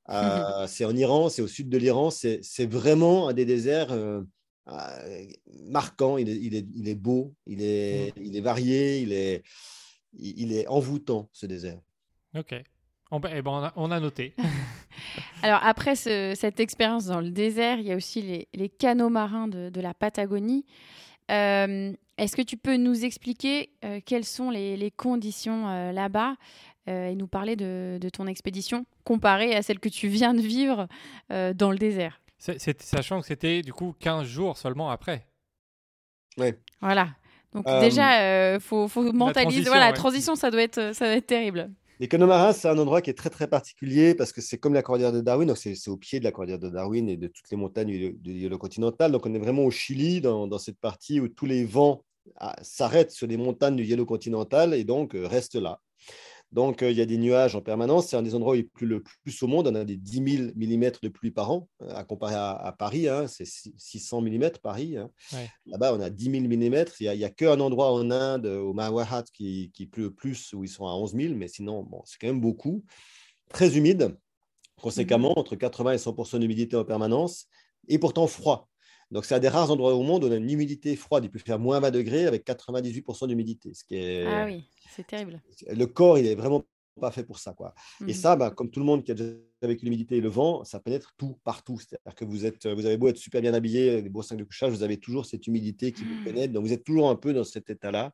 Euh, 0.10 0.66
c'est 0.68 0.86
en 0.86 0.96
Iran, 0.96 1.30
c'est 1.30 1.42
au 1.42 1.48
sud 1.48 1.70
de 1.70 1.78
l'Iran, 1.78 2.10
c'est 2.12 2.66
vraiment 2.66 3.28
un 3.28 3.34
des 3.34 3.46
déserts 3.46 3.92
euh, 3.92 4.22
marquants. 5.70 6.18
Il 6.18 6.30
est, 6.30 6.38
il, 6.38 6.56
est, 6.56 6.66
il 6.76 6.88
est, 6.88 6.96
beau, 6.96 7.34
il 7.46 7.62
est, 7.62 8.14
il 8.18 8.38
est 8.38 8.42
varié, 8.42 9.00
il 9.00 9.12
est, 9.12 9.44
il 10.18 10.54
est 10.54 10.68
envoûtant, 10.68 11.30
ce 11.34 11.46
désert. 11.46 11.80
Ok. 12.36 12.56
On, 13.14 13.20
eh 13.30 13.42
ben, 13.42 13.74
on, 13.76 13.92
a, 13.92 14.00
noté. 14.00 14.36
Alors 15.44 15.60
après 15.64 15.96
cette 15.98 16.62
expérience 16.62 17.08
dans 17.08 17.20
le 17.20 17.32
désert, 17.32 17.78
il 17.80 17.88
y 17.88 17.92
a 17.92 17.96
aussi 17.98 18.22
les, 18.22 18.48
les 18.54 18.70
canaux 18.70 19.10
marins 19.10 19.50
de, 19.50 19.70
de 19.70 19.82
la 19.82 19.94
Patagonie. 19.94 20.66
Euh, 21.30 21.94
est-ce 22.22 22.36
que 22.36 22.44
tu 22.44 22.56
peux 22.56 22.78
nous 22.78 23.04
expliquer 23.04 23.72
euh, 23.84 24.00
quelles 24.06 24.26
sont 24.26 24.52
les, 24.52 24.94
conditions 24.96 25.68
euh, 25.68 25.92
là-bas 25.92 26.36
euh, 26.88 27.08
et 27.08 27.16
nous 27.16 27.28
parler 27.28 27.56
de, 27.56 28.00
ton 28.14 28.28
expédition 28.28 28.86
comparée 29.04 29.56
à 29.56 29.64
celle 29.64 29.80
que 29.80 29.90
tu 29.90 30.08
viens 30.08 30.36
de 30.36 30.42
vivre 30.42 30.88
dans 31.30 31.72
le 31.72 31.78
désert? 31.78 32.22
Sachant 32.38 33.22
que 33.22 33.28
c'était 33.28 33.64
du 33.64 33.74
coup 33.74 33.96
15 34.00 34.26
jours 34.28 34.58
seulement 34.58 34.92
après. 34.92 35.28
Oui. 36.38 36.54
Voilà. 36.80 37.10
Donc 37.54 37.66
déjà, 37.66 38.54
il 38.56 38.60
faut, 38.60 38.88
mentaliser. 39.14 39.64
La 39.64 39.70
voilà, 39.70 39.88
la 39.88 39.94
transition, 39.94 40.36
ça 40.36 40.52
doit 40.52 40.62
être, 40.62 40.94
ça 40.94 41.06
doit 41.06 41.16
être 41.16 41.28
terrible. 41.28 41.72
Les 42.02 42.08
Connemara, 42.08 42.52
c'est 42.52 42.68
un 42.68 42.80
endroit 42.80 43.00
qui 43.04 43.12
est 43.12 43.18
très 43.18 43.30
très 43.30 43.48
particulier 43.48 44.16
parce 44.16 44.32
que 44.32 44.42
c'est 44.42 44.58
comme 44.58 44.74
la 44.74 44.82
cordillère 44.82 45.12
de 45.12 45.22
Darwin, 45.22 45.48
donc 45.48 45.60
c'est 45.60 45.88
au 45.88 45.98
pied 45.98 46.20
de 46.20 46.24
la 46.24 46.32
cordillère 46.32 46.58
de 46.58 46.70
Darwin 46.70 47.08
et 47.08 47.16
de 47.16 47.28
toutes 47.28 47.52
les 47.52 47.58
montagnes 47.58 48.16
du 48.16 48.34
yolo 48.34 48.58
continental. 48.58 49.12
Donc 49.12 49.28
on 49.28 49.34
est 49.36 49.40
vraiment 49.40 49.64
au 49.66 49.70
Chili, 49.70 50.20
dans, 50.20 50.58
cette 50.58 50.80
partie 50.80 51.20
où 51.20 51.28
tous 51.28 51.46
les 51.46 51.64
vents 51.64 52.04
s'arrêtent 52.62 53.12
sur 53.12 53.28
les 53.28 53.38
montagnes 53.38 53.76
du 53.76 53.84
yolo 53.84 54.06
continental 54.06 54.74
et 54.74 54.84
donc 54.84 55.16
euh, 55.16 55.28
restent 55.28 55.56
là. 55.56 55.80
Donc, 56.52 56.84
euh, 56.84 56.92
il 56.92 56.98
y 56.98 57.02
a 57.02 57.06
des 57.06 57.18
nuages 57.18 57.56
en 57.56 57.62
permanence. 57.62 58.08
C'est 58.08 58.18
un 58.18 58.22
des 58.22 58.36
endroits 58.36 58.54
où 58.54 58.58
il 58.58 58.68
pleut 58.68 58.88
le 58.88 59.02
plus 59.24 59.42
au 59.42 59.48
monde. 59.48 59.68
On 59.68 59.76
a 59.76 59.86
des 59.86 59.96
10 59.96 60.14
000 60.38 60.52
mm 60.56 60.92
de 61.02 61.08
pluie 61.08 61.32
par 61.32 61.50
an, 61.50 61.70
euh, 61.82 61.96
à 61.96 62.04
comparer 62.04 62.36
à, 62.36 62.76
Paris. 62.78 63.08
Hein. 63.08 63.28
c'est 63.28 63.46
600 63.46 64.22
mm 64.22 64.50
Paris. 64.62 64.98
Hein. 64.98 65.10
Là-bas, 65.66 65.96
on 65.96 66.02
a 66.02 66.10
10 66.10 66.24
000 66.26 66.44
mm. 66.44 66.86
Il 67.00 67.18
n'y 67.18 67.24
a, 67.24 67.30
qu'un 67.30 67.60
endroit 67.62 67.94
en 67.94 68.12
Inde, 68.12 68.48
au 68.48 68.74
Mahawahat, 68.74 69.24
qui, 69.34 69.72
qui 69.74 69.86
pleut 69.86 70.12
plus, 70.12 70.54
où 70.54 70.66
ils 70.66 70.70
sont 70.70 70.86
à 70.86 70.92
11 70.92 71.16
000. 71.16 71.36
Mais 71.36 71.48
sinon, 71.48 71.84
bon, 71.84 72.02
c'est 72.06 72.20
quand 72.20 72.28
même 72.28 72.42
beaucoup. 72.42 72.84
Très 73.50 73.78
humide. 73.78 74.18
Conséquemment, 74.82 75.30
mhm. 75.30 75.40
entre 75.40 75.56
80 75.56 75.94
et 75.94 75.98
100 76.00 76.40
d'humidité 76.40 76.76
en 76.76 76.84
permanence. 76.84 77.48
Et 77.88 77.98
pourtant 77.98 78.28
froid. 78.28 78.71
Donc, 79.12 79.26
c'est 79.26 79.36
un 79.36 79.40
des 79.40 79.50
rares 79.50 79.70
endroits 79.70 79.94
au 79.94 80.04
monde 80.04 80.24
où 80.24 80.28
on 80.28 80.32
a 80.32 80.38
une 80.38 80.50
humidité 80.50 80.96
froide. 80.96 81.26
Il 81.26 81.32
peut 81.32 81.40
faire 81.40 81.60
moins 81.60 81.80
20 81.80 81.92
degrés 81.92 82.26
avec 82.26 82.46
98% 82.46 83.28
d'humidité. 83.28 83.74
Ce 83.74 83.84
qui 83.84 83.96
est... 83.96 84.26
Ah 84.26 84.46
oui, 84.46 84.64
c'est 84.96 85.06
terrible. 85.06 85.42
Le 85.68 85.86
corps, 85.86 86.18
il 86.18 86.26
est 86.26 86.36
vraiment 86.36 86.64
pas 87.00 87.12
fait 87.12 87.24
pour 87.24 87.40
ça. 87.40 87.54
Quoi. 87.54 87.74
Et 88.02 88.12
mmh 88.12 88.14
ça, 88.14 88.36
bah, 88.36 88.52
comme 88.52 88.70
tout 88.70 88.80
le 88.80 88.86
monde 88.86 89.04
qui 89.04 89.12
a 89.12 89.16
déjà 89.16 89.34
avec 89.62 89.82
l'humidité 89.82 90.18
et 90.18 90.22
le 90.22 90.30
vent, 90.30 90.64
ça 90.64 90.80
pénètre 90.80 91.14
tout, 91.18 91.38
partout. 91.44 91.78
C'est-à-dire 91.80 92.16
que 92.16 92.26
vous, 92.26 92.46
êtes, 92.46 92.68
vous 92.68 92.86
avez 92.86 92.98
beau 92.98 93.10
être 93.10 93.18
super 93.18 93.42
bien 93.42 93.54
habillé, 93.54 94.02
des 94.02 94.10
beaux 94.10 94.22
sacs 94.22 94.38
de 94.38 94.44
couchage, 94.44 94.72
vous 94.72 94.84
avez 94.84 94.98
toujours 94.98 95.26
cette 95.26 95.46
humidité 95.48 95.92
qui 95.92 96.04
vous 96.04 96.16
mmh. 96.16 96.24
pénètre. 96.24 96.54
Donc, 96.54 96.66
vous 96.66 96.74
êtes 96.74 96.84
toujours 96.84 97.10
un 97.10 97.16
peu 97.16 97.34
dans 97.34 97.44
cet 97.44 97.70
état-là. 97.70 98.14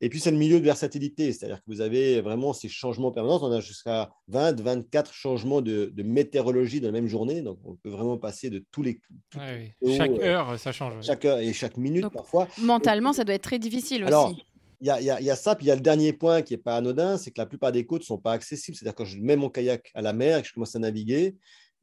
Et 0.00 0.08
puis, 0.08 0.20
c'est 0.20 0.30
le 0.30 0.36
milieu 0.36 0.60
de 0.60 0.64
versatilité, 0.64 1.32
c'est-à-dire 1.32 1.58
que 1.58 1.64
vous 1.66 1.80
avez 1.80 2.20
vraiment 2.20 2.52
ces 2.52 2.68
changements 2.68 3.10
permanents. 3.10 3.40
On 3.42 3.50
a 3.50 3.60
jusqu'à 3.60 4.10
20, 4.28 4.60
24 4.60 5.12
changements 5.12 5.60
de, 5.60 5.92
météorologie 5.96 6.80
dans 6.80 6.88
la 6.88 6.92
même 6.92 7.08
journée. 7.08 7.42
Donc, 7.42 7.58
on 7.64 7.74
peut 7.74 7.90
vraiment 7.90 8.16
passer 8.16 8.48
de 8.48 8.64
tous 8.70 8.82
les. 8.82 9.00
Chaque 9.34 10.10
euh, 10.10 10.22
heure, 10.22 10.58
ça 10.58 10.70
change. 10.70 11.04
Chaque 11.04 11.24
heure 11.24 11.38
et 11.38 11.52
chaque 11.52 11.76
minute, 11.76 12.08
parfois. 12.10 12.46
Mentalement, 12.58 13.12
ça 13.12 13.24
doit 13.24 13.34
être 13.34 13.42
très 13.42 13.58
difficile 13.58 14.04
Alors, 14.04 14.30
aussi. 14.30 14.42
Il 14.80 14.86
y 14.86 14.90
a, 14.90 15.00
y, 15.00 15.30
a, 15.30 15.34
ça, 15.34 15.56
puis 15.56 15.66
il 15.66 15.68
y 15.70 15.72
a 15.72 15.74
le 15.74 15.80
dernier 15.80 16.12
point 16.12 16.42
qui 16.42 16.54
n'est 16.54 16.58
pas 16.58 16.76
anodin, 16.76 17.18
c'est 17.18 17.32
que 17.32 17.40
la 17.40 17.46
plupart 17.46 17.72
des 17.72 17.84
côtes 17.84 18.02
ne 18.02 18.06
sont 18.06 18.18
pas 18.18 18.30
accessibles. 18.30 18.76
C'est-à-dire 18.76 18.94
quand 18.94 19.04
je 19.04 19.18
mets 19.18 19.34
mon 19.34 19.50
kayak 19.50 19.90
à 19.92 20.02
la 20.02 20.12
mer 20.12 20.38
et 20.38 20.42
que 20.42 20.46
je 20.46 20.54
commence 20.54 20.76
à 20.76 20.78
naviguer, 20.78 21.34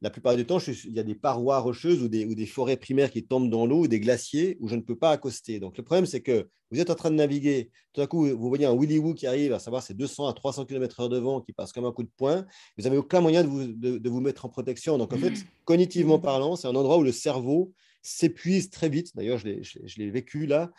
la 0.02 0.10
plupart 0.10 0.36
du 0.36 0.44
temps, 0.44 0.58
il 0.58 0.92
y 0.92 0.98
a 0.98 1.02
des 1.02 1.14
parois 1.14 1.58
rocheuses 1.58 2.02
ou 2.02 2.08
des, 2.08 2.26
ou 2.26 2.34
des 2.34 2.46
forêts 2.46 2.76
primaires 2.76 3.10
qui 3.10 3.24
tombent 3.26 3.50
dans 3.50 3.66
l'eau 3.66 3.84
ou 3.84 3.88
des 3.88 4.00
glaciers 4.00 4.58
où 4.60 4.68
je 4.68 4.76
ne 4.76 4.82
peux 4.82 4.96
pas 4.96 5.10
accoster. 5.10 5.58
Donc, 5.58 5.78
le 5.78 5.84
problème, 5.84 6.06
c'est 6.06 6.20
que 6.20 6.48
vous 6.70 6.80
êtes 6.80 6.90
en 6.90 6.94
train 6.94 7.10
de 7.10 7.16
naviguer, 7.16 7.70
tout 7.92 8.00
à 8.00 8.06
coup, 8.06 8.26
vous 8.26 8.48
voyez 8.48 8.66
un 8.66 8.76
Willy 8.76 8.98
Woo 8.98 9.14
qui 9.14 9.26
arrive, 9.26 9.52
à 9.52 9.58
savoir 9.58 9.82
c'est 9.82 9.94
200 9.94 10.26
à 10.26 10.32
300 10.32 10.66
km/h 10.66 11.08
de 11.08 11.18
vent 11.18 11.40
qui 11.40 11.52
passe 11.52 11.72
comme 11.72 11.84
un 11.84 11.92
coup 11.92 12.02
de 12.02 12.10
poing. 12.16 12.44
Vous 12.76 12.84
n'avez 12.84 12.98
aucun 12.98 13.20
moyen 13.20 13.42
de 13.42 13.48
vous, 13.48 13.66
de, 13.66 14.08
vous, 14.08 14.20
mettre 14.20 14.44
en 14.44 14.48
protection. 14.48 14.98
Donc, 14.98 15.12
en 15.12 15.18
fait, 15.18 15.32
cognitivement 15.64 16.18
parlant, 16.18 16.56
c'est 16.56 16.68
un 16.68 16.74
endroit 16.74 16.98
où 16.98 17.02
le 17.02 17.12
cerveau 17.12 17.72
s'épuise 18.02 18.70
très 18.70 18.88
vite. 18.88 19.16
D'ailleurs, 19.16 19.38
je 19.38 19.98
l'ai 19.98 20.10
vécu 20.10 20.46
là. 20.46 20.70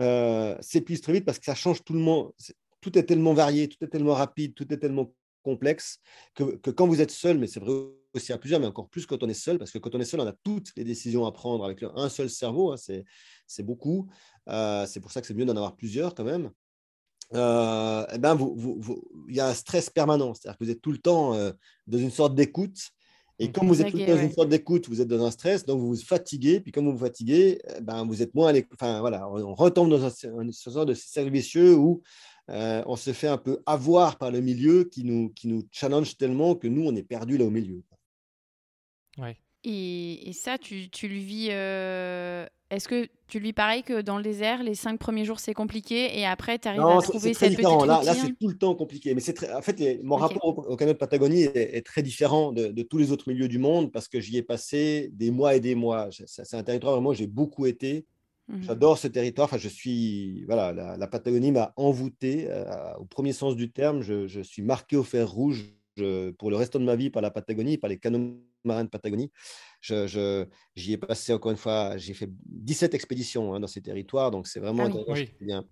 Euh, 0.00 0.56
s'épuise 0.60 1.00
très 1.00 1.12
vite 1.12 1.24
parce 1.24 1.38
que 1.38 1.44
ça 1.44 1.54
change 1.54 1.82
tout 1.84 1.92
le 1.92 2.00
monde. 2.00 2.32
Tout 2.80 2.96
est 2.98 3.02
tellement 3.04 3.34
varié, 3.34 3.68
tout 3.68 3.84
est 3.84 3.88
tellement 3.88 4.14
rapide, 4.14 4.54
tout 4.54 4.72
est 4.72 4.78
tellement 4.78 5.12
complexe 5.42 5.98
que, 6.34 6.56
que 6.56 6.70
quand 6.70 6.86
vous 6.86 7.00
êtes 7.00 7.10
seul, 7.10 7.38
mais 7.38 7.46
c'est 7.46 7.60
vrai 7.60 7.72
aussi 8.14 8.32
à 8.32 8.38
plusieurs, 8.38 8.60
mais 8.60 8.66
encore 8.66 8.88
plus 8.88 9.06
quand 9.06 9.22
on 9.22 9.28
est 9.28 9.34
seul, 9.34 9.58
parce 9.58 9.70
que 9.70 9.78
quand 9.78 9.94
on 9.94 10.00
est 10.00 10.04
seul, 10.04 10.20
on 10.20 10.26
a 10.26 10.32
toutes 10.32 10.72
les 10.76 10.84
décisions 10.84 11.26
à 11.26 11.32
prendre 11.32 11.64
avec 11.64 11.82
un 11.82 12.08
seul 12.08 12.30
cerveau, 12.30 12.72
hein, 12.72 12.76
c'est 13.46 13.62
beaucoup. 13.62 14.08
Euh, 14.48 14.86
c'est 14.86 15.00
pour 15.00 15.12
ça 15.12 15.20
que 15.20 15.26
c'est 15.26 15.34
mieux 15.34 15.44
d'en 15.44 15.56
avoir 15.56 15.76
plusieurs 15.76 16.14
quand 16.14 16.24
même. 16.24 16.50
Euh, 17.34 18.06
eh 18.12 18.18
ben 18.18 18.34
vous, 18.34 18.54
vous, 18.56 19.04
il 19.28 19.36
y 19.36 19.40
a 19.40 19.48
un 19.48 19.54
stress 19.54 19.90
permanent, 19.90 20.32
c'est-à-dire 20.32 20.56
que 20.56 20.64
vous 20.64 20.70
êtes 20.70 20.80
tout 20.80 20.92
le 20.92 20.98
temps 20.98 21.34
euh, 21.34 21.52
dans 21.86 21.98
une 21.98 22.10
sorte 22.10 22.34
d'écoute 22.34 22.78
Et 23.38 23.52
comme 23.52 23.68
vous 23.68 23.82
êtes 23.82 23.90
tout 23.90 23.98
dans 23.98 24.16
une 24.16 24.32
sorte 24.32 24.48
d'écoute, 24.48 24.88
vous 24.88 25.02
êtes 25.02 25.08
dans 25.08 25.26
un 25.26 25.30
stress, 25.30 25.66
donc 25.66 25.78
vous 25.78 25.88
vous 25.88 26.02
fatiguez, 26.02 26.60
puis 26.60 26.72
comme 26.72 26.86
vous 26.86 26.92
vous 26.92 27.04
fatiguez, 27.04 27.60
eh 27.76 27.80
ben, 27.82 28.06
vous 28.06 28.22
êtes 28.22 28.34
moins 28.34 28.48
à 28.48 28.52
l'écoute. 28.52 28.78
Enfin, 28.80 29.00
voilà, 29.00 29.28
on 29.28 29.54
retombe 29.54 29.90
dans 29.90 30.04
un, 30.04 30.10
sorte 30.50 30.88
de 30.88 30.94
cercle 30.94 31.30
vicieux 31.30 31.76
où 31.76 32.02
euh, 32.50 32.82
on 32.86 32.96
se 32.96 33.12
fait 33.12 33.28
un 33.28 33.38
peu 33.38 33.62
avoir 33.66 34.18
par 34.18 34.30
le 34.30 34.40
milieu 34.40 34.84
qui 34.84 35.04
nous, 35.04 35.30
qui 35.30 35.48
nous 35.48 35.62
challenge 35.70 36.16
tellement 36.16 36.54
que 36.54 36.66
nous, 36.66 36.84
on 36.86 36.94
est 36.96 37.02
perdu 37.02 37.36
là 37.36 37.44
au 37.44 37.50
milieu. 37.50 37.82
Ouais. 39.18 39.36
Et, 39.64 40.28
et 40.28 40.32
ça, 40.32 40.56
tu, 40.56 40.88
tu 40.88 41.08
le 41.08 41.16
vis 41.16 41.48
euh, 41.50 42.46
est-ce 42.70 42.86
que 42.86 43.08
tu 43.28 43.40
lui 43.40 43.54
pareil 43.54 43.82
que 43.82 44.02
dans 44.02 44.18
le 44.18 44.22
désert, 44.22 44.62
les 44.62 44.74
cinq 44.74 44.98
premiers 44.98 45.24
jours 45.24 45.40
c'est 45.40 45.54
compliqué 45.54 46.18
et 46.18 46.26
après 46.26 46.58
tu 46.58 46.68
arrives 46.68 46.82
à 46.82 47.00
trouver 47.00 47.32
cette 47.32 47.54
petite 47.54 47.66
routine 47.66 47.88
Là, 47.88 48.02
là 48.04 48.14
c'est 48.14 48.38
tout 48.38 48.48
le 48.48 48.58
temps 48.58 48.74
compliqué. 48.74 49.14
Mais 49.14 49.20
c'est 49.20 49.32
très... 49.32 49.52
en 49.52 49.62
fait, 49.62 50.00
mon 50.02 50.16
rapport 50.16 50.44
au, 50.44 50.76
canot 50.76 50.92
de 50.92 50.98
Patagonie 50.98 51.42
est, 51.42 51.84
très 51.84 52.02
différent 52.02 52.52
de, 52.52 52.82
tous 52.82 52.98
les 52.98 53.10
autres 53.10 53.30
milieux 53.30 53.48
du 53.48 53.58
monde 53.58 53.90
parce 53.90 54.06
que 54.06 54.20
j'y 54.20 54.36
ai 54.36 54.42
passé 54.42 55.10
des 55.14 55.30
mois 55.30 55.54
et 55.54 55.60
des 55.60 55.74
mois. 55.74 56.08
C'est 56.10 56.56
un 56.56 56.62
territoire 56.62 56.94
vraiment 56.94 57.14
j'ai 57.14 57.26
beaucoup 57.26 57.64
été. 57.66 58.06
Mhm. 58.48 58.62
J'adore 58.62 58.98
ce 58.98 59.08
territoire. 59.08 59.44
Enfin, 59.46 59.58
je 59.58 59.68
suis 59.68 60.44
voilà, 60.46 60.72
la, 60.72 61.06
Patagonie 61.06 61.52
m'a 61.52 61.72
envoûté 61.76 62.46
euh, 62.48 62.94
au 62.98 63.04
premier 63.04 63.32
sens 63.32 63.56
du 63.56 63.70
terme. 63.70 64.02
Je, 64.02 64.26
je 64.26 64.40
suis 64.40 64.62
marqué 64.62 64.96
au 64.96 65.04
fer 65.04 65.28
rouge 65.28 65.72
pour 66.38 66.50
le 66.50 66.56
restant 66.56 66.78
de 66.78 66.84
ma 66.84 66.96
vie 66.96 67.10
par 67.10 67.22
la 67.22 67.30
Patagonie, 67.30 67.78
par 67.78 67.90
les 67.90 67.98
canaux 67.98 68.38
marins 68.64 68.84
de 68.84 68.88
Patagonie. 68.88 69.32
Je, 69.80 70.46
j'y 70.74 70.92
ai 70.92 70.96
passé 70.96 71.32
encore 71.32 71.50
une 71.50 71.56
fois, 71.56 71.96
j'ai 71.96 72.14
fait 72.14 72.30
17 72.46 72.94
expéditions 72.94 73.54
hein, 73.54 73.60
dans 73.60 73.66
ces 73.66 73.82
territoires, 73.82 74.30
donc 74.30 74.46
c'est 74.46 74.60
vraiment 74.60 74.84
ah 74.84 74.88
bien. 75.40 75.64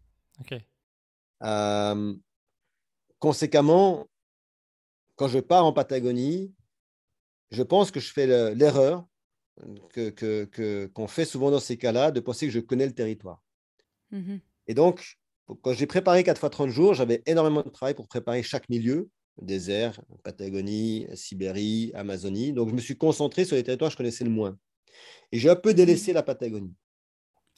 conséquemment, 3.18 4.08
quand 5.16 5.28
je 5.28 5.38
pars 5.38 5.64
en 5.64 5.72
Patagonie, 5.72 6.54
je 7.50 7.62
pense 7.62 7.90
que 7.90 8.00
je 8.00 8.12
fais 8.12 8.54
l'erreur 8.54 9.06
que, 9.92 10.10
que, 10.10 10.86
qu'on 10.86 11.06
fait 11.06 11.24
souvent 11.24 11.50
dans 11.50 11.60
ces 11.60 11.76
cas-là 11.76 12.10
de 12.10 12.20
penser 12.20 12.46
que 12.46 12.52
je 12.52 12.60
connais 12.60 12.86
le 12.86 12.94
territoire. 12.94 13.42
Mmh 14.10 14.36
Et 14.66 14.74
donc, 14.74 15.18
quand 15.62 15.72
j'ai 15.72 15.86
préparé 15.86 16.24
4 16.24 16.38
fois 16.38 16.50
30 16.50 16.70
jours, 16.70 16.94
j'avais 16.94 17.22
énormément 17.26 17.62
de 17.62 17.70
travail 17.70 17.94
pour 17.94 18.08
préparer 18.08 18.42
chaque 18.42 18.68
milieu 18.68 19.08
désert, 19.42 20.00
Patagonie, 20.22 21.06
Sibérie, 21.14 21.92
Amazonie. 21.94 22.52
Donc, 22.52 22.70
je 22.70 22.74
me 22.74 22.80
suis 22.80 22.96
concentré 22.96 23.44
sur 23.44 23.56
les 23.56 23.62
territoires 23.62 23.90
que 23.90 23.92
je 23.92 23.98
connaissais 23.98 24.24
le 24.24 24.30
moins. 24.30 24.56
Et 25.32 25.38
j'ai 25.38 25.50
un 25.50 25.56
peu 25.56 25.74
délaissé 25.74 26.12
la 26.12 26.22
Patagonie. 26.22 26.74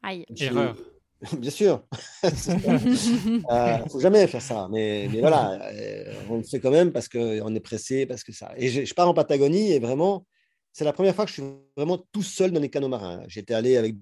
Aïe. 0.02 0.24
Erreur. 0.36 0.76
Bien 1.38 1.50
sûr. 1.50 1.84
Il 2.22 2.28
euh, 3.50 3.78
ne 3.78 3.88
faut 3.88 4.00
jamais 4.00 4.26
faire 4.26 4.42
ça. 4.42 4.68
Mais, 4.70 5.08
voilà, 5.08 5.60
euh, 5.72 6.14
on 6.30 6.36
le 6.36 6.42
fait 6.44 6.60
quand 6.60 6.70
même 6.70 6.92
parce 6.92 7.08
qu'on 7.08 7.54
est 7.54 7.60
pressé, 7.60 8.06
parce 8.06 8.22
que 8.22 8.32
ça. 8.32 8.52
Et 8.56 8.68
je, 8.68 8.84
je 8.84 8.94
pars 8.94 9.08
en 9.08 9.14
Patagonie 9.14 9.72
et 9.72 9.78
vraiment, 9.80 10.26
c'est 10.72 10.84
la 10.84 10.92
première 10.92 11.14
fois 11.14 11.24
que 11.24 11.30
je 11.30 11.40
suis 11.40 11.52
vraiment 11.76 11.98
tout 12.12 12.22
seul 12.22 12.52
dans 12.52 12.60
les 12.60 12.70
canaux 12.70 12.88
marins. 12.88 13.22
J'étais 13.26 13.54
allé 13.54 13.76
avec 13.76 13.96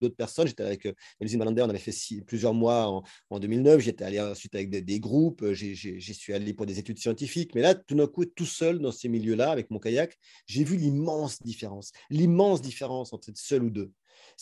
d'autres 0.00 0.16
personnes. 0.16 0.46
J'étais 0.46 0.62
avec 0.62 0.86
Elsie 1.20 1.34
euh, 1.34 1.38
Malander, 1.38 1.62
on 1.62 1.68
avait 1.68 1.78
fait 1.78 1.94
plusieurs 2.26 2.54
mois 2.54 3.02
en, 3.30 3.38
2009. 3.38 3.80
J'étais 3.80 4.04
allé 4.04 4.20
ensuite 4.20 4.54
avec 4.54 4.70
des, 4.70 5.00
groupes. 5.00 5.44
J'y 5.52 6.14
suis 6.14 6.32
allé 6.32 6.54
pour 6.54 6.66
des 6.66 6.78
études 6.78 6.98
scientifiques. 6.98 7.54
Mais 7.54 7.62
là, 7.62 7.74
tout 7.74 7.94
d'un 7.94 8.06
coup, 8.06 8.24
tout 8.24 8.46
seul 8.46 8.78
dans 8.78 8.92
ces 8.92 9.08
milieux-là, 9.08 9.50
avec 9.50 9.70
mon 9.70 9.78
kayak, 9.78 10.16
j'ai 10.46 10.64
vu 10.64 10.76
l'immense 10.76 11.42
différence. 11.42 11.92
L'immense 12.10 12.60
différence 12.60 13.12
entre 13.12 13.30
être 13.30 13.38
seul 13.38 13.64
ou 13.64 13.70
deux. 13.70 13.92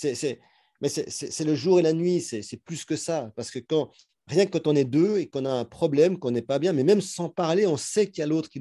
Mais 0.03 0.89
c'est 0.89 1.45
le 1.45 1.55
jour 1.55 1.79
et 1.79 1.83
la 1.83 1.93
nuit. 1.93 2.21
C'est 2.21 2.63
plus 2.65 2.85
que 2.85 2.97
ça. 2.97 3.33
Parce 3.37 3.51
que 3.51 3.59
quand, 3.59 3.91
rien 4.27 4.47
que 4.47 4.51
quand 4.51 4.67
on 4.67 4.77
est 4.77 4.85
deux 4.85 5.19
et 5.19 5.29
qu'on 5.29 5.45
a 5.45 5.51
un 5.53 5.65
problème, 5.65 6.19
qu'on 6.19 6.31
n'est 6.31 6.43
pas 6.43 6.59
bien, 6.59 6.73
mais 6.73 6.85
même 6.85 7.01
sans 7.01 7.29
parler, 7.29 7.67
on 7.67 7.77
sait 7.77 8.11
qu'il 8.11 8.21
y 8.21 8.25
a 8.25 8.27
l'autre 8.27 8.49
qui, 8.49 8.61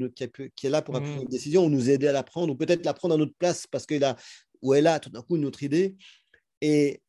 qui, 0.55 0.67
est 0.67 0.69
là 0.69 0.81
pour 0.81 0.93
prendre 0.93 1.07
mmh. 1.07 1.21
une 1.21 1.27
décision 1.27 1.65
ou 1.65 1.69
nous 1.69 1.89
aider 1.89 2.07
à 2.07 2.11
la 2.11 2.23
prendre, 2.23 2.53
ou 2.53 2.55
peut-être 2.55 2.85
la 2.85 2.93
prendre 2.93 3.15
à 3.15 3.17
notre 3.17 3.35
place 3.37 3.67
parce 3.67 3.85
qu'il 3.85 4.03
a 4.03 4.15
ou 4.61 4.73
elle 4.73 4.87
a 4.87 4.99
tout 4.99 5.09
d'un 5.09 5.21
coup 5.21 5.37
une 5.37 5.45
autre 5.45 5.63
idée. 5.63 5.95
Et, 6.61 7.01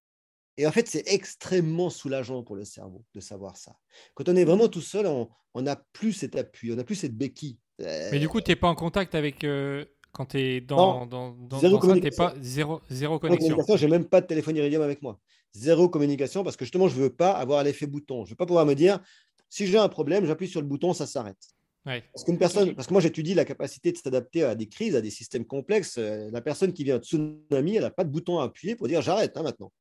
et 0.56 0.66
en 0.66 0.72
fait, 0.72 0.88
c'est 0.88 1.04
extrêmement 1.06 1.90
soulageant 1.90 2.42
pour 2.42 2.56
le 2.56 2.64
cerveau 2.64 3.04
de 3.14 3.20
savoir 3.20 3.56
ça. 3.56 3.76
Quand 4.14 4.28
on 4.28 4.36
est 4.36 4.44
vraiment 4.44 4.68
tout 4.68 4.80
seul, 4.80 5.06
on 5.06 5.62
n'a 5.62 5.76
plus 5.92 6.12
cet 6.12 6.36
appui, 6.36 6.72
on 6.72 6.76
n'a 6.76 6.84
plus 6.84 6.94
cette 6.94 7.16
béquille. 7.16 7.58
Mais 7.78 8.18
du 8.18 8.28
coup, 8.28 8.40
tu 8.40 8.50
n'es 8.50 8.56
pas 8.56 8.68
en 8.68 8.74
contact 8.74 9.14
avec. 9.14 9.44
Euh, 9.44 9.84
quand 10.12 10.26
tu 10.26 10.38
es 10.38 10.60
dans, 10.60 11.06
dans, 11.06 11.32
dans, 11.32 11.58
zéro 11.58 11.78
dans 11.78 11.94
ça, 11.94 12.10
pas 12.16 12.34
zéro, 12.40 12.80
zéro 12.90 13.18
connexion. 13.18 13.56
Je 13.74 13.86
n'ai 13.86 13.90
même 13.90 14.04
pas 14.04 14.20
de 14.20 14.26
téléphone 14.26 14.56
iridium 14.56 14.82
avec 14.82 15.02
moi. 15.02 15.18
Zéro 15.52 15.88
communication 15.88 16.44
parce 16.44 16.56
que 16.56 16.64
justement, 16.64 16.88
je 16.88 16.96
ne 16.96 17.02
veux 17.02 17.12
pas 17.12 17.32
avoir 17.32 17.62
l'effet 17.64 17.86
bouton. 17.86 18.24
Je 18.24 18.28
ne 18.28 18.30
veux 18.30 18.36
pas 18.36 18.46
pouvoir 18.46 18.66
me 18.66 18.74
dire 18.74 19.00
si 19.48 19.66
j'ai 19.66 19.78
un 19.78 19.88
problème, 19.88 20.24
j'appuie 20.24 20.48
sur 20.48 20.60
le 20.60 20.66
bouton, 20.66 20.92
ça 20.92 21.06
s'arrête. 21.06 21.38
Parce 21.84 22.24
qu'une 22.24 22.38
personne, 22.38 22.74
parce 22.74 22.86
que 22.86 22.92
moi 22.92 23.00
j'étudie 23.00 23.34
la 23.34 23.44
capacité 23.44 23.90
de 23.90 23.96
s'adapter 23.96 24.44
à 24.44 24.54
des 24.54 24.68
crises, 24.68 24.94
à 24.94 25.00
des 25.00 25.10
systèmes 25.10 25.44
complexes. 25.44 25.96
Euh, 25.98 26.30
la 26.30 26.40
personne 26.40 26.72
qui 26.72 26.84
vient 26.84 26.98
de 26.98 27.02
tsunami, 27.02 27.76
elle 27.76 27.82
n'a 27.82 27.90
pas 27.90 28.04
de 28.04 28.10
bouton 28.10 28.38
à 28.38 28.44
appuyer 28.44 28.76
pour 28.76 28.86
dire 28.86 29.02
j'arrête 29.02 29.36
hein, 29.36 29.42
maintenant. 29.42 29.72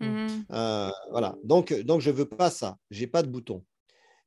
Mmh. 0.00 0.26
Euh, 0.50 0.90
voilà. 1.10 1.36
Donc, 1.44 1.74
donc 1.82 2.00
je 2.00 2.10
veux 2.10 2.24
pas 2.24 2.50
ça. 2.50 2.78
J'ai 2.90 3.06
pas 3.06 3.22
de 3.22 3.28
bouton. 3.28 3.62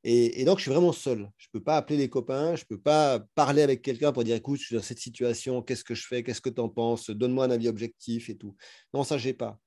Et, 0.06 0.44
donc 0.44 0.58
je 0.58 0.64
suis 0.64 0.72
vraiment 0.72 0.92
seul. 0.92 1.30
Je 1.38 1.48
peux 1.52 1.62
pas 1.62 1.78
appeler 1.78 1.98
les 1.98 2.10
copains. 2.10 2.56
Je 2.56 2.66
peux 2.66 2.80
pas 2.80 3.20
parler 3.36 3.62
avec 3.62 3.82
quelqu'un 3.82 4.12
pour 4.12 4.24
dire 4.24 4.36
écoute, 4.36 4.60
je 4.60 4.66
suis 4.66 4.76
dans 4.76 4.82
cette 4.82 5.00
situation. 5.00 5.62
Qu'est-ce 5.62 5.84
que 5.84 5.96
je 5.96 6.06
fais 6.06 6.24
Qu'est-ce 6.24 6.42
que 6.42 6.50
tu 6.50 6.60
en 6.60 6.70
penses 6.70 7.10
Donne-moi 7.10 7.46
un 7.46 7.52
avis 7.52 7.70
objectif 7.70 8.30
et 8.30 8.36
tout. 8.36 8.56
Non, 8.94 9.04
ça 9.04 9.18
j'ai 9.18 9.34
pas. 9.34 9.60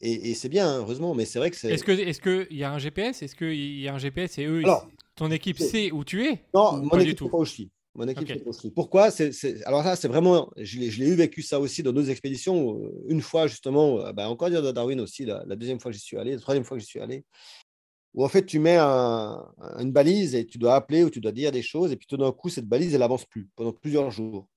Et, 0.00 0.34
c'est 0.34 0.50
bien, 0.50 0.80
heureusement, 0.80 1.14
mais 1.14 1.24
c'est 1.24 1.38
vrai 1.38 1.50
que 1.50 1.56
c'est. 1.56 1.72
Est-ce 1.72 1.84
que 1.84 1.92
est-ce 1.92 2.20
qu'il 2.20 2.58
y 2.58 2.62
a 2.62 2.70
un 2.70 2.78
GPS 2.78 3.22
Est-ce 3.22 3.34
qu'il 3.34 3.80
y 3.80 3.88
a 3.88 3.94
un 3.94 3.98
GPS 3.98 4.36
et 4.38 4.44
eux, 4.44 4.62
ton 5.14 5.30
équipe 5.30 5.58
sait 5.58 5.92
où 5.92 6.04
tu 6.04 6.26
es? 6.26 6.44
Non, 6.52 6.82
mon 6.82 6.98
équipe 6.98 7.30
pas 7.30 7.38
au 7.38 7.44
Chili. 7.44 7.70
Mon 7.96 8.08
équipe 8.08 8.28
okay. 8.46 8.70
Pourquoi? 8.70 9.12
C'est, 9.12 9.64
Alors 9.64 9.84
ça, 9.84 9.94
c'est 9.94 10.08
vraiment, 10.08 10.50
je 10.56 10.80
l'ai, 10.80 11.06
eu 11.06 11.14
vécu 11.14 11.42
ça 11.42 11.60
aussi 11.60 11.82
dans 11.82 11.92
d'autres 11.92 12.10
expéditions. 12.10 12.80
Une 13.06 13.20
fois 13.20 13.46
justement, 13.46 14.00
euh, 14.00 14.12
bah, 14.12 14.28
encore 14.28 14.50
dire 14.50 14.62
de 14.62 14.72
Darwin 14.72 15.00
aussi, 15.00 15.24
la, 15.24 15.44
deuxième 15.54 15.78
fois 15.78 15.92
que 15.92 15.96
j'y 15.96 16.02
suis 16.02 16.18
allé, 16.18 16.32
la 16.32 16.40
troisième 16.40 16.64
fois 16.64 16.76
que 16.76 16.80
j'y 16.80 16.88
suis 16.88 16.98
allé, 16.98 17.24
où 18.14 18.24
en 18.24 18.28
fait 18.28 18.46
tu 18.46 18.58
mets 18.58 18.78
une 18.78 19.92
balise 19.92 20.34
et 20.34 20.46
tu 20.46 20.58
dois 20.58 20.76
appeler 20.76 21.04
ou 21.04 21.10
tu 21.10 21.20
dois 21.20 21.32
dire 21.32 21.52
des 21.52 21.62
choses, 21.62 21.92
et 21.92 21.96
puis 21.96 22.06
tout 22.06 22.16
d'un 22.16 22.32
coup 22.32 22.48
cette 22.48 22.66
balise 22.66 22.94
elle 22.94 23.02
avance 23.02 23.24
plus 23.24 23.48
pendant 23.56 23.72
plusieurs 23.72 24.10
jours. 24.10 24.48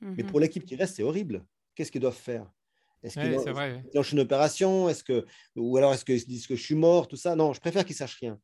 Mais 0.00 0.22
mhm. 0.22 0.30
pour 0.30 0.40
l'équipe 0.40 0.64
qui 0.64 0.76
reste, 0.76 0.96
c'est 0.96 1.02
horrible. 1.02 1.44
Qu'est-ce 1.74 1.90
qu'ils 1.90 2.00
doivent 2.00 2.14
faire? 2.14 2.48
Est-ce 3.02 3.18
qu'ils 3.18 3.82
lancent 3.94 4.12
une 4.12 4.20
opération? 4.20 4.88
Est-ce 4.88 5.04
que 5.04 5.24
ou 5.56 5.76
alors 5.76 5.92
est-ce 5.94 6.04
qu'ils 6.04 6.24
disent 6.26 6.46
que 6.46 6.56
je 6.56 6.62
suis 6.62 6.74
mort 6.74 7.08
Tout 7.08 7.16
ça? 7.16 7.36
Non, 7.36 7.52
je 7.52 7.60
préfère 7.60 7.84
qu'ils 7.84 7.96
sachent 7.96 8.18
rien. 8.20 8.38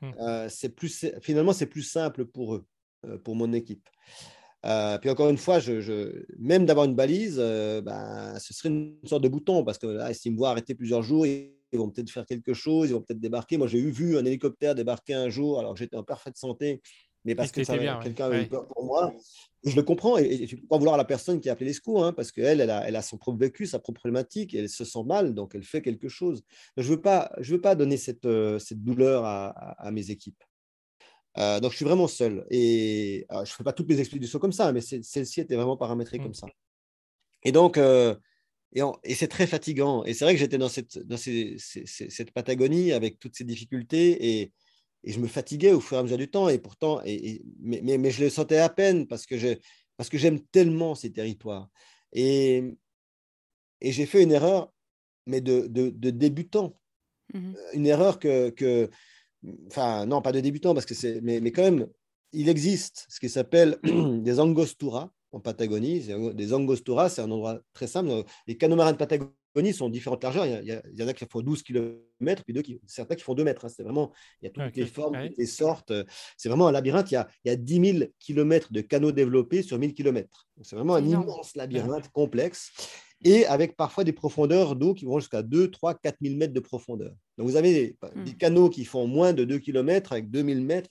Hmm. 0.00 0.10
Euh, 0.20 0.48
c'est 0.48 0.70
plus, 0.70 1.06
finalement, 1.20 1.52
c'est 1.52 1.66
plus 1.66 1.82
simple 1.82 2.24
pour 2.24 2.56
eux, 2.56 2.66
euh, 3.06 3.18
pour 3.18 3.36
mon 3.36 3.52
équipe. 3.52 3.88
Euh, 4.64 4.98
puis 4.98 5.10
encore 5.10 5.28
une 5.28 5.38
fois, 5.38 5.60
je, 5.60 6.24
même 6.38 6.66
d'avoir 6.66 6.86
une 6.86 6.94
balise, 6.94 7.36
ben, 7.36 8.38
ce 8.38 8.52
serait 8.52 8.68
une 8.68 8.96
sorte 9.04 9.22
de 9.22 9.28
bouton 9.28 9.64
parce 9.64 9.78
que 9.78 9.86
là, 9.86 10.12
s'ils 10.14 10.32
me 10.32 10.36
voient 10.36 10.50
arrêter 10.50 10.74
plusieurs 10.74 11.02
jours, 11.02 11.26
ils 11.72 11.78
vont 11.78 11.90
peut-être 11.90 12.10
faire 12.10 12.26
quelque 12.26 12.54
chose, 12.54 12.90
ils 12.90 12.92
vont 12.92 13.02
peut-être 13.02 13.20
débarquer. 13.20 13.56
Moi, 13.56 13.66
j'ai 13.66 13.78
eu 13.78 13.90
vu 13.90 14.16
un 14.16 14.24
hélicoptère 14.24 14.74
débarquer 14.74 15.14
un 15.14 15.28
jour 15.28 15.58
alors 15.58 15.74
que 15.74 15.78
j'étais 15.78 15.96
en 15.96 16.04
parfaite 16.04 16.36
santé 16.36 16.80
mais 17.24 17.34
parce 17.34 17.52
que 17.52 17.60
quelqu'un 18.02 18.26
avait 18.26 18.46
peur 18.46 18.66
pour 18.66 18.84
moi. 18.84 19.14
je 19.64 19.76
le 19.76 19.82
comprends, 19.82 20.18
et, 20.18 20.46
tu 20.46 20.56
peux 20.56 20.66
pas 20.66 20.78
vouloir 20.78 20.96
la 20.96 21.04
personne 21.04 21.40
qui 21.40 21.48
a 21.48 21.52
appelé 21.52 21.66
les 21.66 21.72
secours, 21.72 22.04
hein, 22.04 22.12
parce 22.12 22.32
qu'elle, 22.32 22.60
elle 22.60 22.70
a, 22.70 22.86
elle 22.86 22.96
a 22.96 23.02
son 23.02 23.16
propre 23.16 23.38
vécu, 23.38 23.66
sa 23.66 23.78
propre 23.78 24.00
problématique, 24.00 24.54
et 24.54 24.58
elle 24.58 24.68
se 24.68 24.84
sent 24.84 25.04
mal, 25.04 25.34
donc 25.34 25.54
elle 25.54 25.62
fait 25.62 25.82
quelque 25.82 26.08
chose. 26.08 26.42
Je 26.76 26.82
ne 26.82 26.88
veux, 26.88 27.00
pas, 27.00 27.32
je 27.38 27.54
veux 27.54 27.60
pas 27.60 27.74
donner 27.74 27.96
cette, 27.96 28.24
euh, 28.24 28.58
cette 28.58 28.82
douleur 28.82 29.24
à, 29.24 29.50
à, 29.50 29.90
mes 29.92 30.10
équipes. 30.10 30.42
Euh, 31.38 31.60
donc 31.60 31.70
je 31.70 31.76
suis 31.76 31.84
vraiment 31.84 32.08
seul. 32.08 32.44
Et 32.50 33.26
je 33.30 33.38
ne 33.38 33.44
fais 33.44 33.64
pas 33.64 33.72
toutes 33.72 33.88
mes 33.88 34.00
expéditions 34.00 34.38
comme 34.38 34.52
ça, 34.52 34.72
mais 34.72 34.80
celle-ci 34.80 35.40
était 35.40 35.56
vraiment 35.56 35.76
paramétrée 35.76 36.18
mmh. 36.18 36.22
comme 36.22 36.34
ça. 36.34 36.48
Et 37.44 37.52
donc, 37.52 37.78
euh, 37.78 38.14
et, 38.74 38.82
et 39.04 39.14
c'est 39.14 39.28
très 39.28 39.46
fatigant. 39.46 40.04
Et 40.04 40.14
c'est 40.14 40.24
vrai 40.24 40.34
que 40.34 40.40
j'étais 40.40 40.58
dans, 40.58 40.68
cette, 40.68 40.98
dans 40.98 41.16
ces, 41.16 41.56
cette 41.58 42.30
Patagonie 42.30 42.92
avec 42.92 43.18
toutes 43.18 43.36
ces 43.36 43.44
difficultés. 43.44 44.40
Et, 44.40 44.52
et 45.04 45.12
je 45.12 45.20
me 45.20 45.26
fatiguais 45.26 45.72
au 45.72 45.80
fur 45.80 45.96
et 45.96 46.00
à 46.00 46.02
mesure 46.02 46.18
du 46.18 46.30
temps. 46.30 46.48
Et 46.48 46.58
pourtant, 46.58 47.00
et, 47.04 47.42
mais, 47.60 47.82
mais, 47.82 48.10
je 48.10 48.24
le 48.24 48.30
sentais 48.30 48.58
à 48.58 48.68
peine 48.68 49.06
parce 49.06 49.26
que, 49.26 49.36
je, 49.36 49.54
parce 49.96 50.08
que 50.08 50.18
j'aime 50.18 50.40
tellement 50.40 50.94
ces 50.94 51.12
territoires. 51.12 51.68
Et, 52.12 52.74
j'ai 53.80 54.06
fait 54.06 54.22
une 54.22 54.30
erreur, 54.32 54.72
mais 55.26 55.40
de, 55.40 55.66
de, 55.66 56.10
débutant. 56.10 56.78
Mmh 57.34 57.54
une 57.72 57.86
erreur 57.86 58.18
que, 58.18 58.50
que, 58.50 58.90
enfin, 59.68 60.06
non, 60.06 60.20
pas 60.20 60.32
de 60.32 60.40
débutant, 60.40 60.74
parce 60.74 60.86
que 60.86 60.94
c'est, 60.94 61.20
mais, 61.22 61.40
mais 61.40 61.50
quand 61.50 61.62
même, 61.62 61.88
il 62.32 62.48
existe 62.48 63.06
ce 63.08 63.18
qui 63.18 63.28
s'appelle 63.28 63.78
des 63.82 64.38
angostura 64.38 65.12
en 65.32 65.40
Patagonie. 65.40 66.06
Des 66.34 66.52
angostura, 66.52 67.08
c'est 67.08 67.22
un 67.22 67.30
endroit 67.30 67.60
très 67.72 67.86
simple. 67.86 68.24
Les 68.46 68.56
canaux 68.56 68.76
marins 68.76 68.92
de 68.92 68.98
Patagonie 68.98 69.72
sont 69.74 69.88
différentes 69.88 70.22
largeurs. 70.22 70.46
Il 70.46 70.82
y, 70.94 71.02
en 71.02 71.08
a 71.08 71.12
qui 71.12 71.26
font 71.26 71.40
12 71.40 71.62
km, 71.62 72.44
puis 72.44 72.54
deux 72.54 72.62
qui, 72.62 72.80
certains 72.86 73.14
qui 73.14 73.22
font 73.22 73.34
2 73.34 73.44
mètres. 73.44 73.64
Hein. 73.64 73.68
C'est 73.68 73.82
vraiment, 73.82 74.12
il 74.40 74.46
y 74.46 74.48
a 74.48 74.50
toutes 74.50 74.76
les 74.76 74.86
formes, 74.86 75.26
toutes 75.26 75.38
les 75.38 75.46
sortes. 75.46 75.92
C'est 76.36 76.48
vraiment 76.48 76.68
un 76.68 76.72
labyrinthe. 76.72 77.10
Il 77.10 77.14
y, 77.14 77.16
a, 77.16 77.28
il 77.44 77.48
y 77.48 77.52
a 77.52 77.56
10 77.56 77.98
000 77.98 78.10
km 78.18 78.72
de 78.72 78.80
canaux 78.80 79.12
développés 79.12 79.62
sur 79.62 79.78
1000 79.78 79.94
km. 79.94 80.48
C'est 80.62 80.76
vraiment 80.76 80.94
un 80.94 81.04
immense 81.04 81.56
labyrinthe 81.56 82.08
complexe 82.10 82.72
et 83.24 83.46
avec 83.46 83.76
parfois 83.76 84.04
des 84.04 84.12
profondeurs 84.12 84.76
d'eau 84.76 84.94
qui 84.94 85.04
vont 85.04 85.18
jusqu'à 85.18 85.42
2, 85.42 85.70
3, 85.70 85.94
4 85.94 86.16
000 86.22 86.36
mètres 86.36 86.52
de 86.52 86.60
profondeur. 86.60 87.12
Donc 87.38 87.48
vous 87.48 87.56
avez 87.56 87.72
des, 87.72 87.96
hmm. 88.14 88.36
canaux 88.38 88.68
qui 88.70 88.84
font 88.84 89.06
moins 89.06 89.32
de 89.32 89.44
2 89.44 89.58
km 89.58 90.12
avec 90.12 90.30
2000 90.30 90.60
mètres, 90.62 90.90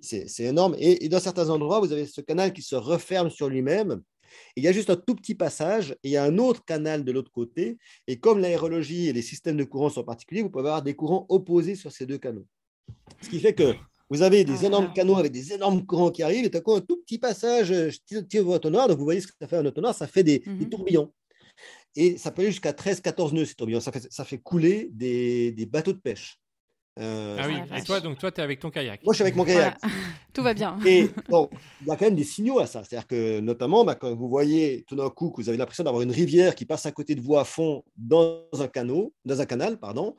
c'est 0.00 0.26
énorme. 0.40 0.74
Et, 0.78 1.04
et, 1.04 1.08
dans 1.08 1.20
certains 1.20 1.50
endroits, 1.50 1.80
vous 1.80 1.92
avez 1.92 2.06
ce 2.06 2.20
canal 2.20 2.52
qui 2.52 2.62
se 2.62 2.76
referme 2.76 3.30
sur 3.30 3.48
lui-même 3.48 4.02
il 4.56 4.64
y 4.64 4.68
a 4.68 4.72
juste 4.72 4.90
un 4.90 4.96
tout 4.96 5.14
petit 5.14 5.34
passage 5.34 5.92
et 6.02 6.08
il 6.08 6.10
y 6.12 6.16
a 6.16 6.24
un 6.24 6.38
autre 6.38 6.64
canal 6.64 7.04
de 7.04 7.12
l'autre 7.12 7.30
côté. 7.30 7.78
Et 8.06 8.18
comme 8.18 8.38
l'aérologie 8.38 9.08
et 9.08 9.12
les 9.12 9.22
systèmes 9.22 9.56
de 9.56 9.64
courant 9.64 9.90
sont 9.90 10.04
particuliers, 10.04 10.42
vous 10.42 10.50
pouvez 10.50 10.62
avoir 10.68 10.82
des 10.82 10.94
courants 10.94 11.26
opposés 11.28 11.74
sur 11.74 11.92
ces 11.92 12.06
deux 12.06 12.18
canaux. 12.18 12.46
Ce 13.22 13.28
qui 13.28 13.40
fait 13.40 13.54
que 13.54 13.74
vous 14.08 14.22
avez 14.22 14.44
des 14.44 14.64
énormes 14.64 14.88
Ah. 14.90 14.94
canaux 14.94 15.16
avec 15.16 15.30
des 15.32 15.52
énormes 15.52 15.86
courants 15.86 16.10
qui 16.10 16.22
arrivent 16.22 16.44
et 16.44 16.50
tout 16.50 16.60
coup, 16.60 16.74
un 16.74 16.80
tout 16.80 16.96
petit 16.96 17.18
passage, 17.18 17.68
je 17.68 18.22
tire, 18.22 18.44
votre 18.44 18.56
entonnoir. 18.56 18.88
Donc, 18.88 18.98
vous 18.98 19.04
voyez 19.04 19.20
ce 19.20 19.28
que 19.28 19.34
ça 19.40 19.46
fait 19.46 19.56
un 19.56 19.66
entonnoir, 19.66 19.94
ça 19.94 20.06
fait 20.06 20.24
des, 20.24 20.40
des 20.40 20.50
Mhm. 20.50 20.68
tourbillons. 20.68 21.12
Et 21.96 22.18
ça 22.18 22.30
peut 22.30 22.42
aller 22.42 22.50
jusqu'à 22.50 22.72
13-14 22.72 23.34
nœuds, 23.34 23.44
ces 23.44 23.54
tourbillons. 23.54 23.80
Ça 23.80 23.92
fait, 23.92 24.06
ça 24.10 24.24
fait 24.24 24.38
couler 24.38 24.88
des, 24.92 25.52
des 25.52 25.66
bateaux 25.66 25.92
de 25.92 25.98
pêche. 25.98 26.38
Euh, 26.98 27.36
Ah 27.38 27.46
oui, 27.46 27.54
la 27.54 27.64
et 27.64 27.68
vache. 27.68 27.84
toi, 27.84 28.00
donc 28.00 28.18
toi, 28.18 28.30
tu 28.30 28.40
es 28.40 28.44
avec 28.44 28.60
ton 28.60 28.70
kayak. 28.70 29.02
Moi, 29.04 29.12
je 29.12 29.16
suis 29.16 29.22
avec 29.22 29.36
mon 29.36 29.44
kayak. 29.44 29.76
Voilà. 29.80 29.94
Tout 30.32 30.42
va 30.42 30.54
bien. 30.54 30.78
Et 30.86 31.08
bon, 31.28 31.48
il 31.80 31.86
y 31.86 31.90
a 31.90 31.96
quand 31.96 32.04
même 32.04 32.14
des 32.16 32.24
signaux 32.24 32.58
à 32.58 32.66
ça. 32.66 32.84
C'est-à-dire 32.84 33.06
que, 33.06 33.40
notamment, 33.40 33.84
bah, 33.84 33.94
quand 33.94 34.14
vous 34.14 34.28
voyez 34.28 34.84
tout 34.86 34.96
d'un 34.96 35.08
coup 35.08 35.30
que 35.30 35.40
vous 35.40 35.48
avez 35.48 35.56
l'impression 35.56 35.82
d'avoir 35.84 36.02
une 36.02 36.10
rivière 36.10 36.54
qui 36.54 36.66
passe 36.66 36.86
à 36.86 36.92
côté 36.92 37.14
de 37.14 37.20
vous 37.20 37.36
à 37.36 37.44
fond 37.44 37.84
dans 37.96 38.44
un, 38.58 38.68
canot, 38.68 39.12
dans 39.24 39.40
un 39.40 39.46
canal, 39.46 39.78
pardon, 39.78 40.14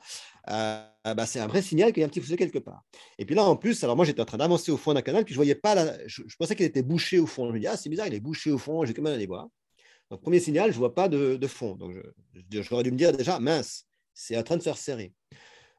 euh, 0.50 0.82
bah, 1.04 1.26
c'est 1.26 1.40
un 1.40 1.46
vrai 1.46 1.62
signal 1.62 1.92
qu'il 1.92 2.00
y 2.00 2.04
a 2.04 2.06
un 2.06 2.10
petit 2.10 2.20
fossé 2.20 2.36
quelque 2.36 2.58
part. 2.58 2.82
Et 3.18 3.24
puis 3.24 3.34
là, 3.34 3.44
en 3.44 3.56
plus, 3.56 3.82
alors 3.84 3.96
moi, 3.96 4.04
j'étais 4.04 4.20
en 4.20 4.26
train 4.26 4.38
d'avancer 4.38 4.72
au 4.72 4.76
fond 4.76 4.92
d'un 4.92 5.02
canal, 5.02 5.24
puis 5.24 5.34
je 5.34 5.38
voyais 5.38 5.54
pas 5.54 5.74
la... 5.74 6.06
je, 6.08 6.22
je 6.26 6.36
pensais 6.36 6.56
qu'il 6.56 6.66
était 6.66 6.82
bouché 6.82 7.18
au 7.18 7.26
fond. 7.26 7.48
Je 7.48 7.52
me 7.52 7.60
dis, 7.60 7.66
ah, 7.66 7.76
c'est 7.76 7.90
bizarre, 7.90 8.08
il 8.08 8.14
est 8.14 8.20
bouché 8.20 8.50
au 8.50 8.58
fond, 8.58 8.84
j'ai 8.84 8.92
quand 8.94 9.02
même 9.02 9.14
aller 9.14 9.26
voir. 9.26 9.46
Donc, 10.12 10.20
premier 10.20 10.40
signal, 10.40 10.70
je 10.70 10.76
vois 10.76 10.94
pas 10.94 11.08
de, 11.08 11.46
fond. 11.46 11.78
J'aurais 12.50 12.82
dû 12.82 12.92
me 12.92 12.98
dire 12.98 13.16
déjà, 13.16 13.40
mince, 13.40 13.86
c'est 14.12 14.36
en 14.36 14.42
train 14.42 14.58
de 14.58 14.62
se 14.62 14.68
resserrer. 14.68 15.14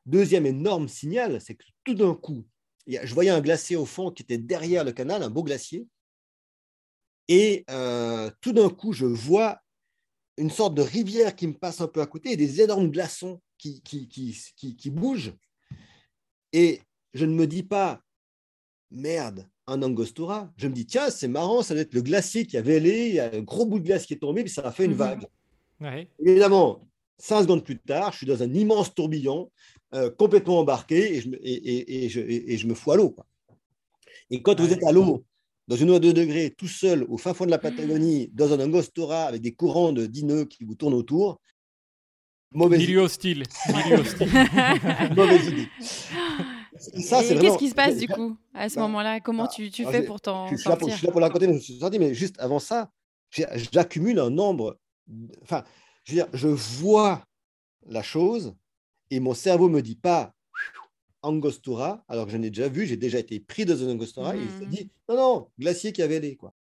Deuxième 0.08 0.48
énorme 0.48 0.88
signal, 0.88 1.40
c'est 1.40 1.54
que 1.54 1.64
tout 1.84 1.94
d'un 1.94 2.16
coup, 2.16 2.44
je 2.88 3.14
voyais 3.14 3.30
un 3.30 3.42
glacier 3.42 3.76
au 3.76 3.86
fond 3.86 4.10
qui 4.10 4.24
était 4.24 4.40
derrière 4.40 4.84
le 4.84 4.92
canal, 4.92 5.22
un 5.22 5.30
beau 5.30 5.44
glacier. 5.44 5.88
Et 7.28 7.64
euh, 7.70 8.32
tout 8.42 8.54
d'un 8.54 8.72
coup, 8.72 8.92
je 8.92 9.06
vois 9.06 9.62
une 10.38 10.50
sorte 10.50 10.74
de 10.74 10.82
rivière 10.82 11.36
qui 11.36 11.46
me 11.46 11.54
passe 11.54 11.80
un 11.80 11.88
peu 11.88 12.02
à 12.02 12.08
côté 12.08 12.32
et 12.32 12.36
des 12.36 12.60
énormes 12.60 12.90
glaçons 12.90 13.40
qui 13.60 14.90
bougent. 14.90 15.36
Et 16.54 16.82
je 17.14 17.26
ne 17.26 17.36
me 17.36 17.46
dis 17.46 17.62
pas, 17.62 18.02
merde, 18.90 19.48
un 19.68 19.82
angostura. 19.82 20.52
Je 20.58 20.68
me 20.68 20.74
dis, 20.74 20.86
tiens, 20.86 21.10
c'est 21.10 21.28
marrant, 21.28 21.62
ça 21.62 21.74
doit 21.74 21.84
être 21.84 21.94
le 21.94 22.02
glacier 22.02 22.46
qui 22.46 22.58
a 22.58 22.62
vélé, 22.62 23.08
il 23.10 23.16
y 23.16 23.20
a 23.20 23.32
un 23.34 23.42
gros 23.42 23.66
bout 23.66 23.80
de 23.80 23.86
glace 23.86 24.06
qui 24.06 24.14
est 24.14 24.18
tombé, 24.18 24.44
puis 24.44 24.52
ça 24.52 24.62
a 24.62 24.72
fait 24.72 24.86
une 24.86 24.92
Mhm. 24.92 24.98
vague. 24.98 25.26
Ouais. 25.80 26.08
Évidemment, 26.26 26.88
cinq 27.18 27.44
secondes 27.44 27.64
plus 27.64 27.80
tard, 27.80 28.12
je 28.12 28.18
suis 28.18 28.28
dans 28.28 28.42
un 28.44 28.54
immense 28.54 28.94
tourbillon, 28.94 29.52
euh, 29.94 30.10
complètement 30.10 30.60
embarqué, 30.60 31.16
et 31.16 31.22
je 31.22 31.30
me, 31.30 31.36
et, 31.46 31.54
et- 31.54 32.06
et 32.06 32.10
je, 32.10 32.20
et- 32.20 32.58
je 32.58 32.68
me 32.68 32.74
fous 32.74 32.92
à 32.92 32.96
l'eau. 32.98 33.10
quoi. 33.12 33.26
Et 34.30 34.42
quand 34.42 34.60
vous 34.60 34.72
êtes 34.74 34.84
à 34.84 34.92
l'eau, 34.92 35.24
dans 35.68 35.76
une 35.78 35.92
eau 35.92 35.96
à 35.96 36.00
2 36.00 36.14
degrés, 36.14 36.54
tout 36.58 36.68
seul, 36.68 37.06
au 37.08 37.18
fin 37.18 37.34
fond 37.34 37.46
de 37.46 37.52
la 37.52 37.58
Patagonie, 37.60 38.30
dans 38.34 38.52
un 38.54 38.60
angostura, 38.60 39.24
avec 39.26 39.42
des 39.42 39.54
courants 39.54 39.94
de 39.94 40.06
10 40.06 40.26
nœuds 40.26 40.46
qui 40.46 40.64
vous 40.66 40.76
tournent 40.76 40.94
autour, 40.94 41.40
mauvaise, 42.54 42.80
Milieu 42.82 43.00
hostile. 43.02 43.44
Milieu 43.70 44.00
hostile. 44.02 44.28
mauvaise 45.16 45.48
idée. 45.48 45.68
Ça, 46.80 47.20
qu'est-ce 47.22 47.34
vraiment- 47.36 47.58
qui 47.58 47.70
se 47.70 47.76
passe 47.76 47.98
du 47.98 48.08
coup 48.08 48.38
à 48.54 48.70
ce 48.70 48.76
Bah, 48.76 48.82
moment-là? 48.84 49.20
Comment 49.20 49.44
bah, 49.44 49.50
tu, 49.54 49.70
tu 49.72 49.82
alors, 49.84 49.92
fais 49.94 50.04
pour 50.04 50.22
t'en 50.22 50.48
je 50.50 50.56
suis, 50.58 50.70
là 50.70 50.76
pour, 50.78 50.90
je 50.90 50.96
suis 50.96 51.06
là 51.06 51.12
pour 51.12 51.22
la 51.22 51.28
raconter, 51.28 51.48
mais 51.48 51.54
je 51.54 51.58
me 51.58 51.64
suis 51.64 51.80
sorti, 51.80 52.00
mais 52.00 52.14
juste 52.14 52.40
avant 52.40 52.60
ça, 52.60 52.92
j'accumule 53.72 54.20
un 54.20 54.30
nombre. 54.30 54.80
Enfin, 55.42 55.64
je 56.04 56.14
veux 56.14 56.18
dire, 56.18 56.28
je 56.34 56.48
vois 56.48 57.24
la 57.86 58.02
chose 58.04 58.56
et 59.12 59.20
mon 59.20 59.34
cerveau 59.34 59.70
me 59.70 59.82
dit 59.82 59.96
pas 59.96 60.34
angostura, 61.22 62.04
alors 62.08 62.26
que 62.26 62.32
je 62.32 62.38
l'ai 62.38 62.50
déjà 62.50 62.68
vu, 62.68 62.86
j'ai 62.86 62.98
déjà 62.98 63.20
été 63.20 63.40
pris 63.40 63.66
dans 63.66 63.82
un 63.84 63.92
angostura 63.92 64.36
et 64.36 64.42
il 64.42 64.52
se 64.52 64.64
Mhm. 64.64 64.70
dit 64.70 64.92
non, 65.08 65.16
non, 65.16 65.48
glacier 65.60 65.94
qui 65.94 66.02
avait 66.02 66.20
les 66.20 66.36
quoi. 66.36 66.54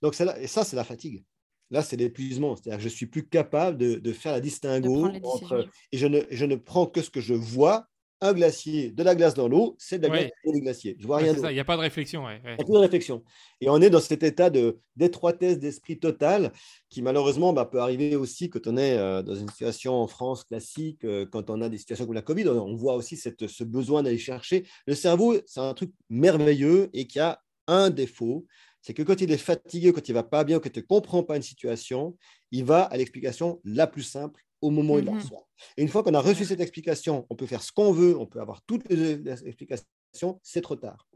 Donc, 0.00 0.18
là, 0.18 0.38
et 0.40 0.48
ça, 0.48 0.64
c'est 0.64 0.74
la 0.76 0.84
fatigue. 0.84 1.24
Là, 1.70 1.82
c'est 1.82 1.96
l'épuisement. 1.96 2.56
C'est-à-dire 2.56 2.78
que 2.78 2.82
je 2.84 2.88
suis 2.88 3.06
plus 3.06 3.26
capable 3.28 3.78
de, 3.78 3.94
de 3.94 4.12
faire 4.12 4.32
la 4.32 4.40
distinguo 4.40 5.06
entre. 5.22 5.68
Et 5.92 5.96
je 5.98 6.06
ne, 6.06 6.20
je 6.30 6.44
ne 6.44 6.56
prends 6.56 6.86
que 6.86 7.00
ce 7.00 7.10
que 7.10 7.20
je 7.20 7.34
vois 7.34 7.86
un 8.22 8.32
glacier, 8.32 8.90
de 8.90 9.02
la 9.02 9.14
glace 9.14 9.34
dans 9.34 9.48
l'eau, 9.48 9.76
c'est 9.78 9.98
de 9.98 10.06
la 10.06 10.12
Ouais. 10.12 10.18
glace 10.20 10.30
et 10.44 10.52
des 10.52 10.60
glaciers. 10.60 10.96
Je 10.98 11.06
vois 11.06 11.16
Ouais, 11.18 11.24
rien 11.24 11.34
d'autre. 11.34 11.50
il 11.50 11.54
n'y 11.54 11.60
a 11.60 11.64
pas 11.64 11.76
de 11.76 11.82
réflexion. 11.82 12.24
ouais. 12.24 12.40
Il 12.44 12.50
a 12.52 12.56
plus 12.56 12.72
de 12.72 12.78
réflexion. 12.78 13.22
Et 13.60 13.68
on 13.68 13.80
est 13.82 13.90
dans 13.90 14.00
cet 14.00 14.22
état 14.22 14.48
de- 14.48 14.78
d'étroitesse 14.96 15.58
d'esprit 15.58 15.98
total 15.98 16.52
qui, 16.88 17.02
malheureusement, 17.02 17.52
bah, 17.52 17.64
peut 17.66 17.80
arriver 17.80 18.16
aussi 18.16 18.48
quand 18.48 18.66
on 18.66 18.76
est 18.76 18.96
euh, 18.96 19.22
dans 19.22 19.34
une 19.34 19.48
situation 19.50 19.94
en 19.94 20.06
France 20.06 20.44
classique, 20.44 21.04
euh, 21.04 21.26
quand 21.26 21.50
on 21.50 21.60
a 21.60 21.68
des 21.68 21.78
situations 21.78 22.06
comme 22.06 22.14
la 22.14 22.22
Covid. 22.22 22.48
On, 22.48 22.62
on 22.62 22.76
voit 22.76 22.94
aussi 22.94 23.16
cette- 23.16 23.46
ce 23.48 23.64
besoin 23.64 24.02
d'aller 24.02 24.18
chercher. 24.18 24.64
Le 24.86 24.94
cerveau, 24.94 25.36
c'est 25.46 25.60
un 25.60 25.74
truc 25.74 25.90
merveilleux 26.08 26.88
et 26.92 27.06
qui 27.06 27.18
a 27.20 27.40
un 27.66 27.90
défaut 27.90 28.46
c'est 28.84 28.94
que 28.94 29.02
quand 29.04 29.20
il 29.20 29.30
est 29.30 29.36
fatigué, 29.38 29.92
quand 29.92 30.08
il 30.08 30.12
va 30.12 30.24
pas 30.24 30.42
bien, 30.42 30.58
quand 30.58 30.68
il 30.76 30.80
ne 30.80 30.84
comprend 30.84 31.22
pas 31.22 31.36
une 31.36 31.42
situation, 31.42 32.16
il 32.50 32.64
va 32.64 32.82
à 32.82 32.96
l'explication 32.96 33.60
la 33.64 33.86
plus 33.86 34.02
simple 34.02 34.42
au 34.62 34.70
moment 34.70 34.94
où 34.94 34.98
il 35.00 35.04
la 35.04 35.12
Mhm. 35.12 35.18
reçoit. 35.20 35.46
Et 35.76 35.82
une 35.82 35.88
fois 35.88 36.02
qu'on 36.02 36.14
a 36.14 36.20
reçu 36.20 36.44
cette 36.44 36.60
explication, 36.60 37.26
on 37.28 37.36
peut 37.36 37.46
faire 37.46 37.62
ce 37.62 37.72
qu'on 37.72 37.92
veut, 37.92 38.16
on 38.18 38.26
peut 38.26 38.40
avoir 38.40 38.62
toutes 38.62 38.88
les 38.88 39.20
explications, 39.46 40.40
c'est 40.42 40.62
trop 40.62 40.76
tard. 40.76 41.06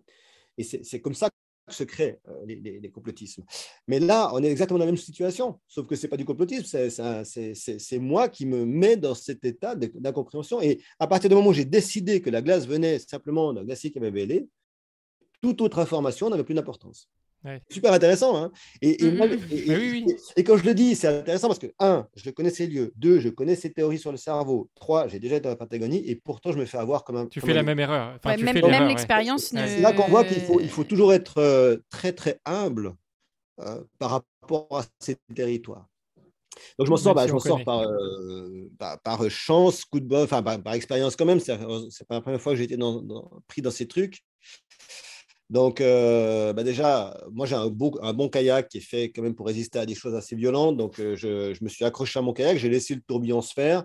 Et 0.59 0.65
c'est 0.65 1.01
comme 1.01 1.15
ça 1.15 1.29
que 1.31 1.75
se 1.75 1.85
créent 1.85 2.21
euh, 2.29 2.45
les, 2.47 2.57
les- 2.57 2.81
les 2.81 2.91
complotismes. 2.91 3.45
Mais 3.89 3.99
là, 3.99 4.31
on 4.35 4.43
est 4.43 4.51
exactement 4.51 4.79
dans 4.79 4.85
la 4.85 4.93
même 4.93 4.97
situation, 4.97 5.61
sauf 5.67 5.87
que 5.87 5.97
ce 5.97 6.03
n'est 6.03 6.09
pas 6.11 6.17
du 6.17 6.25
complotisme, 6.25 6.65
c'est- 7.25 7.99
moi 7.99 8.29
qui 8.29 8.47
me 8.47 8.65
mets 8.65 8.97
dans 8.97 9.15
cet 9.15 9.45
état 9.45 9.75
d'incompréhension. 9.75 10.61
Et 10.63 10.81
à 10.99 11.07
partir 11.07 11.29
du 11.29 11.35
moment 11.37 11.51
où 11.51 11.53
j'ai 11.53 11.65
décidé 11.65 12.21
que 12.21 12.31
la 12.31 12.41
glace 12.43 12.67
venait 12.67 12.99
simplement 13.01 13.53
d'un 13.53 13.65
glacier 13.65 13.91
qui 13.91 13.99
avait 13.99 14.11
vélé, 14.13 14.49
toute 15.43 15.61
autre 15.61 15.79
information 15.81 16.31
n'avait 16.31 16.45
plus 16.45 16.55
d'importance. 16.55 17.09
Ouais. 17.45 17.63
Super 17.71 17.93
intéressant. 17.93 18.37
Hein 18.37 18.51
et, 18.83 19.05
et 19.05 19.11
moi- 19.13 19.27
et- 19.27 19.37
Mais 19.51 19.57
et- 19.57 19.77
oui, 19.77 20.05
oui. 20.09 20.17
et 20.37 20.43
quand 20.43 20.57
je 20.57 20.65
le 20.65 20.75
dis, 20.75 20.97
c'est 20.97 21.07
intéressant 21.07 21.47
parce 21.47 21.61
que, 21.61 21.69
un, 21.79 22.09
je 22.17 22.31
connais 22.31 22.51
ces 22.51 22.67
lieux. 22.67 22.93
Deux, 22.97 23.21
je 23.21 23.29
connais 23.29 23.55
ces 23.55 23.73
théories 23.73 23.99
sur 24.01 24.11
le 24.11 24.17
cerveau. 24.17 24.69
Trois, 24.75 25.07
j'ai 25.07 25.21
déjà 25.21 25.37
été 25.37 25.45
dans 25.45 25.51
la 25.51 25.57
Patagonie 25.57 26.03
et 26.09 26.17
pourtant, 26.17 26.51
je 26.53 26.59
me 26.59 26.65
fais 26.65 26.79
avoir 26.79 27.05
comme 27.05 27.17
un. 27.17 27.27
Tu 27.27 27.41
comme 27.41 27.49
fais 27.49 27.55
la 27.55 27.63
même 27.63 27.79
erreur. 27.79 28.15
Enfin, 28.17 28.31
Ouais, 28.31 28.37
tu 28.37 28.45
même 28.45 28.55
l'erreur, 28.57 28.81
ouais. 28.83 28.89
l'expérience 28.89 29.53
ne. 29.53 29.67
C'est 29.67 29.81
là 29.81 29.93
qu'on 29.93 30.09
voit 30.09 30.25
qu'il 30.25 30.41
faut, 30.41 30.61
il 30.61 30.69
faut 30.69 30.85
toujours 30.85 31.13
être 31.15 31.39
euh, 31.39 31.77
très, 31.89 32.13
très 32.13 32.41
humble 32.45 32.95
euh, 33.61 33.83
par 33.99 34.11
rapport 34.11 34.67
à 34.73 34.85
ces 34.99 35.17
territoires. 35.35 35.87
Donc, 36.79 36.87
je 36.87 36.91
m'en 36.91 36.97
sors, 36.97 37.15
bah, 37.15 37.23
si 37.23 37.29
je 37.29 37.33
m'en 37.35 37.39
sors 37.39 37.63
par, 37.65 37.83
euh, 37.83 38.69
par, 38.79 38.99
par 39.03 39.31
chance, 39.31 39.85
coup 39.85 40.01
de 40.01 40.07
bol, 40.07 40.25
enfin, 40.25 40.43
par, 40.43 40.61
par 40.63 40.73
expérience 40.73 41.15
quand 41.15 41.27
même. 41.27 41.39
C'est 41.39 41.57
c'est 41.91 42.09
pas 42.09 42.15
la 42.17 42.21
première 42.23 42.41
fois 42.41 42.53
que 42.53 42.59
j'ai 42.59 42.65
été 42.65 42.77
dans- 42.79 43.03
dans- 43.03 43.31
pris 43.47 43.61
dans 43.63 43.71
ces 43.71 43.87
trucs. 43.87 44.23
Donc, 45.49 45.81
euh, 45.81 46.53
bah 46.53 46.65
déjà, 46.65 47.17
moi, 47.33 47.47
j'ai 47.47 47.55
un, 47.55 47.69
bon 47.69 48.29
kayak 48.29 48.69
qui 48.69 48.79
est 48.79 48.81
fait 48.81 49.11
quand 49.11 49.23
même 49.23 49.35
pour 49.35 49.47
résister 49.47 49.79
à 49.79 49.87
des 49.87 49.95
choses 49.95 50.15
assez 50.15 50.35
violentes. 50.35 50.77
Donc, 50.77 50.99
euh, 50.99 51.15
je, 51.17 51.55
je 51.55 51.63
me 51.65 51.69
suis 51.69 51.85
accroché 51.85 52.19
à 52.19 52.23
mon 52.23 52.33
kayak, 52.33 52.59
j'ai 52.59 52.69
laissé 52.69 52.95
le 52.95 53.01
tourbillon 53.01 53.41
se 53.43 53.53
faire. 53.53 53.85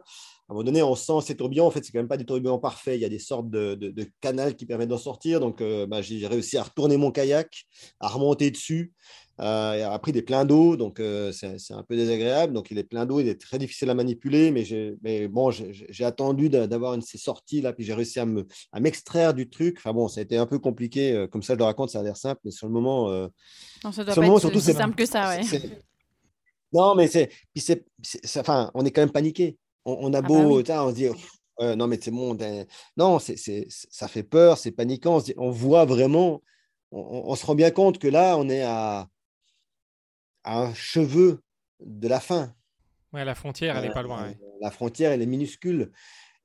À 0.51 0.53
un 0.53 0.55
moment 0.55 0.65
donné, 0.65 0.83
on 0.83 0.95
sent 0.95 1.25
ces 1.25 1.37
tourbillons. 1.37 1.67
En 1.67 1.71
fait, 1.71 1.85
c'est 1.85 1.91
quand 1.91 1.99
même 1.99 2.09
pas 2.09 2.17
des 2.17 2.25
tourbillons 2.25 2.59
parfaits. 2.59 2.97
Il 2.97 3.01
y 3.01 3.05
a 3.05 3.09
des 3.09 3.19
sortes 3.19 3.49
de, 3.49 3.75
de, 3.75 3.89
de 3.89 4.05
canals 4.19 4.55
qui 4.55 4.65
permettent 4.65 4.89
d'en 4.89 4.97
sortir. 4.97 5.39
Donc, 5.39 5.61
euh, 5.61 5.85
bah, 5.85 6.01
j'ai 6.01 6.27
réussi 6.27 6.57
à 6.57 6.63
retourner 6.63 6.97
mon 6.97 7.11
kayak, 7.11 7.63
à 7.99 8.09
remonter 8.09 8.51
dessus. 8.51 8.91
Euh, 9.39 9.73
et 9.73 9.81
a 9.81 9.97
pris 9.97 10.11
des 10.11 10.21
pleins 10.21 10.45
d'eau, 10.45 10.75
donc 10.75 10.99
euh, 10.99 11.31
c'est 11.31 11.73
un 11.73 11.83
peu 11.83 11.95
désagréable. 11.95 12.53
Donc 12.53 12.69
il 12.69 12.77
est 12.77 12.83
plein 12.83 13.05
d'eau, 13.07 13.19
il 13.19 13.27
est 13.27 13.39
très 13.41 13.57
difficile 13.57 13.89
à 13.89 13.95
manipuler, 13.95 14.51
mais, 14.51 14.63
mais 15.01 15.27
bon, 15.27 15.49
j'ai 15.51 16.05
attendu 16.05 16.49
d'a- 16.49 16.67
d'avoir 16.67 16.93
une 16.93 16.99
de 16.99 17.05
ces 17.05 17.17
sorties 17.17 17.61
là, 17.61 17.73
puis 17.73 17.83
j'ai 17.83 17.93
réussi 17.93 18.19
à 18.19 18.25
me 18.25 18.45
à 18.71 18.79
m'extraire 18.79 19.33
du 19.33 19.49
truc. 19.49 19.77
Enfin 19.79 19.93
bon, 19.93 20.07
ça 20.07 20.19
a 20.19 20.23
été 20.23 20.37
un 20.37 20.45
peu 20.45 20.59
compliqué. 20.59 21.13
euh, 21.13 21.27
Comme 21.27 21.41
ça, 21.41 21.53
je 21.53 21.57
le 21.59 21.63
raconte, 21.63 21.89
ça 21.89 22.01
a 22.01 22.03
l'air 22.03 22.17
simple, 22.17 22.41
mais 22.45 22.51
sur 22.51 22.67
le 22.67 22.73
moment, 22.73 23.09
euh, 23.09 23.27
Non, 23.83 23.91
ça 23.91 24.03
doit 24.03 24.13
Sur 24.13 24.21
pas 24.21 24.27
moment, 24.27 24.37
être 24.37 24.41
surtout, 24.41 24.59
si 24.59 24.65
c'est- 24.65 24.73
simple 24.73 24.95
que 24.95 25.05
ça, 25.05 25.29
ouais. 25.29 25.41
Non, 26.73 26.95
mais 26.95 27.07
c'est. 27.07 27.29
Enfin, 28.37 28.71
on 28.73 28.85
est 28.85 28.91
quand 28.91 29.01
même 29.01 29.11
paniqué. 29.11 29.57
On, 29.85 29.97
on 30.01 30.13
a 30.13 30.19
Ah 30.19 30.21
bah 30.21 30.27
beau. 30.27 30.57
oui. 30.57 30.63
tain, 30.63 30.83
on 30.83 30.89
se 30.91 30.95
dit. 30.95 31.07
Euh, 31.59 31.75
non, 31.75 31.87
mais 31.87 31.99
c'est 32.01 32.11
bon. 32.11 32.37
Non, 32.97 33.19
c'est, 33.19 33.37
c'est- 33.37 33.67
ça 33.69 34.07
fait 34.07 34.23
peur, 34.23 34.57
c'est 34.57 34.71
paniquant. 34.71 35.15
On, 35.17 35.19
se 35.19 35.25
dit- 35.25 35.33
on 35.37 35.49
voit 35.51 35.85
vraiment. 35.85 36.41
On, 36.91 36.99
on- 36.99 37.31
on 37.31 37.35
se 37.35 37.45
rend 37.45 37.55
bien 37.55 37.71
compte 37.71 37.97
que 37.99 38.07
là, 38.07 38.37
on 38.37 38.49
est 38.49 38.61
à, 38.63 39.07
à 40.43 40.59
un 40.61 40.73
cheveu 40.73 41.43
de 41.79 42.07
la 42.07 42.19
fin. 42.19 42.55
Ouais, 43.13 43.25
la 43.25 43.35
frontière, 43.35 43.77
elle 43.77 43.85
est 43.85 43.93
pas 43.93 44.03
loin. 44.03 44.23
ouais. 44.27 44.37
Euh, 44.41 44.57
La 44.61 44.71
frontière, 44.71 45.11
elle 45.11 45.21
est 45.21 45.25
minuscule. 45.25 45.91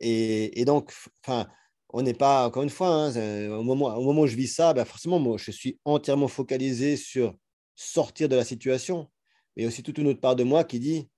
Et, 0.01 0.61
et 0.61 0.65
donc, 0.65 0.93
enfin, 1.25 1.49
on 1.91 2.03
n'est 2.03 2.15
pas, 2.15 2.47
encore 2.47 2.63
une 2.63 2.71
fois, 2.71 2.89
hein, 2.89 3.13
c'est- 3.13 3.47
au, 3.49 3.63
moment, 3.63 3.95
au 3.97 4.03
moment 4.03 4.23
où 4.23 4.27
je 4.27 4.37
vis 4.37 4.49
ça, 4.49 4.75
ben 4.75 4.85
forcément, 4.85 5.19
moi, 5.19 5.37
je 5.39 5.51
suis 5.51 5.79
entièrement 5.85 6.29
focalisé 6.29 6.97
sur 6.97 7.35
sortir 7.75 8.29
de 8.29 8.37
la 8.37 8.45
situation. 8.45 9.11
Mais 9.55 9.63
il 9.63 9.65
y 9.65 9.67
a 9.67 9.69
aussi 9.69 9.83
toute 9.83 9.99
une 9.99 10.09
autre 10.09 10.21
part 10.21 10.37
de 10.37 10.45
moi 10.45 10.65
qui 10.65 10.81
dit 10.81 11.09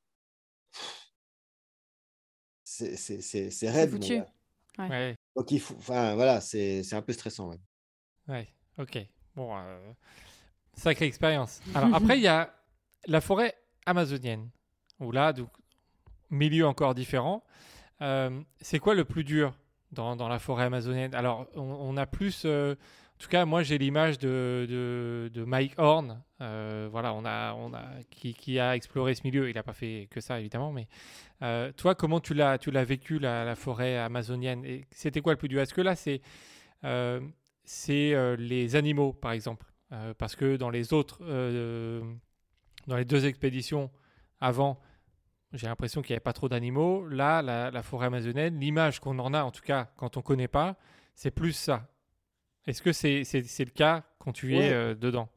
c'est 2.64 2.90
mon 3.62 3.88
foutu. 3.88 4.20
Ouais. 4.78 5.16
Donc, 5.34 5.50
il 5.50 5.60
faut, 5.60 5.74
enfin, 5.76 6.14
voilà, 6.14 6.40
c'est 6.40 6.82
c'est 6.82 6.94
un 6.94 7.02
peu 7.02 7.12
stressant. 7.12 7.48
ouais. 7.50 7.58
ouais, 8.28 8.48
ok. 8.78 8.98
Bon, 9.34 9.56
euh, 9.56 9.92
sacrée 10.76 11.06
expérience. 11.06 11.60
Alors 11.74 11.94
après, 11.94 12.18
il 12.18 12.22
y 12.22 12.28
a 12.28 12.54
la 13.08 13.20
forêt 13.20 13.54
amazonienne, 13.86 14.50
où 15.00 15.10
là, 15.10 15.32
donc, 15.32 15.48
milieu 16.30 16.66
encore 16.66 16.94
différent. 16.94 17.42
Euh, 18.02 18.40
c'est 18.60 18.78
quoi 18.78 18.94
le 18.94 19.04
plus 19.04 19.24
dur 19.24 19.54
dans, 19.92 20.14
dans 20.14 20.28
la 20.28 20.38
forêt 20.38 20.64
amazonienne? 20.64 21.14
Alors, 21.14 21.46
on, 21.56 21.96
a 21.96 22.06
plus, 22.06 22.42
euh, 22.44 22.74
En 22.74 23.18
tout 23.18 23.28
cas, 23.28 23.44
moi, 23.46 23.62
j'ai 23.62 23.78
l'image 23.78 24.18
de, 24.18 24.66
de, 25.32 25.44
Mike 25.44 25.74
Horn, 25.78 26.22
euh, 26.40 26.88
voilà, 26.92 27.14
on 27.14 27.24
a, 27.24 27.54
on 27.54 27.72
a, 27.72 27.82
qui, 28.10 28.34
qui, 28.34 28.60
a 28.60 28.76
exploré 28.76 29.14
ce 29.14 29.22
milieu. 29.24 29.48
Il 29.48 29.54
n'a 29.54 29.62
pas 29.62 29.72
fait 29.72 30.06
que 30.10 30.20
ça, 30.20 30.38
évidemment, 30.38 30.72
mais 30.72 30.86
toi, 31.76 31.94
comment 31.94 32.20
tu 32.20 32.34
l'as, 32.34 32.58
tu 32.58 32.70
l'as 32.70 32.84
vécu 32.84 33.18
la, 33.18 33.54
forêt 33.56 33.96
amazonienne? 33.96 34.64
Et 34.64 34.84
c'était 34.90 35.22
quoi 35.22 35.32
le 35.32 35.38
plus 35.38 35.48
dur? 35.48 35.60
Est-ce 35.60 35.74
que 35.74 35.80
là, 35.80 35.96
c'est, 35.96 36.20
c'est 37.64 38.36
les 38.36 38.76
animaux, 38.76 39.14
par 39.14 39.32
exemple, 39.32 39.66
parce 40.18 40.36
que 40.36 40.56
dans 40.56 40.70
les 40.70 40.92
autres, 40.92 41.24
dans 42.88 42.96
les 42.96 43.04
deux 43.04 43.26
expéditions 43.26 43.90
avant, 44.40 44.80
j'ai 45.52 45.66
l'impression 45.66 46.02
qu'il 46.02 46.12
n'y 46.12 46.16
avait 46.16 46.20
pas 46.20 46.32
trop 46.32 46.48
d'animaux. 46.48 47.06
Là, 47.06 47.42
la, 47.42 47.70
la 47.70 47.82
forêt 47.82 48.06
amazonienne, 48.06 48.58
l'image 48.58 48.98
qu'on 48.98 49.18
en 49.18 49.32
a, 49.34 49.42
en 49.44 49.50
tout 49.50 49.62
cas, 49.62 49.90
quand 49.96 50.16
on 50.16 50.20
ne 50.20 50.24
connaît 50.24 50.48
pas, 50.48 50.76
c'est 51.14 51.30
plus 51.30 51.52
ça. 51.52 51.88
Est-ce 52.66 52.82
que 52.82 52.92
c'est 52.92 53.24
le 53.24 53.70
cas 53.70 54.04
quand 54.18 54.32
tu 54.32 54.56
es 54.56 54.72
euh, 54.72 54.94
dedans? 54.94 55.28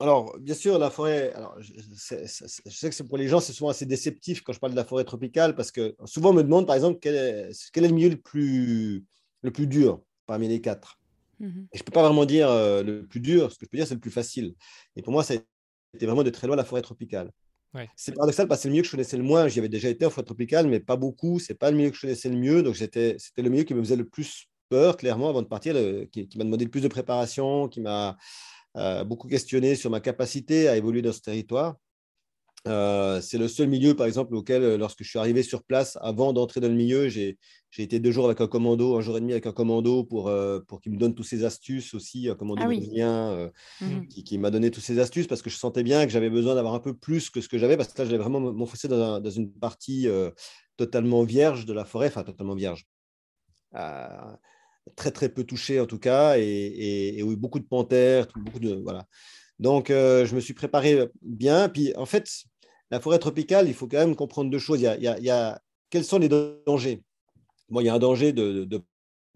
Alors, 0.00 0.38
bien 0.38 0.54
sûr, 0.54 0.78
la 0.78 0.90
forêt, 0.90 1.32
alors, 1.32 1.56
je, 1.58 1.72
sais 1.90 2.88
que 2.88 2.94
c'est 2.94 3.08
pour 3.08 3.18
les 3.18 3.26
gens, 3.26 3.40
c'est 3.40 3.52
souvent 3.52 3.70
assez 3.70 3.84
déceptif 3.84 4.42
quand 4.42 4.52
je 4.52 4.60
parle 4.60 4.72
de 4.72 4.76
la 4.76 4.84
forêt 4.84 5.04
tropicale, 5.04 5.56
parce 5.56 5.72
que 5.72 5.96
souvent 6.04 6.30
on 6.30 6.34
me 6.34 6.42
demande, 6.42 6.66
par 6.66 6.76
exemple, 6.76 6.98
quel 7.02 7.14
est, 7.14 7.70
quel 7.72 7.84
est 7.84 7.88
le 7.88 7.94
milieu 7.94 8.10
le 8.10 8.20
plus, 8.20 9.04
le 9.42 9.50
plus 9.50 9.66
dur 9.66 10.00
parmi 10.26 10.46
les 10.46 10.60
quatre? 10.60 10.98
Mhm. 11.40 11.68
Et 11.72 11.78
je 11.78 11.82
ne 11.82 11.84
peux 11.84 11.92
pas 11.92 12.04
vraiment 12.04 12.24
dire 12.24 12.48
euh, 12.48 12.82
le 12.82 13.06
plus 13.06 13.20
dur, 13.20 13.50
ce 13.50 13.58
que 13.58 13.66
je 13.66 13.70
peux 13.70 13.76
dire, 13.76 13.86
c'est 13.86 13.94
le 13.94 14.00
plus 14.00 14.10
facile. 14.10 14.54
Et 14.94 15.02
pour 15.02 15.12
moi, 15.12 15.24
ça 15.24 15.34
a 15.34 15.36
été 15.94 16.06
vraiment 16.06 16.22
de 16.22 16.30
très 16.30 16.46
loin 16.46 16.56
la 16.56 16.64
forêt 16.64 16.82
tropicale. 16.82 17.30
C'est 17.96 18.12
paradoxal 18.12 18.48
parce 18.48 18.60
que 18.60 18.62
c'est 18.62 18.68
le 18.68 18.72
milieu 18.72 18.82
que 18.82 18.86
je 18.86 18.92
connaissais 18.92 19.16
le 19.16 19.22
moins. 19.22 19.46
J'y 19.48 19.58
avais 19.58 19.68
déjà 19.68 19.88
été 19.88 20.04
en 20.04 20.10
forêt 20.10 20.24
tropicale, 20.24 20.66
mais 20.66 20.80
pas 20.80 20.96
beaucoup. 20.96 21.38
C'est 21.38 21.54
pas 21.54 21.70
le 21.70 21.76
milieu 21.76 21.90
que 21.90 21.96
je 21.96 22.00
connaissais 22.00 22.28
le 22.28 22.36
mieux. 22.36 22.62
Donc, 22.62 22.76
c'était 22.76 23.16
le 23.36 23.50
milieu 23.50 23.64
qui 23.64 23.74
me 23.74 23.82
faisait 23.82 23.96
le 23.96 24.08
plus 24.08 24.48
peur, 24.68 24.96
clairement, 24.96 25.28
avant 25.28 25.42
de 25.42 25.46
partir, 25.46 25.74
qui, 26.10 26.28
m'a 26.36 26.44
demandé 26.44 26.64
le 26.64 26.70
plus 26.70 26.80
de 26.80 26.88
préparation, 26.88 27.68
qui 27.68 27.80
m'a 27.80 28.16
euh, 28.76 29.04
beaucoup 29.04 29.28
questionné 29.28 29.74
sur 29.74 29.90
ma 29.90 30.00
capacité 30.00 30.68
à 30.68 30.76
évoluer 30.76 31.02
dans 31.02 31.12
ce 31.12 31.20
territoire. 31.20 31.76
Euh, 32.66 33.20
c'est 33.20 33.38
le 33.38 33.48
seul 33.48 33.68
milieu, 33.68 33.94
par 33.94 34.06
exemple, 34.06 34.34
auquel, 34.34 34.62
euh, 34.62 34.76
lorsque 34.76 35.02
je 35.02 35.08
suis 35.08 35.18
arrivé 35.18 35.42
sur 35.42 35.62
place, 35.62 35.96
avant 36.00 36.32
d'entrer 36.32 36.60
dans 36.60 36.68
le 36.68 36.74
milieu, 36.74 37.08
j'ai 37.08 37.38
été 37.78 38.00
deux 38.00 38.10
jours 38.10 38.26
avec 38.26 38.40
un 38.40 38.48
commando, 38.48 38.96
un 38.96 39.00
jour 39.00 39.16
et 39.16 39.20
demi 39.20 39.32
avec 39.32 39.46
un 39.46 39.52
commando 39.52 40.04
pour, 40.04 40.32
pour 40.66 40.80
qu'il 40.80 40.92
me 40.92 40.98
donne 40.98 41.14
toutes 41.14 41.26
ses 41.26 41.44
astuces 41.44 41.94
aussi, 41.94 42.28
un 42.28 42.34
commando 42.34 42.62
ah 42.64 43.50
mhm. 43.80 44.08
qui, 44.08 44.38
m'a 44.38 44.50
donné 44.50 44.70
toutes 44.70 44.82
ses 44.82 44.98
astuces 44.98 45.26
parce 45.26 45.42
que 45.42 45.50
je 45.50 45.56
sentais 45.56 45.82
bien 45.82 46.04
que 46.04 46.10
j'avais 46.10 46.30
besoin 46.30 46.54
d'avoir 46.54 46.74
un 46.74 46.80
peu 46.80 46.94
plus 46.94 47.30
que 47.30 47.40
ce 47.40 47.48
que 47.48 47.58
j'avais 47.58 47.76
parce 47.76 47.92
que 47.92 48.02
là, 48.02 48.06
j'allais 48.06 48.18
vraiment 48.18 48.40
m'enfoncer 48.40 48.88
dans, 48.88 49.20
dans, 49.20 49.30
une 49.30 49.52
partie 49.52 50.08
totalement 50.76 51.22
vierge 51.22 51.66
de 51.66 51.72
la 51.72 51.84
forêt, 51.84 52.08
enfin 52.08 52.24
totalement 52.24 52.54
vierge 52.54 52.86
très 54.96 55.10
très 55.10 55.28
peu 55.28 55.44
touché 55.44 55.80
en 55.80 55.86
tout 55.86 55.98
cas, 55.98 56.38
et, 56.38 57.18
et, 57.18 57.36
beaucoup 57.36 57.58
de 57.58 57.66
panthères, 57.66 58.26
beaucoup 58.36 58.60
de 58.60 58.74
voilà. 58.74 59.06
Donc 59.58 59.90
euh, 59.90 60.24
je 60.26 60.34
me 60.34 60.40
suis 60.40 60.54
préparé 60.54 61.08
bien. 61.22 61.68
Puis 61.68 61.94
en 61.96 62.06
fait, 62.06 62.28
la 62.90 63.00
forêt 63.00 63.18
tropicale, 63.18 63.68
il 63.68 63.74
faut 63.74 63.86
quand 63.86 63.98
même 63.98 64.16
comprendre 64.16 64.50
deux 64.50 64.58
choses. 64.58 64.80
Il 64.80 64.84
y 64.84 64.86
a, 64.86 65.18
il 65.18 65.24
y 65.24 65.30
a, 65.30 65.60
quels 65.90 66.04
sont 66.04 66.18
les 66.18 66.28
dangers? 66.28 67.02
Bon, 67.68 67.80
il 67.80 67.86
y 67.86 67.88
a 67.88 67.94
un 67.94 67.98
danger 67.98 68.32
de, 68.32 68.64
de 68.64 68.82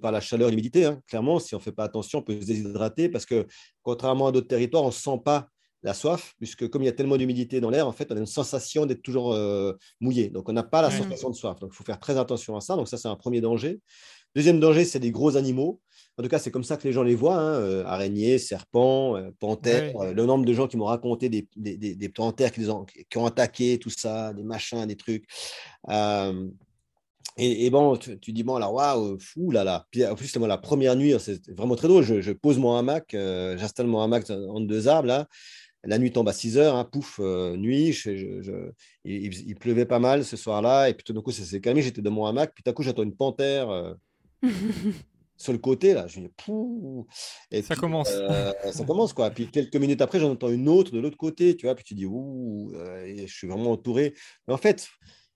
par 0.01 0.13
la 0.13 0.21
chaleur 0.21 0.49
et 0.49 0.51
l'humidité. 0.51 0.85
Hein. 0.85 1.01
Clairement, 1.07 1.39
si 1.39 1.55
on 1.55 1.59
ne 1.59 1.63
fait 1.63 1.73
pas 1.73 1.85
attention, 1.85 2.21
on 2.21 2.23
peut 2.23 2.41
se 2.41 2.47
déshydrater 2.47 3.09
parce 3.09 3.27
que 3.27 3.47
contrairement 3.83 4.29
à 4.29 4.33
d'autres 4.33 4.49
territoires, 4.49 4.85
on 4.85 4.89
ne 4.89 4.93
sent 4.93 5.21
pas 5.25 5.49
la 5.85 5.95
soif, 5.95 6.35
puisque 6.39 6.69
comme 6.69 6.83
il 6.83 6.87
y 6.87 6.89
a 6.89 6.93
tellement 6.93 7.17
d'humidité 7.17 7.61
dans 7.61 7.69
l'air, 7.69 7.89
en 7.89 7.93
fait, 7.93 8.11
on 8.13 8.17
a 8.17 8.21
une 8.21 8.27
sensation 8.27 8.87
d'être 8.87 9.03
toujours 9.03 9.35
euh, 9.35 9.73
mouillé. 10.01 10.29
Donc, 10.29 10.49
on 10.49 10.53
n'a 10.53 10.63
pas 10.63 10.81
la 10.81 10.91
sensation 10.93 11.29
de 11.29 11.35
soif. 11.35 11.59
Donc, 11.59 11.71
il 11.73 11.77
faut 11.77 11.83
faire 11.83 11.99
très 11.99 12.17
attention 12.17 12.57
à 12.57 12.61
ça. 12.61 12.77
Donc, 12.77 12.87
ça, 12.87 12.97
c'est 12.97 13.09
un 13.09 13.17
premier 13.17 13.41
danger. 13.41 13.81
Deuxième 14.37 14.61
danger, 14.61 14.85
c'est 14.85 15.01
des 15.01 15.11
gros 15.11 15.37
animaux. 15.37 15.81
En 16.19 16.23
tout 16.23 16.29
cas, 16.29 16.39
c'est 16.39 16.51
comme 16.51 16.65
ça 16.65 16.77
que 16.77 16.87
les 16.87 16.93
gens 16.93 17.03
les 17.03 17.15
voient 17.15 17.39
hein, 17.39 17.55
euh, 17.55 17.85
araignées, 17.87 18.37
serpents, 18.39 19.17
euh, 19.17 19.31
panthères. 19.39 19.97
Euh, 19.97 20.13
le 20.13 20.27
nombre 20.27 20.45
de 20.45 20.53
gens 20.53 20.69
qui 20.69 20.77
m'ont 20.77 20.85
raconté 20.85 21.31
des, 21.31 21.49
des, 21.57 21.77
des, 21.77 22.09
panthères 22.11 22.53
qui, 22.53 22.69
ont, 22.69 22.85
qui, 22.85 23.19
ont, 23.19 23.25
attaqué, 23.25 23.79
tout 23.79 23.89
ça, 23.89 24.35
des 24.35 24.43
machins, 24.43 24.85
des 24.85 24.97
trucs. 24.97 25.25
Et, 27.39 27.71
bon, 27.71 27.97
tu, 27.97 28.33
dis, 28.33 28.43
bon, 28.43 28.57
alors, 28.57 28.75
waouh, 28.75 29.19
fou, 29.19 29.51
là, 29.53 29.65
là. 29.65 29.87
Puis 29.91 30.05
en 30.05 30.15
plus, 30.15 30.37
la 30.37 30.59
première 30.59 30.97
nuit, 30.97 31.15
c'est 31.19 31.51
vraiment 31.51 31.77
très 31.77 31.89
drôle. 31.89 32.05
Je, 32.05 32.33
pose 32.33 32.59
mon 32.59 32.77
hamac, 32.77 33.13
j'installe 33.13 33.87
mon 33.87 34.03
hamac 34.03 34.29
entre 34.29 34.67
deux 34.67 34.89
arbres, 34.89 35.09
là. 35.09 35.27
La 35.85 35.99
nuit 35.99 36.13
tombe 36.13 36.29
à 36.29 36.33
6 36.35 36.59
heures, 36.59 36.77
hein, 36.77 36.85
pouf, 36.85 37.21
nuit. 37.21 37.93
Je, 37.93 38.71
il, 39.07 39.55
pleuvait 39.57 39.87
pas 39.87 39.99
mal 39.99 40.27
ce 40.27 40.37
soir-là. 40.37 40.91
Et 40.91 40.95
puis 40.95 41.05
tout 41.05 41.15
d'un 41.15 41.23
coup, 41.23 41.33
ça 41.33 41.43
s'est 41.43 41.63
calmé. 41.63 41.81
J'étais 41.81 42.03
dans 42.03 42.11
mon 42.11 42.27
hamac. 42.27 42.53
Puis 42.55 42.63
tout 42.63 42.71
d'un 42.71 42.75
coup, 42.75 42.83
j'entends 42.83 43.03
une 43.03 43.17
panthère 43.17 43.97
sur 45.43 45.53
le 45.53 45.59
côté, 45.59 45.93
là. 45.93 46.07
Je 46.07 46.21
dis, 46.21 46.29
Et 47.51 47.63
ça 47.63 47.75
commence. 47.75 48.11
Euh, 48.13 48.53
ça 48.73 48.85
commence, 48.87 49.13
quoi. 49.13 49.31
Puis 49.31 49.49
quelques 49.49 49.77
minutes 49.77 50.01
après, 50.01 50.21
j'en 50.21 50.31
entends 50.31 50.51
une 50.51 50.69
autre 50.69 50.93
de 50.93 51.01
l'autre 51.01 51.17
côté, 51.17 51.57
tu 51.57 51.67
vois. 51.67 51.75
Puis 51.75 51.85
tu 51.85 51.95
dis, 51.95 52.07
ouh, 52.07 52.73
euh, 52.75 53.27
je 53.27 53.33
suis 53.33 53.49
vraiment 53.49 53.73
entouré. 53.73 54.15
Mais 54.47 54.55
en 54.55 54.59
fait, 54.59 54.89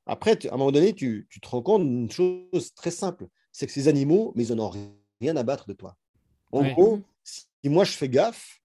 après, 0.06 0.38
à 0.46 0.54
un 0.54 0.56
moment 0.56 0.70
donné, 0.70 0.92
tu, 0.92 1.28
te 1.42 1.48
rends 1.48 1.62
compte 1.62 1.82
d'une 1.82 2.10
chose 2.10 2.72
très 2.74 2.90
simple 2.90 3.26
c'est 3.52 3.66
que 3.66 3.72
ces 3.72 3.88
animaux, 3.88 4.34
mais 4.36 4.46
ils 4.46 4.54
n'en 4.54 4.66
ont 4.66 4.72
rien 5.22 5.34
à 5.34 5.42
battre 5.42 5.66
de 5.66 5.72
toi. 5.72 5.96
En 6.52 6.62
gros, 6.72 7.00
si 7.24 7.46
moi 7.64 7.84
je 7.84 7.92
fais 7.92 8.10
gaffe, 8.10 8.60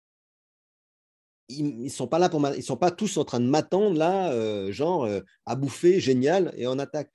ils, 1.51 1.85
ne 1.85 1.89
sont 1.90 2.06
pas 2.06 2.19
là 2.19 2.31
pour 2.31 2.40
ils 2.56 2.62
sont 2.62 2.78
pas 2.78 2.90
tous 2.90 3.19
en 3.19 3.24
train 3.27 3.39
de 3.39 3.44
m'attendre 3.44 3.98
là, 3.98 4.32
euh, 4.32 4.73
genre 4.73 5.06
à 5.44 5.56
bouffer, 5.56 6.01
génial, 6.01 6.55
et 6.56 6.66
en 6.66 6.78
attaque. 6.78 7.12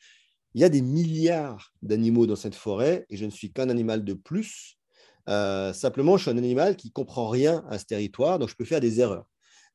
Il 0.55 0.61
y 0.61 0.63
a 0.63 0.69
des 0.69 0.81
milliards 0.81 1.73
d'animaux 1.81 2.27
dans 2.27 2.35
cette 2.35 2.55
forêt 2.55 3.05
et 3.09 3.17
je 3.17 3.25
ne 3.25 3.31
suis 3.31 3.51
qu'un 3.51 3.69
animal 3.69 4.03
de 4.03 4.13
plus. 4.13 4.77
Euh, 5.29 5.73
simplement, 5.73 6.17
je 6.17 6.23
suis 6.23 6.31
un 6.31 6.37
animal 6.37 6.75
qui 6.75 6.91
comprend 6.91 7.27
rien 7.29 7.65
à 7.69 7.79
ce 7.79 7.85
territoire, 7.85 8.39
donc 8.39 8.49
je 8.49 8.55
peux 8.55 8.65
faire 8.65 8.81
des 8.81 8.99
erreurs. 8.99 9.25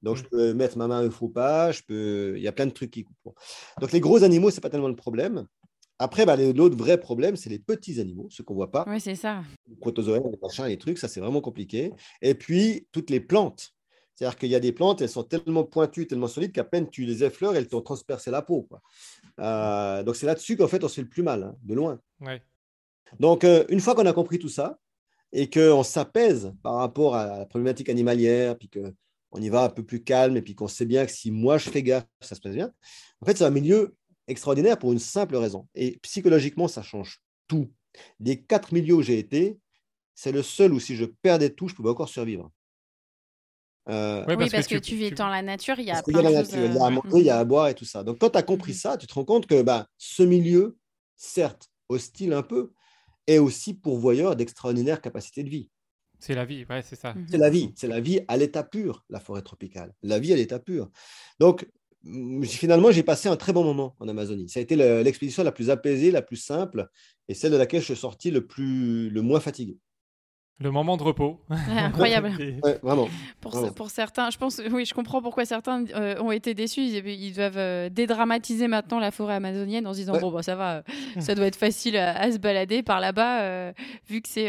Donc, 0.03 0.17
je 0.17 0.23
mm. 0.23 0.29
peux 0.31 0.55
mettre 0.55 0.79
ma 0.79 0.87
main 0.87 1.07
au 1.07 1.11
faux 1.11 1.29
pas, 1.29 1.73
je 1.73 1.83
peux... 1.83 2.35
il 2.37 2.43
y 2.43 2.49
a 2.49 2.53
plein 2.53 2.67
de 2.67 2.71
trucs 2.71 2.91
qui 2.91 3.05
coupent. 3.05 3.35
Donc, 3.81 3.93
les 3.93 4.01
gros 4.01 4.23
animaux, 4.23 4.51
ce 4.51 4.57
n'est 4.57 4.61
pas 4.61 4.71
tellement 4.71 4.89
le 4.89 4.97
problème. 4.97 5.47
Après, 5.99 6.25
bah, 6.25 6.37
l'autre 6.37 6.77
vrai 6.77 7.01
problème, 7.01 7.35
c'est 7.35 7.51
les 7.51 7.59
petits 7.59 7.99
animaux, 7.99 8.29
ceux 8.31 8.45
qu'on 8.45 8.55
ne 8.55 8.59
voit 8.59 8.71
pas. 8.71 8.85
Oui, 8.87 9.01
c'est 9.01 9.17
ça. 9.17 9.43
Les 9.69 9.75
protozoaires, 9.77 10.23
les 10.31 10.39
machins, 10.41 10.67
les 10.67 10.79
trucs, 10.79 10.99
ça, 10.99 11.09
c'est 11.09 11.19
vraiment 11.19 11.41
compliqué. 11.41 11.93
Et 12.23 12.35
puis, 12.35 12.87
toutes 12.93 13.11
les 13.11 13.21
plantes. 13.21 13.75
C'est-à-dire 14.19 14.36
qu'il 14.36 14.49
y 14.49 14.57
a 14.57 14.61
des 14.61 14.73
plantes, 14.73 15.01
elles 15.01 15.09
sont 15.09 15.23
tellement 15.23 15.62
pointues, 15.62 16.09
tellement 16.09 16.27
solides 16.27 16.51
qu'à 16.51 16.65
peine 16.65 16.90
tu 16.90 17.05
les 17.05 17.23
effleures, 17.23 17.55
elles 17.55 17.69
t'ont 17.69 17.82
transpercé 17.82 18.32
la 18.32 18.43
peau. 18.43 18.69
Euh, 19.39 20.03
donc 20.03 20.16
c'est 20.16 20.27
là-dessus 20.27 20.57
qu'en 20.57 20.66
fait 20.66 20.82
on 20.82 20.89
se 20.89 20.97
fait 20.97 21.03
le 21.03 21.09
plus 21.09 21.23
mal, 21.23 21.45
hein, 21.45 21.57
de 21.62 21.74
loin. 21.74 22.01
Donc 23.20 23.45
euh, 23.45 23.65
une 23.69 23.78
fois 23.78 23.95
qu'on 23.95 24.07
a 24.07 24.12
compris 24.12 24.40
tout 24.40 24.49
ça 24.49 24.81
et 25.31 25.49
qu'on 25.49 25.85
s'apaise 25.85 26.53
par 26.65 26.74
rapport 26.74 27.15
à 27.15 27.39
la 27.39 27.47
problématique 27.47 27.89
animalière, 27.90 28.59
puis 28.59 28.69
qu'on 28.69 29.40
y 29.40 29.49
va 29.51 29.62
un 29.62 29.69
peu 29.69 29.85
plus 29.85 30.03
calme, 30.03 30.36
et 30.36 30.43
puis 30.43 30.57
qu'on 30.57 30.66
sait 30.66 30.86
bien 30.86 31.07
que 31.07 31.12
si 31.12 31.31
moi 31.31 31.57
je 31.57 31.70
fais 31.70 31.85
gaffe, 31.85 32.09
ça 32.20 32.35
se 32.35 32.40
passe 32.40 32.55
bien, 32.55 32.73
en 33.20 33.27
fait 33.27 33.39
c'est 33.39 33.45
un 33.45 33.51
milieu 33.51 33.95
extraordinaire 34.27 34.81
pour 34.81 34.93
une 34.93 34.99
simple 34.99 35.36
raison. 35.36 35.69
Et 35.77 36.01
psychologiquement, 36.03 36.66
ça 36.66 36.82
change 36.82 37.23
tout. 37.47 37.70
Des 38.19 38.43
quatre 38.43 38.74
milieux 38.74 38.95
où 38.95 39.03
j'ai 39.03 39.20
été, 39.20 39.59
c'est 40.16 40.32
le 40.32 40.43
seul 40.43 40.73
où 40.73 40.81
si 40.81 40.97
je 40.97 41.05
perdais 41.05 41.51
tout, 41.51 41.69
je 41.69 41.77
pouvais 41.77 41.90
encore 41.90 42.09
survivre. 42.09 42.51
Euh, 43.89 44.24
oui, 44.28 44.48
parce, 44.51 44.66
que, 44.66 44.77
tu, 44.77 44.97
vis 44.97 45.12
dans 45.12 45.28
la 45.28 45.40
nature, 45.40 45.78
il 45.78 45.86
y 45.86 45.90
a 45.90 46.02
plein 46.02 46.23
de 46.23 46.28
choses. 46.28 46.52
Il 46.52 46.74
y 46.74 46.78
a 46.78 46.85
à 46.85 46.90
manger, 46.90 47.19
il 47.19 47.24
y 47.24 47.31
a 47.31 47.39
à 47.39 47.44
boire 47.44 47.69
et 47.69 47.74
tout 47.74 47.86
ça. 47.86 48.05
Donc, 48.05 48.19
quand 48.19 48.31
tu 48.31 48.39
as 48.39 48.43
compris 48.43 48.74
ça, 48.74 48.97
tu 48.98 49.06
te 49.06 49.15
rends 49.15 49.24
compte 49.24 49.47
que 49.47 49.62
bah, 49.62 49.89
ce 49.97 50.23
milieu, 50.23 50.77
certes 51.16 51.70
hostile 51.89 52.35
un 52.35 52.43
peu, 52.43 52.73
est 53.27 53.39
aussi 53.39 53.74
pourvoyeur 53.74 54.36
d'extraordinaires 54.36 55.01
capacités 55.01 55.43
de 55.43 55.48
vie. 55.48 55.70
C'est 56.19 56.35
la 56.35 56.44
vie, 56.44 56.66
ouais, 56.69 56.82
c'est 56.82 56.97
ça. 56.97 57.15
Mhm. 57.15 57.27
C'est 57.31 57.39
la 57.39 57.51
vie, 57.51 57.73
c'est 57.77 57.89
la 57.89 58.01
vie 58.01 58.20
à 58.28 58.36
l'état 58.36 58.62
pur, 58.62 59.05
la 59.09 59.20
forêt 59.20 59.43
tropicale. 59.43 59.94
La 60.02 60.19
vie 60.19 60.32
à 60.32 60.36
l'état 60.36 60.59
pur. 60.59 60.90
Donc, 61.39 61.66
finalement, 62.44 62.90
j'ai 62.90 63.02
passé 63.02 63.28
un 63.28 63.36
très 63.36 63.52
bon 63.52 63.65
moment 63.65 63.97
en 64.01 64.09
Amazonie. 64.09 64.48
Ça 64.48 64.60
a 64.60 64.62
été 64.62 64.77
l'expédition 64.77 65.43
la 65.44 65.52
plus 65.52 65.70
apaisée, 65.70 66.10
la 66.10 66.23
plus 66.23 66.36
simple, 66.36 66.89
et 67.28 67.35
celle 67.35 67.52
de 67.52 67.56
laquelle 67.56 67.81
je 67.81 67.86
suis 67.86 67.97
sorti 67.97 68.31
le, 68.31 68.47
plus, 68.47 69.10
le 69.10 69.23
moins 69.23 69.40
fatigué. 69.40 69.78
Le 70.61 70.73
moment 70.73 70.97
de 70.97 71.05
repos. 71.05 71.39
Incroyable. 71.51 72.33
vraiment. 72.83 73.09
Pour, 73.41 73.75
pour, 73.75 73.91
certains, 73.91 74.31
je 74.31 74.39
pense, 74.39 74.61
oui, 74.73 74.85
je 74.85 74.93
comprends 74.93 75.23
pourquoi 75.23 75.45
certains 75.45 75.85
euh, 75.95 76.21
ont 76.21 76.33
été 76.33 76.53
déçus. 76.53 76.81
Ils, 76.81 77.33
doivent 77.33 77.59
euh, 77.59 77.89
dédramatiser 77.89 78.67
maintenant 78.67 78.99
la 78.99 79.13
forêt 79.13 79.35
amazonienne 79.35 79.87
en 79.87 79.93
se 79.93 79.99
disant 80.01 80.19
bon, 80.19 80.33
bah, 80.33 80.43
ça 80.43 80.57
va, 80.57 80.83
ça 81.21 81.37
doit 81.37 81.47
être 81.47 81.57
facile 81.57 81.97
à, 81.97 82.33
se 82.33 82.39
balader 82.39 82.83
par 82.83 82.99
là-bas, 82.99 83.43
euh, 83.43 83.73
vu 84.09 84.21
que 84.21 84.29
c'est. 84.29 84.49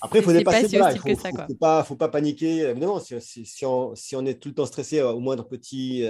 Après, 0.00 0.18
il 0.18 0.24
faut 0.24 0.32
dépasser 0.32 0.62
pas 0.62 0.68
si 0.68 0.96
hostile 0.96 1.14
que 1.14 1.20
ça. 1.20 1.30
Il 1.30 1.36
ne 1.36 1.46
faut 1.46 1.54
pas, 1.54 1.84
faut 1.84 1.96
pas 1.96 2.08
paniquer. 2.08 2.62
Évidemment, 2.62 2.98
si, 2.98 3.14
si, 3.20 3.64
on, 3.64 3.94
si, 3.94 4.16
on, 4.16 4.26
est 4.26 4.42
tout 4.42 4.48
le 4.48 4.54
temps 4.56 4.66
stressé 4.66 5.00
au 5.00 5.20
moindre 5.20 5.46
petit 5.46 6.04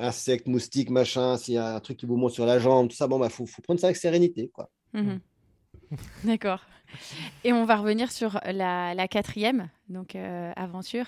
insecte, 0.00 0.48
moustique, 0.48 0.90
machin, 0.90 1.36
s'il 1.36 1.54
y 1.54 1.58
a 1.58 1.76
un 1.76 1.80
truc 1.80 1.96
qui 1.96 2.06
vous 2.06 2.16
monte 2.16 2.32
sur 2.32 2.44
la 2.44 2.58
jambe, 2.58 2.88
tout 2.88 2.96
ça, 2.96 3.06
bon, 3.06 3.20
bah, 3.20 3.28
faut, 3.28 3.46
faut 3.46 3.62
prendre 3.62 3.78
ça 3.78 3.86
avec 3.86 3.96
sérénité, 3.96 4.50
quoi. 4.52 4.68
Mhm. 4.94 5.20
D'accord. 6.24 6.60
Et 7.44 7.52
on 7.52 7.64
va 7.64 7.76
revenir 7.76 8.10
sur 8.12 8.40
la, 8.44 8.94
quatrième 9.08 9.68
donc, 9.88 10.14
euh, 10.16 10.52
aventure, 10.56 11.06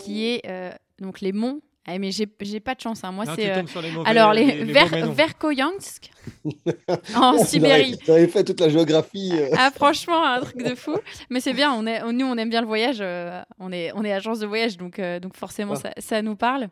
qui 0.00 0.26
est 0.26 0.42
euh, 0.48 0.70
donc 1.00 1.20
les 1.20 1.32
monts 1.32 1.60
Ah, 1.86 1.98
mais 1.98 2.10
j'ai 2.10 2.26
pas 2.60 2.74
de 2.74 2.80
chance. 2.80 3.04
hein. 3.04 3.12
Moi, 3.12 3.24
c'est. 3.36 3.50
euh, 3.56 3.62
Alors, 4.04 4.32
les, 4.32 4.64
les- 4.64 4.72
Ver-. 4.72 5.12
Verkhoyansk, 5.12 6.10
en 7.14 7.38
Sibérie. 7.38 7.96
Vous 8.04 8.12
avez 8.12 8.26
fait 8.28 8.42
toute 8.44 8.60
la 8.60 8.68
géographie. 8.68 9.30
euh. 9.34 9.50
Ah, 9.56 9.70
franchement, 9.74 10.22
un 10.24 10.40
truc 10.40 10.62
de 10.62 10.74
fou. 10.74 10.96
Mais 11.30 11.40
c'est 11.40 11.52
bien, 11.52 11.72
on 11.72 11.86
est, 11.86 12.02
nous, 12.12 12.26
on 12.26 12.36
aime 12.36 12.50
bien 12.50 12.60
le 12.62 12.66
voyage. 12.66 12.98
euh, 13.00 13.40
on, 13.60 13.70
est, 13.72 13.92
on 13.94 14.04
est 14.04 14.12
agence 14.12 14.40
de 14.40 14.46
voyage, 14.46 14.76
donc, 14.76 14.98
euh, 14.98 15.20
donc 15.20 15.36
forcément, 15.36 15.74
Ah. 15.76 15.80
ça, 15.80 15.90
ça 15.98 16.22
nous 16.22 16.34
parle. 16.36 16.68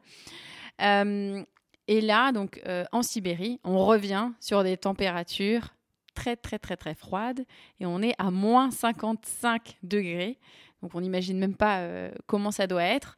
Euh, 0.83 1.43
et 1.87 2.01
là, 2.01 2.33
donc, 2.33 2.61
euh, 2.67 2.85
en 2.93 3.03
Sibérie, 3.03 3.61
on 3.63 3.85
revient 3.85 4.31
sur 4.41 4.65
des 4.65 4.77
températures 4.77 5.74
très, 6.15 6.37
très, 6.37 6.59
très, 6.59 6.77
très 6.77 6.95
froides. 6.95 7.45
Et 7.81 7.87
on 7.87 8.01
est 8.03 8.15
à 8.19 8.31
moins 8.31 8.71
55 8.71 9.79
degrés. 9.83 10.39
Donc, 10.83 10.95
on 10.95 11.01
n'imagine 11.01 11.39
même 11.39 11.57
pas 11.57 11.81
euh, 11.81 12.11
comment 12.27 12.51
ça 12.51 12.67
doit 12.67 12.85
être. 12.85 13.17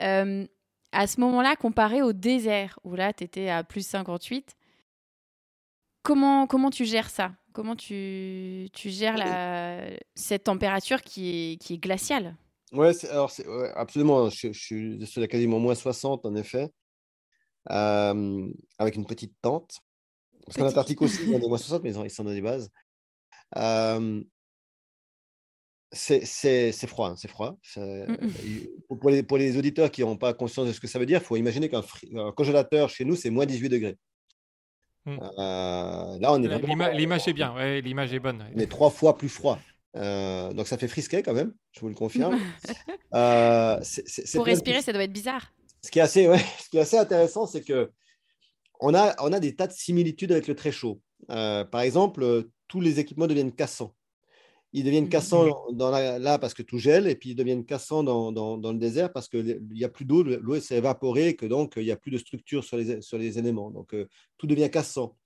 Euh, 0.00 0.46
à 0.92 1.06
ce 1.06 1.20
moment-là, 1.20 1.56
comparé 1.56 2.02
au 2.02 2.12
désert, 2.12 2.78
où 2.84 2.94
là, 2.94 3.12
tu 3.12 3.24
étais 3.24 3.48
à 3.50 3.64
plus 3.64 3.86
58, 3.86 4.56
comment, 6.02 6.46
comment 6.46 6.70
tu 6.70 6.84
gères 6.84 7.10
ça? 7.10 7.32
Comment 7.52 7.76
tu, 7.76 8.68
tu 8.72 8.90
gères 8.90 9.16
cette 10.14 10.44
température 10.44 11.02
qui 11.02 11.52
est, 11.52 11.56
qui 11.56 11.74
est 11.74 11.78
glaciale? 11.78 12.36
Ouais, 12.74 12.92
absolument. 13.76 14.28
Je, 14.28 14.52
suis 14.52 15.22
à 15.22 15.28
quasiment 15.28 15.60
moins 15.60 15.76
60 15.76 16.26
en 16.26 16.34
effet, 16.34 16.68
euh, 17.70 18.48
avec 18.78 18.96
une 18.96 19.06
petite 19.06 19.34
tente. 19.40 19.80
Parce 20.46 20.56
qu'en. 20.58 20.66
Antarctique 20.66 21.00
aussi, 21.02 21.22
il 21.24 21.30
y 21.30 21.34
a 21.34 21.38
des 21.38 21.48
moins 21.48 21.58
60, 21.58 21.82
mais 21.82 21.90
ils, 21.90 21.98
ont- 21.98 22.04
ils 22.04 22.10
sont 22.10 22.24
dans 22.24 22.32
des 22.32 22.40
bases. 22.42 22.70
Euh, 23.56 24.22
c'est 25.92 26.72
froid, 26.88 27.10
hein, 27.10 27.14
c'est 27.16 27.28
froid. 27.28 27.56
C'est- 27.62 28.06
Mm, 28.08 28.12
mm. 28.20 28.30
il- 28.44 28.70
Pour, 29.00 29.10
les, 29.10 29.22
pour 29.22 29.38
les 29.38 29.56
auditeurs 29.56 29.90
qui 29.90 30.00
n'ont 30.02 30.16
pas 30.16 30.34
conscience 30.34 30.66
de 30.66 30.72
ce 30.72 30.80
que 30.80 30.86
ça 30.88 30.98
veut 30.98 31.06
dire, 31.06 31.20
il 31.22 31.24
faut 31.24 31.36
imaginer 31.36 31.68
qu'un 31.68 31.82
congélateur 32.36 32.88
chez 32.90 33.04
nous, 33.04 33.14
c'est 33.16 33.30
moins 33.30 33.46
18 33.46 33.68
degrés. 33.68 33.96
Mm. 35.06 35.18
Euh, 35.20 36.18
là, 36.18 36.32
on 36.32 36.42
est 36.42 36.92
L'image 36.96 37.28
est 37.28 37.32
bien, 37.32 37.54
ouais, 37.54 37.80
l'image 37.80 38.12
est 38.12 38.18
bonne. 38.20 38.44
on 38.54 38.58
est 38.58 38.66
trois 38.70 38.90
fois 38.90 39.16
plus 39.16 39.28
froid. 39.28 39.58
Euh, 39.96 40.52
donc 40.52 40.66
ça 40.66 40.76
fait 40.76 40.88
frisquet 40.88 41.22
quand 41.22 41.34
même, 41.34 41.54
je 41.72 41.80
vous 41.80 41.88
le 41.88 41.94
confirme. 41.94 42.36
Euh, 43.14 43.78
Pour 44.34 44.44
respirer, 44.44 44.82
ça 44.82 44.92
doit 44.92 45.04
être 45.04 45.12
bizarre. 45.12 45.52
ce 45.84 45.88
qui 45.92 46.00
est 46.00 46.02
assez, 46.02 46.26
ouais, 46.26 46.38
ce 46.58 46.68
qui 46.68 46.78
est 46.78 46.80
assez 46.80 46.98
intéressant, 46.98 47.46
c'est 47.46 47.62
que 47.62 47.92
on 48.80 48.94
a, 48.94 49.14
on 49.22 49.32
a 49.32 49.40
des 49.40 49.54
tas 49.54 49.66
de 49.66 49.72
similitudes 49.72 50.32
avec 50.32 50.48
le 50.48 50.54
très 50.54 50.72
chaud. 50.72 51.00
Euh, 51.30 51.64
par 51.64 51.80
exemple, 51.82 52.22
euh, 52.22 52.42
tous 52.68 52.80
les 52.80 53.00
équipements 53.00 53.26
deviennent 53.26 53.52
cassants. 53.54 53.94
Ils 54.72 54.84
deviennent 54.84 55.04
Mhm. 55.04 55.10
cassants 55.10 55.66
dans 55.72 55.90
la- 55.90 56.18
là 56.18 56.38
parce 56.38 56.52
que 56.52 56.62
tout 56.62 56.78
gèle, 56.78 57.06
et 57.06 57.14
puis 57.14 57.30
ils 57.30 57.34
deviennent 57.36 57.64
cassants 57.64 58.02
dans, 58.02 58.32
dans- 58.32 58.58
dans 58.58 58.72
le 58.72 58.78
désert 58.78 59.12
parce 59.12 59.28
qu'il 59.28 59.62
n'y 59.70 59.84
a 59.84 59.88
plus 59.88 60.04
d'eau, 60.04 60.22
le- 60.24 60.36
l'eau 60.38 60.58
s'est 60.58 60.76
évaporée, 60.78 61.36
que 61.36 61.46
donc 61.46 61.74
il 61.76 61.84
n'y 61.84 61.92
a 61.92 61.96
plus 61.96 62.10
de 62.10 62.18
structure 62.18 62.64
sur 62.64 62.76
les, 62.76 63.00
sur 63.00 63.16
les 63.16 63.38
éléments. 63.38 63.70
Donc 63.70 63.94
euh, 63.94 64.08
tout 64.36 64.46
devient 64.48 64.68
cassant. 64.70 65.16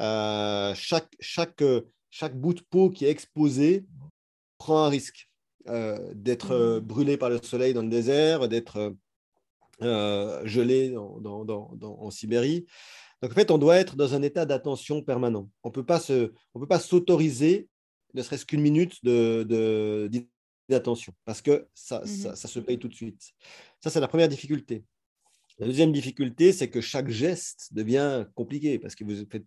Euh, 0.00 0.72
chaque, 0.74 1.10
chaque, 1.20 1.60
euh, 1.62 1.82
chaque 2.10 2.38
bout 2.38 2.54
de 2.54 2.62
peau 2.62 2.90
qui 2.90 3.04
est 3.04 3.10
exposé 3.10 3.84
prend 4.58 4.84
un 4.84 4.88
risque 4.88 5.28
euh, 5.68 5.98
d'être 6.14 6.52
euh, 6.52 6.80
Mhm. 6.80 6.86
brûlé 6.86 7.16
par 7.16 7.28
le 7.30 7.38
soleil 7.42 7.74
dans 7.74 7.82
le 7.82 7.88
désert, 7.88 8.48
d'être 8.48 8.94
euh, 9.82 10.44
gelé 10.46 10.90
dans- 10.90 11.20
dans- 11.20 11.44
dans- 11.44 11.70
dans- 11.76 11.98
en 12.00 12.10
Sibérie. 12.10 12.66
Donc 13.22 13.32
en 13.32 13.34
fait, 13.34 13.50
on 13.50 13.58
doit 13.58 13.76
être 13.76 13.96
dans 13.96 14.14
un 14.14 14.22
état 14.22 14.44
d'attention 14.46 15.02
permanent. 15.02 15.48
On 15.62 15.68
ne 15.68 15.72
peut 15.72 15.84
pas 15.84 16.00
s'autoriser, 16.80 17.68
ne 18.14 18.22
serait-ce 18.22 18.44
qu'une 18.44 18.60
minute 18.62 18.94
de, 19.04 20.08
d'inattention, 20.68 21.12
parce 21.24 21.40
que 21.40 21.66
ça, 21.74 22.00
Mhm. 22.00 22.06
ça, 22.06 22.36
ça 22.36 22.48
se 22.48 22.58
paye 22.60 22.78
tout 22.78 22.88
de 22.88 22.94
suite. 22.94 23.22
Ça, 23.80 23.90
c'est 23.90 24.00
la 24.00 24.08
première 24.08 24.28
difficulté. 24.28 24.84
La 25.58 25.66
deuxième 25.66 25.92
difficulté, 25.92 26.52
c'est 26.52 26.68
que 26.70 26.80
chaque 26.80 27.10
geste 27.10 27.68
devient 27.72 28.24
compliqué, 28.34 28.78
parce 28.78 28.94
que 28.94 29.04
vous 29.04 29.24
faites 29.30 29.44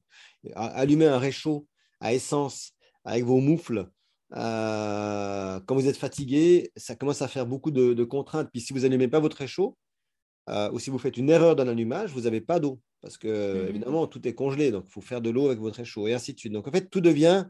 allumer 0.55 1.07
un 1.07 1.17
réchaud 1.17 1.67
à 1.99 2.13
essence 2.13 2.71
avec 3.03 3.23
vos 3.25 3.39
moufles. 3.39 3.89
euh, 4.33 5.59
quand 5.65 5.75
vous 5.75 5.87
êtes 5.87 5.97
fatigué, 5.97 6.71
ça 6.75 6.95
commence 6.95 7.21
à 7.21 7.27
faire 7.27 7.45
beaucoup 7.45 7.69
de, 7.71 7.93
de 7.93 8.03
contraintes. 8.03 8.49
Puis 8.51 8.61
si 8.61 8.73
vous 8.73 8.79
n'allumez 8.79 9.07
pas 9.07 9.19
votre 9.19 9.37
réchaud, 9.37 9.77
euh, 10.49 10.71
ou 10.71 10.79
si 10.79 10.89
vous 10.89 10.97
faites 10.99 11.17
une 11.17 11.29
erreur 11.29 11.55
dans 11.55 11.63
l'allumage, 11.65 12.11
vous 12.11 12.21
n'avez 12.21 12.41
pas 12.41 12.59
d'eau. 12.59 12.79
Parce 13.01 13.17
que, 13.17 13.61
Mhm. 13.63 13.69
évidemment, 13.69 14.07
tout 14.07 14.27
est 14.27 14.33
congelé. 14.33 14.71
Donc, 14.71 14.85
il 14.87 14.91
faut 14.91 15.01
faire 15.01 15.21
de 15.21 15.29
l'eau 15.29 15.45
avec 15.47 15.59
votre 15.59 15.77
réchaud, 15.77 16.07
et 16.07 16.13
ainsi 16.13 16.33
de 16.33 16.39
suite. 16.39 16.53
Donc, 16.53 16.67
en 16.67 16.71
fait, 16.71 16.89
tout 16.89 17.01
devient, 17.01 17.45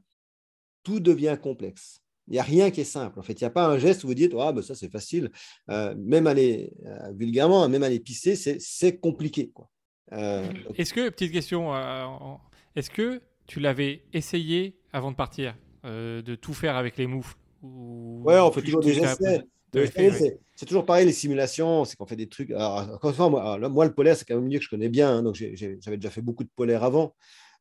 tout 0.83 0.99
devient 0.99 1.37
complexe. 1.41 2.01
Il 2.27 2.33
n'y 2.33 2.39
a 2.39 2.43
rien 2.43 2.71
qui 2.71 2.81
est 2.81 2.85
simple. 2.85 3.19
En 3.19 3.21
fait, 3.21 3.33
il 3.39 3.43
n'y 3.43 3.47
a 3.47 3.51
pas 3.51 3.67
un 3.67 3.77
geste 3.77 4.03
où 4.03 4.07
vous 4.07 4.15
dites 4.15 4.33
Ah, 4.37 4.51
ben 4.51 4.61
ça, 4.61 4.73
c'est 4.75 4.91
facile. 4.91 5.29
Euh, 5.69 5.93
même 5.97 6.25
aller, 6.27 6.73
euh, 6.85 7.11
vulgairement, 7.13 7.69
même 7.69 7.83
aller 7.83 7.99
pisser, 7.99 8.35
c'est, 8.35 8.97
compliqué. 8.97 9.51
Quoi. 9.53 9.69
Euh, 10.11 10.41
donc, 10.47 10.77
Est-ce 10.79 10.93
que, 10.93 11.09
petite 11.09 11.31
question, 11.31 11.73
euh, 11.75 12.05
est-ce 12.75 12.89
que 12.89 13.21
tu 13.47 13.59
l'avais 13.59 14.03
essayé 14.11 14.75
avant 14.91 15.11
de 15.11 15.15
partir, 15.15 15.55
euh, 15.85 16.21
de 16.23 16.35
tout 16.35 16.53
faire 16.53 16.75
avec 16.77 16.97
les 16.97 17.05
moufles 17.07 17.35
ou 17.61 18.21
Ouais, 18.25 18.39
on 18.39 18.51
fait 18.51 18.61
toujours 18.63 18.81
des 18.81 18.97
essais. 18.97 19.41
C'est, 20.55 20.65
toujours 20.65 20.85
pareil, 20.85 21.05
les 21.05 21.13
simulations, 21.13 21.85
c'est 21.85 21.95
qu'on 21.95 22.05
fait 22.05 22.15
des 22.15 22.29
trucs. 22.29 22.51
Alors, 22.51 22.99
fois, 23.13 23.29
moi, 23.29 23.57
moi, 23.69 23.85
le 23.85 23.93
polaire, 23.93 24.15
c'est 24.15 24.25
quand 24.25 24.35
même 24.35 24.43
un 24.43 24.47
milieu 24.47 24.59
que 24.59 24.65
je 24.65 24.69
connais 24.69 24.89
bien. 24.89 25.17
hein, 25.17 25.23
donc, 25.23 25.35
j'avais 25.35 25.97
déjà 25.97 26.09
fait 26.09 26.21
beaucoup 26.21 26.43
de 26.43 26.49
polaire 26.55 26.83
avant. 26.83 27.15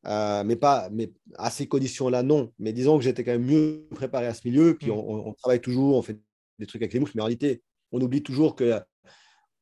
Euh, 0.06 0.44
mais 0.44 0.56
pas 0.56 0.90
mais 0.92 1.12
à 1.38 1.50
ces 1.50 1.66
conditions-là, 1.66 2.22
non. 2.22 2.52
Mais 2.58 2.72
disons 2.74 2.98
que 2.98 3.04
j'étais 3.04 3.24
quand 3.24 3.32
même 3.32 3.46
mieux 3.46 3.86
préparé 3.94 4.26
à 4.26 4.34
ce 4.34 4.46
milieu. 4.46 4.76
Puis 4.76 4.90
Mm. 4.90 4.94
on, 4.94 5.32
travaille 5.32 5.60
toujours, 5.60 5.96
on 5.96 6.02
fait 6.02 6.18
des 6.58 6.66
trucs 6.66 6.82
avec 6.82 6.92
les 6.92 7.00
mouches. 7.00 7.14
Mais 7.14 7.22
en 7.22 7.24
réalité, 7.24 7.62
on 7.90 8.00
oublie 8.00 8.22
toujours 8.22 8.54
que 8.54 8.64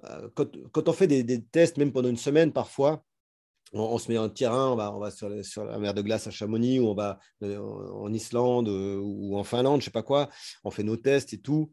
euh, 0.04 0.28
quand, 0.34 0.48
quand 0.72 0.88
on 0.88 0.92
fait 0.92 1.06
des, 1.06 1.22
des 1.22 1.42
tests, 1.44 1.76
même 1.78 1.92
pendant 1.92 2.08
une 2.08 2.16
semaine, 2.16 2.52
parfois, 2.52 3.04
on, 3.72 3.82
on 3.82 3.98
se 3.98 4.10
met 4.10 4.18
en 4.18 4.28
terrain, 4.28 4.72
on 4.72 4.76
va, 4.76 4.92
on 4.92 4.98
va 4.98 5.10
sur, 5.12 5.28
les- 5.28 5.44
sur 5.44 5.64
la 5.64 5.78
mer 5.78 5.94
de 5.94 6.02
glace 6.02 6.26
à 6.26 6.32
Chamonix, 6.32 6.80
ou 6.80 6.88
on 6.88 6.94
va 6.94 7.20
euh, 7.44 7.58
en, 7.58 8.06
en 8.06 8.12
Islande 8.12 8.68
ou 8.68 9.36
en 9.38 9.44
Finlande, 9.44 9.80
je 9.80 9.86
sais 9.86 9.90
pas 9.92 10.02
quoi. 10.02 10.28
On 10.64 10.70
fait 10.72 10.82
nos 10.82 10.96
tests 10.96 11.32
et 11.34 11.38
tout. 11.38 11.70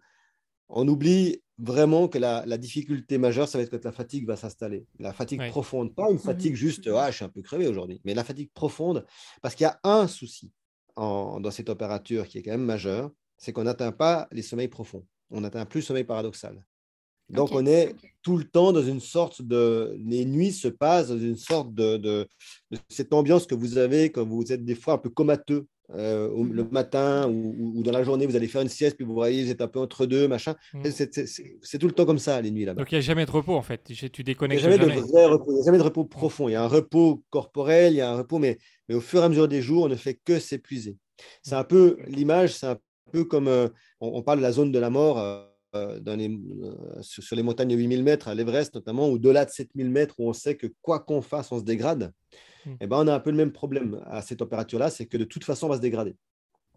On 0.70 0.88
oublie 0.88 1.42
vraiment 1.58 2.08
que 2.08 2.18
la, 2.18 2.46
la 2.46 2.58
difficulté 2.58 3.18
majeure, 3.18 3.48
ça 3.48 3.58
va 3.58 3.64
être 3.64 3.72
quand 3.72 3.84
la 3.84 3.92
fatigue 3.92 4.26
va 4.28 4.36
s'installer. 4.36 4.86
La 5.00 5.12
fatigue 5.14 5.40
Ouais. 5.40 5.50
profonde, 5.50 5.94
pas 5.96 6.10
une 6.10 6.20
fatigue 6.20 6.56
juste, 6.56 6.88
ah, 6.88 7.10
je 7.12 7.16
suis 7.18 7.26
un 7.26 7.30
peu 7.30 7.42
crevé 7.42 7.68
aujourd'hui, 7.68 8.00
mais 8.06 8.14
la 8.14 8.24
fatigue 8.24 8.52
profonde, 8.54 9.06
parce 9.42 9.56
qu'il 9.56 9.64
y 9.66 9.68
a 9.68 9.80
un 9.84 10.08
souci 10.08 10.52
en- 10.96 11.40
dans 11.40 11.52
cette 11.52 11.68
température 11.68 12.28
qui 12.28 12.38
est 12.38 12.44
quand 12.44 12.52
même 12.52 12.64
majeur, 12.66 13.12
c'est 13.38 13.52
qu'on 13.52 13.64
n'atteint 13.64 13.92
pas 13.92 14.28
les 14.32 14.42
sommeils 14.42 14.68
profonds. 14.68 15.06
On 15.32 15.42
n'atteint 15.42 15.66
plus 15.66 15.80
le 15.80 15.86
sommeil 15.86 16.04
paradoxal. 16.04 16.64
Donc, 17.30 17.52
on 17.52 17.66
est 17.68 17.96
tout 18.24 18.38
le 18.38 18.44
temps 18.44 18.72
dans 18.74 18.82
une 18.82 19.00
sorte 19.00 19.42
de. 19.44 19.96
Les 20.00 20.26
nuits 20.26 20.52
se 20.52 20.68
passent 20.68 21.10
dans 21.10 21.20
une 21.20 21.36
sorte 21.38 21.74
de, 21.76 21.98
de- 21.98 22.28
de 22.72 22.78
cette 22.90 23.14
ambiance 23.14 23.46
que 23.46 23.54
vous 23.54 23.78
avez 23.78 24.12
quand 24.12 24.26
vous 24.26 24.52
êtes 24.52 24.66
des 24.66 24.74
fois 24.76 24.96
un 24.96 24.98
peu 24.98 25.10
comateux 25.12 25.68
euh, 25.96 26.28
le 26.30 26.64
Mhm. 26.64 26.70
matin 26.72 27.28
ou, 27.30 27.82
dans 27.84 27.92
la 27.92 28.04
journée, 28.04 28.26
vous 28.28 28.36
allez 28.36 28.48
faire 28.48 28.62
une 28.62 28.70
sieste, 28.70 28.96
puis 28.96 29.06
vous 29.06 29.14
voyez, 29.14 29.44
vous 29.44 29.52
êtes 29.52 29.62
un 29.62 29.68
peu 29.68 29.80
entre 29.80 30.06
deux, 30.06 30.28
machin. 30.28 30.56
Mhm. 30.74 30.92
C'est- 30.92 31.78
tout 31.80 31.88
le 31.88 31.94
temps 31.94 32.06
comme 32.06 32.20
ça, 32.20 32.40
les 32.42 32.52
nuits 32.52 32.66
là-bas. 32.66 32.82
Donc 32.82 32.92
il 32.92 32.96
n'y 32.96 33.00
a 33.00 33.02
jamais 33.02 33.26
de 33.26 33.32
repos 33.32 33.56
en 33.56 33.62
fait. 33.62 33.84
Tu 33.86 33.96
tu 33.96 34.06
Il 34.06 34.08
n'y 34.08 34.22
a 34.22 34.24
déconnectes 34.34 34.62
jamais, 34.62 34.78
jamais. 34.78 34.96
de 34.96 35.02
vrai 35.02 35.26
repos, 35.26 35.58
y 35.58 35.62
a 35.62 35.66
jamais 35.66 35.78
de 35.78 35.84
repos 35.84 36.06
profond. 36.06 36.48
Il 36.50 36.52
y 36.54 36.56
a 36.56 36.64
un 36.64 36.68
repos 36.68 37.24
corporel, 37.30 37.94
il 37.94 37.98
y 37.98 38.02
a 38.02 38.12
un 38.12 38.18
repos, 38.18 38.38
mais, 38.40 38.58
mais 38.88 38.96
au 38.96 39.02
fur 39.02 39.22
et 39.22 39.26
à 39.26 39.30
mesure 39.30 39.48
des 39.48 39.62
jours, 39.62 39.84
on 39.86 39.90
ne 39.90 39.96
fait 39.96 40.20
que 40.24 40.40
s'épuiser. 40.40 40.98
C'est 41.44 41.56
un 41.56 41.64
peu 41.64 41.98
l'image, 42.08 42.54
c'est 42.54 42.68
un 42.68 42.78
peu 43.12 43.24
comme 43.24 43.48
euh, 43.48 43.68
on, 44.00 44.12
on 44.20 44.22
parle 44.22 44.38
de 44.40 44.44
la 44.44 44.52
zone 44.52 44.72
de 44.72 44.80
la 44.80 44.90
mort 44.90 45.18
euh, 45.76 46.00
dans 46.00 46.16
les, 46.16 46.36
sur, 47.02 47.22
sur 47.24 47.36
les 47.36 47.44
montagnes 47.44 47.68
de 47.70 47.76
8000 47.76 48.04
mètres, 48.04 48.28
à 48.28 48.34
l'Everest 48.36 48.74
notamment, 48.76 49.08
ou 49.10 49.14
au-delà 49.14 49.46
de 49.46 49.52
7000 49.52 49.90
mètres, 49.90 50.16
où 50.20 50.28
on 50.30 50.34
sait 50.34 50.56
que 50.56 50.68
quoi 50.82 51.00
qu'on 51.00 51.22
fasse, 51.22 51.52
on 51.52 51.60
se 51.60 51.64
dégrade. 51.64 52.12
Mm. 52.66 52.76
Et 52.82 52.88
ben, 52.88 52.98
on 52.98 53.08
a 53.08 53.16
un 53.16 53.20
peu 53.20 53.32
le 53.32 53.38
même 53.38 53.52
problème 53.52 54.02
à 54.06 54.22
ces 54.22 54.38
températures-là, 54.38 54.90
c'est 54.90 55.06
que 55.06 55.18
de 55.18 55.24
toute 55.26 55.44
façon, 55.44 55.68
on 55.68 55.70
va 55.70 55.76
se 55.78 55.82
dégrader. 55.82 56.16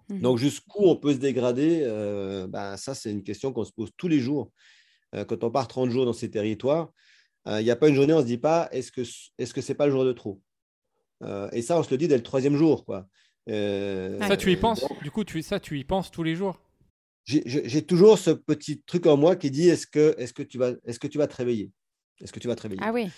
Mhm. 0.09 0.21
Donc, 0.21 0.39
jusqu'où 0.39 0.85
on 0.85 0.97
peut 0.97 1.13
se 1.13 1.19
dégrader, 1.19 1.83
euh, 1.85 2.47
ben, 2.47 2.77
ça, 2.77 2.95
c'est 2.95 3.11
une 3.11 3.23
question 3.23 3.53
qu'on 3.53 3.65
se 3.65 3.73
pose 3.73 3.91
tous 3.97 4.09
les 4.09 4.21
jours. 4.21 4.51
Euh, 5.15 5.25
quand 5.25 5.45
on 5.45 5.51
part 5.51 5.69
30 5.69 5.91
jours 5.91 6.05
dans 6.07 6.13
ces 6.13 6.31
territoires, 6.31 6.91
euh, 7.49 7.61
il 7.61 7.65
n'y 7.65 7.71
a 7.71 7.77
pas 7.77 7.89
une 7.89 7.95
journée, 7.95 8.13
on 8.13 8.19
ne 8.19 8.23
se 8.23 8.27
dit 8.27 8.39
pas, 8.39 8.69
est-ce 8.73 8.93
que 8.93 9.03
est-ce 9.39 9.53
que 9.53 9.61
c'est 9.61 9.75
pas 9.75 9.87
le 9.87 9.93
jour 9.93 10.05
de 10.05 10.13
trop? 10.13 10.41
Euh, 11.23 11.49
Et 11.53 11.63
ça, 11.63 11.79
on 11.79 11.83
se 11.83 11.91
le 11.91 11.99
dit 11.99 12.09
dès 12.09 12.17
le 12.17 12.23
troisième 12.23 12.57
jour. 12.57 12.85
Quoi. 12.85 13.07
Euh, 13.49 14.19
Ça 14.21 14.37
tu 14.37 14.51
y 14.51 14.57
penses? 14.57 14.81
Donc, 14.81 15.03
Du 15.03 15.11
coup, 15.11 15.25
tu, 15.25 15.43
ça 15.43 15.61
tu 15.61 15.79
y 15.79 15.85
penses 15.85 16.11
tous 16.11 16.23
les 16.23 16.35
jours? 16.35 16.61
J'ai 17.25 17.87
toujours 17.87 18.19
ce 18.19 18.31
petit 18.31 18.83
truc 18.83 19.07
en 19.07 19.17
moi 19.17 19.37
qui 19.37 19.51
dit, 19.51 19.69
est-ce 19.69 19.87
que, 19.87 20.15
est 20.19 20.33
que, 20.33 20.43
tu 20.43 20.59
vas- 20.59 20.75
est-ce 20.85 20.99
que 20.99 21.07
tu 21.07 21.19
vas 21.19 21.29
te 21.29 21.37
réveiller? 21.37 21.71
Est-ce 22.21 22.33
que 22.33 22.41
tu 22.41 22.49
vas 22.49 22.57
te 22.57 22.63
réveiller? 22.63 22.83
Ah 22.85 22.93
oui. 22.93 23.09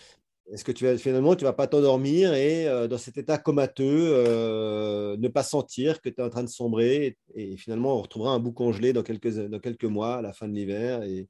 Est-ce 0.53 0.65
que 0.65 0.73
tu 0.73 0.85
vas, 0.85 0.99
finalement, 0.99 1.35
tu 1.35 1.45
vas 1.45 1.55
pas 1.55 1.67
t'endormir 1.67 2.35
et 2.35 2.69
euh, 2.69 2.87
dans 2.87 2.99
cet 2.99 3.17
état 3.17 3.39
comateux, 3.39 4.13
euh, 4.13 5.17
ne 5.17 5.29
pas 5.29 5.43
sentir 5.43 6.03
que 6.03 6.11
tu 6.11 6.21
es 6.21 6.23
en 6.23 6.29
train 6.29 6.45
de 6.45 6.51
sombrer 6.51 7.17
et, 7.35 7.53
et 7.53 7.57
finalement, 7.57 7.99
on 7.99 8.03
retrouvera 8.03 8.33
un 8.33 8.39
bout 8.39 8.53
congelé 8.53 8.93
dans 8.93 9.03
quelques, 9.03 9.35
dans 9.49 9.59
quelques 9.59 9.85
mois, 9.85 10.17
à 10.17 10.23
la 10.23 10.33
fin 10.33 10.47
de 10.47 10.53
l'hiver 10.53 11.03
et, 11.03 11.29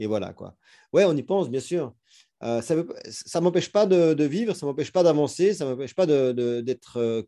et 0.00 0.06
voilà 0.06 0.32
quoi. 0.32 0.56
Ouais, 0.92 1.04
on 1.04 1.16
y 1.16 1.22
pense, 1.22 1.48
bien 1.50 1.60
sûr. 1.60 1.94
Euh, 2.42 2.62
ça 2.62 2.74
ne 2.76 3.40
m'empêche 3.40 3.72
pas 3.72 3.86
de, 3.86 4.14
de 4.14 4.24
vivre, 4.24 4.54
ça 4.54 4.64
ne 4.66 4.70
m'empêche 4.70 4.92
pas 4.92 5.02
d'avancer, 5.02 5.54
ça 5.54 5.64
ne 5.64 5.70
m'empêche 5.70 5.94
pas 5.94 6.06
d'être 6.06 6.98
euh, 6.98 7.22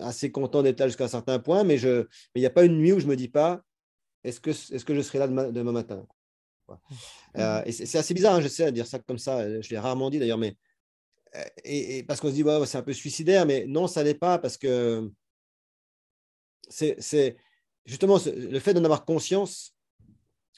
assez 0.00 0.30
content 0.30 0.62
d'être 0.62 0.78
là 0.78 0.86
jusqu'à 0.86 1.04
un 1.04 1.08
certain 1.08 1.38
point, 1.38 1.64
mais 1.64 1.80
il 1.80 2.06
n'y 2.36 2.46
a 2.46 2.50
pas 2.50 2.64
une 2.64 2.78
nuit 2.78 2.92
où 2.92 3.00
je 3.00 3.06
ne 3.06 3.10
me 3.10 3.16
dis 3.16 3.28
pas 3.28 3.62
est-ce 4.24 4.40
que, 4.40 4.50
est 4.50 4.84
que 4.84 4.94
je 4.94 5.00
serai 5.00 5.18
là 5.18 5.26
demain, 5.26 5.50
demain 5.50 5.72
matin 5.72 6.06
et 7.66 7.72
c'est 7.72 7.98
assez 7.98 8.14
bizarre, 8.14 8.36
hein, 8.36 8.40
je 8.40 8.48
sais, 8.48 8.64
à 8.64 8.70
dire 8.70 8.86
ça 8.86 8.98
comme 9.00 9.18
ça, 9.18 9.60
je 9.60 9.68
l'ai 9.70 9.78
rarement 9.78 10.10
dit 10.10 10.18
d'ailleurs, 10.18 10.38
mais 10.38 10.56
et, 11.64 12.02
parce 12.02 12.20
qu'on 12.20 12.28
se 12.28 12.34
dit, 12.34 12.42
ouais, 12.42 12.66
c'est 12.66 12.78
un 12.78 12.82
peu 12.82 12.92
suicidaire, 12.92 13.46
mais 13.46 13.66
non, 13.66 13.86
ça 13.86 14.04
n'est 14.04 14.14
pas 14.14 14.38
parce 14.38 14.56
que 14.56 15.10
c'est 16.68 17.36
justement 17.84 18.18
le 18.26 18.58
fait 18.58 18.74
d'en 18.74 18.84
avoir 18.84 19.04
conscience, 19.04 19.74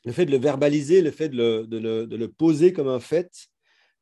le 0.05 0.13
fait 0.13 0.27
de 0.27 0.31
le 0.31 0.39
verbaliser, 0.39 1.01
le 1.01 1.11
fait 1.11 1.29
de 1.29 1.37
le, 1.37 1.67
de, 1.67 1.79
le, 1.79 2.07
de 2.07 2.17
le, 2.17 2.29
poser 2.29 2.73
comme 2.73 2.89
un 2.89 3.01
fait, 3.01 3.31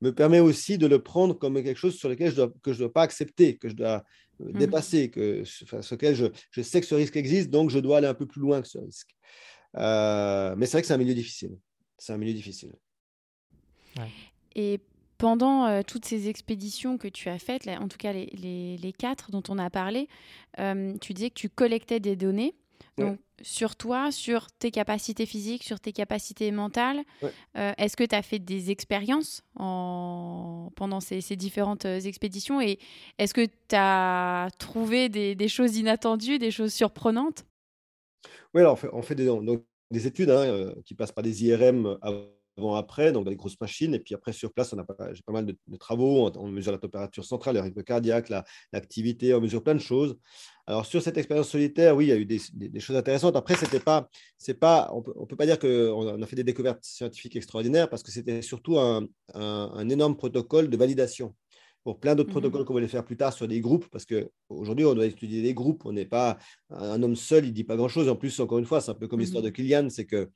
me 0.00 0.12
permet 0.12 0.40
aussi 0.40 0.78
de 0.78 0.86
le 0.86 1.02
prendre 1.02 1.38
comme 1.38 1.62
quelque 1.62 1.78
chose 1.78 1.96
sur 1.96 2.08
lequel 2.08 2.30
je 2.30 2.36
dois, 2.36 2.52
que 2.62 2.72
je 2.72 2.78
ne 2.78 2.84
dois 2.84 2.92
pas 2.92 3.02
accepter, 3.02 3.56
que 3.56 3.68
je 3.68 3.74
dois 3.74 4.04
mmh. 4.40 4.58
dépasser, 4.58 5.10
que, 5.10 5.44
enfin, 5.62 5.80
sur 5.80 5.94
lequel 5.94 6.14
je, 6.14 6.26
je, 6.50 6.62
sais 6.62 6.80
que 6.80 6.86
ce 6.86 6.94
risque 6.94 7.16
existe, 7.16 7.50
donc 7.50 7.70
je 7.70 7.78
dois 7.78 7.98
aller 7.98 8.08
un 8.08 8.14
peu 8.14 8.26
plus 8.26 8.40
loin 8.40 8.60
que 8.60 8.68
ce 8.68 8.78
risque. 8.78 9.14
Euh, 9.76 10.54
mais 10.56 10.66
c'est 10.66 10.72
vrai 10.72 10.82
que 10.82 10.88
c'est 10.88 10.94
un 10.94 10.98
milieu 10.98 11.14
difficile. 11.14 11.56
C'est 11.98 12.12
un 12.12 12.18
milieu 12.18 12.34
difficile. 12.34 12.72
Et 14.56 14.80
pendant 15.22 15.66
euh, 15.66 15.82
toutes 15.86 16.04
ces 16.04 16.28
expéditions 16.28 16.98
que 16.98 17.06
tu 17.06 17.28
as 17.28 17.38
faites, 17.38 17.68
en 17.68 17.86
tout 17.86 17.96
cas 17.96 18.12
les, 18.12 18.76
les, 18.76 18.92
quatre 18.92 19.30
dont 19.30 19.42
on 19.48 19.56
a 19.56 19.70
parlé, 19.70 20.08
euh, 20.58 20.94
tu 21.00 21.14
disais 21.14 21.30
que 21.30 21.38
tu 21.38 21.48
collectais 21.48 22.00
des 22.00 22.16
données. 22.16 22.56
Donc, 22.98 23.20
sur 23.40 23.76
toi, 23.76 24.10
sur 24.10 24.48
tes 24.50 24.72
capacités 24.72 25.24
physiques, 25.24 25.62
sur 25.62 25.78
tes 25.78 25.92
capacités 25.92 26.50
mentales. 26.50 27.02
Euh, 27.56 27.72
est-ce 27.78 27.96
que 27.96 28.02
tu 28.02 28.16
as 28.16 28.22
fait 28.22 28.40
des 28.40 28.72
expériences 28.72 29.42
en... 29.54 30.70
pendant 30.74 30.98
ces, 30.98 31.20
ces, 31.20 31.36
différentes 31.36 31.84
expéditions 31.84 32.60
et 32.60 32.80
est-ce 33.18 33.32
que 33.32 33.46
tu 33.46 33.76
as 33.76 34.48
trouvé 34.58 35.08
des, 35.08 35.36
des, 35.36 35.48
choses 35.48 35.76
inattendues, 35.76 36.40
des 36.40 36.50
choses 36.50 36.72
surprenantes? 36.72 37.46
Oui, 38.54 38.60
alors 38.60 38.72
on 38.72 38.76
fait, 38.76 38.90
on 38.92 39.02
fait 39.02 39.14
des, 39.14 39.26
donc, 39.26 39.64
des 39.92 40.06
études 40.08 40.30
hein, 40.30 40.74
qui 40.84 40.94
passent 40.94 41.12
par 41.12 41.22
des 41.22 41.44
IRM 41.44 41.96
avant-après, 42.58 43.12
donc 43.12 43.24
dans 43.24 43.30
les 43.30 43.36
grosses 43.36 43.60
machines. 43.60 43.94
Et 43.94 43.98
puis 43.98 44.14
après, 44.14 44.32
sur 44.32 44.52
place, 44.52 44.72
on 44.72 44.78
a 44.78 44.84
pas, 44.84 45.12
j'ai 45.12 45.22
pas 45.22 45.32
mal 45.32 45.46
de, 45.46 45.56
travaux. 45.78 46.30
On, 46.36 46.48
mesure 46.48 46.72
la 46.72 46.78
température 46.78 47.24
centrale, 47.24 47.54
le 47.54 47.60
rythme 47.60 47.82
cardiaque, 47.82 48.30
l'activité, 48.72 49.34
on 49.34 49.40
mesure 49.40 49.62
plein 49.62 49.74
de 49.74 49.80
choses. 49.80 50.16
Alors 50.66 50.86
sur 50.86 51.02
cette 51.02 51.16
expérience 51.16 51.48
solitaire, 51.48 51.96
oui, 51.96 52.06
il 52.06 52.08
y 52.08 52.12
a 52.12 52.16
eu 52.16 52.26
des, 52.26 52.80
choses 52.80 52.96
intéressantes. 52.96 53.36
Après, 53.36 53.54
c'était 53.54 53.80
pas, 53.80 54.08
c'est 54.38 54.54
pas, 54.54 54.90
on 54.92 55.02
peut, 55.02 55.12
peut 55.28 55.36
pas 55.36 55.46
dire 55.46 55.58
qu'on 55.58 56.22
a 56.22 56.26
fait 56.26 56.36
des 56.36 56.44
découvertes 56.44 56.84
scientifiques 56.84 57.36
extraordinaires 57.36 57.88
parce 57.88 58.02
que 58.02 58.10
c'était 58.10 58.42
surtout 58.42 58.78
un, 58.78 59.06
un, 59.34 59.88
énorme 59.88 60.16
protocole 60.16 60.68
de 60.68 60.76
validation 60.76 61.34
pour 61.84 61.98
plein 61.98 62.14
d'autres 62.14 62.28
mmh 62.28 62.32
protocoles 62.32 62.64
qu'on 62.64 62.74
va 62.74 62.80
les 62.80 62.88
faire 62.88 63.04
plus 63.04 63.16
tard 63.16 63.32
sur 63.32 63.48
des 63.48 63.60
groupes, 63.60 63.88
parce 63.90 64.06
qu'aujourd'hui, 64.06 64.84
on 64.84 64.94
doit 64.94 65.06
étudier 65.06 65.42
des 65.42 65.52
groupes. 65.52 65.84
On 65.84 65.92
n'est 65.92 66.06
pas 66.06 66.38
un 66.70 67.02
homme 67.02 67.16
seul, 67.16 67.44
il 67.44 67.48
ne 67.48 67.54
dit 67.54 67.64
pas 67.64 67.74
grand-chose. 67.74 68.08
En 68.08 68.14
plus, 68.14 68.38
encore 68.38 68.58
une 68.58 68.66
fois, 68.66 68.80
c'est 68.80 68.92
un 68.92 68.94
peu 68.94 69.08
comme 69.08 69.18
mmh 69.18 69.22
l'histoire 69.22 69.42
de 69.42 69.50
Kylian, 69.50 69.88
c'est 69.90 70.06
que 70.06 70.30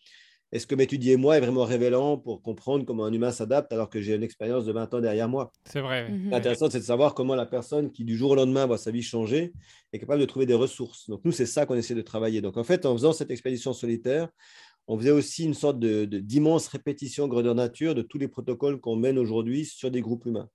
est-ce 0.53 0.67
que 0.67 0.75
m'étudier 0.75 1.17
moi 1.17 1.37
est 1.37 1.41
vraiment 1.41 1.65
révélant 1.65 2.19
pour 2.19 2.41
comprendre 2.41 2.85
comment 2.85 3.05
un 3.05 3.13
humain 3.13 3.33
s'adapte 3.33 3.73
alors 3.73 3.91
que 3.91 4.01
j'ai 4.01 4.15
une 4.15 4.23
expérience 4.23 4.65
de 4.65 4.73
20 4.73 4.95
ans 4.95 5.01
derrière 5.01 5.29
moi? 5.29 5.51
C'est 5.65 5.81
vrai. 5.81 6.09
Mhm. 6.09 6.31
L'intéressant, 6.31 6.71
c'est 6.71 6.79
de 6.79 6.85
savoir 6.85 7.15
comment 7.15 7.35
la 7.35 7.47
personne 7.47 7.91
qui 7.91 8.05
du 8.05 8.17
jour 8.17 8.31
au 8.31 8.35
lendemain 8.37 8.67
voit 8.67 8.79
sa 8.79 8.93
vie 8.93 9.03
changer 9.03 9.53
est 9.93 9.99
capable 9.99 10.21
de 10.21 10.27
trouver 10.27 10.47
des 10.47 10.55
ressources. 10.55 11.09
Donc 11.09 11.21
nous, 11.25 11.33
c'est 11.33 11.47
ça 11.47 11.67
qu'on 11.67 11.75
essaie 11.75 11.95
de 11.95 12.03
travailler. 12.03 12.41
Donc 12.41 12.57
en 12.57 12.65
fait, 12.65 12.87
en 12.87 12.93
faisant 12.95 13.13
cette 13.13 13.31
expédition 13.31 13.73
solitaire, 13.73 14.29
on 14.89 14.97
faisait 14.97 15.11
aussi 15.11 15.45
une 15.45 15.55
sorte 15.55 15.81
de, 15.81 16.05
d'immense 16.05 16.69
répétition 16.69 17.27
grandeur 17.27 17.57
nature 17.57 17.95
de 17.95 18.03
tous 18.03 18.19
les 18.19 18.29
protocoles 18.29 18.81
qu'on 18.81 18.97
mène 18.97 19.19
aujourd'hui 19.19 19.65
sur 19.65 19.91
des 19.91 20.01
groupes 20.01 20.27
humains. 20.27 20.49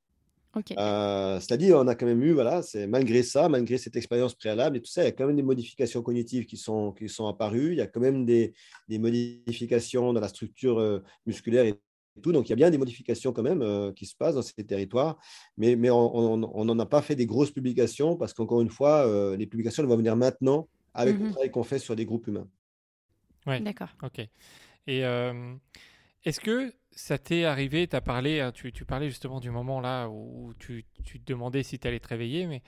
Euh, 0.77 1.39
c'est-à-dire, 1.39 1.77
on 1.77 1.87
a 1.87 1.95
quand 1.95 2.05
même 2.05 2.21
eu, 2.23 2.33
voilà, 2.33 2.61
c'est 2.61 2.87
malgré 2.87 3.23
ça, 3.23 3.47
malgré 3.47 3.77
cette 3.77 3.95
expérience 3.95 4.35
préalable 4.35 4.77
et 4.77 4.81
tout 4.81 4.91
ça, 4.91 5.03
il 5.03 5.05
y 5.05 5.07
a 5.07 5.11
quand 5.11 5.25
même 5.25 5.35
des 5.35 5.43
modifications 5.43 6.01
cognitives 6.01 6.45
qui 6.45 6.57
sont, 6.57 6.91
qui 6.91 7.07
sont 7.07 7.27
apparues. 7.27 7.71
Il 7.71 7.77
y 7.77 7.81
a 7.81 7.87
quand 7.87 8.01
même 8.01 8.25
des, 8.25 8.53
des 8.87 8.99
modifications 8.99 10.13
dans 10.13 10.19
la 10.19 10.27
structure 10.27 10.79
euh, 10.79 10.99
musculaire 11.25 11.65
et 11.65 11.75
tout. 12.21 12.31
Donc, 12.31 12.47
il 12.47 12.49
y 12.49 12.53
a 12.53 12.57
bien 12.57 12.69
des 12.69 12.77
modifications 12.77 13.31
quand 13.31 13.43
même 13.43 13.61
euh, 13.61 13.93
qui 13.93 14.05
se 14.05 14.15
passent 14.15 14.35
dans 14.35 14.41
ces 14.41 14.65
territoires. 14.65 15.17
Mais, 15.57 15.75
mais 15.75 15.89
on 15.89 16.37
n'en 16.37 16.79
a 16.79 16.85
pas 16.85 17.01
fait 17.01 17.15
des 17.15 17.25
grosses 17.25 17.51
publications 17.51 18.17
parce 18.17 18.33
qu'encore 18.33 18.61
une 18.61 18.69
fois, 18.69 19.35
les 19.37 19.47
publications 19.47 19.85
vont 19.85 19.97
venir 19.97 20.15
maintenant 20.15 20.67
avec 20.93 21.17
le 21.17 21.25
mhm. 21.25 21.31
travail 21.31 21.51
qu'on 21.51 21.63
fait 21.63 21.79
sur 21.79 21.95
des 21.95 22.05
groupes 22.05 22.27
humains. 22.27 22.47
Oui, 23.47 23.61
d'accord. 23.61 23.89
OK. 24.03 24.27
Et 24.87 25.03
est-ce 26.23 26.39
que 26.39 26.73
ça 26.91 27.17
t'est 27.17 27.45
arrivé, 27.45 27.87
as 27.91 28.01
parlé, 28.01 28.39
hein, 28.41 28.51
tu, 28.51 28.71
tu, 28.71 28.85
parlais 28.85 29.09
justement 29.09 29.39
du 29.39 29.49
moment 29.49 29.79
là 29.79 30.07
où 30.09 30.53
tu, 30.59 30.85
tu 31.03 31.19
te 31.19 31.25
demandais 31.25 31.63
si 31.63 31.79
tu 31.79 31.87
allais 31.87 31.99
te 31.99 32.07
réveiller, 32.07 32.47
mais 32.47 32.61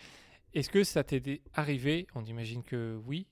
est-ce 0.54 0.70
que 0.70 0.84
ça 0.84 1.04
t'est 1.04 1.42
arrivé, 1.54 2.08
on 2.16 2.24
imagine 2.26 2.64
que 2.64 3.00
oui, 3.06 3.28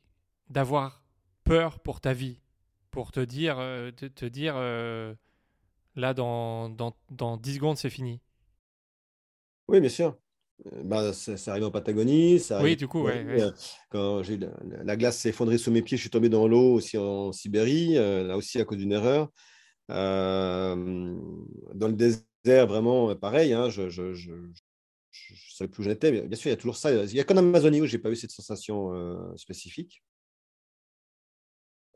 d'avoir 0.49 1.03
peur 1.43 1.79
pour 1.79 2.01
ta 2.01 2.13
vie, 2.13 2.41
pour 2.89 3.11
te 3.11 3.19
dire, 3.19 3.57
euh, 3.59 3.91
te, 3.91 4.25
dire 4.25 4.55
euh, 4.57 5.13
là 5.95 6.13
dans, 6.13 6.69
dans, 6.69 6.95
dans 7.09 7.37
10 7.37 7.55
secondes 7.55 7.77
c'est 7.77 7.89
fini 7.89 8.21
Oui, 9.67 9.79
bien 9.79 9.89
sûr. 9.89 10.17
Euh, 10.73 10.83
bah, 10.83 11.13
ça, 11.13 11.51
arrive 11.51 11.65
en 11.65 11.71
Patagonie. 11.71 12.39
Ça 12.39 12.61
oui, 12.61 12.75
du 12.75 12.87
coup, 12.87 13.03
ouais, 13.03 13.25
Quand 13.89 14.23
j'ai 14.23 14.37
la, 14.83 14.95
glace 14.97 15.17
s'est 15.17 15.29
effondrée 15.29 15.57
sous 15.57 15.71
mes 15.71 15.81
pieds, 15.81 15.97
je 15.97 16.01
suis 16.01 16.09
tombé 16.09 16.29
dans 16.29 16.47
l'eau 16.47 16.73
aussi 16.73 16.97
en 16.97 17.31
Sibérie, 17.31 17.93
là 17.95 18.35
aussi 18.35 18.59
à 18.59 18.65
cause 18.65 18.77
d'une 18.77 18.91
erreur. 18.91 19.31
Euh, 19.91 21.15
dans 21.73 21.87
le 21.87 21.93
désert, 21.93 22.67
vraiment 22.67 23.15
pareil, 23.15 23.53
hein, 23.53 23.69
je, 23.69 23.89
je, 23.89 24.13
je, 24.13 24.31
je, 25.11 25.55
savais 25.55 25.69
plus 25.69 25.81
où 25.81 25.83
j'étais. 25.83 26.11
Bien 26.11 26.37
sûr, 26.37 26.47
il 26.49 26.53
y 26.53 26.53
a 26.53 26.57
toujours 26.57 26.77
ça. 26.77 26.91
Il 26.91 27.13
n'y 27.13 27.19
a 27.19 27.23
qu'en 27.23 27.37
Amazonie 27.37 27.81
où 27.81 27.85
j'ai 27.85 27.99
pas 27.99 28.09
eu 28.09 28.15
cette 28.15 28.31
sensation 28.31 28.93
euh, 28.93 29.35
spécifique. 29.37 30.03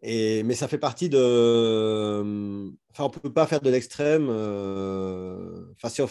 Et, 0.01 0.43
mais 0.43 0.55
ça 0.55 0.67
fait 0.67 0.77
partie 0.77 1.09
de. 1.09 2.71
Enfin, 2.91 3.05
on 3.05 3.07
ne 3.07 3.19
peut 3.19 3.33
pas 3.33 3.47
faire 3.47 3.61
de 3.61 3.69
l'extrême. 3.69 4.27
Euh, 4.29 5.65
enfin, 5.73 5.89
si, 5.89 6.01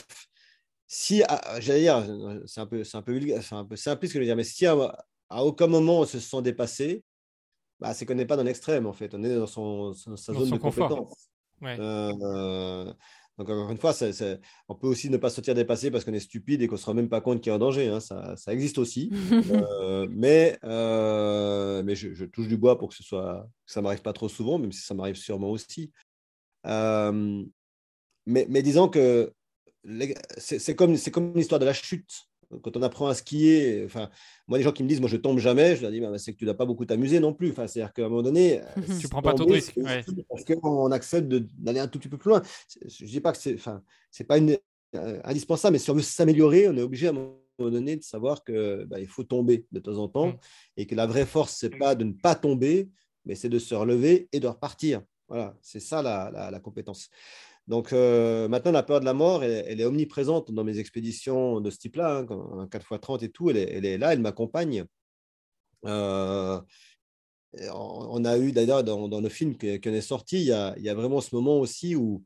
si 0.86 1.22
ah, 1.28 1.60
j'allais 1.60 1.82
dire, 1.82 2.04
c'est 2.46 2.60
un 2.60 2.66
peu, 2.66 2.82
c'est 2.84 2.96
un 2.96 3.02
peu 3.02 3.14
un 3.52 3.64
peu 3.64 3.76
simpliste 3.76 4.12
ce 4.12 4.14
que 4.14 4.18
je 4.18 4.18
veux 4.20 4.24
dire, 4.24 4.36
mais 4.36 4.44
si 4.44 4.66
à, 4.66 5.44
aucun 5.44 5.66
moment 5.66 6.00
on 6.00 6.06
se 6.06 6.18
sent 6.18 6.42
dépassé, 6.42 7.04
bah, 7.80 7.94
c'est 7.94 8.06
qu'on 8.06 8.14
n'est 8.14 8.26
pas 8.26 8.36
dans 8.36 8.42
l'extrême 8.42 8.86
en 8.86 8.92
fait. 8.92 9.14
On 9.14 9.22
est 9.22 9.34
dans 9.34 9.46
son, 9.46 9.92
sa 9.92 10.32
zone 10.32 10.50
de 10.50 10.56
confort. 10.56 10.88
compétence. 10.88 11.33
Euh, 11.62 12.84
donc, 13.38 13.50
encore 13.50 13.70
une 13.70 13.78
fois, 13.78 13.94
on 14.68 14.74
peut 14.74 14.86
aussi 14.86 15.10
ne 15.10 15.16
pas 15.16 15.30
se 15.30 15.36
sentir 15.36 15.54
dépassé 15.54 15.90
parce 15.90 16.04
qu'on 16.04 16.12
est 16.12 16.20
stupide 16.20 16.62
et 16.62 16.68
qu'on 16.68 16.74
ne 16.74 16.80
se 16.80 16.86
rend 16.86 16.94
même 16.94 17.08
pas 17.08 17.20
compte 17.20 17.40
qu'il 17.40 17.50
y 17.50 17.52
a 17.52 17.56
un 17.56 17.58
danger. 17.58 17.88
Hein. 17.88 18.00
Ça, 18.00 18.36
ça, 18.36 18.52
existe 18.52 18.78
aussi. 18.78 19.10
euh, 19.32 20.06
mais 20.10 20.58
euh, 20.64 21.82
mais 21.82 21.94
je, 21.96 22.24
touche 22.24 22.48
du 22.48 22.56
bois 22.56 22.78
pour 22.78 22.90
que, 22.90 22.94
ce 22.94 23.02
soit, 23.02 23.48
que 23.66 23.72
ça 23.72 23.80
ne 23.80 23.84
m'arrive 23.84 24.02
pas 24.02 24.12
trop 24.12 24.28
souvent, 24.28 24.58
même 24.58 24.72
si 24.72 24.82
ça 24.82 24.94
m'arrive 24.94 25.16
sûrement 25.16 25.50
aussi. 25.50 25.92
Mais, 28.26 28.46
mais 28.48 28.62
disons 28.62 28.88
que 28.88 29.34
c'est 30.38 30.74
comme, 30.74 30.96
comme 31.12 31.34
l'histoire 31.34 31.58
de 31.58 31.66
la 31.66 31.74
chute 31.74 32.26
quand 32.62 32.76
on 32.76 32.82
apprend 32.82 33.06
à 33.06 33.14
skier, 33.14 33.82
enfin, 33.84 34.10
moi, 34.46 34.58
les 34.58 34.64
gens 34.64 34.72
qui 34.72 34.82
me 34.82 34.88
disent, 34.88 35.00
moi, 35.00 35.08
je 35.08 35.16
tombe 35.16 35.38
jamais, 35.38 35.76
je 35.76 35.82
leur 35.82 35.90
dis, 35.90 36.00
bah, 36.00 36.16
c'est 36.18 36.32
que 36.32 36.38
tu 36.38 36.44
n'as 36.44 36.54
pas 36.54 36.66
beaucoup 36.66 36.84
t'amuser 36.84 37.20
non 37.20 37.32
plus. 37.32 37.50
Enfin, 37.50 37.66
c'est-à-dire 37.66 37.92
qu'à 37.92 38.06
un 38.06 38.08
moment 38.08 38.22
donné, 38.22 38.60
tu 39.00 39.08
prends 39.08 39.22
pas 39.22 39.34
trop 39.34 39.46
de 39.46 39.52
risques. 39.52 39.78
Parce 40.28 40.44
qu'on 40.44 40.90
accepte 40.92 41.28
d'aller 41.28 41.80
un 41.80 41.88
tout 41.88 41.98
petit 41.98 42.08
peu 42.08 42.18
plus 42.18 42.30
loin. 42.30 42.42
Je 42.86 43.04
dis 43.04 43.20
pas 43.20 43.32
que 43.32 43.38
c'est, 43.38 43.54
enfin, 43.54 43.82
c'est 44.10 44.24
pas 44.24 44.38
une, 44.38 44.56
euh, 44.94 45.20
indispensable, 45.24 45.72
mais 45.72 45.78
si 45.78 45.90
on 45.90 45.94
veut 45.94 46.02
s'améliorer, 46.02 46.68
on 46.68 46.76
est 46.76 46.82
obligé 46.82 47.08
à 47.08 47.10
un 47.10 47.14
moment 47.14 47.36
donné 47.58 47.96
de 47.96 48.02
savoir 48.02 48.44
que 48.44 48.84
bah, 48.84 49.00
il 49.00 49.08
faut 49.08 49.24
tomber 49.24 49.66
de 49.72 49.80
temps 49.80 49.98
en 49.98 50.08
temps 50.08 50.28
mm. 50.28 50.38
et 50.76 50.86
que 50.86 50.94
la 50.94 51.06
vraie 51.06 51.26
force, 51.26 51.56
c'est 51.58 51.76
pas 51.76 51.94
de 51.94 52.04
ne 52.04 52.12
pas 52.12 52.34
tomber, 52.34 52.90
mais 53.24 53.34
c'est 53.34 53.48
de 53.48 53.58
se 53.58 53.74
relever 53.74 54.28
et 54.32 54.40
de 54.40 54.46
repartir. 54.46 55.02
Voilà, 55.28 55.56
c'est 55.62 55.80
ça 55.80 56.02
la, 56.02 56.30
la, 56.30 56.50
la 56.50 56.60
compétence. 56.60 57.08
Donc 57.66 57.92
euh, 57.92 58.46
maintenant, 58.48 58.72
la 58.72 58.82
peur 58.82 59.00
de 59.00 59.04
la 59.06 59.14
mort, 59.14 59.42
elle, 59.42 59.80
est 59.80 59.84
omniprésente 59.84 60.52
dans 60.52 60.64
mes 60.64 60.78
expéditions 60.78 61.60
de 61.60 61.70
ce 61.70 61.78
type-là, 61.78 62.18
hein, 62.18 62.68
4x30 62.70 63.24
et 63.24 63.30
tout, 63.30 63.50
elle 63.50 63.56
est, 63.56 63.98
là, 63.98 64.12
elle 64.12 64.20
m'accompagne. 64.20 64.84
Euh, 65.86 66.60
on 67.72 68.24
a 68.24 68.38
eu 68.38 68.52
d'ailleurs 68.52 68.84
dans, 68.84 69.20
le 69.20 69.28
film 69.28 69.56
qui, 69.56 69.68
est 69.68 70.00
sorti, 70.00 70.40
il 70.40 70.46
y, 70.46 70.52
a, 70.88 70.94
vraiment 70.94 71.20
ce 71.20 71.34
moment 71.34 71.58
aussi 71.58 71.94
où, 71.96 72.22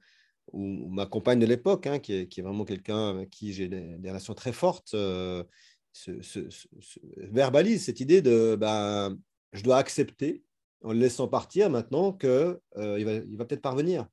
ma 0.52 1.06
compagne 1.06 1.38
de 1.38 1.46
l'époque, 1.46 1.86
hein, 1.86 1.98
qui, 1.98 2.14
est 2.14 2.42
vraiment 2.42 2.64
quelqu'un 2.64 3.10
avec 3.10 3.30
qui 3.30 3.52
j'ai 3.52 3.68
des, 3.68 4.08
relations 4.08 4.34
très 4.34 4.52
fortes, 4.52 4.94
euh, 4.94 5.44
verbalise 7.16 7.84
cette 7.84 8.00
idée 8.00 8.22
de 8.22 8.56
ben, 8.58 9.16
je 9.52 9.62
dois 9.62 9.78
accepter 9.78 10.42
en 10.82 10.92
le 10.92 10.98
laissant 10.98 11.28
partir 11.28 11.70
maintenant 11.70 12.12
qu'il 12.12 12.58
il 12.76 13.36
va 13.36 13.44
peut-être 13.44 13.62
parvenir. 13.62 14.08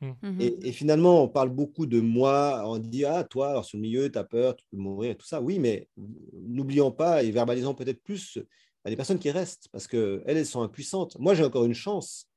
Mmh. 0.00 0.10
Mmh 0.22 0.40
et, 0.40 0.72
finalement, 0.72 1.24
on 1.24 1.28
parle 1.28 1.48
beaucoup 1.48 1.86
de 1.86 2.00
moi, 2.00 2.62
on 2.66 2.78
dit 2.78 3.04
Ah, 3.04 3.24
toi, 3.24 3.50
alors 3.50 3.64
sur 3.64 3.78
le 3.78 3.82
milieu, 3.82 4.10
tu 4.10 4.18
as 4.18 4.24
peur, 4.24 4.54
tu 4.56 4.64
peux 4.70 4.76
mourir, 4.76 5.10
et 5.12 5.16
tout 5.16 5.26
ça. 5.26 5.40
Oui, 5.40 5.58
mais 5.58 5.88
n'oublions 6.32 6.92
pas 6.92 7.22
et 7.22 7.30
verbalisons 7.30 7.74
peut-être 7.74 8.02
plus 8.02 8.38
à 8.84 8.90
des 8.90 8.96
personnes 8.96 9.18
qui 9.18 9.30
restent 9.30 9.68
parce 9.72 9.86
qu'elles, 9.88 10.22
elles 10.26 10.46
sont 10.46 10.62
impuissantes. 10.62 11.18
Moi, 11.18 11.34
j'ai 11.34 11.44
encore 11.44 11.64
une 11.64 11.74
chance 11.74 12.28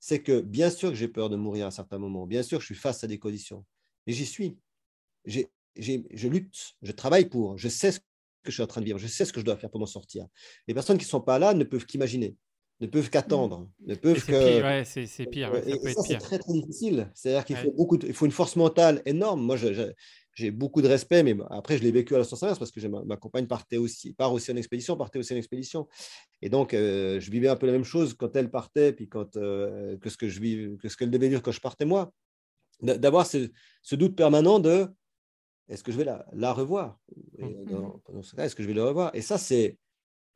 c'est 0.00 0.22
que 0.22 0.40
bien 0.40 0.70
sûr 0.70 0.88
que 0.88 0.96
j'ai 0.96 1.08
peur 1.08 1.28
de 1.28 1.36
mourir 1.36 1.66
à 1.66 1.68
un 1.68 1.70
certain 1.70 1.98
moment, 1.98 2.26
bien 2.26 2.42
sûr 2.42 2.58
que 2.58 2.62
je 2.62 2.66
suis 2.66 2.74
face 2.74 3.04
à 3.04 3.06
des 3.06 3.18
conditions, 3.18 3.64
mais 4.06 4.14
j'y 4.14 4.26
suis. 4.26 4.58
je 5.26 6.28
lutte, 6.28 6.72
je 6.82 6.92
travaille 6.92 7.28
pour, 7.28 7.58
je 7.58 7.68
sais 7.68 7.92
ce 7.92 8.00
que 8.00 8.04
je 8.46 8.52
suis 8.52 8.62
en 8.62 8.66
train 8.66 8.80
de 8.80 8.86
vivre, 8.86 8.98
je 8.98 9.06
sais 9.06 9.26
ce 9.26 9.32
que 9.32 9.40
je 9.40 9.44
dois 9.44 9.56
faire 9.56 9.70
pour 9.70 9.78
m'en 9.78 9.86
sortir. 9.86 10.26
Les 10.66 10.74
personnes 10.74 10.96
qui 10.96 11.04
ne 11.04 11.10
sont 11.10 11.20
pas 11.20 11.38
là 11.38 11.52
ne 11.52 11.64
peuvent 11.64 11.84
qu'imaginer. 11.84 12.34
Ne 12.80 12.86
peuvent 12.86 13.10
qu'attendre, 13.10 13.70
ne 13.86 13.94
peuvent 13.94 14.16
C'est 14.18 14.26
que. 14.26 14.34
pire, 14.34 14.64
ouais, 14.64 14.84
c'est 14.84 15.06
c'est 15.06 15.26
pire, 15.26 15.52
ouais, 15.52 15.62
ça 15.62 15.76
Et 15.84 15.88
ça, 15.88 16.02
c'est 16.06 16.16
très, 16.18 16.38
très 16.38 16.52
difficile. 16.52 17.10
C'est-à-dire 17.14 17.44
qu'il 17.44 17.56
Ouais. 17.56 17.62
faut 17.62 17.72
beaucoup, 17.72 17.96
de- 17.98 18.06
il 18.06 18.14
faut 18.14 18.26
une 18.26 18.32
force 18.32 18.56
mentale 18.56 19.02
énorme. 19.06 19.42
Moi, 19.42 19.56
je- 19.56 19.72
je- 19.72 19.92
j'ai 20.34 20.50
beaucoup 20.50 20.80
de 20.82 20.88
respect, 20.88 21.22
mais 21.22 21.36
après, 21.50 21.76
je 21.78 21.82
l'ai 21.82 21.92
vécu 21.92 22.14
à 22.14 22.18
la 22.18 22.24
sens 22.24 22.42
inverse 22.42 22.58
parce 22.58 22.70
que 22.70 22.86
ma, 22.86 23.02
ma 23.04 23.16
compagne 23.16 23.46
partait 23.46 23.76
aussi, 23.76 24.14
part 24.14 24.32
aussi 24.32 24.50
en 24.52 24.56
expédition, 24.56 24.96
partait 24.96 25.18
aussi 25.18 25.34
en 25.34 25.36
expédition. 25.36 25.88
Et 26.42 26.50
donc, 26.50 26.74
euh, 26.74 27.20
je 27.20 27.30
vivais 27.30 27.48
un 27.48 27.56
peu 27.56 27.66
la 27.66 27.72
même 27.72 27.84
chose 27.84 28.14
quand 28.14 28.36
elle 28.36 28.50
partait, 28.50 28.92
puis 28.92 29.08
quand, 29.08 29.36
euh, 29.36 29.98
que 29.98 30.10
ce 30.10 30.18
que 30.18 30.28
je 30.28 30.40
vis, 30.40 30.76
que 30.78 30.88
ce 30.90 30.96
qu'elle 30.98 31.10
devait 31.10 31.28
vivre 31.30 31.42
quand 31.42 31.52
je 31.52 31.60
partais 31.60 31.86
moi. 31.86 32.12
D'a- 32.82 32.98
D'avoir 32.98 33.26
ce, 33.26 33.50
ce 33.82 33.96
doute 33.96 34.16
permanent 34.16 34.60
de 34.60 34.88
est-ce 35.68 35.84
que 35.84 35.92
je 35.92 35.98
vais 35.98 36.04
la, 36.04 36.26
la 36.32 36.52
revoir? 36.52 36.98
Et 37.38 37.54
dans, 37.66 38.02
dans 38.12 38.22
ce 38.22 38.34
cas, 38.34 38.44
est-ce 38.44 38.56
que 38.56 38.62
je 38.62 38.68
vais 38.68 38.74
la 38.74 38.84
revoir? 38.86 39.10
Et 39.14 39.22
ça, 39.22 39.38
c'est, 39.38 39.78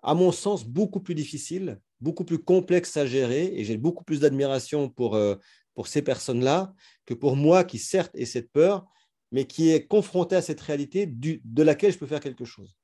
à 0.05 0.15
mon 0.15 0.33
sens, 0.33 0.65
beaucoup 0.65 1.01
plus 1.01 1.15
difficile, 1.15 1.81
beaucoup 2.01 2.25
plus 2.25 2.39
complexe 2.39 2.97
à 2.97 3.07
gérer, 3.07 3.47
et 3.55 3.65
j'ai 3.65 3.77
beaucoup 3.77 4.05
plus 4.05 4.21
d'admiration 4.21 4.89
pour, 4.89 5.17
euh, 5.17 5.37
pour 5.75 5.89
ces 5.89 6.03
personnes-là 6.03 6.73
que 7.07 7.15
pour 7.15 7.37
moi 7.37 7.65
qui, 7.65 7.79
certes, 7.79 8.15
ai 8.15 8.27
cette 8.27 8.53
peur, 8.53 8.87
mais 9.33 9.47
qui 9.47 9.71
est 9.71 9.87
confronté 9.87 10.37
à 10.37 10.43
cette 10.43 10.61
réalité 10.61 11.07
du- 11.07 11.41
de 11.45 11.63
laquelle 11.63 11.93
je 11.93 11.99
peux 11.99 12.07
faire 12.07 12.21
quelque 12.21 12.45
chose. 12.45 12.77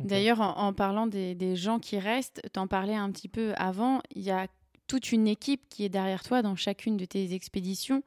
D'ailleurs, 0.00 0.40
en, 0.40 0.56
en 0.56 0.72
parlant 0.72 1.06
des, 1.06 1.34
des 1.34 1.56
gens 1.56 1.78
qui 1.78 1.98
restent, 1.98 2.40
t'en 2.52 2.66
parlais 2.66 2.94
un 2.94 3.10
petit 3.12 3.28
peu 3.28 3.52
avant, 3.56 4.00
il 4.14 4.22
y 4.22 4.30
a 4.30 4.48
toute 4.86 5.12
une 5.12 5.28
équipe 5.28 5.68
qui 5.68 5.84
est 5.84 5.90
derrière 5.90 6.22
toi 6.22 6.42
dans 6.42 6.56
chacune 6.56 6.96
de 6.96 7.04
tes 7.04 7.34
expéditions. 7.34 8.02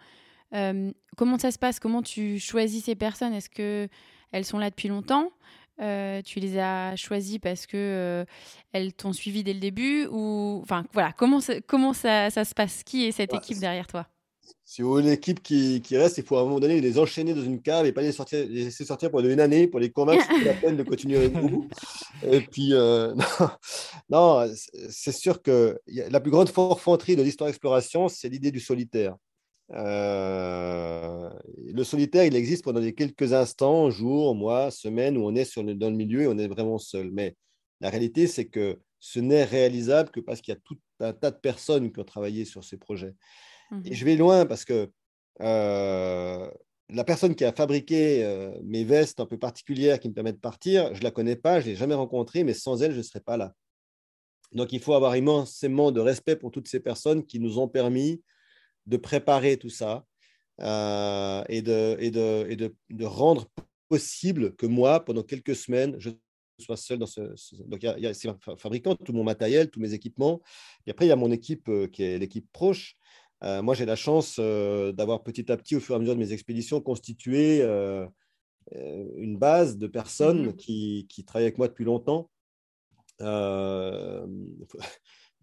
Euh, 0.54 0.92
comment 1.16 1.38
ça 1.38 1.52
se 1.52 1.60
passe? 1.60 1.80
Comment 1.80 2.02
tu 2.02 2.40
choisis 2.40 2.86
ces 2.86 2.96
personnes? 2.96 3.34
Est-ce 3.34 3.50
que 3.50 3.88
elles 4.32 4.46
sont 4.46 4.58
là 4.58 4.70
depuis 4.70 4.90
longtemps? 4.90 5.32
Euh, 5.82 6.22
Tu 6.24 6.40
les 6.40 6.58
as 6.60 6.96
choisies 6.96 7.40
parce 7.40 7.66
que 7.66 7.78
euh, 7.78 8.26
elles 8.74 8.94
t'ont 8.94 9.14
suivi 9.14 9.44
dès 9.44 9.54
le 9.54 9.60
début 9.60 10.08
ou 10.12 10.60
enfin 10.62 10.86
voilà 10.94 11.12
comment 11.14 11.42
ça, 11.42 11.60
comment 11.62 11.94
ça, 11.94 12.30
ça 12.30 12.46
se 12.46 12.54
passe? 12.54 12.84
Qui 12.84 13.06
est 13.06 13.12
cette 13.12 13.32
Ouais, 13.32 13.40
équipe 13.40 13.58
derrière 13.60 13.88
toi? 13.88 14.08
Si 14.66 14.82
vous 14.82 14.90
voulez 14.92 15.10
l'équipe 15.12 15.42
qui, 15.42 15.82
qui 15.82 15.98
reste, 15.98 16.18
il 16.18 16.24
faut 16.24 16.38
à 16.38 16.42
un 16.42 16.44
moment 16.46 16.60
donné 16.60 16.80
les 16.82 17.00
enchaîner 17.00 17.34
dans 17.34 17.42
une 17.44 17.62
cave 17.62 17.86
et 17.86 17.92
pas 17.94 18.02
les, 18.02 18.12
sortir, 18.12 18.40
les 18.40 18.66
laisser 18.66 18.86
sortir 18.86 19.10
pendant 19.12 19.30
une 19.30 19.40
année 19.40 19.68
pour 19.68 19.80
les 19.80 19.90
convaincre 19.92 20.28
que 20.28 20.44
la 20.46 20.54
peine 20.54 20.76
de 20.78 20.84
continuer 20.84 21.18
avec 21.18 21.34
vous. 21.38 21.68
Et 22.24 22.42
puis, 22.42 22.74
euh, 22.74 23.14
non, 24.10 24.46
non, 24.46 24.54
c'est- 24.90 25.12
sûr 25.12 25.42
que 25.42 25.80
la 25.88 26.20
plus 26.20 26.32
grande 26.32 26.50
forfanterie 26.50 27.16
de 27.16 27.24
l'histoire 27.24 27.50
exploration, 27.50 28.08
c'est 28.10 28.30
l'idée 28.30 28.52
du 28.52 28.60
solitaire. 28.60 29.16
Euh, 29.72 31.30
le 31.74 31.84
solitaire, 31.84 32.26
il 32.26 32.36
existe 32.36 32.64
pendant 32.64 32.80
les 32.80 32.94
quelques 32.94 33.34
instants, 33.34 33.90
jours, 33.90 34.36
mois, 34.36 34.72
semaines, 34.72 35.18
où 35.18 35.26
on 35.26 35.36
est 35.36 35.46
sur 35.46 35.64
le- 35.64 35.76
dans 35.76 35.90
le 35.90 35.96
milieu 35.96 36.24
et 36.24 36.28
on 36.28 36.38
est 36.38 36.48
vraiment 36.48 36.78
seul. 36.78 37.12
Mais 37.12 37.36
la 37.80 37.90
réalité, 37.90 38.28
c'est 38.28 38.46
que 38.46 38.80
ce 39.00 39.20
n'est 39.20 39.44
réalisable 39.44 40.12
que 40.12 40.20
parce 40.20 40.42
qu'il 40.42 40.54
y 40.54 40.58
a 40.58 40.60
tout 40.64 40.78
un 41.00 41.14
tas 41.14 41.32
de 41.32 41.38
personnes 41.38 41.92
qui 41.92 42.00
ont 42.00 42.06
travaillé 42.06 42.46
sur 42.46 42.64
ces 42.64 42.78
projets. 42.78 43.14
Mhm. 43.72 43.82
Et 43.86 43.96
je 43.96 44.06
vais 44.06 44.16
loin 44.16 44.46
parce 44.46 44.66
que 44.66 44.90
euh, 45.42 46.50
la 46.90 47.04
personne 47.04 47.36
qui 47.36 47.44
a 47.44 47.52
fabriqué 47.52 48.24
euh, 48.24 48.58
mes 48.64 48.84
vestes 48.84 49.20
un 49.20 49.26
peu 49.26 49.38
particulières 49.38 50.00
qui 50.00 50.10
me 50.10 50.14
permettent 50.14 50.36
de 50.36 50.42
partir, 50.42 50.94
je 50.94 51.00
ne 51.00 51.04
la 51.04 51.12
connais 51.12 51.36
pas, 51.36 51.60
je 51.60 51.66
ne 51.66 51.72
l'ai 51.72 51.76
jamais 51.76 51.96
rencontrée, 51.96 52.44
mais 52.44 52.54
sans 52.54 52.82
elle, 52.82 52.92
je 52.92 52.98
ne 52.98 53.04
serais 53.04 53.20
pas 53.20 53.38
là. 53.38 53.54
Donc 54.52 54.72
il 54.72 54.80
faut 54.80 54.94
avoir 54.94 55.16
immensément 55.18 55.92
de 55.92 56.00
respect 56.00 56.36
pour 56.36 56.52
toutes 56.52 56.68
ces 56.68 56.80
personnes 56.80 57.26
qui 57.26 57.40
nous 57.40 57.58
ont 57.58 57.68
permis 57.68 58.22
de 58.86 58.98
préparer 58.98 59.58
tout 59.58 59.70
ça 59.70 60.06
euh, 60.62 61.44
et, 61.50 61.62
de, 61.62 61.98
et, 62.00 62.12
de, 62.12 62.46
et 62.50 62.56
de, 62.56 62.76
de 62.90 63.06
rendre 63.06 63.48
possible 63.90 64.56
que 64.56 64.66
moi, 64.66 65.04
pendant 65.04 65.24
quelques 65.24 65.56
semaines, 65.56 65.96
je 66.00 66.10
sois 66.60 66.78
seul 66.78 67.00
dans 67.00 67.06
ce. 67.06 67.36
ce- 67.36 67.56
donc, 67.64 67.82
il 67.84 68.00
y 68.00 68.06
a, 68.06 68.10
a 68.10 68.14
ces 68.14 68.30
fa- 68.40 68.56
fabricants, 68.58 68.96
tout 68.96 69.14
mon 69.14 69.24
matériel, 69.24 69.70
tous 69.70 69.80
mes 69.80 69.94
équipements. 69.94 70.42
Et 70.86 70.92
après, 70.92 71.06
il 71.06 71.10
y 71.10 71.12
a 71.12 71.16
mon 71.16 71.32
équipe 71.32 71.68
euh, 71.70 71.88
qui 71.88 72.04
est 72.04 72.18
l'équipe 72.20 72.48
proche. 72.52 72.96
Euh, 73.44 73.62
moi, 73.62 73.74
j'ai 73.76 73.86
la 73.86 73.96
chance 73.96 74.40
d'avoir 74.40 75.24
petit 75.24 75.52
à 75.52 75.58
petit, 75.58 75.76
au 75.76 75.80
fur 75.82 75.96
et 75.96 75.98
à 75.98 76.00
mesure 76.00 76.16
de 76.16 76.20
mes 76.20 76.32
expéditions, 76.32 76.80
constitué 76.80 77.62
une 78.72 79.38
base 79.38 79.78
de 79.78 79.88
personnes 79.88 80.46
Mhm. 80.48 80.56
qui, 80.56 81.06
qui 81.10 81.26
travaillent 81.26 81.48
avec 81.48 81.58
moi 81.58 81.68
depuis 81.68 81.84
longtemps. 81.84 82.30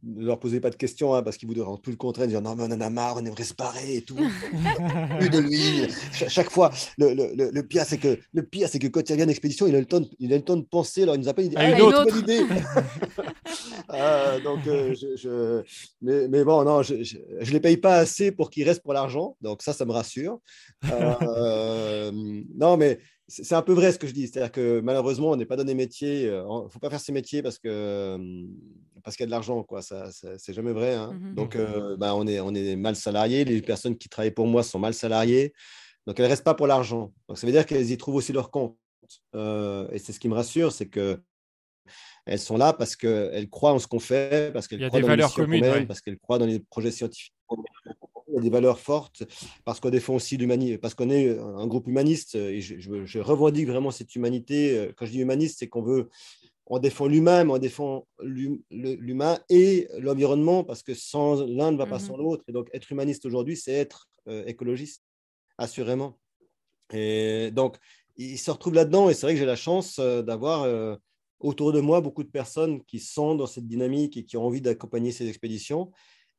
Ne 0.03 0.25
leur 0.25 0.39
posez 0.41 0.61
pas 0.61 0.71
de 0.71 0.77
questions 0.77 1.15
hein, 1.15 1.23
parce 1.23 1.37
qu'ils 1.37 1.47
vous 1.49 1.55
diront 1.55 1.77
tout 1.77 1.91
le 1.91 1.97
contraire, 1.97 2.27
dire 2.27 2.41
non 2.41 2.55
mais 2.57 2.63
on 2.63 2.73
en 2.73 2.81
a 2.81 2.89
marre, 2.91 3.17
on 3.19 3.25
aimerait 3.25 3.45
se 3.45 3.53
barrer 3.55 3.97
et 3.97 4.03
tout, 4.03 4.17
plus 5.19 5.29
de 5.29 5.39
lui. 5.39 5.89
Ch- 6.13 6.31
chaque 6.33 6.51
fois, 6.51 6.71
le, 6.97 7.13
le, 7.15 7.35
le, 7.35 7.51
le 7.51 7.63
pire 7.67 7.85
c'est 7.87 7.99
que 7.99 8.19
le 8.33 8.43
pire 8.43 8.69
c'est 8.71 8.79
que 8.79 8.87
quand 8.87 9.09
il 9.09 9.13
revient 9.13 9.27
d'expédition, 9.27 9.67
il 9.67 9.75
a 9.77 9.79
le 9.79 9.85
temps, 9.85 10.01
de, 10.01 10.09
il 10.19 10.33
a 10.33 10.37
le 10.37 10.43
temps 10.43 10.57
de 10.57 10.63
penser. 10.63 11.03
Alors 11.03 11.17
il 11.17 11.21
nous 11.21 11.29
appelle, 11.29 11.45
il 11.47 11.51
dit 11.51 11.57
À 11.57 11.69
une 11.71 11.75
ah, 11.81 11.85
autre. 11.85 12.05
bonne 12.05 12.19
idée. 12.21 12.41
Euh, 14.36 14.40
donc 14.40 14.66
euh, 14.66 14.94
je, 14.94 15.16
je- 15.16 15.62
mais, 16.02 16.28
mais 16.28 16.44
bon 16.44 16.65
non, 16.65 16.82
je, 16.82 17.02
je, 17.02 17.19
je 17.40 17.52
les 17.52 17.61
paye 17.61 17.77
pas 17.77 17.97
assez 17.98 18.32
pour 18.32 18.51
qu'ils 18.51 18.65
restent 18.69 18.82
pour 18.82 18.93
l'argent, 18.94 19.36
donc 19.40 19.62
ça 19.62 19.73
ça 19.73 19.85
me 19.85 19.93
rassure. 19.93 20.40
Euh, 20.90 22.11
non 22.57 22.77
mais 22.77 22.98
c'est 23.28 23.55
un 23.55 23.62
peu 23.62 23.73
vrai 23.73 23.93
ce 23.93 23.98
que 23.98 24.09
je 24.09 24.12
dis, 24.12 24.27
c'est-à-dire 24.27 24.51
que 24.51 24.81
malheureusement, 24.81 25.31
on 25.31 25.36
n'est 25.36 25.47
pas 25.47 25.55
dans 25.55 25.62
des 25.62 25.74
métiers, 25.77 26.23
il 26.24 26.31
ne 26.32 26.69
faut 26.69 26.81
pas 26.81 26.90
faire 26.90 26.98
ces 27.01 27.12
métiers 27.12 27.43
parce 27.43 27.59
que 27.61 28.19
parce 29.05 29.16
qu'il 29.16 29.23
y 29.23 29.27
a 29.27 29.27
de 29.27 29.31
l'argent, 29.31 29.62
quoi. 29.62 29.82
Ça, 29.82 30.11
ça- 30.11 30.36
c'est 30.36 30.52
jamais 30.52 30.73
vrai. 30.73 30.94
hein. 30.94 31.12
Mhm. 31.12 31.35
Donc, 31.36 31.55
euh, 31.57 31.97
bah, 31.97 32.15
on 32.16 32.27
est 32.27 32.40
on 32.40 32.52
est 32.55 32.74
mal 32.77 32.97
salariés. 32.97 33.44
Les 33.44 33.62
personnes 33.62 33.97
qui 33.97 34.09
travaillent 34.09 34.32
pour 34.32 34.47
moi 34.48 34.62
sont 34.65 34.81
mal 34.81 34.94
salariées, 34.94 35.52
donc 36.09 36.19
elles 36.19 36.27
restent 36.27 36.43
pas 36.44 36.55
pour 36.55 36.66
l'argent. 36.66 37.12
Donc 37.28 37.39
ça 37.39 37.47
veut 37.47 37.52
dire 37.52 37.65
qu'elles 37.66 37.90
y 37.93 37.97
trouvent 37.97 38.16
aussi 38.16 38.32
leur 38.32 38.51
compte. 38.51 38.77
Euh, 39.36 39.89
et 39.93 39.98
c'est 40.01 40.12
ce 40.12 40.19
qui 40.20 40.28
me 40.28 40.35
rassure, 40.35 40.73
c'est 40.73 40.86
que 40.89 41.20
elles 42.31 42.39
sont 42.39 42.57
là 42.57 42.73
parce 42.73 42.94
qu'elles 42.97 43.51
croient 43.51 43.73
en 43.73 43.78
ce 43.81 43.89
qu'on 43.89 43.98
fait, 43.98 44.52
parce 44.52 44.69
qu'elles 44.69 44.86
croient 44.89 45.01
dans 45.01 45.16
les 45.16 45.23
communes, 45.35 45.65
ouais. 45.65 45.86
parce 45.86 46.01
qu'elles 46.01 46.19
croient 46.19 46.39
dans 46.39 46.47
les 46.47 46.61
projets 46.61 46.93
scientifiques. 46.93 47.35
Il 48.28 48.35
y 48.36 48.39
a 48.39 48.40
des 48.40 48.51
valeurs 48.51 48.78
fortes, 48.78 49.24
parce 49.65 49.81
qu'on 49.81 49.90
défend 49.90 50.15
aussi 50.15 50.36
l'humanité, 50.36 50.78
parce 50.78 50.94
qu'on 50.94 51.11
est 51.11 51.36
un 51.36 51.66
groupe 51.66 51.89
humaniste, 51.89 52.36
et 52.36 52.61
je, 52.61 52.78
je- 52.78 53.05
je 53.05 53.19
revendique 53.19 53.66
vraiment 53.66 53.90
cette 53.90 54.15
humanité. 54.15 54.93
Quand 54.97 55.05
je 55.07 55.11
dis 55.11 55.20
humaniste, 55.20 55.59
c'est 55.59 55.66
qu'on 55.69 55.82
veut, 55.82 56.09
on 56.66 56.78
défend 56.78 57.09
l'humain, 57.09 57.43
mais 57.43 57.52
on 57.52 57.59
défend 57.59 58.07
l'humain 58.23 59.40
et 59.48 59.89
l'environnement, 59.98 60.62
parce 60.62 60.85
que 60.85 60.94
sans 60.94 61.44
l'un 61.44 61.73
ne 61.73 61.77
va 61.77 61.86
pas 61.86 61.98
Mhm. 61.98 62.05
sans 62.07 62.16
l'autre. 62.16 62.44
Et 62.47 62.52
donc, 62.52 62.69
être 62.73 62.89
humaniste 62.93 63.27
aujourd'hui, 63.27 63.57
c'est 63.57 63.73
être 63.73 64.09
euh, 64.28 64.44
écologiste, 64.47 65.02
assurément. 65.59 66.16
Et 66.93 67.51
donc, 67.52 67.77
ils 68.16 68.39
se 68.39 68.51
retrouvent 68.52 68.74
là-dedans, 68.74 69.11
et 69.11 69.15
c'est 69.15 69.27
vrai 69.27 69.32
que 69.35 69.40
j'ai 69.40 69.47
la 69.47 69.57
chance 69.57 69.98
euh, 69.98 70.23
d'avoir 70.23 70.62
euh, 70.62 70.94
autour 71.41 71.73
de 71.73 71.81
moi 71.81 72.01
beaucoup 72.01 72.23
de 72.23 72.29
personnes 72.31 72.83
qui 72.85 73.01
sont 73.01 73.35
dans 73.35 73.47
cette 73.47 73.67
dynamique 73.67 74.17
et 74.17 74.25
qui 74.25 74.37
ont 74.37 74.45
envie 74.47 74.61
d'accompagner 74.61 75.12
ces 75.12 75.29
expéditions, 75.29 75.91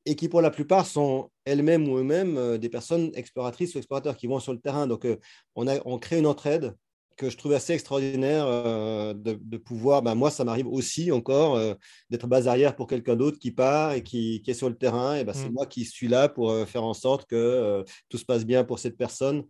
et 0.06 0.16
qui 0.16 0.30
pour 0.30 0.42
la 0.42 0.50
plupart 0.50 0.86
sont 0.86 1.30
elles-mêmes 1.46 1.88
ou 1.88 1.98
eux-mêmes 1.98 2.38
euh, 2.38 2.58
des 2.58 2.70
personnes 2.70 3.12
exploratrices 3.14 3.76
ou 3.76 3.78
explorateurs 3.78 4.18
qui 4.18 4.28
vont 4.28 4.40
sur 4.40 4.54
le 4.54 4.60
terrain. 4.60 4.88
Donc, 4.88 5.06
euh, 5.06 5.18
on, 5.56 5.68
a, 5.68 5.80
on 5.86 6.00
crée 6.00 6.20
une 6.20 6.28
entraide 6.28 6.76
que 7.18 7.30
je 7.30 7.38
trouve 7.38 7.54
assez 7.54 7.74
extraordinaire 7.74 8.46
euh, 8.48 9.14
de, 9.14 9.38
de 9.40 9.58
pouvoir, 9.58 10.02
ben, 10.02 10.16
moi 10.16 10.32
ça 10.32 10.44
m'arrive 10.44 10.68
aussi 10.68 11.12
encore 11.12 11.56
euh, 11.56 11.74
d'être 12.10 12.26
base 12.28 12.48
arrière 12.48 12.76
pour 12.76 12.88
quelqu'un 12.88 13.16
d'autre 13.16 13.38
qui 13.38 13.52
part 13.52 13.94
et 13.94 14.02
qui, 14.04 14.42
qui 14.42 14.52
est 14.52 14.56
sur 14.56 14.70
le 14.70 14.76
terrain, 14.78 15.16
et 15.16 15.24
ben, 15.24 15.34
c'est 15.34 15.50
Mm. 15.50 15.54
moi 15.54 15.66
qui 15.66 15.86
suis 15.86 16.08
là 16.08 16.30
pour 16.30 16.50
euh, 16.50 16.66
faire 16.66 16.84
en 16.84 16.94
sorte 16.94 17.26
que 17.30 17.84
tout 18.10 18.18
se 18.18 18.26
passe 18.26 18.46
bien 18.46 18.64
pour 18.64 18.80
cette 18.80 18.98
personne. 18.98 19.44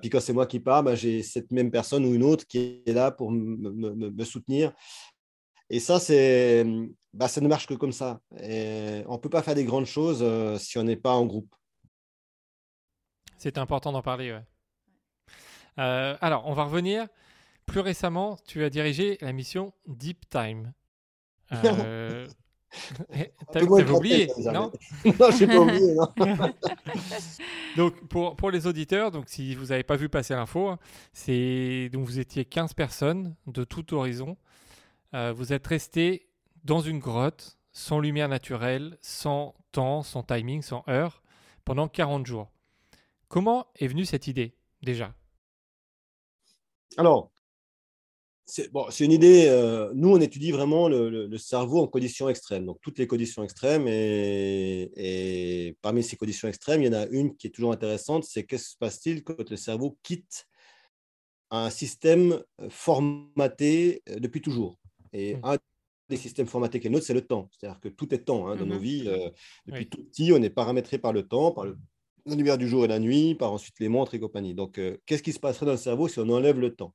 Puis 0.00 0.10
quand 0.10 0.20
c'est 0.20 0.32
moi 0.32 0.46
qui 0.46 0.60
pars, 0.60 0.82
ben, 0.82 0.94
j'ai 0.94 1.22
cette 1.22 1.50
même 1.52 1.70
personne 1.70 2.04
ou 2.04 2.14
une 2.14 2.22
autre 2.24 2.46
qui 2.46 2.82
est 2.84 2.92
là 2.92 3.10
pour 3.10 3.30
me- 3.30 4.24
soutenir. 4.24 4.72
Et 5.70 5.78
ça, 5.80 6.00
c'est, 6.00 6.66
bah, 7.14 7.28
ça 7.28 7.40
ne 7.40 7.48
marche 7.48 7.66
que 7.66 7.74
comme 7.74 7.92
ça. 7.92 8.20
Et 8.42 9.02
on 9.06 9.12
ne 9.14 9.18
peut 9.18 9.30
pas 9.30 9.42
faire 9.42 9.54
des 9.54 9.64
grandes 9.64 9.86
choses 9.86 10.24
si 10.58 10.76
on 10.78 10.82
n'est 10.82 10.96
pas 10.96 11.12
en 11.12 11.24
groupe. 11.26 11.54
C'est 13.38 13.56
important 13.56 13.92
d'en 13.92 14.02
parler, 14.02 14.32
ouais. 14.32 14.44
Euh, 15.78 16.16
alors, 16.20 16.46
on 16.46 16.52
va 16.52 16.64
revenir. 16.64 17.06
Plus 17.66 17.80
récemment, 17.80 18.36
tu 18.46 18.64
as 18.64 18.70
dirigé 18.70 19.18
la 19.20 19.32
mission 19.32 19.72
Deep 19.86 20.28
Time. 20.30 20.72
Euh... 21.52 22.28
T'avais 23.52 23.66
oublié, 23.90 24.28
ça, 24.28 24.52
non 24.52 24.70
non, 25.04 25.30
je 25.32 25.44
n'ai 25.44 25.54
pas 25.54 25.60
oublié. 25.60 25.94
Non. 25.94 26.52
Donc, 27.76 28.08
pour, 28.08 28.36
pour 28.36 28.50
les 28.50 28.66
auditeurs, 28.66 29.10
donc 29.10 29.24
si 29.28 29.54
vous 29.54 29.66
n'avez 29.66 29.82
pas 29.82 29.96
vu 29.96 30.08
passer 30.08 30.34
l'info, 30.34 30.68
hein, 30.68 30.78
c'est 31.12 31.88
donc 31.92 32.06
vous 32.06 32.20
étiez 32.20 32.44
15 32.44 32.74
personnes 32.74 33.34
de 33.46 33.64
tout 33.64 33.92
horizon. 33.94 34.36
Euh, 35.14 35.32
vous 35.32 35.52
êtes 35.52 35.66
restés 35.66 36.28
dans 36.64 36.80
une 36.80 37.00
grotte, 37.00 37.58
sans 37.72 37.98
lumière 37.98 38.28
naturelle, 38.28 38.96
sans 39.00 39.54
temps, 39.72 40.02
sans 40.02 40.22
timing, 40.22 40.62
sans 40.62 40.84
heure, 40.88 41.22
pendant 41.64 41.88
40 41.88 42.26
jours. 42.26 42.50
Comment 43.28 43.66
est 43.76 43.88
venue 43.88 44.04
cette 44.04 44.26
idée, 44.26 44.54
déjà? 44.82 45.12
Alors, 46.96 47.30
c'est 48.46 48.72
bon, 48.72 48.86
une 48.98 49.12
idée. 49.12 49.46
euh, 49.48 49.92
nous, 49.94 50.10
on 50.10 50.20
étudie 50.20 50.50
vraiment 50.50 50.88
le, 50.88 51.08
le- 51.08 51.26
le 51.28 51.38
cerveau 51.38 51.78
en 51.80 51.86
conditions 51.86 52.28
extrêmes, 52.28 52.66
donc 52.66 52.78
toutes 52.82 52.98
les 52.98 53.06
conditions 53.06 53.44
extrêmes. 53.44 53.86
Et, 53.86 54.90
et 54.96 55.76
parmi 55.82 56.02
ces 56.02 56.16
conditions 56.16 56.48
extrêmes, 56.48 56.82
il 56.82 56.86
y 56.86 56.88
en 56.88 56.98
a 56.98 57.06
une 57.08 57.36
qui 57.36 57.46
est 57.46 57.50
toujours 57.50 57.72
intéressante 57.72 58.24
c'est 58.24 58.44
qu'est-ce 58.44 58.64
qui 58.66 58.70
se 58.72 58.76
passe-t-il 58.78 59.22
quand 59.22 59.48
le 59.48 59.56
cerveau 59.56 59.98
quitte 60.02 60.46
un 61.50 61.70
système 61.70 62.42
euh, 62.60 62.68
formaté 62.70 64.02
euh, 64.08 64.18
depuis 64.20 64.40
toujours? 64.40 64.78
Et 65.12 65.34
Mm. 65.36 65.40
un 65.44 65.58
des 66.08 66.16
systèmes 66.16 66.46
formatés 66.48 66.80
qui 66.80 66.88
est 66.88 66.90
le 66.90 66.94
nôtre, 66.94 67.06
c'est 67.06 67.14
le 67.14 67.24
temps. 67.26 67.48
C'est-à-dire 67.52 67.80
que 67.80 67.88
tout 67.88 68.12
est 68.14 68.24
temps 68.24 68.48
hein, 68.48 68.56
dans 68.56 68.66
nos 68.66 68.74
Mhm. 68.76 68.82
vies. 68.82 69.04
euh, 69.06 69.30
depuis 69.66 69.84
Oui. 69.84 69.88
tout 69.90 70.04
petit, 70.04 70.32
on 70.32 70.42
est 70.42 70.50
paramétré 70.50 70.98
par 70.98 71.12
le 71.12 71.26
temps, 71.28 71.52
par 71.52 71.64
le, 71.66 71.78
la 72.30 72.36
lumière 72.36 72.58
du 72.58 72.68
jour 72.68 72.84
et 72.84 72.88
la 72.88 72.98
nuit, 72.98 73.34
par 73.34 73.52
ensuite 73.52 73.78
les 73.80 73.88
montres 73.88 74.14
et 74.14 74.20
compagnie. 74.20 74.54
Donc, 74.54 74.78
euh, 74.78 74.96
qu'est-ce 75.06 75.22
qui 75.22 75.32
se 75.32 75.40
passerait 75.40 75.66
dans 75.66 75.72
le 75.72 75.78
cerveau 75.78 76.08
si 76.08 76.18
on 76.18 76.28
enlève 76.28 76.58
le 76.58 76.74
temps? 76.74 76.94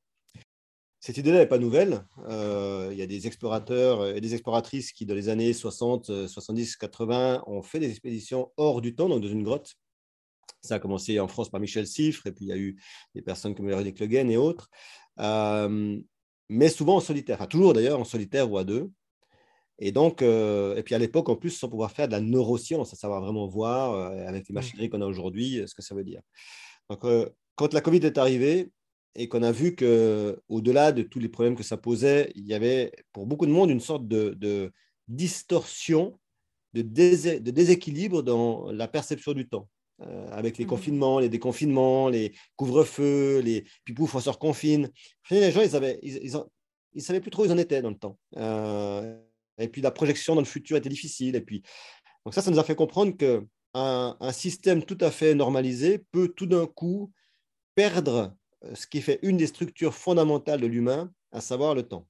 Cette 1.05 1.17
idée-là 1.17 1.37
n'est 1.37 1.45
pas 1.45 1.59
nouvelle. 1.59 2.03
Euh, 2.29 2.89
il 2.91 2.97
y 2.97 3.03
a 3.03 3.05
des 3.05 3.27
explorateurs 3.27 4.07
et 4.07 4.21
des 4.21 4.33
exploratrices 4.33 4.91
qui, 4.91 5.05
dans 5.05 5.13
les 5.13 5.29
années 5.29 5.53
60, 5.53 6.09
euh, 6.09 6.27
70, 6.27 6.77
80, 6.77 7.43
ont 7.45 7.61
fait 7.61 7.79
des 7.79 7.91
expéditions 7.91 8.51
hors 8.57 8.81
du 8.81 8.95
temps, 8.95 9.07
donc 9.07 9.21
dans 9.21 9.27
une 9.27 9.43
grotte. 9.43 9.75
Ça 10.61 10.75
a 10.75 10.79
commencé 10.79 11.19
en 11.19 11.27
France 11.27 11.49
par 11.49 11.59
Michel 11.59 11.85
Siffre, 11.85 12.25
et 12.25 12.31
puis 12.31 12.45
il 12.45 12.47
y 12.47 12.51
a 12.53 12.57
eu 12.57 12.81
des 13.13 13.21
personnes 13.21 13.53
comme 13.53 13.69
Eric 13.69 13.99
Le 13.99 14.07
Guen 14.07 14.31
et 14.31 14.37
autres. 14.37 14.71
Euh, 15.19 15.99
mais 16.49 16.69
souvent 16.69 16.95
en 16.95 17.01
solitaire, 17.01 17.35
enfin, 17.35 17.45
toujours 17.45 17.73
d'ailleurs 17.73 17.99
en 17.99 18.03
solitaire 18.03 18.51
ou 18.51 18.57
à 18.57 18.63
deux. 18.63 18.89
Et 19.79 19.91
donc, 19.91 20.21
euh, 20.21 20.75
et 20.77 20.83
puis 20.83 20.95
à 20.95 20.97
l'époque, 20.99 21.27
en 21.29 21.35
plus, 21.35 21.51
sans 21.51 21.69
pouvoir 21.69 21.91
faire 21.91 22.07
de 22.07 22.13
la 22.13 22.21
neuroscience, 22.21 22.93
à 22.93 22.95
savoir 22.95 23.21
vraiment 23.21 23.47
voir 23.47 23.93
euh, 23.93 24.27
avec 24.27 24.47
les 24.47 24.53
Mm. 24.53 24.55
machineries 24.55 24.89
qu'on 24.89 25.01
a 25.01 25.05
aujourd'hui, 25.05 25.59
euh, 25.59 25.67
ce 25.67 25.75
que 25.75 25.81
ça 25.81 25.95
veut 25.95 26.03
dire. 26.03 26.21
Donc, 26.89 27.03
euh, 27.05 27.29
quand 27.55 27.73
la 27.73 27.81
Covid 27.81 27.97
est 28.05 28.17
arrivée 28.17 28.71
et 29.15 29.27
qu'on 29.27 29.43
a 29.43 29.51
vu 29.51 29.75
que, 29.75 30.39
au-delà 30.49 30.91
de 30.91 31.01
tous 31.03 31.19
les 31.19 31.29
problèmes 31.29 31.55
que 31.55 31.63
ça 31.63 31.77
posait, 31.77 32.31
il 32.35 32.45
y 32.45 32.53
avait 32.53 32.91
pour 33.13 33.25
beaucoup 33.25 33.45
de 33.45 33.51
monde 33.51 33.69
une 33.69 33.79
sorte 33.81 34.07
de, 34.07 34.31
de 34.37 34.71
distorsion, 35.07 36.19
de, 36.73 36.81
désé- 36.81 37.39
de 37.39 37.51
déséquilibre 37.51 38.21
dans 38.23 38.71
la 38.71 38.87
perception 38.87 39.33
du 39.33 39.47
temps. 39.47 39.67
Avec 40.31 40.57
les 40.57 40.65
Mhm. 40.65 40.69
confinements, 40.69 41.19
les 41.19 41.29
déconfinements, 41.29 42.09
les 42.09 42.33
couvre-feux, 42.57 43.39
les 43.39 43.63
puis 43.85 43.93
pouf, 43.93 44.13
on 44.15 44.19
se 44.19 44.29
reconfine. 44.29 44.89
Les 45.31 45.51
gens, 45.53 45.61
ils 45.61 45.73
avaient, 45.75 45.99
ils, 46.03 46.19
ils, 46.21 46.35
en- 46.35 46.47
ils 46.93 47.01
savaient 47.01 47.21
plus 47.21 47.31
trop 47.31 47.43
où 47.43 47.45
ils 47.45 47.51
en 47.53 47.57
étaient 47.57 47.81
dans 47.81 47.91
le 47.91 47.97
temps. 47.97 48.17
Euh, 48.35 49.17
et 49.57 49.67
puis 49.67 49.81
la 49.81 49.91
projection 49.91 50.35
dans 50.35 50.41
le 50.41 50.47
futur 50.47 50.77
était 50.77 50.89
difficile. 50.89 51.35
Et 51.35 51.41
puis, 51.41 51.63
donc 52.25 52.33
ça, 52.33 52.41
ça 52.41 52.51
nous 52.51 52.59
a 52.59 52.63
fait 52.63 52.75
comprendre 52.75 53.15
que 53.15 53.45
un, 53.75 54.31
système 54.31 54.83
tout 54.83 54.97
à 55.01 55.11
fait 55.11 55.35
normalisé 55.35 55.99
peut 56.11 56.29
tout 56.29 56.45
d'un 56.45 56.65
coup 56.65 57.11
perdre 57.75 58.35
euh, 58.63 58.73
ce 58.73 58.87
qui 58.87 59.01
fait 59.01 59.19
une 59.21 59.37
des 59.37 59.47
structures 59.47 59.93
fondamentales 59.93 60.61
de 60.61 60.67
l'humain, 60.67 61.11
à 61.31 61.41
savoir 61.41 61.75
le 61.75 61.83
temps. 61.83 62.07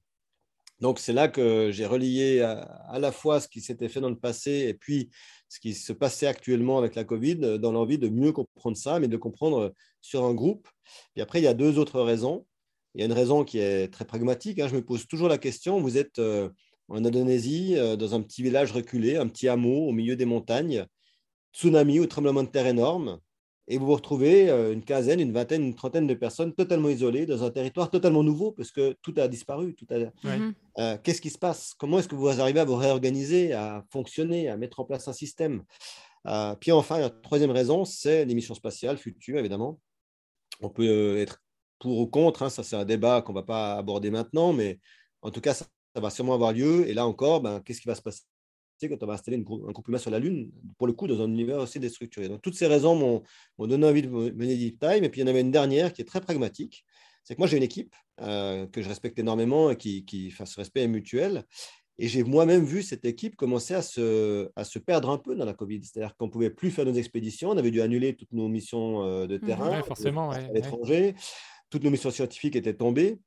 Donc 0.80 0.98
c'est 0.98 1.12
là 1.12 1.26
que 1.26 1.70
j'ai 1.72 1.86
relié 1.86 2.40
à, 2.42 2.98
la 2.98 3.10
fois 3.10 3.40
ce 3.40 3.48
qui 3.48 3.60
s'était 3.60 3.88
fait 3.88 4.00
dans 4.00 4.10
le 4.10 4.18
passé 4.18 4.66
et 4.68 4.74
puis 4.74 5.10
ce 5.48 5.58
qui 5.58 5.74
se 5.74 5.92
passait 5.92 6.26
actuellement 6.26 6.78
avec 6.78 6.94
la 6.94 7.04
Covid, 7.04 7.38
euh, 7.42 7.58
dans 7.58 7.72
l'envie 7.72 7.98
de 7.98 8.08
mieux 8.08 8.32
comprendre 8.32 8.76
ça, 8.76 9.00
mais 9.00 9.08
de 9.08 9.16
comprendre 9.16 9.58
euh, 9.58 9.70
sur 10.00 10.24
un 10.24 10.34
groupe. 10.34 10.68
Et 11.16 11.20
après, 11.20 11.40
il 11.40 11.44
y 11.44 11.48
a 11.48 11.54
deux 11.54 11.78
autres 11.78 12.00
raisons. 12.00 12.46
Il 12.94 13.00
y 13.00 13.02
a 13.02 13.06
une 13.06 13.12
raison 13.12 13.44
qui 13.44 13.58
est 13.58 13.92
très 13.92 14.04
pragmatique. 14.04 14.58
hein. 14.60 14.68
Je 14.68 14.76
me 14.76 14.84
pose 14.84 15.06
toujours 15.08 15.28
la 15.28 15.38
question, 15.38 15.80
vous 15.80 15.98
êtes 15.98 16.18
en 16.88 17.04
Indonésie, 17.04 17.74
euh, 17.76 17.96
dans 17.96 18.14
un 18.14 18.22
petit 18.22 18.42
village 18.42 18.72
reculé, 18.72 19.16
un 19.16 19.28
petit 19.28 19.48
hameau 19.48 19.88
au 19.88 19.92
milieu 19.92 20.16
des 20.16 20.24
montagnes, 20.24 20.86
tsunami 21.52 22.00
ou 22.00 22.06
tremblement 22.06 22.42
de 22.42 22.48
terre 22.48 22.66
énorme, 22.66 23.20
et 23.68 23.78
vous 23.78 23.86
vous 23.86 23.94
retrouvez 23.94 24.48
euh, 24.48 24.72
une 24.72 24.84
quinzaine, 24.84 25.18
une 25.18 25.32
vingtaine, 25.32 25.62
une 25.64 25.74
trentaine 25.74 26.06
de 26.06 26.14
personnes 26.14 26.54
totalement 26.54 26.88
isolées 26.88 27.26
dans 27.26 27.42
un 27.42 27.50
territoire 27.50 27.90
totalement 27.90 28.22
nouveau 28.22 28.52
parce 28.52 28.70
que 28.70 28.96
tout 29.02 29.14
a 29.16 29.26
disparu. 29.26 29.74
Tout 29.74 29.86
a... 29.90 29.98
Ouais. 29.98 30.38
Mhm. 30.38 30.54
Euh, 30.78 30.96
Qu'est-ce 31.02 31.20
qui 31.20 31.30
se 31.30 31.38
passe? 31.38 31.74
Comment 31.76 31.98
est-ce 31.98 32.06
que 32.06 32.14
vous 32.14 32.28
arrivez 32.28 32.60
à 32.60 32.64
vous 32.64 32.76
réorganiser, 32.76 33.52
à 33.52 33.84
fonctionner, 33.90 34.48
à 34.48 34.56
mettre 34.56 34.78
en 34.78 34.84
place 34.84 35.08
un 35.08 35.12
système? 35.12 35.64
Euh, 36.28 36.54
Puis 36.60 36.70
enfin, 36.70 37.00
la 37.00 37.10
troisième 37.10 37.50
raison, 37.50 37.84
c'est 37.84 38.24
les 38.24 38.34
missions 38.34 38.54
spatiales 38.54 38.98
futures, 38.98 39.38
évidemment. 39.38 39.80
On 40.60 40.70
peut 40.70 41.18
être 41.18 41.42
pour 41.80 41.98
ou 41.98 42.06
contre, 42.06 42.42
hein, 42.42 42.50
ça 42.50 42.62
c'est 42.62 42.76
un 42.76 42.84
débat 42.84 43.20
qu'on 43.20 43.32
ne 43.32 43.38
va 43.38 43.42
pas 43.42 43.74
aborder 43.74 44.10
maintenant, 44.10 44.52
mais 44.52 44.78
en 45.22 45.30
tout 45.30 45.40
cas, 45.40 45.54
ça, 45.54 45.66
ça 45.96 46.00
va 46.02 46.10
sûrement 46.10 46.34
avoir 46.34 46.52
lieu. 46.52 46.86
Et 46.88 46.92
là 46.92 47.06
encore, 47.06 47.40
ben, 47.40 47.60
qu'est-ce 47.64 47.80
qui 47.80 47.88
va 47.88 47.94
se 47.94 48.02
passer 48.02 48.20
quand 48.82 49.02
on 49.02 49.06
va 49.06 49.14
installer 49.14 49.38
une 49.38 49.44
un 49.44 49.72
groupe 49.72 49.88
humain 49.88 49.96
sur 49.96 50.10
la 50.10 50.18
Lune, 50.18 50.52
pour 50.76 50.86
le 50.86 50.92
coup, 50.92 51.06
dans 51.06 51.22
un 51.22 51.28
univers 51.28 51.56
aussi 51.56 51.80
déstructuré. 51.80 52.28
Donc, 52.28 52.42
toutes 52.42 52.54
ces 52.54 52.66
raisons 52.66 52.94
m'ont 52.94 53.66
donné 53.66 53.86
envie 53.86 54.02
de 54.02 54.08
mener 54.08 54.54
Deep 54.54 54.78
Time. 54.78 55.02
Et 55.04 55.08
puis, 55.08 55.22
il 55.22 55.24
y 55.24 55.26
en 55.26 55.30
avait 55.30 55.40
une 55.40 55.50
dernière 55.50 55.94
qui 55.94 56.02
est 56.02 56.04
très 56.04 56.20
pragmatique. 56.20 56.84
C'est 57.24 57.34
que 57.34 57.40
moi, 57.40 57.46
j'ai 57.46 57.56
une 57.56 57.62
équipe 57.62 57.94
euh, 58.20 58.66
que 58.66 58.82
je 58.82 58.88
respecte 58.90 59.18
énormément 59.18 59.70
et 59.70 59.76
qui, 59.76 60.04
qui 60.04 60.28
enfin, 60.30 60.44
ce 60.44 60.56
respect 60.60 60.82
est 60.82 60.88
mutuel. 60.88 61.44
Et 61.98 62.06
j'ai 62.08 62.22
moi-même 62.22 62.66
vu 62.66 62.82
cette 62.82 63.06
équipe 63.06 63.34
commencer 63.34 63.72
à 63.72 63.80
se, 63.80 64.50
à 64.54 64.64
se 64.64 64.78
perdre 64.78 65.08
un 65.08 65.16
peu 65.16 65.34
dans 65.34 65.46
la 65.46 65.54
Covid. 65.54 65.80
C'est-à-dire 65.82 66.14
qu'on 66.14 66.26
ne 66.26 66.30
pouvait 66.30 66.50
plus 66.50 66.70
faire 66.70 66.84
nos 66.84 66.92
expéditions. 66.92 67.48
On 67.48 67.56
avait 67.56 67.70
dû 67.70 67.80
annuler 67.80 68.14
toutes 68.14 68.32
nos 68.32 68.48
missions 68.48 69.02
euh, 69.04 69.26
de 69.26 69.38
Mhm. 69.38 69.46
terrain. 69.46 69.70
Ouais, 69.70 69.82
forcément, 69.82 70.30
à 70.32 70.36
ouais, 70.36 70.52
l'étranger. 70.52 71.14
Toutes 71.70 71.82
nos 71.82 71.90
missions 71.90 72.10
scientifiques 72.10 72.56
étaient 72.56 72.76
tombées. 72.76 73.18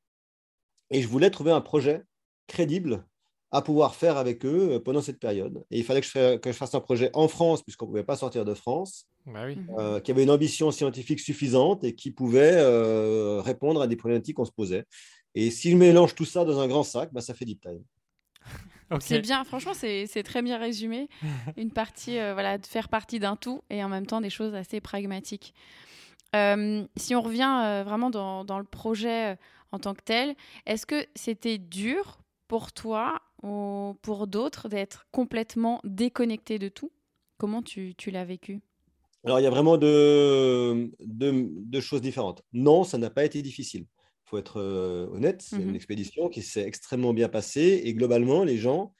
Et 0.90 1.02
je 1.02 1.08
voulais 1.08 1.30
trouver 1.30 1.50
un 1.50 1.60
projet 1.60 2.04
crédible 2.46 3.04
à 3.52 3.62
pouvoir 3.62 3.94
faire 3.94 4.16
avec 4.16 4.44
eux 4.44 4.72
euh, 4.74 4.80
pendant 4.80 5.00
cette 5.02 5.18
période. 5.18 5.64
Et 5.70 5.78
il 5.78 5.84
fallait 5.84 6.00
que 6.00 6.06
je, 6.06 6.12
fa- 6.12 6.38
que 6.38 6.52
je 6.52 6.56
fasse 6.56 6.74
un 6.74 6.80
projet 6.80 7.10
en 7.14 7.28
France, 7.28 7.62
puisqu'on 7.62 7.86
ne 7.86 7.90
pouvait 7.90 8.04
pas 8.04 8.16
sortir 8.16 8.44
de 8.44 8.54
France, 8.54 9.06
Bah 9.26 9.44
oui. 9.46 9.56
Mhm. 9.56 9.76
euh, 9.78 10.00
qui 10.00 10.10
avait 10.12 10.22
une 10.22 10.30
ambition 10.30 10.70
scientifique 10.70 11.20
suffisante 11.20 11.82
et 11.84 11.94
qui 11.94 12.10
pouvait 12.12 12.54
euh, 12.54 13.40
répondre 13.40 13.82
à 13.82 13.86
des 13.88 13.96
problématiques 13.96 14.36
qu'on 14.36 14.44
se 14.44 14.52
posait. 14.52 14.84
Et 15.34 15.50
si 15.50 15.70
je 15.72 15.76
mélange 15.76 16.14
tout 16.14 16.24
ça 16.24 16.44
dans 16.44 16.58
un 16.60 16.68
grand 16.68 16.82
sac, 16.84 17.10
bah, 17.12 17.20
ça 17.20 17.34
fait 17.34 17.44
Deep 17.44 17.60
Time. 17.60 17.82
C'est 19.00 19.20
bien, 19.20 19.44
franchement, 19.44 19.72
c'est 19.74 20.06
c'est 20.08 20.24
très 20.24 20.42
bien 20.42 20.58
résumé. 20.58 21.08
Une 21.56 21.70
partie, 21.70 22.18
euh, 22.18 22.32
voilà, 22.32 22.58
de 22.58 22.66
faire 22.66 22.88
partie 22.88 23.20
d'un 23.20 23.36
tout 23.36 23.62
et 23.70 23.84
en 23.84 23.88
même 23.88 24.06
temps 24.06 24.20
des 24.20 24.30
choses 24.30 24.54
assez 24.54 24.80
pragmatiques. 24.80 25.54
Euh, 26.34 26.84
si 26.96 27.14
on 27.14 27.22
revient 27.22 27.62
euh, 27.64 27.82
vraiment 27.84 28.10
dans, 28.10 28.44
dans 28.44 28.58
le 28.58 28.64
projet 28.64 29.36
en 29.72 29.78
tant 29.78 29.94
que 29.94 30.02
tel, 30.04 30.34
est-ce 30.66 30.86
que 30.86 31.06
c'était 31.14 31.58
dur 31.58 32.20
pour 32.50 32.72
toi 32.72 33.20
ou 33.44 33.94
pour 34.02 34.26
d'autres 34.26 34.68
d'être 34.68 35.06
complètement 35.12 35.80
déconnecté 35.84 36.58
de 36.58 36.68
tout? 36.68 36.90
Comment 37.38 37.62
tu, 37.62 37.94
tu 37.96 38.10
l'as 38.10 38.24
vécu? 38.24 38.60
Alors, 39.24 39.38
il 39.38 39.44
y 39.44 39.46
a 39.46 39.50
vraiment 39.50 39.76
deux, 39.76 40.90
deux- 40.98 41.48
deux 41.48 41.80
choses 41.80 42.00
différentes. 42.00 42.42
Non, 42.52 42.82
ça 42.82 42.98
n'a 42.98 43.08
pas 43.10 43.24
été 43.24 43.40
difficile. 43.40 43.82
Il 43.82 44.30
faut 44.30 44.38
être 44.38 44.56
euh, 44.60 45.06
honnête, 45.12 45.42
c'est 45.42 45.62
une 45.62 45.76
expédition 45.76 46.28
qui 46.28 46.42
s'est 46.42 46.62
extrêmement 46.62 47.12
bien 47.12 47.28
passée 47.28 47.82
et 47.84 47.94
globalement, 47.94 48.42
les 48.42 48.56
gens, 48.58 48.94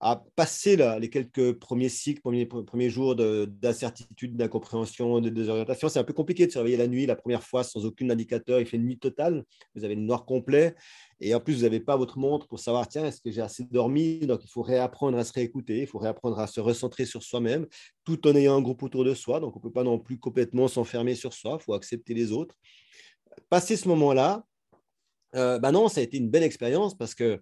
à 0.00 0.22
passer 0.36 0.76
les 1.00 1.08
quelques 1.08 1.52
premiers 1.58 1.88
cycles, 1.88 2.20
premiers, 2.20 2.46
premiers 2.46 2.90
jours 2.90 3.16
de- 3.16 3.46
d'incertitude, 3.46 4.36
d'incompréhension, 4.36 5.20
de 5.20 5.30
désorientation, 5.30 5.88
c'est 5.88 5.98
un 5.98 6.04
peu 6.04 6.12
compliqué 6.12 6.46
de 6.46 6.52
se 6.52 6.58
réveiller 6.58 6.76
la 6.76 6.88
nuit 6.88 7.06
la 7.06 7.16
première 7.16 7.42
fois 7.42 7.64
sans 7.64 7.86
aucun 7.86 8.10
indicateur. 8.10 8.60
Il 8.60 8.66
fait 8.66 8.76
une 8.76 8.84
nuit 8.84 8.98
totale, 8.98 9.44
vous 9.74 9.84
avez 9.84 9.94
le 9.94 10.02
noir 10.02 10.26
complet 10.26 10.74
et 11.20 11.34
en 11.34 11.40
plus, 11.40 11.54
vous 11.54 11.62
n'avez 11.62 11.80
pas 11.80 11.96
votre 11.96 12.18
montre 12.18 12.46
pour 12.48 12.58
savoir, 12.58 12.86
tiens, 12.86 13.06
est-ce 13.06 13.20
que 13.20 13.30
j'ai 13.30 13.40
assez 13.40 13.64
dormi? 13.64 14.18
Donc, 14.20 14.40
il 14.44 14.50
faut 14.50 14.62
réapprendre 14.62 15.16
à 15.16 15.24
se 15.24 15.32
réécouter, 15.32 15.80
il 15.80 15.86
faut 15.86 15.98
réapprendre 15.98 16.38
à 16.38 16.46
se 16.46 16.60
recentrer 16.60 17.06
sur 17.06 17.22
soi-même 17.22 17.66
tout 18.04 18.26
en 18.28 18.34
ayant 18.34 18.56
un 18.56 18.60
groupe 18.60 18.82
autour 18.82 19.04
de 19.04 19.14
soi. 19.14 19.40
Donc, 19.40 19.56
on 19.56 19.58
ne 19.58 19.62
peut 19.62 19.72
pas 19.72 19.84
non 19.84 19.98
plus 19.98 20.18
complètement 20.18 20.68
s'enfermer 20.68 21.14
sur 21.14 21.32
soi, 21.32 21.56
il 21.60 21.64
faut 21.64 21.72
accepter 21.72 22.12
les 22.12 22.32
autres. 22.32 22.56
Passer 23.48 23.76
ce 23.76 23.88
moment-là, 23.88 24.44
bah 25.32 25.72
non, 25.72 25.88
ça 25.88 26.00
a 26.00 26.04
été 26.04 26.18
une 26.18 26.28
belle 26.28 26.42
expérience 26.42 26.94
parce 26.94 27.14
que, 27.14 27.40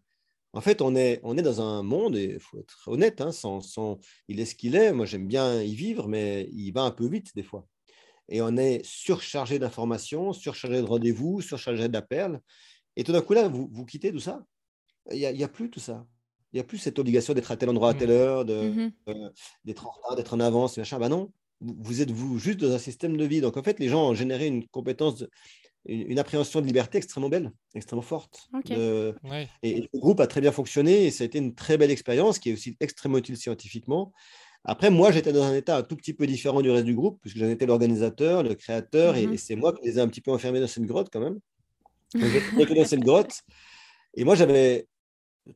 en 0.53 0.61
fait, 0.61 0.83
on 0.83 0.95
est, 0.97 1.21
on 1.25 1.37
est 1.39 1.43
dans 1.43 1.61
un 1.63 1.83
monde, 1.83 2.17
et 2.17 2.35
il 2.35 2.41
faut 2.41 2.59
être 2.61 2.83
honnête, 2.89 3.21
hein, 3.21 3.33
sans, 3.33 3.61
sans- 3.61 3.99
il 4.29 4.41
est 4.41 4.45
ce 4.45 4.55
qu'il 4.55 4.77
est. 4.77 4.93
Moi, 4.93 5.07
j'aime 5.07 5.27
bien 5.27 5.63
y 5.63 5.75
vivre, 5.75 6.09
mais 6.09 6.49
il 6.53 6.73
va 6.73 6.83
un 6.83 6.91
peu 6.91 7.09
vite 7.09 7.35
des 7.35 7.43
fois. 7.43 7.67
Et 8.29 8.43
on 8.43 8.57
est 8.57 8.83
surchargé 8.85 9.59
d'informations, 9.59 10.33
surchargé 10.33 10.79
de 10.79 10.87
rendez-vous, 10.87 11.41
surchargé 11.43 11.89
d'appels. 11.89 12.41
Et 12.97 13.05
tout 13.05 13.13
d'un 13.13 13.23
coup, 13.23 13.35
là, 13.35 13.49
vous, 13.49 13.69
vous 13.73 13.85
quittez 13.87 14.13
tout 14.13 14.21
ça. 14.21 14.45
Il 15.11 15.19
n'y 15.19 15.27
a, 15.27 15.33
y 15.33 15.45
a 15.45 15.49
plus 15.49 15.71
tout 15.71 15.81
ça. 15.81 16.07
Il 16.53 16.57
n'y 16.57 16.61
a 16.61 16.65
plus 16.65 16.79
cette 16.79 16.99
obligation 16.99 17.35
d'être 17.35 17.51
à 17.53 17.57
tel 17.57 17.69
endroit 17.71 17.91
à 17.91 17.95
telle 17.95 18.11
heure, 18.11 18.45
de, 18.45 18.71
Mhm. 18.71 18.93
d'être 19.65 19.87
en 19.87 19.91
retard, 19.91 20.17
d'être 20.17 20.35
en 20.35 20.41
avance, 20.41 20.77
machin. 20.79 20.99
Bah 20.99 21.09
non, 21.09 21.33
vous, 21.61 22.03
êtes 22.03 22.11
vous 22.11 22.39
juste 22.39 22.61
dans 22.61 22.73
un 22.73 22.79
système 22.79 23.17
de 23.17 23.25
vie. 23.25 23.41
Donc 23.41 23.57
en 23.57 23.63
fait, 23.63 23.79
les 23.81 23.89
gens 23.89 24.11
ont 24.11 24.15
généré 24.15 24.47
une 24.47 24.67
compétence, 24.69 25.25
une, 25.87 26.11
une 26.13 26.19
appréhension 26.19 26.61
de 26.61 26.67
liberté 26.67 26.99
extrêmement 26.99 27.29
belle, 27.29 27.53
extrêmement 27.75 28.03
forte. 28.03 28.49
Ok. 28.55 28.69
De- 28.71 29.15
Ouais. 29.25 29.49
et, 29.63 29.79
et 29.79 29.89
le 29.93 29.99
groupe 30.01 30.21
a 30.21 30.27
très 30.27 30.41
bien 30.41 30.53
fonctionné 30.53 31.07
et 31.07 31.11
ça 31.11 31.25
a 31.25 31.27
été 31.27 31.39
une 31.39 31.55
très 31.55 31.77
belle 31.79 31.91
expérience 31.91 32.39
qui 32.39 32.51
est 32.51 32.53
aussi 32.53 32.77
extrêmement 32.81 33.19
utile 33.19 33.37
scientifiquement. 33.37 34.13
Après, 34.65 34.91
moi, 34.91 35.11
j'étais 35.11 35.33
dans 35.33 35.43
un 35.43 35.55
état 35.57 35.77
un 35.79 35.83
tout 35.83 35.97
petit 35.97 36.15
peu 36.15 36.25
différent 36.27 36.63
du 36.63 36.71
reste 36.71 36.85
du 36.85 36.95
groupe, 36.95 37.19
puisque 37.21 37.39
j'en 37.39 37.49
étais 37.49 37.67
l'organisateur, 37.67 38.45
le 38.45 38.55
créateur, 38.55 39.17
et- 39.17 39.27
Mhm. 39.27 39.33
et, 39.33 39.37
c'est 39.37 39.57
moi 39.57 39.73
qui 39.73 39.85
les 39.85 39.99
ai 39.99 40.01
un 40.01 40.07
petit 40.09 40.21
peu 40.21 40.31
enfermés 40.31 40.61
dans 40.61 40.69
cette 40.69 40.85
grotte 40.87 41.09
quand 41.13 41.19
même. 41.21 41.41
J'étais 42.15 42.75
dans 42.75 42.85
cette 42.85 43.01
grotte. 43.01 43.41
Et 44.15 44.23
moi, 44.25 44.35
j'avais 44.37 44.87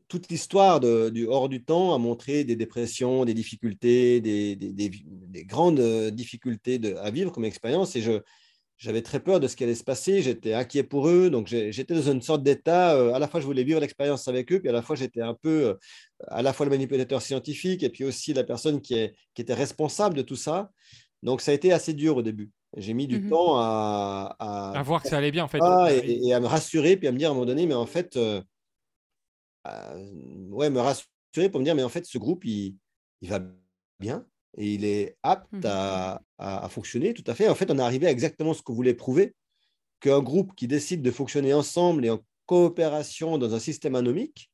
toute 0.09 0.29
l'histoire 0.29 0.81
du 0.81 1.27
hors 1.27 1.49
du 1.49 1.63
temps 1.63 1.95
à 1.95 1.99
montrer 1.99 2.43
des 2.43 2.57
dépressions, 2.57 3.25
des 3.25 3.35
difficultés, 3.35 4.21
des, 4.21 4.57
des- 4.57 4.73
des- 4.73 4.91
des 5.05 5.45
grandes 5.45 6.11
difficultés 6.11 6.81
de- 6.81 6.95
à 6.97 7.11
vivre 7.13 7.31
comme 7.31 7.45
expérience. 7.45 7.95
Et 7.95 8.01
je, 8.01 8.21
j'avais 8.79 9.03
très 9.03 9.21
peur 9.21 9.41
de 9.41 9.49
ce 9.49 9.57
qui 9.57 9.65
allait 9.65 9.75
se 9.75 9.85
passer. 9.85 10.23
J'étais 10.23 10.53
inquiet 10.55 10.83
pour 10.83 11.09
eux. 11.09 11.31
Donc, 11.31 11.47
j'étais 11.49 11.95
dans 11.95 12.13
une 12.13 12.21
sorte 12.23 12.43
d'état. 12.43 12.95
euh, 12.95 13.13
à 13.15 13.19
la 13.19 13.29
fois, 13.29 13.41
je 13.41 13.47
voulais 13.47 13.65
vivre 13.65 13.81
l'expérience 13.81 14.29
avec 14.29 14.53
eux, 14.53 14.61
puis 14.61 14.69
à 14.69 14.73
la 14.73 14.83
fois, 14.83 14.97
j'étais 14.97 15.23
un 15.23 15.35
peu 15.35 15.69
euh, 15.69 15.75
à 16.29 16.43
la 16.43 16.53
fois 16.53 16.67
le 16.67 16.71
manipulateur 16.71 17.23
scientifique 17.23 17.83
et 17.83 17.89
puis 17.91 18.05
aussi 18.05 18.35
la 18.35 18.45
personne 18.45 18.81
qui, 18.81 18.95
est, 18.95 19.15
qui 19.35 19.43
était 19.43 19.55
responsable 19.55 20.15
de 20.15 20.23
tout 20.23 20.37
ça. 20.37 20.71
Donc, 21.23 21.41
ça 21.41 21.53
a 21.53 21.55
été 21.55 21.73
assez 21.73 21.95
dur 21.95 22.17
au 22.19 22.23
début. 22.23 22.51
J'ai 22.77 22.93
mis 22.93 23.07
du 23.07 23.21
Mhm. 23.21 23.31
temps 23.31 23.57
à, 23.59 24.37
à- 24.39 24.79
À 24.79 24.83
voir 24.83 25.03
que 25.03 25.09
ça 25.09 25.17
allait 25.19 25.31
bien, 25.31 25.45
en 25.45 25.49
fait. 25.49 25.61
ah, 25.63 25.89
et, 25.93 26.33
à 26.35 26.41
me 26.41 26.47
rassurer, 26.47 26.97
puis 26.97 27.09
à 27.09 27.13
me 27.13 27.19
dire 27.19 27.29
à 27.29 27.31
un 27.31 27.35
moment 27.35 27.47
donné, 27.47 27.67
mais 27.67 27.75
en 27.75 27.87
fait, 27.87 28.17
euh, 28.17 28.43
ouais, 30.51 30.71
me 30.71 30.81
rassurer 30.81 31.49
pour 31.51 31.61
me 31.61 31.65
dire, 31.65 31.75
mais 31.75 31.83
en 31.83 31.89
fait, 31.89 32.05
ce 32.07 32.19
groupe, 32.19 32.45
il, 32.45 32.77
il 33.23 33.31
va 33.31 33.41
bien 34.01 34.27
et 34.57 34.75
il 34.75 34.85
est 34.85 35.17
apte 35.23 35.53
mmh 35.53 35.61
à, 35.65 36.23
à, 36.39 36.69
fonctionner 36.69 37.15
tout 37.15 37.25
à 37.27 37.35
fait. 37.35 37.49
En 37.49 37.55
fait, 37.55 37.71
on 37.71 37.79
est 37.79 37.83
arrivé 37.83 38.07
à 38.07 38.11
exactement 38.11 38.55
ce 38.55 38.63
qu'on 38.63 38.75
voulait 38.75 38.95
prouver, 38.95 39.35
qu'un 40.01 40.21
groupe 40.21 40.55
qui 40.55 40.67
décide 40.67 41.03
de 41.03 41.11
fonctionner 41.11 41.53
ensemble 41.55 42.05
et 42.05 42.11
en 42.11 42.21
coopération 42.47 43.39
dans 43.39 43.55
un 43.55 43.59
système 43.59 43.95
anomique 43.95 44.51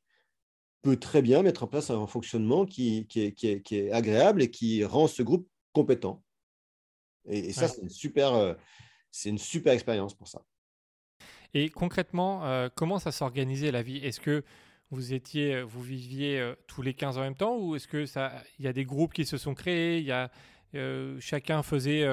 peut 0.83 0.97
très 0.97 1.23
bien 1.23 1.43
mettre 1.43 1.63
en 1.63 1.67
place 1.69 1.91
un 1.91 2.07
fonctionnement 2.07 2.67
qui, 2.67 3.07
qui, 3.07 3.21
est, 3.21 3.33
qui, 3.33 3.49
est, 3.49 3.63
qui 3.63 3.77
est, 3.77 3.93
agréable 3.93 4.43
et 4.43 4.51
qui 4.51 4.85
rend 4.85 5.07
ce 5.07 5.23
groupe 5.23 5.49
compétent. 5.73 6.23
Et, 7.29 7.53
ça, 7.53 7.69
c'est 7.69 7.83
une 7.83 7.89
super, 7.89 8.35
euh, 8.35 8.55
c'est 9.13 9.29
une 9.29 9.39
super 9.39 9.73
expérience 9.73 10.15
pour 10.15 10.27
ça. 10.27 10.43
Et 11.55 11.69
concrètement, 11.69 12.45
euh, 12.47 12.69
comment 12.75 12.99
ça 12.99 13.13
s'organisait 13.13 13.71
la 13.71 13.83
vie? 13.83 13.99
Est-ce 13.99 14.21
que 14.21 14.43
vous 14.93 15.13
étiez, 15.15 15.63
vous 15.63 15.83
viviez 15.83 16.39
euh, 16.39 16.55
tous 16.69 16.83
les 16.83 16.95
15 16.95 17.19
en 17.19 17.23
même 17.23 17.35
temps 17.35 17.57
ou 17.57 17.75
est-ce 17.75 17.89
que 17.89 18.07
ça, 18.07 18.33
il 18.59 18.65
y 18.65 18.69
a 18.69 18.73
des 18.73 18.85
groupes 18.85 19.13
qui 19.13 19.25
se 19.25 19.37
sont 19.37 19.55
créés, 19.55 19.99
il 19.99 20.05
y 20.05 20.13
a 20.13 20.31
chacun 21.21 21.63
faisait 21.63 22.07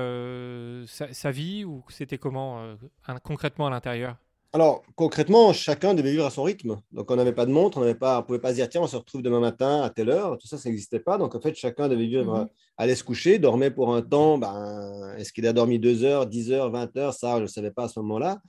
sa, 0.87 1.13
sa, 1.13 1.31
vie 1.31 1.63
ou 1.63 1.81
c'était 1.87 2.17
comment 2.17 2.75
concrètement 3.23 3.67
à 3.67 3.69
l'intérieur? 3.69 4.17
Alors, 4.51 4.81
concrètement, 4.95 5.53
chacun 5.53 5.93
devait 5.93 6.09
vivre 6.11 6.25
à 6.25 6.31
son 6.31 6.41
rythme. 6.41 6.81
Donc, 6.91 7.11
on 7.11 7.15
n'avait 7.15 7.33
pas 7.33 7.45
de 7.45 7.51
montre, 7.51 7.77
on 7.77 7.85
ne 7.85 8.21
pouvait 8.21 8.39
pas 8.39 8.49
se 8.49 8.55
dire, 8.55 8.67
tiens, 8.67 8.81
on 8.81 8.87
se 8.87 8.95
retrouve 8.95 9.21
demain 9.21 9.39
matin 9.39 9.83
à 9.83 9.91
telle 9.91 10.09
heure. 10.09 10.39
Tout 10.39 10.47
ça, 10.47 10.57
ça 10.57 10.69
n'existait 10.69 10.99
pas. 10.99 11.19
Donc, 11.19 11.35
en 11.35 11.39
fait, 11.39 11.53
chacun 11.53 11.87
devait 11.87 12.07
vivre, 12.07 12.35
mhm. 12.35 12.47
aller 12.77 12.95
se 12.95 13.03
coucher, 13.03 13.37
dormait 13.37 13.69
pour 13.69 13.93
un 13.93 14.01
temps. 14.01 14.39
Ben, 14.39 15.13
Est-ce 15.19 15.33
qu'il 15.33 15.45
a 15.45 15.53
dormi 15.53 15.77
2 15.77 16.03
heures, 16.03 16.25
10 16.25 16.51
heures, 16.51 16.71
20 16.71 16.97
heures? 16.97 17.13
Ça, 17.13 17.37
je 17.37 17.43
ne 17.43 17.47
savais 17.47 17.69
pas 17.69 17.83
à 17.83 17.87
ce 17.89 17.99
moment-là. 17.99 18.41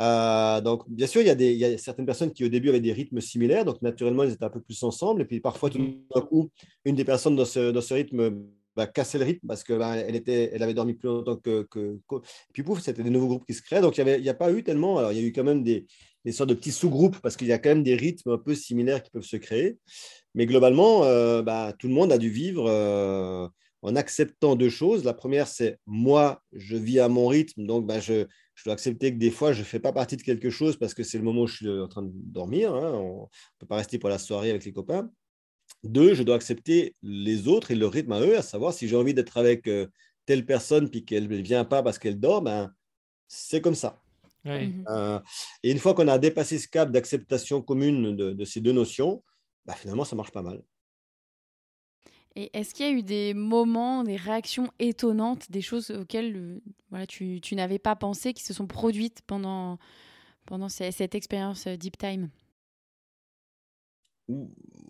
Euh, 0.00 0.62
donc, 0.62 0.88
bien 0.88 1.06
sûr, 1.06 1.20
il 1.20 1.26
y, 1.26 1.30
a 1.30 1.34
des, 1.34 1.52
il 1.52 1.58
y, 1.58 1.66
a 1.66 1.76
certaines 1.76 2.06
personnes 2.06 2.32
qui, 2.32 2.42
au 2.46 2.48
début, 2.48 2.70
avaient 2.70 2.80
des 2.80 2.94
rythmes 2.94 3.20
similaires. 3.20 3.66
Donc, 3.66 3.82
naturellement, 3.82 4.24
ils 4.24 4.32
étaient 4.32 4.46
un 4.46 4.50
peu 4.50 4.62
plus 4.62 4.82
ensemble. 4.82 5.20
Et 5.20 5.24
puis, 5.26 5.40
parfois, 5.40 5.68
tout 5.68 5.78
d'un 6.14 6.22
coup, 6.22 6.48
une 6.86 6.96
des 6.96 7.04
personnes 7.04 7.36
dans 7.36 7.44
ce, 7.44 7.70
dans 7.70 7.82
ce 7.82 7.92
rythme 7.92 8.46
bah, 8.76 8.86
casser 8.86 9.18
le 9.18 9.24
rythme 9.24 9.46
parce 9.46 9.64
qu'elle 9.64 9.78
bah, 9.78 9.98
était, 9.98 10.50
elle 10.52 10.62
avait 10.62 10.74
dormi 10.74 10.94
plus 10.94 11.08
longtemps 11.08 11.36
que. 11.36 11.62
que, 11.70 11.98
puis 12.52 12.62
pouf, 12.62 12.80
c'était 12.80 13.02
des 13.02 13.10
nouveaux 13.10 13.28
groupes 13.28 13.46
qui 13.46 13.54
se 13.54 13.62
créaient. 13.62 13.80
Donc 13.80 13.98
il 13.98 14.04
n'y 14.04 14.28
a 14.28 14.34
pas 14.34 14.52
eu 14.52 14.62
tellement. 14.62 14.98
Alors 14.98 15.12
il 15.12 15.18
y 15.20 15.24
a 15.24 15.26
eu 15.26 15.32
quand 15.32 15.44
même 15.44 15.62
des, 15.62 15.86
des 16.24 16.32
sortes 16.32 16.50
de 16.50 16.54
petits 16.54 16.72
sous-groupes 16.72 17.18
parce 17.20 17.36
qu'il 17.36 17.46
y 17.46 17.52
a 17.52 17.58
quand 17.58 17.70
même 17.70 17.82
des 17.82 17.94
rythmes 17.94 18.30
un 18.30 18.38
peu 18.38 18.54
similaires 18.54 19.02
qui 19.02 19.10
peuvent 19.10 19.22
se 19.22 19.36
créer. 19.36 19.78
Mais 20.34 20.46
globalement, 20.46 21.04
euh, 21.04 21.42
bah, 21.42 21.72
tout 21.78 21.88
le 21.88 21.94
monde 21.94 22.12
a 22.12 22.18
dû 22.18 22.30
vivre 22.30 22.66
euh, 22.68 23.48
en 23.82 23.96
acceptant 23.96 24.56
deux 24.56 24.70
choses. 24.70 25.04
La 25.04 25.14
première, 25.14 25.46
c'est 25.46 25.78
moi, 25.86 26.42
je 26.52 26.76
vis 26.76 27.00
à 27.00 27.08
mon 27.08 27.28
rythme, 27.28 27.66
donc 27.66 27.86
bah, 27.86 28.00
je, 28.00 28.26
je, 28.54 28.64
dois 28.64 28.72
accepter 28.72 29.12
que 29.12 29.18
des 29.18 29.30
fois, 29.30 29.52
je 29.52 29.60
ne 29.60 29.64
fais 29.64 29.80
pas 29.80 29.92
partie 29.92 30.16
de 30.16 30.22
quelque 30.22 30.50
chose 30.50 30.76
parce 30.76 30.94
que 30.94 31.02
c'est 31.02 31.18
le 31.18 31.24
moment 31.24 31.42
où 31.42 31.46
je 31.46 31.56
suis 31.56 31.68
en 31.68 31.88
train 31.88 32.02
de 32.02 32.10
dormir. 32.12 32.74
Hein. 32.74 32.92
On 32.94 33.22
ne 33.22 33.58
peut 33.58 33.66
pas 33.66 33.76
rester 33.76 33.98
pour 33.98 34.08
la 34.08 34.18
soirée 34.18 34.50
avec 34.50 34.64
les 34.64 34.72
copains. 34.72 35.10
Deux, 35.84 36.14
je 36.14 36.22
dois 36.22 36.36
accepter 36.36 36.96
les 37.02 37.46
autres 37.46 37.70
et 37.70 37.74
leur 37.74 37.92
rythme 37.92 38.12
à 38.12 38.20
eux, 38.20 38.38
à 38.38 38.42
savoir 38.42 38.72
si 38.72 38.88
j'ai 38.88 38.96
envie 38.96 39.12
d'être 39.12 39.36
avec 39.36 39.68
euh, 39.68 39.86
telle 40.24 40.46
personne 40.46 40.88
puis 40.88 41.04
qu'elle 41.04 41.28
ne 41.28 41.36
vient 41.36 41.64
pas 41.66 41.82
parce 41.82 41.98
qu'elle 41.98 42.18
dort, 42.18 42.40
ben, 42.40 42.72
c'est 43.28 43.60
comme 43.60 43.74
ça. 43.74 44.02
Mhm. 44.44 44.84
Euh, 44.88 45.20
et 45.62 45.70
une 45.70 45.78
fois 45.78 45.94
qu'on 45.94 46.08
a 46.08 46.18
dépassé 46.18 46.58
ce 46.58 46.68
cap 46.68 46.90
d'acceptation 46.90 47.60
commune 47.60 48.16
de, 48.16 48.44
ces 48.44 48.60
deux 48.60 48.72
notions, 48.72 49.22
ben, 49.66 49.74
finalement, 49.74 50.04
ça 50.04 50.16
marche 50.16 50.32
pas 50.32 50.42
mal. 50.42 50.62
Et 52.34 52.50
est-ce 52.56 52.74
qu'il 52.74 52.86
y 52.86 52.88
a 52.88 52.92
eu 52.92 53.02
des 53.02 53.34
moments, 53.34 54.04
des 54.04 54.16
réactions 54.16 54.72
étonnantes, 54.78 55.50
des 55.50 55.60
choses 55.60 55.90
auxquelles 55.90 56.34
euh, 56.34 56.60
voilà, 56.88 57.06
tu, 57.06 57.42
tu 57.42 57.54
n'avais 57.56 57.78
pas 57.78 57.94
pensé, 57.94 58.32
qui 58.32 58.42
se 58.42 58.54
sont 58.54 58.66
produites 58.66 59.20
pendant, 59.26 59.78
pendant 60.46 60.70
cette 60.70 61.14
expérience 61.14 61.68
Deep 61.68 61.98
Time? 61.98 62.30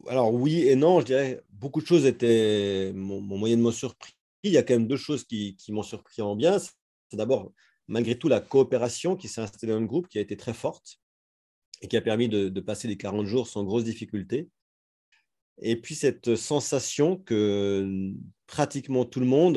Alors 0.09 0.33
oui 0.33 0.69
et 0.69 0.77
non, 0.77 1.01
je 1.01 1.07
dirais 1.07 1.43
beaucoup 1.51 1.81
de 1.81 1.87
choses 1.87 2.07
étaient 2.07 2.93
mon, 2.95 3.21
moyennement 3.21 3.73
surpris. 3.73 4.13
Il 4.43 4.53
y 4.53 4.59
a 4.59 4.63
quand 4.63 4.75
même 4.75 4.87
deux 4.87 4.97
choses 4.97 5.25
qui, 5.25 5.57
m'ont 5.69 5.83
surpris 5.83 6.23
en 6.23 6.37
bien. 6.37 6.59
C'est 6.59 7.17
d'abord, 7.17 7.53
malgré 7.89 8.19
tout, 8.19 8.29
la 8.29 8.41
coopération 8.41 9.17
qui 9.17 9.29
s'est 9.29 9.41
installée 9.41 9.73
dans 9.73 9.81
le 9.81 9.87
groupe, 9.87 10.09
qui 10.09 10.19
a 10.19 10.21
été 10.21 10.37
très 10.37 10.53
forte 10.53 10.99
et 11.81 11.89
qui 11.89 11.97
a 11.97 12.03
permis 12.03 12.29
de, 12.29 12.61
passer 12.61 12.89
les 12.89 12.97
40 12.97 13.27
jours 13.27 13.49
sans 13.49 13.65
grosse 13.65 13.85
difficulté. 13.85 14.49
Et 15.63 15.77
puis 15.81 15.95
cette 15.95 16.35
sensation 16.35 17.17
que 17.17 18.13
pratiquement 18.47 19.05
tout 19.05 19.21
le 19.21 19.27
monde, 19.27 19.57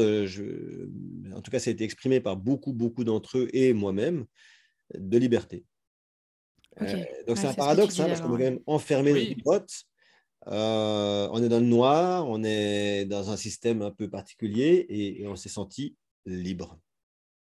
en 1.36 1.42
tout 1.42 1.52
cas 1.52 1.60
ça 1.60 1.70
a 1.70 1.74
été 1.74 1.84
exprimé 1.84 2.22
par 2.22 2.38
beaucoup, 2.38 2.72
beaucoup 2.72 3.04
d'entre 3.04 3.40
eux 3.40 3.50
et 3.52 3.74
moi-même, 3.74 4.26
de 4.94 5.18
liberté. 5.18 5.66
Euh, 6.82 7.04
donc 7.28 7.38
c'est 7.38 7.48
un 7.48 7.54
paradoxe, 7.54 8.00
hein, 8.00 8.08
parce 8.08 8.22
qu'on 8.22 8.28
est 8.28 8.32
quand 8.32 8.52
même 8.52 8.60
enfermé 8.66 9.14
dans 9.14 9.20
une 9.20 9.42
grotte. 9.42 9.84
Euh, 10.48 11.28
on 11.32 11.44
est 11.44 11.50
dans 11.50 11.60
le 11.60 11.66
noir, 11.66 12.28
on 12.28 12.44
est 12.44 13.06
dans 13.06 13.30
un 13.30 13.38
système 13.38 13.82
un 13.82 13.92
peu 13.92 14.10
particulier 14.10 14.86
et, 14.90 15.28
on 15.28 15.36
s'est 15.36 15.50
senti 15.50 15.96
libre. 16.26 16.80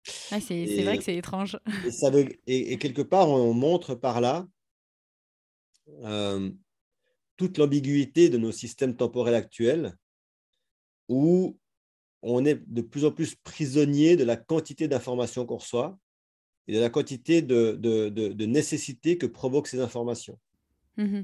c'est 0.03 0.83
vrai 0.83 0.97
que 0.97 1.03
c'est 1.03 1.15
étrange. 1.15 1.59
Et, 1.85 1.91
ça 1.91 2.09
veut, 2.09 2.27
et, 2.47 2.77
quelque 2.77 3.01
part, 3.01 3.29
on 3.29 3.53
montre 3.53 3.95
par 3.95 4.21
là 4.21 4.47
euh, 6.03 6.49
toute 7.35 7.57
l'ambiguïté 7.57 8.29
de 8.29 8.37
nos 8.37 8.51
systèmes 8.51 8.95
temporels 8.95 9.35
actuels 9.35 9.95
où 11.09 11.57
on 12.21 12.45
est 12.45 12.61
de 12.67 12.81
plus 12.81 13.05
en 13.05 13.11
plus 13.11 13.35
prisonnier 13.35 14.15
de 14.15 14.23
la 14.23 14.37
quantité 14.37 14.87
d'informations 14.87 15.45
qu'on 15.45 15.57
reçoit 15.57 15.97
et 16.67 16.73
de 16.73 16.79
la 16.79 16.89
quantité 16.89 17.41
de, 17.41 17.77
de, 17.79 18.09
de, 18.09 18.45
nécessité 18.45 19.17
que 19.17 19.25
provoquent 19.25 19.67
ces 19.67 19.79
informations. 19.79 20.37
Mmh 20.97 21.21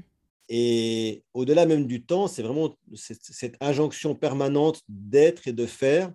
et 0.54 1.22
au-delà 1.32 1.64
même 1.64 1.86
du 1.86 2.04
temps, 2.04 2.26
c'est 2.26 2.42
vraiment 2.42 2.76
cette, 2.94 3.56
injonction 3.60 4.14
permanente 4.14 4.82
d'être 4.86 5.48
et 5.48 5.52
de 5.52 5.64
faire, 5.64 6.12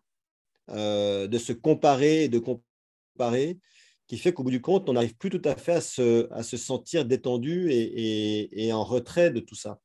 euh, 0.69 1.27
de 1.27 1.37
se 1.39 1.53
comparer 1.53 2.25
et 2.25 2.29
de 2.29 2.37
comparer, 2.37 3.57
qui 4.05 4.17
fait 4.17 4.33
qu'au 4.33 4.43
bout 4.43 4.51
du 4.51 4.61
compte, 4.61 4.89
on 4.89 4.93
n'arrive 4.93 5.15
plus 5.15 5.31
tout 5.31 5.41
à 5.43 5.55
fait 5.55 5.71
à 5.71 5.81
se, 5.81 6.31
à 6.31 6.43
se 6.43 6.55
sentir 6.55 7.05
détendu 7.05 7.71
et, 7.71 7.79
et, 7.79 8.65
et 8.67 8.73
en 8.73 8.83
retrait 8.83 9.31
de 9.31 9.39
tout 9.39 9.55
ça. 9.55 9.79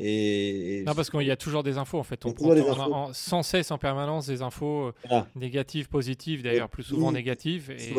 Et, 0.00 0.84
non, 0.86 0.94
parce 0.94 1.10
qu'il 1.10 1.22
y 1.22 1.30
a 1.30 1.36
toujours 1.36 1.64
des 1.64 1.76
infos 1.76 1.98
en 1.98 2.04
fait. 2.04 2.24
On 2.24 2.32
prend 2.32 3.12
sans 3.12 3.42
cesse 3.42 3.72
en 3.72 3.78
permanence 3.78 4.26
des 4.26 4.42
infos 4.42 4.92
euh, 5.10 5.22
négatives, 5.34 5.88
positives, 5.88 6.42
d'ailleurs 6.42 6.68
plus 6.68 6.84
souvent 6.84 7.10
négatives. 7.10 7.72
Et, 7.72 7.90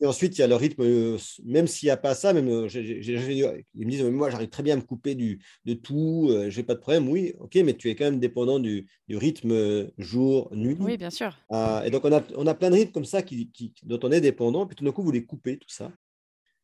et, 0.00 0.06
ensuite, 0.06 0.36
il 0.36 0.40
y 0.42 0.44
a 0.44 0.46
le 0.46 0.54
rythme, 0.54 0.82
euh, 0.82 1.16
même 1.44 1.66
s'il 1.66 1.86
n'y 1.86 1.90
a 1.90 1.96
pas 1.96 2.14
ça, 2.14 2.34
même, 2.34 2.48
euh, 2.48 2.68
ils 2.70 3.86
me 3.86 3.90
disent 3.90 4.04
Moi, 4.04 4.28
j'arrive 4.28 4.50
très 4.50 4.62
bien 4.62 4.74
à 4.74 4.76
me 4.76 4.82
couper 4.82 5.14
du, 5.14 5.40
de 5.64 5.72
tout, 5.72 6.28
je 6.30 6.58
j'ai 6.58 6.62
pas 6.62 6.74
de 6.74 6.80
problème. 6.80 7.08
Oui, 7.08 7.32
ok, 7.38 7.54
mais 7.64 7.74
tu 7.74 7.88
es 7.88 7.94
quand 7.94 8.04
même 8.04 8.18
dépendant 8.20 8.58
du, 8.58 8.86
du 9.06 9.16
rythme 9.16 9.88
jour-nuit. 9.96 10.76
Oui, 10.80 10.98
bien 10.98 11.10
sûr. 11.10 11.38
et 11.84 11.90
donc, 11.90 12.04
on 12.04 12.12
a, 12.12 12.22
on 12.36 12.46
a 12.46 12.54
plein 12.54 12.68
de 12.68 12.74
rythmes 12.74 12.92
comme 12.92 13.04
ça 13.06 13.22
qui, 13.22 13.50
qui, 13.50 13.72
dont 13.84 14.00
on 14.02 14.12
est 14.12 14.20
dépendant, 14.20 14.66
puis 14.66 14.76
tout 14.76 14.84
d'un 14.84 14.92
coup, 14.92 15.02
vous 15.02 15.12
les 15.12 15.24
coupez, 15.24 15.56
tout 15.56 15.70
ça. 15.70 15.90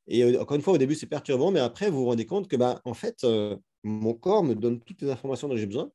Et 0.07 0.37
encore 0.37 0.57
une 0.57 0.63
fois, 0.63 0.75
au 0.75 0.79
début, 0.79 0.95
c'est 0.95 1.07
perturbant, 1.07 1.51
mais 1.51 1.61
après, 1.61 1.89
vous 1.89 2.01
vous 2.01 2.07
rendez 2.07 2.27
compte 2.27 2.47
que, 2.49 2.57
bah, 2.57 2.83
en 2.85 2.93
fait, 2.93 3.25
mon 3.85 4.15
corps 4.15 4.43
me 4.43 4.55
donne 4.55 4.81
toutes 4.81 5.03
les 5.03 5.11
informations 5.11 5.49
dont 5.49 5.57
j'ai 5.57 5.67
besoin 5.67 5.93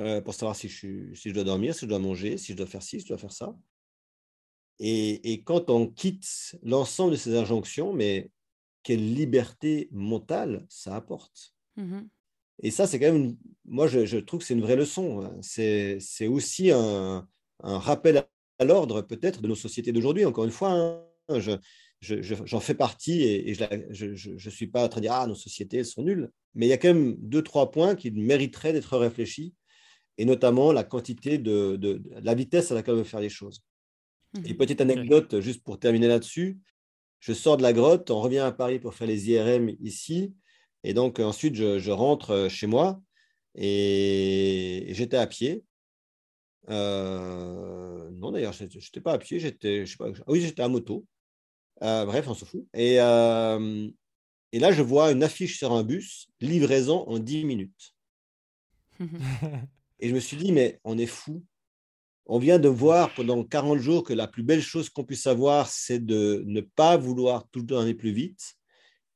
euh, 0.00 0.20
pour 0.20 0.34
savoir 0.34 0.56
si 0.56 0.68
je, 0.68 1.14
si 1.14 1.28
je 1.28 1.34
dois 1.34 1.44
dormir, 1.44 1.74
si 1.74 1.82
je 1.82 1.86
dois 1.86 1.98
manger, 1.98 2.36
si 2.36 2.52
je 2.52 2.56
dois 2.56 2.66
faire 2.66 2.82
ci, 2.82 3.00
si 3.00 3.06
je 3.06 3.08
dois 3.08 3.18
faire 3.18 3.32
ça. 3.32 3.56
Et, 4.78 5.32
et 5.32 5.42
quand 5.42 5.70
on 5.70 5.86
quitte 5.86 6.56
l'ensemble 6.62 7.12
de 7.12 7.16
ces 7.16 7.36
injonctions, 7.36 7.92
mais 7.92 8.30
quelle 8.82 9.14
liberté 9.14 9.88
mentale 9.92 10.66
ça 10.68 10.96
apporte. 10.96 11.54
Mmh 11.76 12.02
et 12.64 12.70
ça, 12.70 12.86
c'est 12.86 13.00
quand 13.00 13.12
même, 13.12 13.36
moi, 13.64 13.88
je, 13.88 14.06
je, 14.06 14.18
trouve 14.18 14.38
que 14.38 14.46
c'est 14.46 14.54
une 14.54 14.60
vraie 14.60 14.76
leçon. 14.76 15.36
C'est 15.42 15.98
aussi 16.28 16.70
un, 16.70 17.26
un 17.60 17.78
rappel 17.78 18.24
à 18.58 18.64
l'ordre, 18.64 19.02
peut-être, 19.02 19.42
de 19.42 19.48
nos 19.48 19.56
sociétés 19.56 19.90
d'aujourd'hui. 19.90 20.24
Encore 20.24 20.44
une 20.44 20.52
fois, 20.52 20.70
hein, 20.70 21.40
je, 21.40 21.52
j'en 22.02 22.60
fais 22.60 22.74
partie 22.74 23.22
et, 23.22 23.54
je 23.54 24.30
ne 24.32 24.50
suis 24.50 24.66
pas 24.66 24.84
en 24.84 24.88
train 24.88 25.00
de 25.00 25.06
dire 25.06 25.12
ah 25.12 25.26
nos 25.26 25.34
sociétés 25.34 25.84
sont 25.84 26.02
nulles, 26.02 26.30
mais 26.54 26.66
il 26.66 26.68
y 26.68 26.72
a 26.72 26.78
quand 26.78 26.92
même 26.92 27.16
deux 27.18 27.42
trois 27.42 27.70
points 27.70 27.94
qui 27.94 28.10
mériteraient 28.10 28.72
d'être 28.72 28.98
réfléchis 28.98 29.54
et 30.18 30.24
notamment 30.24 30.72
la 30.72 30.84
quantité 30.84 31.38
de, 31.38 32.02
la 32.22 32.34
vitesse 32.34 32.72
à 32.72 32.74
laquelle 32.74 32.94
on 32.94 32.98
veut 32.98 33.04
faire 33.04 33.20
les 33.20 33.28
choses. 33.28 33.62
Mmh 34.34 34.46
et 34.46 34.54
petite 34.54 34.80
anecdote 34.80 35.40
juste 35.40 35.62
pour 35.62 35.78
terminer 35.78 36.08
là-dessus, 36.08 36.58
je 37.20 37.32
sors 37.34 37.56
de 37.56 37.62
la 37.62 37.72
grotte, 37.72 38.10
on 38.10 38.20
revient 38.20 38.38
à 38.38 38.50
Paris 38.50 38.78
pour 38.78 38.94
faire 38.94 39.06
les 39.06 39.30
IRM 39.30 39.70
ici 39.80 40.34
et 40.84 40.94
donc 40.94 41.20
ensuite 41.20 41.54
je, 41.54 41.90
rentre 41.90 42.48
chez 42.48 42.66
moi 42.66 43.00
et, 43.54 44.86
j'étais 44.90 45.18
à 45.18 45.26
pied. 45.26 45.64
Euh, 46.70 48.10
non 48.12 48.32
d'ailleurs, 48.32 48.52
je 48.52 48.64
n'étais 48.64 49.00
pas 49.00 49.12
à 49.12 49.18
pied, 49.18 49.38
j'étais, 49.38 49.84
je 49.84 49.92
sais 49.92 49.96
pas, 49.98 50.08
ah 50.08 50.24
oui, 50.28 50.40
j'étais 50.40 50.62
à 50.62 50.68
moto. 50.68 51.04
Euh, 51.82 52.06
bref, 52.06 52.28
on 52.28 52.34
s'en 52.34 52.46
fout. 52.46 52.66
Et, 52.74 53.00
euh, 53.00 53.88
et 54.52 54.58
là, 54.58 54.72
je 54.72 54.82
vois 54.82 55.10
une 55.10 55.22
affiche 55.22 55.58
sur 55.58 55.72
un 55.72 55.82
bus, 55.82 56.28
livraison 56.40 57.06
en 57.08 57.18
10 57.18 57.44
minutes. 57.44 57.94
et 60.00 60.08
je 60.08 60.14
me 60.14 60.20
suis 60.20 60.36
dit, 60.36 60.52
mais 60.52 60.80
on 60.84 60.98
est 60.98 61.06
fou. 61.06 61.44
On 62.26 62.38
vient 62.38 62.60
de 62.60 62.68
voir 62.68 63.12
pendant 63.14 63.42
40 63.42 63.78
jours 63.78 64.04
que 64.04 64.12
la 64.12 64.28
plus 64.28 64.44
belle 64.44 64.62
chose 64.62 64.88
qu'on 64.88 65.04
puisse 65.04 65.26
avoir, 65.26 65.68
c'est 65.68 65.98
de 65.98 66.44
ne 66.46 66.60
pas 66.60 66.96
vouloir 66.96 67.48
tout 67.50 67.60
le 67.60 67.66
temps 67.66 67.80
aller 67.80 67.94
plus 67.94 68.12
vite 68.12 68.54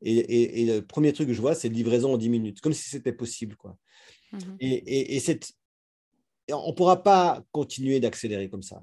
Et, 0.02 0.64
le 0.66 0.80
premier 0.80 1.12
truc 1.12 1.28
que 1.28 1.34
je 1.34 1.40
vois, 1.40 1.54
c'est 1.54 1.68
livraison 1.68 2.14
en 2.14 2.18
10 2.18 2.28
minutes, 2.28 2.60
comme 2.60 2.72
si 2.72 2.88
c'était 2.88 3.12
possible. 3.12 3.56
Quoi. 3.56 3.78
Mmh 4.32 4.38
et, 4.58 5.16
et, 5.16 5.22
on 6.52 6.68
ne 6.68 6.72
pourra 6.72 7.02
pas 7.02 7.44
continuer 7.52 8.00
d'accélérer 8.00 8.48
comme 8.48 8.62
ça. 8.62 8.82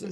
Mmh 0.00 0.06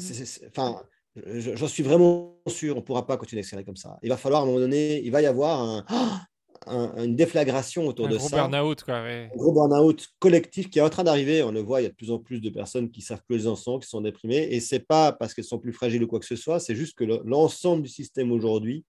enfin, 0.48 0.82
j'en 1.26 1.68
suis 1.68 1.82
vraiment 1.82 2.40
sûr, 2.46 2.74
on 2.74 2.80
ne 2.80 2.84
pourra 2.84 3.06
pas 3.06 3.16
continuer 3.16 3.42
d'accélérer 3.42 3.64
comme 3.64 3.76
ça. 3.76 3.98
Il 4.02 4.08
va 4.08 4.16
falloir, 4.16 4.42
à 4.42 4.44
un 4.44 4.46
moment 4.46 4.60
donné, 4.60 5.00
il 5.02 5.10
va 5.10 5.22
y 5.22 5.26
avoir 5.26 5.60
un, 5.60 5.84
une 6.66 7.16
déflagration 7.16 7.86
autour 7.86 8.08
de 8.08 8.18
ça. 8.18 8.48
Burn-out, 8.48 8.82
quoi. 8.82 8.96
Un 8.96 9.28
gros 9.28 9.52
burn-out 9.52 10.08
collectif 10.18 10.70
qui 10.70 10.78
est 10.78 10.82
en 10.82 10.90
train 10.90 11.04
d'arriver. 11.04 11.42
On 11.42 11.52
le 11.52 11.60
voit, 11.60 11.80
il 11.80 11.84
y 11.84 11.86
a 11.86 11.90
de 11.90 11.94
plus 11.94 12.10
en 12.10 12.18
plus 12.18 12.40
de 12.40 12.50
personnes 12.50 12.90
qui 12.90 13.00
savent 13.00 13.22
plus 13.26 13.38
les 13.38 13.46
en 13.46 13.56
sont, 13.56 13.78
qui 13.78 13.88
sont 13.88 14.00
déprimées. 14.00 14.48
Et 14.50 14.60
ce 14.60 14.74
n'est 14.74 14.80
pas 14.80 15.12
parce 15.12 15.34
qu'elles 15.34 15.44
sont 15.44 15.58
plus 15.58 15.72
fragiles 15.72 16.02
ou 16.04 16.06
quoi 16.06 16.20
que 16.20 16.26
ce 16.26 16.36
soit, 16.36 16.60
c'est 16.60 16.74
juste 16.74 16.96
que 16.96 17.04
l'ensemble 17.04 17.82
du 17.82 17.88
système 17.88 18.32
aujourd'hui 18.32 18.84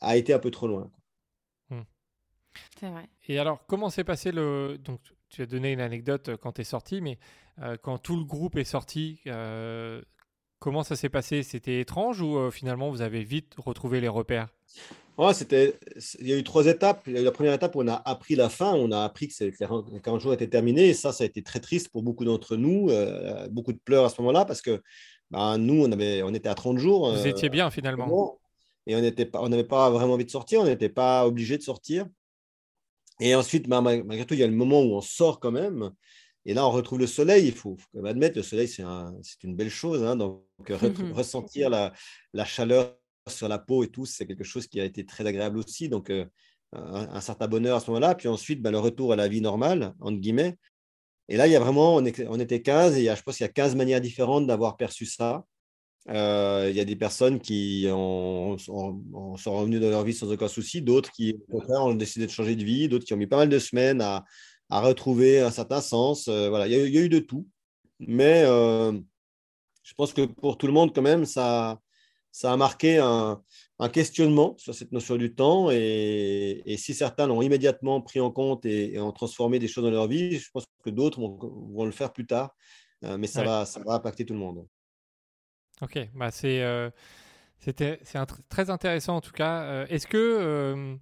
a 0.00 0.16
été 0.16 0.32
un 0.32 0.38
peu 0.38 0.50
trop 0.50 0.66
loin. 0.66 0.90
Hmm. 1.68 1.82
C'est 2.78 2.88
vrai. 2.88 3.08
Et 3.28 3.38
alors, 3.38 3.64
comment 3.66 3.90
s'est 3.90 4.04
passé 4.04 4.32
le. 4.32 4.78
Donc, 4.78 5.00
tu 5.28 5.42
as 5.42 5.46
donné 5.46 5.72
une 5.72 5.80
anecdote 5.80 6.30
euh, 6.30 6.36
quand 6.36 6.52
tu 6.52 6.62
es 6.62 6.64
sorti, 6.64 7.00
mais 7.00 7.18
euh, 7.60 7.76
quand 7.80 7.98
tout 7.98 8.16
le 8.16 8.24
groupe 8.24 8.56
est 8.56 8.64
sorti, 8.64 9.20
euh, 9.26 10.02
comment 10.60 10.84
ça 10.84 10.94
s'est 10.94 11.08
passé? 11.08 11.42
C'était 11.42 11.80
étrange 11.80 12.20
ou 12.20 12.50
finalement 12.50 12.90
vous 12.90 13.02
avez 13.02 13.24
vite 13.24 13.54
retrouvé 13.58 14.00
les 14.00 14.08
repères? 14.08 14.48
C'était, 15.34 15.78
il 16.18 16.28
y 16.28 16.32
a 16.32 16.38
eu 16.38 16.42
trois 16.42 16.66
étapes. 16.66 17.02
Il 17.06 17.12
y 17.12 17.18
a 17.18 17.20
eu 17.20 17.24
la 17.24 17.30
première 17.30 17.52
étape 17.52 17.76
où 17.76 17.82
on 17.82 17.88
a 17.88 18.02
appris 18.06 18.36
la 18.36 18.48
fin, 18.48 18.72
on 18.72 18.90
a 18.90 19.02
appris 19.02 19.28
que 19.28 19.44
les 19.44 19.52
40 19.52 20.20
jours 20.20 20.32
étaient 20.32 20.48
terminés. 20.48 20.88
Et 20.88 20.94
ça, 20.94 21.12
ça 21.12 21.24
a 21.24 21.26
été 21.26 21.42
très 21.42 21.60
triste 21.60 21.90
pour 21.90 22.02
beaucoup 22.02 22.24
d'entre 22.24 22.56
nous. 22.56 22.88
Euh, 22.90 23.46
beaucoup 23.48 23.72
de 23.72 23.78
pleurs 23.78 24.06
à 24.06 24.08
ce 24.08 24.20
moment-là 24.22 24.46
parce 24.46 24.62
que 24.62 24.82
ben, 25.30 25.58
nous, 25.58 25.84
on, 25.84 25.92
avait, 25.92 26.22
on 26.22 26.32
était 26.32 26.48
à 26.48 26.54
30 26.54 26.78
jours. 26.78 27.12
Vous 27.12 27.26
étiez 27.26 27.50
bien 27.50 27.70
finalement. 27.70 28.38
Et 28.86 28.96
on 28.96 29.00
n'avait 29.00 29.24
pas, 29.26 29.42
on 29.42 29.64
pas 29.64 29.90
vraiment 29.90 30.14
envie 30.14 30.24
de 30.24 30.30
sortir, 30.30 30.60
on 30.62 30.64
n'était 30.64 30.88
pas 30.88 31.26
obligé 31.26 31.58
de 31.58 31.62
sortir. 31.62 32.06
Et 33.20 33.34
ensuite, 33.34 33.68
ben, 33.68 33.82
malgré 33.82 34.24
tout, 34.24 34.34
il 34.34 34.40
y 34.40 34.42
a 34.42 34.46
le 34.46 34.54
moment 34.54 34.80
où 34.80 34.94
on 34.94 35.02
sort 35.02 35.38
quand 35.38 35.52
même. 35.52 35.90
Et 36.46 36.54
là, 36.54 36.66
on 36.66 36.70
retrouve 36.70 36.98
le 36.98 37.06
soleil. 37.06 37.46
Il 37.48 37.52
faut, 37.52 37.76
faut 37.76 38.06
admettre, 38.06 38.38
le 38.38 38.42
soleil, 38.42 38.68
c'est, 38.68 38.82
c'est 39.22 39.44
une 39.44 39.54
belle 39.54 39.68
chose. 39.68 40.02
Hein. 40.02 40.16
Donc, 40.68 40.98
ressentir 41.14 41.70
la, 41.70 41.92
la 42.32 42.44
chaleur 42.44 42.96
sur 43.28 43.48
la 43.48 43.58
peau 43.58 43.84
et 43.84 43.88
tout, 43.88 44.06
c'est 44.06 44.26
quelque 44.26 44.44
chose 44.44 44.66
qui 44.66 44.80
a 44.80 44.84
été 44.84 45.04
très 45.04 45.26
agréable 45.26 45.58
aussi. 45.58 45.88
Donc, 45.88 46.10
euh, 46.10 46.24
un, 46.72 47.20
certain 47.20 47.48
bonheur 47.48 47.76
à 47.76 47.80
ce 47.80 47.90
moment-là. 47.90 48.14
Puis 48.14 48.28
ensuite, 48.28 48.62
ben, 48.62 48.70
le 48.70 48.78
retour 48.78 49.12
à 49.12 49.16
la 49.16 49.28
vie 49.28 49.40
normale, 49.40 49.94
entre 50.00 50.18
guillemets. 50.18 50.56
Et 51.28 51.36
là, 51.36 51.46
il 51.46 51.52
y 51.52 51.56
a 51.56 51.60
vraiment, 51.60 51.96
on, 51.96 52.04
était 52.04 52.62
15 52.62 52.96
et 52.96 53.04
je 53.04 53.22
pense 53.22 53.36
qu'il 53.36 53.44
y 53.44 53.48
a 53.48 53.52
15 53.52 53.76
manières 53.76 54.00
différentes 54.00 54.46
d'avoir 54.46 54.76
perçu 54.76 55.06
ça. 55.06 55.44
Euh, 56.08 56.66
il 56.70 56.76
y 56.76 56.80
a 56.80 56.84
des 56.84 56.96
personnes 56.96 57.40
qui 57.40 57.84
sont 57.86 58.56
revenues 59.46 59.78
dans 59.78 59.90
leur 59.90 60.02
vie 60.02 60.14
sans 60.14 60.30
aucun 60.32 60.48
souci, 60.48 60.82
d'autres 60.82 61.12
qui, 61.12 61.36
au 61.48 61.58
contraire, 61.58 61.82
ont 61.82 61.94
décidé 61.94 62.26
de 62.26 62.32
changer 62.32 62.56
de 62.56 62.64
vie, 62.64 62.88
d'autres 62.88 63.04
qui 63.04 63.14
ont 63.14 63.18
mis 63.18 63.28
pas 63.28 63.36
mal 63.36 63.48
de 63.48 63.58
semaines 63.58 64.00
à, 64.00 64.24
retrouver 64.70 65.40
un 65.40 65.50
certain 65.50 65.80
sens. 65.80 66.28
Euh, 66.28 66.48
voilà, 66.48 66.68
il 66.68 66.72
y, 66.72 66.76
a, 66.76 66.86
il 66.86 66.94
y, 66.94 66.98
a, 66.98 67.02
eu 67.02 67.08
de 67.08 67.18
tout. 67.18 67.46
Mais 67.98 68.44
je 69.90 69.94
pense 69.96 70.12
que 70.12 70.22
pour 70.22 70.56
tout 70.56 70.68
le 70.68 70.72
monde, 70.72 70.94
quand 70.94 71.02
même, 71.02 71.24
ça, 71.24 71.80
ça 72.30 72.52
a 72.52 72.56
marqué 72.56 72.98
un, 72.98 73.42
questionnement 73.92 74.54
sur 74.56 74.72
cette 74.72 74.92
notion 74.92 75.16
du 75.16 75.34
temps. 75.34 75.68
Et, 75.72 76.62
si 76.78 76.94
certains 76.94 77.26
l'ont 77.26 77.42
immédiatement 77.42 78.00
pris 78.00 78.20
en 78.20 78.30
compte 78.30 78.64
et, 78.64 79.00
ont 79.00 79.10
transformé 79.10 79.58
des 79.58 79.66
choses 79.66 79.82
dans 79.82 79.90
leur 79.90 80.06
vie, 80.06 80.38
je 80.38 80.48
pense 80.52 80.64
que 80.84 80.90
d'autres 80.90 81.18
vont, 81.20 81.84
le 81.84 81.90
faire 81.90 82.12
plus 82.12 82.24
tard. 82.24 82.54
Euh, 83.02 83.18
mais 83.18 83.26
ça, 83.26 83.42
va, 83.42 83.66
ça 83.66 83.80
va 83.80 83.94
impacter 83.94 84.24
tout 84.24 84.34
le 84.34 84.38
monde. 84.38 84.64
Ok, 85.82 85.98
bah 86.14 86.30
c'est 86.30 86.62
euh, 86.62 86.90
c'était 87.58 87.98
c'est 88.04 88.18
très 88.48 88.70
intéressant 88.70 89.16
en 89.16 89.20
tout 89.20 89.32
cas. 89.32 89.62
Euh, 89.62 89.86
est-ce 89.88 90.06
que 90.06 90.98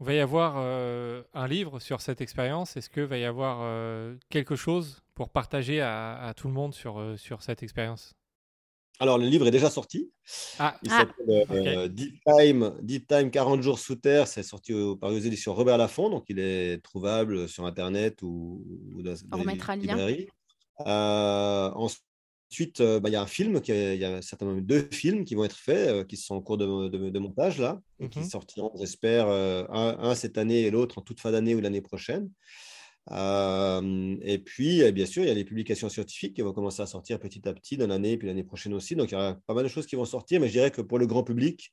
va 0.00 0.14
y 0.14 0.20
avoir 0.20 0.56
un 0.56 1.48
livre 1.48 1.80
sur 1.80 2.00
cette 2.00 2.20
expérience? 2.20 2.76
Est-ce 2.76 2.90
que 2.90 3.00
va 3.00 3.18
y 3.18 3.24
avoir 3.24 4.14
quelque 4.28 4.56
chose 4.56 5.02
pour 5.14 5.30
partager 5.30 5.80
à, 5.80 6.18
à, 6.20 6.34
tout 6.34 6.48
le 6.48 6.54
monde 6.54 6.74
sur, 6.74 7.14
sur 7.16 7.42
cette 7.42 7.62
expérience? 7.62 8.14
Alors, 9.00 9.18
le 9.18 9.26
livre 9.26 9.46
est 9.46 9.52
déjà 9.52 9.70
sorti. 9.70 10.10
Ah, 10.58 10.76
il 10.82 10.90
ah, 10.92 10.98
s'appelle 10.98 11.46
euh, 11.50 11.88
Deep, 11.88 12.20
Time, 12.26 12.74
Deep 12.82 13.06
Time 13.06 13.30
40 13.30 13.62
jours 13.62 13.78
sous 13.78 13.94
terre. 13.94 14.26
C'est 14.26 14.42
sorti 14.42 14.72
par 15.00 15.10
les 15.10 15.26
éditions 15.26 15.54
Robert 15.54 15.78
Laffont. 15.78 16.10
Donc, 16.10 16.24
il 16.28 16.40
est 16.40 16.82
trouvable 16.82 17.48
sur 17.48 17.64
Internet 17.64 18.22
ou, 18.22 18.64
dans, 19.04 19.14
On 19.32 19.38
remettra 19.38 19.76
le 19.76 19.82
lien. 19.84 19.98
Euh, 20.86 21.70
ensuite, 22.50 22.80
euh, 22.80 23.00
bah, 23.00 23.08
il 23.08 23.12
y 23.12 23.16
a 23.16 23.22
un 23.22 23.26
film, 23.26 23.60
il 23.66 23.96
y 23.96 24.04
a 24.04 24.22
certainement 24.22 24.54
deux 24.60 24.88
films 24.90 25.24
qui 25.24 25.34
vont 25.34 25.44
être 25.44 25.56
faits, 25.56 26.06
qui 26.06 26.16
sont 26.16 26.34
en 26.34 26.40
cours 26.40 26.58
de, 26.58 27.18
montage 27.18 27.58
là, 27.58 27.80
et 28.00 28.08
qui 28.08 28.20
mhm. 28.20 28.28
sortiront, 28.28 28.72
j'espère, 28.78 29.28
un, 29.28 30.14
cette 30.14 30.38
année 30.38 30.62
et 30.62 30.70
l'autre 30.70 30.98
en 30.98 31.02
toute 31.02 31.20
fin 31.20 31.32
d'année 31.32 31.54
ou 31.54 31.60
l'année 31.60 31.82
prochaine. 31.82 32.30
Euh, 33.10 34.16
et 34.22 34.38
puis, 34.38 34.90
bien 34.92 35.06
sûr, 35.06 35.22
il 35.22 35.28
y 35.28 35.30
a 35.30 35.34
les 35.34 35.44
publications 35.44 35.88
scientifiques 35.88 36.34
qui 36.34 36.42
vont 36.42 36.52
commencer 36.52 36.82
à 36.82 36.86
sortir 36.86 37.18
petit 37.18 37.48
à 37.48 37.54
petit 37.54 37.76
dans 37.76 37.86
l'année 37.86 38.12
et 38.12 38.18
puis 38.18 38.28
l'année 38.28 38.44
prochaine 38.44 38.74
aussi. 38.74 38.96
Donc, 38.96 39.10
il 39.10 39.14
y 39.14 39.16
aura 39.16 39.38
pas 39.46 39.54
mal 39.54 39.64
de 39.64 39.68
choses 39.68 39.86
qui 39.86 39.96
vont 39.96 40.04
sortir. 40.04 40.40
Mais 40.40 40.48
je 40.48 40.52
dirais 40.52 40.70
que 40.70 40.82
pour 40.82 40.98
le 40.98 41.06
grand 41.06 41.22
public, 41.22 41.72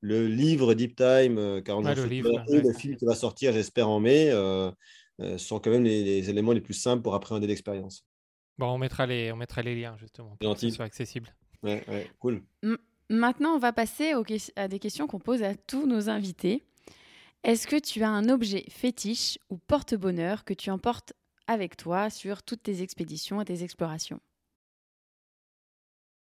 le 0.00 0.28
livre 0.28 0.74
Deep 0.74 0.96
Time, 0.96 1.62
40 1.62 1.86
euh, 1.86 1.94
le, 1.94 2.60
le 2.60 2.72
film 2.72 2.96
qui 2.96 3.04
va 3.04 3.14
sortir, 3.14 3.52
j'espère, 3.52 3.88
en 3.88 3.98
mai, 3.98 4.30
euh, 4.30 5.36
sont 5.36 5.58
quand 5.58 5.70
même 5.70 5.84
les, 5.84 6.30
éléments 6.30 6.52
les 6.52 6.60
plus 6.60 6.74
simples 6.74 7.02
pour 7.02 7.14
appréhender 7.14 7.48
l'expérience. 7.48 8.06
Bon, 8.58 8.66
on 8.72 8.78
mettra 8.78 9.06
les, 9.06 9.30
on 9.30 9.36
mettra 9.36 9.62
les 9.62 9.80
liens 9.80 9.96
justement 9.96 10.36
pour 10.36 10.54
que 10.54 10.60
ce 10.60 10.70
soit 10.70 10.84
accessible. 10.84 11.32
Ouais, 11.62 12.10
cool. 12.18 12.42
Maintenant, 13.08 13.54
on 13.54 13.58
va 13.58 13.72
passer 13.72 14.14
aux, 14.14 14.24
à 14.56 14.68
des 14.68 14.78
questions 14.78 15.06
qu'on 15.06 15.18
pose 15.18 15.42
à 15.42 15.54
tous 15.54 15.86
nos 15.86 16.08
invités. 16.08 16.64
Est-ce 17.44 17.66
que 17.66 17.78
tu 17.78 18.02
as 18.02 18.10
un 18.10 18.28
objet 18.28 18.64
fétiche 18.68 19.38
ou 19.48 19.58
porte-bonheur 19.58 20.44
que 20.44 20.54
tu 20.54 20.70
emportes 20.70 21.12
avec 21.46 21.76
toi 21.76 22.10
sur 22.10 22.42
toutes 22.42 22.64
tes 22.64 22.82
expéditions 22.82 23.40
et 23.40 23.44
tes 23.44 23.62
explorations? 23.62 24.20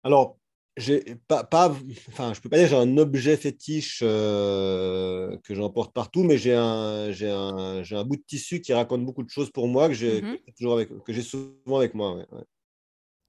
Alors, 0.04 0.38
pas, 1.28 1.44
pas, 1.44 1.68
enfin, 2.08 2.32
je 2.34 2.40
peux 2.40 2.48
pas 2.48 2.56
dire 2.56 2.68
j'ai 2.68 2.76
un 2.76 2.96
objet 2.96 3.36
fétiche 3.36 4.00
euh, 4.02 5.36
que 5.44 5.54
j'emporte 5.54 5.92
partout, 5.92 6.22
mais 6.22 6.38
j'ai 6.38 6.54
un, 6.54 7.12
j'ai 7.12 7.30
un, 7.30 7.82
j'ai 7.82 7.96
un 7.96 8.04
bout 8.04 8.16
de 8.16 8.22
tissu 8.22 8.60
qui 8.60 8.72
raconte 8.72 9.04
beaucoup 9.04 9.22
de 9.22 9.28
choses 9.28 9.50
pour 9.50 9.68
moi 9.68 9.88
que 9.88 9.94
j'ai 9.94 10.22
mmh 10.22 10.38
toujours 10.56 10.74
avec, 10.74 10.88
que 11.04 11.12
j'ai 11.12 11.22
souvent 11.22 11.76
avec 11.76 11.94
moi. 11.94 12.24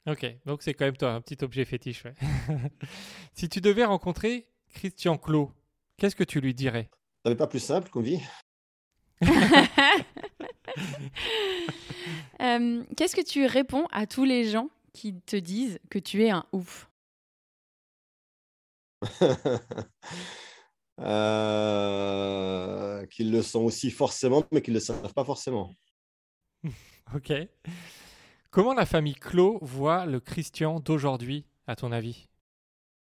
Ok, 0.07 0.25
donc 0.45 0.61
c'est 0.61 0.73
quand 0.73 0.85
même 0.85 0.97
toi 0.97 1.11
un 1.11 1.21
petit 1.21 1.43
objet 1.43 1.65
fétiche. 1.65 2.03
si 3.33 3.49
tu 3.49 3.61
devais 3.61 3.85
rencontrer 3.85 4.47
Christian 4.73 5.17
Clot, 5.17 5.51
qu'est-ce 5.97 6.15
que 6.15 6.23
tu 6.23 6.41
lui 6.41 6.53
dirais? 6.53 6.89
N'avait 7.25 7.37
pas 7.37 7.47
plus 7.47 7.59
simple 7.59 7.89
qu'on 7.89 8.01
vit 8.01 8.19
euh, 12.41 12.83
Qu'est-ce 12.97 13.15
que 13.15 13.23
tu 13.23 13.45
réponds 13.45 13.85
à 13.91 14.07
tous 14.07 14.25
les 14.25 14.45
gens 14.45 14.69
qui 14.93 15.19
te 15.21 15.35
disent 15.35 15.79
que 15.89 15.99
tu 15.99 16.23
es 16.23 16.29
un 16.29 16.45
ouf? 16.51 16.89
euh, 20.99 23.05
Qu'ils 23.07 23.31
le 23.31 23.41
sont 23.41 23.61
aussi 23.61 23.91
forcément, 23.91 24.43
mais 24.51 24.61
qu'ils 24.61 24.73
ne 24.73 24.79
le 24.79 24.83
savent 24.83 25.13
pas 25.13 25.23
forcément. 25.23 25.73
ok. 27.15 27.33
Comment 28.49 28.73
la 28.73 28.85
famille 28.85 29.15
Clos 29.15 29.59
voit 29.61 30.05
le 30.05 30.19
Christian 30.19 30.79
d'aujourd'hui, 30.79 31.45
à 31.67 31.75
ton 31.75 31.91
avis? 31.91 32.27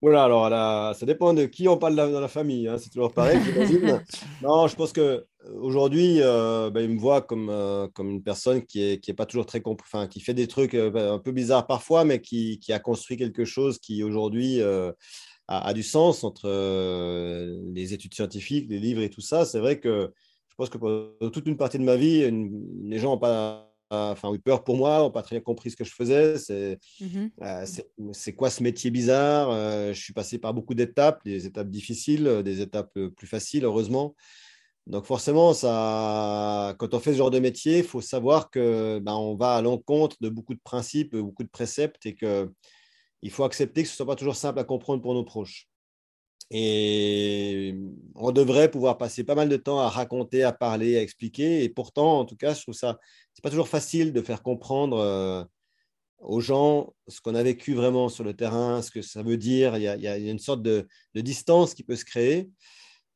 Voilà, 0.00 0.24
alors 0.24 0.94
ça 0.94 1.06
dépend 1.06 1.34
de 1.34 1.46
qui 1.46 1.66
on 1.66 1.76
parle 1.76 1.96
dans 1.96 2.20
la 2.20 2.28
famille. 2.28 2.68
Hein, 2.68 2.78
c'est 2.78 2.90
toujours 2.90 3.12
pareil, 3.12 3.40
j'imagine. 3.44 4.00
non, 4.42 4.68
je 4.68 4.76
pense 4.76 4.92
que 4.92 5.00
euh, 5.00 5.24
aujourd'hui, 5.60 6.18
euh, 6.20 6.70
ben, 6.70 6.82
il 6.82 6.90
me 6.90 7.00
voit 7.00 7.20
comme, 7.20 7.48
euh, 7.50 7.88
comme 7.88 8.10
une 8.10 8.22
personne 8.22 8.64
qui 8.64 8.80
est, 8.80 9.00
qui 9.00 9.10
est 9.10 9.14
pas 9.14 9.26
toujours 9.26 9.46
très 9.46 9.60
enfin, 9.64 10.06
qui 10.06 10.20
fait 10.20 10.34
des 10.34 10.46
trucs 10.46 10.74
un 10.74 11.18
peu 11.18 11.32
bizarres 11.32 11.66
parfois, 11.66 12.04
mais 12.04 12.20
qui, 12.20 12.60
qui 12.60 12.72
a 12.72 12.78
construit 12.78 13.16
quelque 13.16 13.44
chose 13.44 13.80
qui 13.80 14.04
aujourd'hui 14.04 14.60
a, 15.48 15.68
a, 15.68 15.74
du 15.74 15.82
sens 15.82 16.24
entre 16.24 16.48
les 17.74 17.94
études 17.94 18.14
scientifiques, 18.14 18.68
les 18.68 18.78
livres 18.78 19.02
et 19.02 19.10
tout 19.10 19.20
ça. 19.20 19.44
C'est 19.44 19.58
vrai 19.58 19.80
que 19.80 20.12
je 20.48 20.54
pense 20.56 20.70
que 20.70 20.78
pour 20.78 21.30
toute 21.30 21.46
une 21.46 21.56
partie 21.56 21.78
de 21.78 21.84
ma 21.84 21.96
vie, 21.96 22.30
les 22.84 22.98
gens 22.98 23.10
n'ont 23.10 23.18
pas 23.18 23.68
enfin, 23.90 24.32
eu 24.34 24.38
peur 24.38 24.64
pour 24.64 24.76
moi, 24.76 24.98
n'ont 24.98 25.10
pas 25.10 25.22
très 25.22 25.36
bien 25.36 25.42
compris 25.42 25.70
ce 25.70 25.76
que 25.76 25.84
je 25.84 25.92
faisais. 25.92 26.38
C'est 26.38 26.78
mmh 27.00 27.26
c'est 28.12 28.32
quoi 28.34 28.50
ce 28.50 28.62
métier 28.62 28.90
bizarre 28.90 29.50
euh, 29.50 29.92
Je 29.92 30.00
suis 30.00 30.12
passé 30.12 30.38
par 30.38 30.54
beaucoup 30.54 30.74
d'étapes, 30.74 31.20
des 31.24 31.46
étapes 31.46 31.68
difficiles, 31.68 32.26
euh, 32.26 32.42
des 32.42 32.60
étapes 32.60 32.90
euh, 32.96 33.10
plus 33.10 33.26
faciles, 33.26 33.64
heureusement. 33.64 34.14
Donc 34.86 35.04
forcément, 35.04 35.52
ça, 35.52 36.74
quand 36.78 36.94
on 36.94 37.00
fait 37.00 37.12
ce 37.12 37.18
genre 37.18 37.30
de 37.30 37.38
métier, 37.38 37.78
il 37.78 37.84
faut 37.84 38.00
savoir 38.00 38.50
que 38.50 38.98
ben, 39.00 39.14
on 39.14 39.36
va 39.36 39.56
à 39.56 39.62
l'encontre 39.62 40.16
de 40.20 40.28
beaucoup 40.30 40.54
de 40.54 40.60
principes, 40.62 41.14
beaucoup 41.14 41.44
de 41.44 41.48
préceptes, 41.48 42.06
et 42.06 42.14
qu'il 43.20 43.30
faut 43.30 43.44
accepter 43.44 43.82
que 43.82 43.88
ce 43.88 43.94
ne 43.94 43.96
soit 43.96 44.06
pas 44.06 44.16
toujours 44.16 44.36
simple 44.36 44.58
à 44.58 44.64
comprendre 44.64 45.02
pour 45.02 45.14
nos 45.14 45.24
proches. 45.24 45.68
Et 46.50 47.74
on 48.14 48.32
devrait 48.32 48.70
pouvoir 48.70 48.96
passer 48.96 49.22
pas 49.22 49.34
mal 49.34 49.48
de 49.48 49.56
temps 49.56 49.80
à 49.80 49.88
raconter, 49.88 50.44
à 50.44 50.52
parler, 50.52 50.96
à 50.96 51.02
expliquer. 51.02 51.62
Et 51.62 51.68
pourtant, 51.68 52.20
en 52.20 52.24
tout 52.24 52.36
cas, 52.36 52.54
je 52.54 52.62
trouve 52.62 52.74
ça, 52.74 52.98
c'est 53.34 53.42
pas 53.42 53.50
toujours 53.50 53.68
facile 53.68 54.12
de 54.12 54.22
faire 54.22 54.42
comprendre 54.42 54.98
euh, 54.98 55.44
aux 56.18 56.40
gens 56.40 56.94
ce 57.06 57.20
qu'on 57.20 57.34
a 57.34 57.42
vécu 57.42 57.74
vraiment 57.74 58.08
sur 58.08 58.24
le 58.24 58.34
terrain, 58.34 58.80
ce 58.80 58.90
que 58.90 59.02
ça 59.02 59.22
veut 59.22 59.36
dire. 59.36 59.76
Il 59.76 59.82
y 59.82 59.88
a, 59.88 59.96
il 59.96 60.02
y 60.02 60.08
a 60.08 60.16
une 60.16 60.38
sorte 60.38 60.62
de, 60.62 60.88
distance 61.14 61.74
qui 61.74 61.82
peut 61.84 61.96
se 61.96 62.06
créer. 62.06 62.48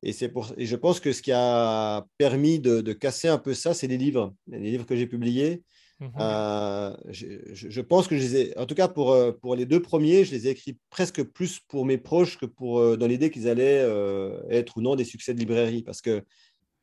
Et, 0.03 0.13
pour, 0.29 0.53
et 0.59 0.67
je 0.67 0.77
pense 0.77 1.01
que 1.01 1.13
ce 1.13 1.23
qui 1.23 1.33
a 1.33 2.05
permis 2.19 2.61
de, 2.61 2.81
de 2.81 2.93
casser 2.93 3.29
un 3.29 3.39
peu 3.39 3.55
ça, 3.55 3.73
c'est 3.73 3.87
les 3.87 3.99
livres, 3.99 4.35
les 4.49 4.59
livres 4.59 4.85
que 4.85 4.97
j'ai 4.97 5.07
publiés. 5.07 5.63
Mhm. 6.03 6.11
Euh, 6.19 6.97
je, 7.11 7.81
pense 7.81 8.09
que 8.09 8.17
je 8.17 8.23
les 8.23 8.37
ai, 8.37 8.59
en 8.59 8.67
tout 8.67 8.75
cas 8.75 8.89
pour, 8.89 9.13
euh, 9.13 9.31
pour 9.31 9.55
les 9.55 9.67
deux 9.67 9.81
premiers, 9.81 10.25
je 10.25 10.33
les 10.33 10.49
ai 10.49 10.51
écrits 10.51 10.77
presque 10.91 11.23
plus 11.23 11.61
pour 11.61 11.85
mes 11.85 11.97
proches 11.97 12.39
que 12.39 12.47
pour, 12.47 12.81
euh, 12.81 12.97
dans 12.97 13.07
l'idée 13.07 13.31
qu'ils 13.31 13.49
allaient 13.49 13.81
euh, 13.81 14.43
être 14.51 14.79
ou 14.79 14.81
non 14.81 14.97
des 14.97 15.05
succès 15.05 15.33
de 15.33 15.39
librairie. 15.39 15.83
Parce 15.83 16.03
que 16.03 16.25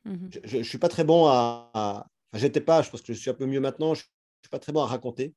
Mhm. 0.06 0.30
je 0.44 0.56
ne 0.56 0.62
suis 0.62 0.78
pas 0.78 0.88
très 0.88 1.04
bon 1.04 1.26
à. 1.26 1.70
à 1.74 2.06
j'étais 2.32 2.62
pas, 2.62 2.80
je 2.80 2.88
pense 2.88 3.02
que 3.02 3.12
je 3.12 3.18
suis 3.18 3.28
un 3.28 3.34
peu 3.34 3.44
mieux 3.44 3.60
maintenant, 3.60 3.92
je 3.92 4.00
ne 4.00 4.44
suis 4.44 4.50
pas 4.50 4.58
très 4.58 4.72
bon 4.72 4.80
à 4.80 4.86
raconter, 4.86 5.34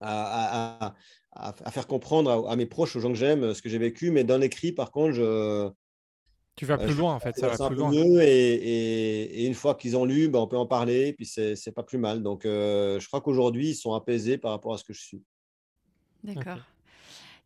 à, 0.00 0.94
à- 1.32 1.70
faire 1.72 1.88
comprendre 1.88 2.48
à 2.48 2.54
mes 2.54 2.66
proches, 2.66 2.94
aux 2.94 3.00
gens 3.00 3.08
que 3.08 3.18
j'aime, 3.18 3.52
ce 3.54 3.62
que 3.62 3.68
j'ai 3.68 3.78
vécu. 3.78 4.12
Mais 4.12 4.22
dans 4.22 4.38
l'écrit, 4.38 4.70
par 4.70 4.92
contre, 4.92 5.14
je. 5.14 5.68
Tu 6.58 6.66
vas 6.66 6.76
plus 6.76 6.92
loin, 6.94 7.14
en 7.14 7.20
fait. 7.20 7.38
Ça 7.38 7.48
c'est 7.50 7.56
va 7.56 7.64
un 7.64 7.68
plus 7.68 7.76
peu 7.76 7.82
loin. 7.82 7.90
mieux 7.92 8.20
et, 8.20 8.54
et- 8.54 9.42
et 9.42 9.46
une 9.46 9.54
fois 9.54 9.76
qu'ils 9.76 9.96
ont 9.96 10.04
lu, 10.04 10.28
ben, 10.28 10.40
on 10.40 10.48
peut 10.48 10.56
en 10.56 10.66
parler, 10.66 11.12
puis 11.12 11.24
c'est 11.24 11.72
pas 11.72 11.84
plus 11.84 11.98
mal. 11.98 12.20
Donc, 12.22 12.44
euh, 12.44 12.98
je 12.98 13.06
crois 13.06 13.20
qu'aujourd'hui, 13.20 13.68
ils 13.70 13.74
sont 13.76 13.94
apaisés 13.94 14.38
par 14.38 14.50
rapport 14.50 14.74
à 14.74 14.78
ce 14.78 14.82
que 14.84 14.92
je 14.92 15.00
suis. 15.00 15.22
D'accord. 16.24 16.58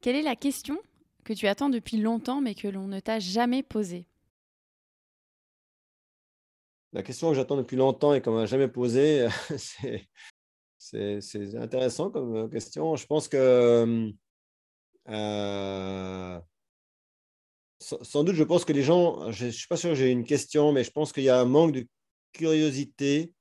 Quelle 0.00 0.16
est 0.16 0.22
la 0.22 0.34
question 0.34 0.78
que 1.24 1.34
tu 1.34 1.46
attends 1.46 1.68
depuis 1.68 1.98
longtemps 1.98 2.40
mais 2.40 2.54
que 2.54 2.66
l'on 2.68 2.88
ne 2.88 3.00
t'a 3.00 3.20
jamais 3.20 3.62
posée? 3.62 4.06
La 6.94 7.02
question 7.02 7.28
que 7.28 7.34
j'attends 7.36 7.56
depuis 7.56 7.76
longtemps 7.76 8.14
et 8.14 8.22
qu'on 8.22 8.32
m'a 8.32 8.46
jamais 8.46 8.68
posée, 8.68 9.26
c'est 10.78 11.56
intéressant 11.56 12.10
comme 12.10 12.34
euh, 12.36 12.48
question. 12.48 12.96
Je 12.96 13.06
pense 13.06 13.28
que 13.28 14.10
euh, 15.08 16.40
sans, 17.82 18.24
doute, 18.24 18.34
je 18.36 18.44
pense 18.44 18.64
que 18.64 18.72
les 18.72 18.82
gens, 18.82 19.30
je 19.30 19.46
ne 19.46 19.50
suis 19.50 19.66
pas 19.68 19.76
sûr 19.76 19.90
que 19.90 19.96
j'ai 19.96 20.10
une 20.10 20.24
question, 20.24 20.72
mais 20.72 20.84
je 20.84 20.90
pense 20.90 21.12
qu'il 21.12 21.24
y 21.24 21.28
a 21.28 21.38
un 21.40 21.44
manque 21.44 21.72
de 21.72 21.86
curiosité 22.32 23.32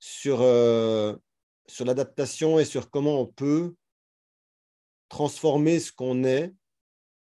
sur, 0.00 0.40
euh, 0.42 1.14
sur 1.66 1.84
l'adaptation 1.84 2.58
et 2.58 2.64
sur 2.64 2.90
comment 2.90 3.20
on 3.20 3.26
peut 3.26 3.74
transformer 5.08 5.78
ce 5.80 5.92
qu'on 5.92 6.24
est 6.24 6.52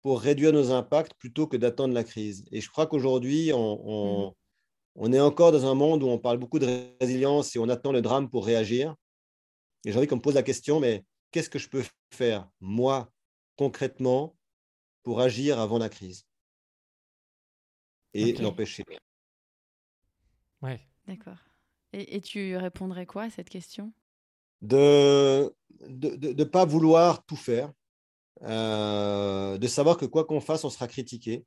pour 0.03 0.21
réduire 0.21 0.53
nos 0.53 0.71
impacts 0.71 1.15
plutôt 1.15 1.47
que 1.47 1.57
d'attendre 1.57 1.95
la 1.95 2.05
crise. 2.05 2.45
Et 2.53 2.61
je 2.61 2.71
crois 2.71 2.87
qu'aujourd'hui, 2.87 3.53
on, 3.55 3.81
on- 4.29 4.35
on 4.97 5.13
est 5.13 5.21
encore 5.21 5.53
dans 5.53 5.67
un 5.67 5.75
monde 5.75 6.03
où 6.03 6.09
on 6.09 6.19
parle 6.19 6.39
beaucoup 6.39 6.59
de 6.61 6.87
résilience 7.01 7.57
et 7.57 7.59
on 7.59 7.69
attend 7.69 7.93
le 7.93 8.03
drame 8.03 8.31
pour 8.31 8.47
réagir. 8.47 8.95
Et 9.85 9.93
j'ai 9.93 9.99
envie 9.99 10.07
qu'on 10.07 10.17
me 10.17 10.21
pose 10.23 10.35
la 10.35 10.43
question, 10.43 10.81
mais 10.81 11.05
qu'est-ce 11.33 11.51
que 11.51 11.59
je 11.59 11.69
peux 11.69 11.85
faire, 12.13 12.49
moi, 12.61 13.11
concrètement, 13.57 14.34
pour 15.05 15.21
agir 15.21 15.61
avant 15.61 15.79
la 15.79 15.89
crise 15.89 16.27
et 18.15 18.33
l'empêcher 18.33 18.85
Ouais. 20.63 20.81
D'accord. 21.07 21.37
Et, 21.93 22.17
et 22.17 22.21
tu 22.21 22.57
répondrais 22.57 23.07
quoi 23.07 23.25
à 23.25 23.31
cette 23.31 23.51
question? 23.51 23.93
De 24.63 25.55
ne 25.87 26.17
de, 26.17 26.33
de 26.33 26.45
pas 26.45 26.65
vouloir 26.65 27.25
tout 27.27 27.37
faire, 27.37 27.71
euh, 28.43 29.59
de 29.59 29.67
savoir 29.67 29.99
que 29.99 30.07
quoi 30.07 30.25
qu'on 30.25 30.41
fasse, 30.41 30.65
on 30.65 30.71
sera 30.71 30.89
critiqué, 30.89 31.45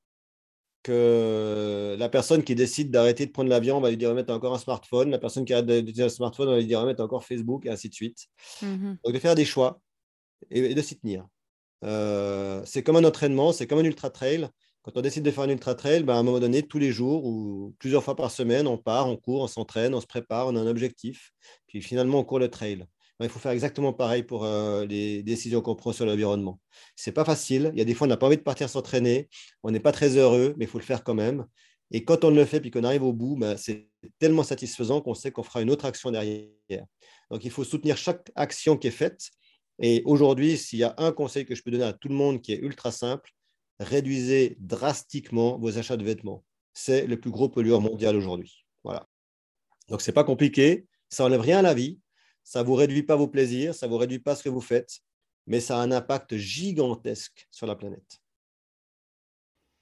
que 0.84 1.96
la 1.98 2.10
personne 2.10 2.44
qui 2.44 2.54
décide 2.54 2.92
d'arrêter 2.92 3.26
de 3.26 3.32
prendre 3.32 3.50
l'avion, 3.50 3.78
on 3.78 3.82
va 3.82 3.90
lui 3.90 3.98
dire 3.98 4.10
remettre 4.10 4.32
encore 4.32 4.54
un 4.54 4.60
smartphone, 4.60 5.10
la 5.10 5.18
personne 5.18 5.44
qui 5.44 5.54
arrête 5.54 5.66
d'utiliser 5.66 6.04
un 6.04 6.10
smartphone, 6.10 6.50
on 6.50 6.52
va 6.52 6.60
lui 6.60 6.68
dire 6.68 6.80
remettre 6.80 7.04
encore 7.04 7.26
Facebook, 7.26 7.66
et 7.66 7.70
ainsi 7.70 7.90
de 7.90 7.96
suite. 7.96 8.28
Mhm. 8.62 9.00
Donc 9.04 9.14
de 9.14 9.20
faire 9.20 9.36
des 9.36 9.46
choix 9.46 9.82
et, 10.52 10.60
et 10.60 10.76
de 10.76 10.82
s'y 10.82 11.00
tenir. 11.00 11.28
Euh, 11.84 12.62
c'est 12.66 12.84
comme 12.84 12.96
un 12.96 13.04
entraînement, 13.04 13.52
c'est 13.52 13.68
comme 13.68 13.80
un 13.80 13.84
ultra 13.84 14.10
trail. 14.10 14.48
Quand 14.84 14.92
on 14.96 15.02
décide 15.02 15.24
de 15.24 15.32
faire 15.32 15.44
un 15.44 15.50
ultra 15.50 15.76
trail, 15.76 16.04
ben, 16.04 16.16
à 16.16 16.18
un 16.18 16.24
moment 16.24 16.40
donné, 16.40 16.64
tous 16.64 16.80
les 16.80 16.92
jours 16.92 17.26
ou 17.26 17.76
plusieurs 17.80 18.04
fois 18.04 18.16
par 18.16 18.32
semaine, 18.32 18.68
on 18.68 18.78
part, 18.78 19.08
on 19.10 19.18
court, 19.18 19.42
on 19.42 19.48
s'entraîne, 19.48 19.94
on 19.94 20.02
se 20.02 20.08
prépare, 20.08 20.48
on 20.48 20.56
a 20.56 20.60
un 20.62 20.68
objectif. 20.68 21.32
Puis 21.68 21.82
finalement, 21.82 22.20
on 22.20 22.24
court 22.24 22.40
le 22.40 22.50
trail. 22.50 22.86
Ben, 23.20 23.26
il 23.26 23.30
faut 23.30 23.40
faire 23.40 23.52
exactement 23.52 23.94
pareil 23.94 24.24
pour 24.24 24.46
euh, 24.46 24.86
les 24.86 25.24
décisions 25.24 25.62
qu'on 25.62 25.76
prend 25.76 25.92
sur 25.92 26.06
l'environnement. 26.06 26.60
C'est 26.96 27.12
pas 27.12 27.26
facile. 27.26 27.72
Il 27.74 27.80
y 27.80 27.82
a 27.82 27.86
des 27.86 27.96
fois, 27.96 28.06
on 28.06 28.10
n'a 28.10 28.18
pas 28.18 28.28
envie 28.28 28.38
de 28.38 28.44
partir 28.44 28.70
s'entraîner. 28.70 29.28
On 29.64 29.72
n'est 29.72 29.80
pas 29.80 29.92
très 29.92 30.18
heureux, 30.18 30.54
mais 30.58 30.66
il 30.66 30.68
faut 30.68 30.78
le 30.78 30.84
faire 30.84 31.04
quand 31.04 31.16
même. 31.16 31.46
Et 31.92 32.04
quand 32.04 32.24
on 32.24 32.30
le 32.30 32.46
fait 32.46 32.62
puis 32.62 32.70
qu'on 32.70 32.84
arrive 32.84 33.04
au 33.04 33.14
bout, 33.14 33.36
ben, 33.38 33.58
c'est 33.58 33.90
tellement 34.20 34.44
satisfaisant 34.44 35.02
qu'on 35.02 35.14
sait 35.16 35.32
qu'on 35.32 35.44
fera 35.44 35.62
une 35.62 35.72
autre 35.72 35.86
action 35.86 36.12
derrière. 36.12 36.86
Donc, 37.32 37.44
il 37.44 37.52
faut 37.52 37.64
soutenir 37.64 37.98
chaque 37.98 38.32
action 38.36 38.78
qui 38.78 38.88
est 38.88 38.92
faite. 38.92 39.32
Et 39.80 40.02
aujourd'hui, 40.06 40.58
s'il 40.58 40.80
y 40.80 40.84
a 40.84 40.96
un 40.98 41.12
conseil 41.12 41.46
que 41.46 41.56
je 41.56 41.62
peux 41.62 41.72
donner 41.72 41.84
à 41.84 41.94
tout 41.94 42.08
le 42.08 42.16
monde 42.16 42.42
qui 42.42 42.54
est 42.54 42.58
ultra 42.58 42.92
simple, 42.92 43.32
réduisez 43.80 44.58
drastiquement 44.60 45.58
vos 45.58 45.78
achats 45.78 45.98
de 45.98 46.04
vêtements. 46.04 46.44
C'est 46.74 47.06
le 47.06 47.20
plus 47.20 47.32
gros 47.32 47.50
pollueur 47.50 47.82
mondial 47.82 48.16
aujourd'hui. 48.16 48.66
Voilà. 48.84 49.08
Donc, 49.90 50.02
ce 50.02 50.10
n'est 50.10 50.16
pas 50.16 50.24
compliqué. 50.24 50.88
Ça 51.10 51.24
n'enlève 51.24 51.42
rien 51.42 51.60
à 51.60 51.62
la 51.62 51.74
vie. 51.74 52.00
Ça 52.44 52.62
ne 52.62 52.68
vous 52.68 52.76
réduit 52.76 53.04
pas 53.04 53.16
vos 53.16 53.28
plaisirs. 53.28 53.76
Ça 53.76 53.88
ne 53.88 53.92
vous 53.92 53.98
réduit 53.98 54.20
pas 54.20 54.36
ce 54.36 54.44
que 54.44 54.50
vous 54.50 54.62
faites. 54.62 55.00
Mais 55.46 55.60
ça 55.60 55.78
a 55.78 55.82
un 55.82 55.92
impact 55.92 56.36
gigantesque 56.36 57.48
sur 57.52 57.68
la 57.68 57.76
planète. 57.76 58.20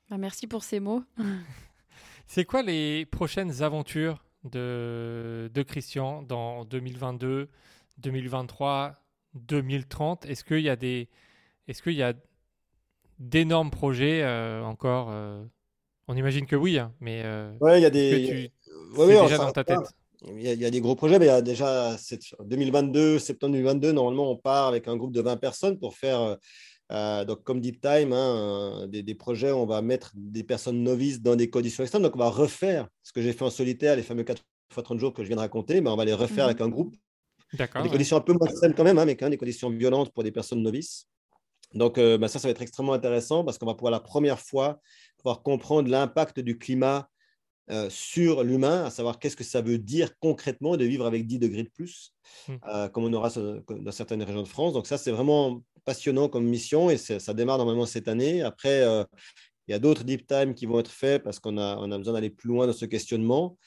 Bah, 0.10 0.18
Merci 0.18 0.48
pour 0.48 0.64
ces 0.64 0.80
mots. 0.80 1.04
C'est 2.28 2.46
quoi 2.46 2.64
les 2.64 3.06
prochaines 3.06 3.62
aventures 3.62 4.26
de, 4.44 5.50
de 5.54 5.64
Christian 5.64 6.22
dans 6.24 6.66
2022, 6.66 7.50
2023, 7.98 9.05
2030 9.36 10.26
Est-ce 10.26 10.44
qu'il 10.44 10.62
y 10.62 10.70
a 10.70 10.76
des, 10.76 11.10
est-ce 11.68 11.82
qu'il 11.84 11.94
y 11.94 12.04
a 12.04 12.14
d'énormes 13.20 13.72
projets 13.72 14.24
euh, 14.24 14.64
encore 14.64 15.08
euh, 15.12 15.44
On 16.08 16.16
imagine 16.16 16.46
que 16.46 16.56
oui, 16.56 16.78
hein, 16.80 16.94
mais 17.00 17.22
euh, 17.24 17.52
Ouais, 17.60 17.80
il 17.80 17.84
y 17.84 17.86
a 17.86 17.90
des. 17.90 18.26
tu 18.28 18.52
Ouais, 18.98 19.06
ouais, 19.06 19.22
déjà 19.22 19.38
dans 19.38 19.52
ta 19.52 19.64
tête? 19.64 19.80
Il 20.28 20.42
y, 20.42 20.48
a, 20.48 20.54
il 20.54 20.60
y 20.62 20.66
a 20.66 20.72
des 20.72 20.82
gros 20.82 20.96
projets, 20.96 21.20
mais 21.20 21.26
il 21.26 21.30
y 21.30 21.32
a 21.32 21.42
déjà 21.42 21.98
cette- 21.98 22.24
2022, 22.44 23.20
septembre 23.20 23.52
2022, 23.54 23.92
normalement, 23.92 24.32
on 24.32 24.38
part 24.38 24.68
avec 24.68 24.88
un 24.88 24.96
groupe 24.98 25.12
de 25.12 25.22
20 25.22 25.38
personnes 25.38 25.78
pour 25.78 25.96
faire, 25.96 26.38
euh, 26.92 27.26
donc 27.26 27.44
comme 27.44 27.60
Deep 27.62 27.80
Time, 27.82 28.12
hein, 28.14 28.88
des, 28.88 29.04
des 29.04 29.14
projets 29.16 29.52
où 29.52 29.56
on 29.58 29.66
va 29.66 29.82
mettre 29.82 30.12
des 30.16 30.44
personnes 30.44 30.82
novices 30.82 31.22
dans 31.22 31.36
des 31.36 31.50
conditions 31.50 31.84
extrêmes. 31.84 32.02
Donc, 32.02 32.16
on 32.16 32.20
va 32.20 32.30
refaire 32.30 32.88
ce 33.04 33.12
que 33.14 33.22
j'ai 33.22 33.34
fait 33.34 33.44
en 33.44 33.50
solitaire, 33.50 33.96
les 33.98 34.04
fameux 34.04 34.24
4 34.24 34.42
fois 34.72 34.82
30 34.84 35.00
jours 35.00 35.14
que 35.14 35.22
je 35.22 35.28
viens 35.28 35.36
de 35.36 35.42
raconter, 35.42 35.80
mais 35.82 35.90
on 35.90 35.96
va 35.96 36.06
les 36.06 36.14
refaire 36.14 36.46
Mhm. 36.46 36.50
avec 36.50 36.62
un 36.62 36.70
groupe 36.70 36.96
Des 37.84 37.90
conditions 37.90 38.18
un 38.18 38.22
peu 38.22 38.34
moins 38.34 38.48
extrêmes 38.48 38.74
quand 38.74 38.84
même, 38.84 38.98
hein, 38.98 39.06
mais 39.06 39.16
quand 39.16 39.26
même 39.26 39.32
des 39.32 39.38
conditions 39.38 39.70
violentes 39.70 40.14
pour 40.14 40.24
des 40.24 40.32
personnes 40.32 40.62
novices. 40.62 41.08
Donc, 41.74 41.98
euh, 41.98 42.18
bah, 42.18 42.28
ça, 42.28 42.40
ça 42.40 42.48
va 42.48 42.52
être 42.52 42.62
extrêmement 42.62 42.94
intéressant 42.94 43.44
parce 43.44 43.58
qu'on 43.58 43.66
va 43.66 43.74
pouvoir 43.76 43.92
la 43.92 44.00
première 44.00 44.40
fois 44.40 44.80
pouvoir 45.18 45.42
comprendre 45.44 45.90
l'impact 45.90 46.40
du 46.40 46.58
climat 46.58 47.10
euh, 47.72 47.90
sur 47.90 48.44
l'humain, 48.44 48.86
à 48.86 48.92
savoir 48.92 49.18
qu'est-ce 49.18 49.36
que 49.36 49.44
ça 49.44 49.62
veut 49.62 49.80
dire 49.80 50.12
concrètement 50.20 50.78
de 50.78 50.86
vivre 50.86 51.06
avec 51.06 51.26
10 51.26 51.40
degrés 51.40 51.64
de 51.64 51.70
plus, 51.70 52.14
Mm. 52.48 52.54
euh, 52.68 52.88
comme 52.90 53.06
on 53.06 53.14
aura 53.14 53.30
dans 53.30 53.92
certaines 53.92 54.22
régions 54.24 54.44
de 54.44 54.48
France. 54.48 54.74
Donc, 54.74 54.88
ça, 54.88 54.98
c'est 54.98 55.12
vraiment 55.12 55.62
passionnant 55.84 56.30
comme 56.30 56.46
mission 56.46 56.90
et 56.90 56.98
ça 56.98 57.34
démarre 57.34 57.58
normalement 57.58 57.86
cette 57.86 58.08
année. 58.08 58.42
Après, 58.42 58.82
il 59.68 59.72
y 59.72 59.74
a 59.74 59.80
d'autres 59.80 60.04
deep 60.04 60.28
time 60.28 60.54
qui 60.54 60.66
vont 60.66 60.80
être 60.80 60.92
faits 60.92 61.24
parce 61.24 61.40
qu'on 61.40 61.58
a, 61.58 61.78
on 61.78 61.92
a 61.92 61.98
besoin 61.98 62.14
d'aller 62.14 62.30
plus 62.30 62.50
loin 62.50 62.68
dans 62.68 62.74
ce 62.74 62.86
questionnement. 62.86 63.58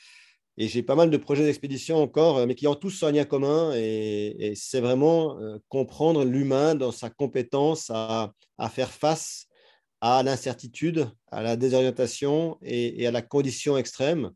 Et 0.60 0.66
j'ai 0.66 0.82
pas 0.82 0.96
mal 0.96 1.08
de 1.08 1.16
projets 1.16 1.44
d'expédition 1.44 1.96
encore, 2.02 2.38
euh, 2.38 2.46
mais 2.46 2.56
qui 2.56 2.66
ont 2.66 2.74
tous 2.74 3.04
un 3.04 3.12
lien 3.12 3.24
commun. 3.24 3.72
Et, 3.76 4.50
et 4.50 4.54
c'est 4.56 4.80
vraiment 4.80 5.38
euh, 5.40 5.58
comprendre 5.68 6.24
l'humain 6.24 6.74
dans 6.74 6.90
sa 6.90 7.10
compétence 7.10 7.90
à, 7.94 8.32
à 8.58 8.68
faire 8.68 8.90
face 8.90 9.46
à 10.00 10.22
l'incertitude, 10.24 11.08
à 11.30 11.42
la 11.42 11.56
désorientation 11.56 12.58
et, 12.62 13.02
et 13.02 13.06
à 13.06 13.12
la 13.12 13.22
condition 13.22 13.78
extrême. 13.78 14.32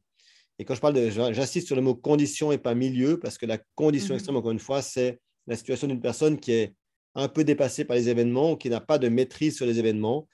Et 0.58 0.64
quand 0.64 0.76
je 0.76 0.80
parle 0.80 0.94
de, 0.94 1.10
j'insiste 1.10 1.66
sur 1.66 1.76
le 1.76 1.82
mot 1.82 1.96
condition 1.96 2.52
et 2.52 2.58
pas 2.58 2.74
milieu, 2.74 3.18
parce 3.18 3.36
que 3.36 3.46
la 3.46 3.58
condition 3.74 4.14
Mhm. 4.14 4.16
extrême, 4.16 4.36
encore 4.36 4.52
une 4.52 4.60
fois, 4.60 4.80
c'est 4.80 5.18
la 5.48 5.56
situation 5.56 5.88
d'une 5.88 6.00
personne 6.00 6.38
qui 6.38 6.52
est 6.52 6.74
un 7.16 7.28
peu 7.28 7.42
dépassée 7.42 7.84
par 7.84 7.96
les 7.96 8.08
événements, 8.08 8.52
ou 8.52 8.56
qui 8.56 8.70
n'a 8.70 8.80
pas 8.80 8.98
de 8.98 9.08
maîtrise 9.08 9.56
sur 9.56 9.66
les 9.66 9.78
événements. 9.80 10.28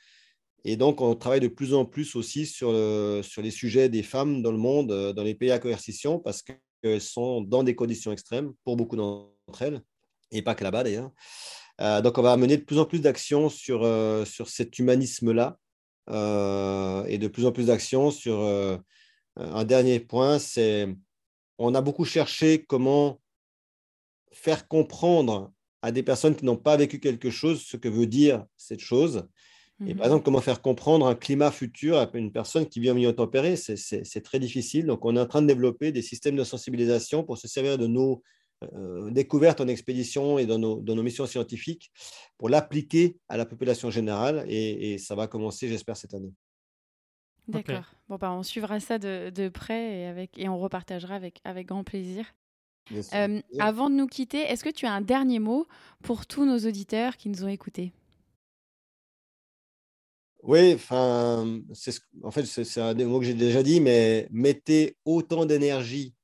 Et 0.64 0.76
donc, 0.76 1.00
on 1.00 1.14
travaille 1.14 1.40
de 1.40 1.48
plus 1.48 1.72
en 1.72 1.84
plus 1.84 2.16
aussi 2.16 2.46
sur, 2.46 2.70
sur 3.24 3.42
les 3.42 3.50
sujets 3.50 3.88
des 3.88 4.02
femmes 4.02 4.42
dans 4.42 4.52
le 4.52 4.58
monde, 4.58 4.92
euh, 4.92 5.12
dans 5.12 5.22
les 5.22 5.34
pays 5.34 5.50
à 5.50 5.58
coercition, 5.58 6.18
parce 6.18 6.42
qu'elles 6.42 7.00
sont 7.00 7.40
dans 7.42 7.62
des 7.62 7.74
conditions 7.74 8.12
extrêmes, 8.12 8.52
pour 8.64 8.76
beaucoup 8.76 8.96
d'entre 8.96 9.62
elles, 9.62 9.82
et 10.30 10.42
pas 10.42 10.54
que 10.54 10.64
là-bas 10.64 10.84
d'ailleurs. 10.84 11.10
Euh, 11.80 12.00
donc, 12.02 12.18
on 12.18 12.22
va 12.22 12.36
mener 12.36 12.56
de 12.56 12.64
plus 12.64 12.78
en 12.78 12.84
plus 12.84 13.00
d'actions 13.00 13.48
sur, 13.48 13.84
euh, 13.84 14.24
sur 14.24 14.48
cet 14.48 14.78
humanisme-là, 14.78 15.58
euh, 16.10 17.04
et 17.04 17.18
de 17.18 17.28
plus 17.28 17.46
en 17.46 17.52
plus 17.52 17.66
d'actions 17.66 18.10
sur 18.10 18.40
euh, 18.40 18.76
un 19.36 19.64
dernier 19.64 20.00
point, 20.00 20.38
c'est 20.38 20.88
on 21.58 21.74
a 21.74 21.80
beaucoup 21.80 22.04
cherché 22.04 22.64
comment 22.64 23.20
faire 24.32 24.68
comprendre 24.68 25.52
à 25.82 25.92
des 25.92 26.02
personnes 26.02 26.34
qui 26.34 26.44
n'ont 26.44 26.56
pas 26.56 26.76
vécu 26.76 26.98
quelque 26.98 27.30
chose 27.30 27.62
ce 27.62 27.76
que 27.76 27.88
veut 27.88 28.06
dire 28.06 28.44
cette 28.56 28.80
chose. 28.80 29.28
Et 29.86 29.94
Mhm. 29.94 29.96
par 29.98 30.06
exemple, 30.06 30.24
comment 30.24 30.40
faire 30.40 30.60
comprendre 30.60 31.06
un 31.06 31.14
climat 31.14 31.50
futur 31.50 31.98
à 31.98 32.10
une 32.14 32.32
personne 32.32 32.66
qui 32.66 32.80
vit 32.80 32.90
en 32.90 32.94
milieu 32.94 33.14
tempéré, 33.14 33.56
c'est- 33.56 34.20
très 34.22 34.38
difficile. 34.40 34.86
Donc, 34.86 35.04
on 35.04 35.16
est 35.16 35.20
en 35.20 35.26
train 35.26 35.42
de 35.42 35.46
développer 35.46 35.92
des 35.92 36.02
systèmes 36.02 36.36
de 36.36 36.44
sensibilisation 36.44 37.22
pour 37.24 37.38
se 37.38 37.48
servir 37.48 37.78
de 37.78 37.86
nos 37.86 38.22
euh, 38.74 39.10
découvertes 39.12 39.60
en 39.60 39.68
expédition 39.68 40.36
et 40.36 40.44
dans 40.44 40.58
nos, 40.58 40.80
dans 40.80 40.96
nos 40.96 41.04
missions 41.04 41.26
scientifiques 41.26 41.92
pour 42.38 42.48
l'appliquer 42.48 43.16
à 43.28 43.36
la 43.36 43.46
population 43.46 43.88
générale. 43.90 44.44
Et, 44.48 44.94
et 44.94 44.98
ça 44.98 45.14
va 45.14 45.28
commencer, 45.28 45.68
j'espère, 45.68 45.96
cette 45.96 46.12
année. 46.14 46.32
D'accord. 47.46 47.84
Bon, 48.08 48.16
bah, 48.16 48.30
on 48.32 48.42
suivra 48.42 48.78
ça 48.78 48.98
de, 48.98 49.30
de, 49.30 49.48
près 49.48 50.00
et, 50.00 50.06
avec, 50.06 50.38
et 50.38 50.48
on 50.48 50.58
repartagera 50.58 51.14
avec, 51.14 51.40
avec 51.44 51.66
grand 51.68 51.82
plaisir. 51.84 52.26
Euh, 53.14 53.40
avant 53.58 53.90
de 53.90 53.94
nous 53.96 54.06
quitter, 54.06 54.40
est-ce 54.40 54.64
que 54.64 54.70
tu 54.70 54.86
as 54.86 54.92
un 54.92 55.00
dernier 55.00 55.38
mot 55.38 55.66
pour 56.02 56.26
tous 56.26 56.44
nos 56.46 56.58
auditeurs 56.58 57.16
qui 57.16 57.28
nous 57.28 57.44
ont 57.44 57.48
écoutés? 57.48 57.92
Oui, 60.42 60.74
enfin, 60.74 61.60
en 62.22 62.30
fait, 62.30 62.44
c'est 62.44 62.80
un 62.80 62.94
des 62.94 63.04
mots 63.04 63.18
que 63.18 63.26
j'ai 63.26 63.34
déjà 63.34 63.62
dit, 63.62 63.80
mais 63.80 64.28
mettez 64.30 64.96
autant 65.04 65.46
d'énergie 65.46 66.14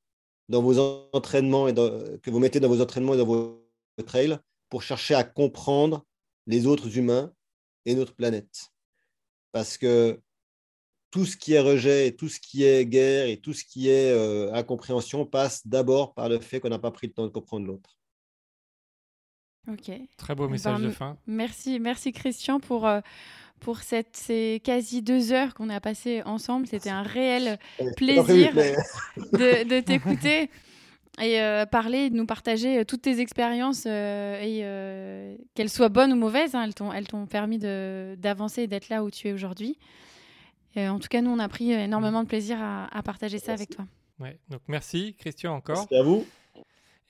dans 0.47 0.61
vos 0.61 0.79
entraînements 1.13 1.67
et 1.67 1.73
que 1.73 2.29
vous 2.29 2.39
mettez 2.39 2.59
dans 2.59 2.69
vos 2.69 2.81
entraînements 2.81 3.13
et 3.13 3.17
dans 3.17 3.25
vos 3.25 3.67
trails 4.05 4.37
pour 4.69 4.83
chercher 4.83 5.15
à 5.15 5.23
comprendre 5.23 6.05
les 6.47 6.65
autres 6.65 6.97
humains 6.97 7.33
et 7.85 7.95
notre 7.95 8.15
planète. 8.15 8.69
Parce 9.51 9.77
que 9.77 10.19
tout 11.11 11.25
ce 11.25 11.37
qui 11.37 11.53
est 11.53 11.59
rejet, 11.59 12.11
tout 12.11 12.29
ce 12.29 12.39
qui 12.39 12.63
est 12.63 12.85
guerre 12.85 13.27
et 13.27 13.37
tout 13.37 13.53
ce 13.53 13.63
qui 13.63 13.89
est 13.89 14.11
euh, 14.11 14.53
incompréhension 14.53 15.25
passe 15.25 15.65
d'abord 15.65 16.13
par 16.13 16.29
le 16.29 16.39
fait 16.39 16.59
qu'on 16.59 16.69
n'a 16.69 16.79
pas 16.79 16.91
pris 16.91 17.07
le 17.07 17.13
temps 17.13 17.23
de 17.23 17.29
comprendre 17.31 17.65
l'autre. 17.67 17.97
Ok. 19.67 19.91
Très 20.17 20.35
beau 20.35 20.47
message 20.47 20.81
de 20.81 20.89
fin. 20.89 21.17
Merci, 21.25 21.79
merci 21.79 22.11
Christian 22.11 22.59
pour, 22.59 22.85
euh, 22.85 22.99
pour 23.65 23.79
cette, 23.79 24.15
ces 24.15 24.61
quasi 24.63 25.01
deux 25.01 25.33
heures 25.33 25.55
qu'on 25.55 25.69
a 25.69 25.79
passées 25.79 26.21
ensemble. 26.23 26.67
C'était 26.67 26.91
un 26.91 27.01
réel 27.01 27.57
plaisir 27.97 28.53
de, 28.53 29.67
de 29.67 29.79
t'écouter 29.81 30.51
et 31.19 31.41
euh, 31.41 31.65
parler, 31.65 32.11
de 32.11 32.15
nous 32.15 32.27
partager 32.27 32.85
toutes 32.85 33.01
tes 33.01 33.19
expériences 33.19 33.87
et 33.87 34.63
qu'elles 35.55 35.69
soient 35.69 35.89
bonnes 35.89 36.13
ou 36.13 36.17
mauvaises, 36.17 36.53
hein, 36.53 36.69
elles 36.93 37.07
t'ont 37.07 37.25
permis 37.25 37.57
d'avancer 37.57 38.63
et 38.63 38.67
d'être 38.67 38.89
là 38.89 39.03
où 39.03 39.09
tu 39.09 39.29
es 39.29 39.33
aujourd'hui 39.33 39.79
en 40.77 40.99
tout 40.99 41.07
cas, 41.07 41.21
nous, 41.21 41.31
on 41.31 41.39
a 41.39 41.47
pris 41.47 41.71
énormément 41.71 42.23
de 42.23 42.27
plaisir 42.27 42.57
à, 42.61 43.01
partager 43.03 43.39
ça 43.39 43.53
avec 43.53 43.69
toi. 43.69 43.85
Ouais, 44.19 44.37
donc 44.49 44.61
merci 44.67 45.15
Christian 45.17 45.55
encore. 45.55 45.77
Merci 45.77 45.95
à 45.95 46.03
vous. 46.03 46.25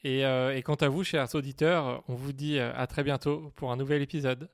Et, 0.04 0.24
euh, 0.24 0.56
et, 0.56 0.62
quant 0.62 0.76
à 0.76 0.88
vous, 0.88 1.04
chers 1.04 1.34
auditeurs, 1.34 2.04
on 2.08 2.14
vous 2.14 2.32
dit 2.32 2.60
euh, 2.60 2.72
à 2.76 2.86
très 2.86 3.04
bientôt 3.04 3.52
pour 3.56 3.72
un 3.72 3.76
nouvel 3.76 4.04
épisode. 4.04 4.50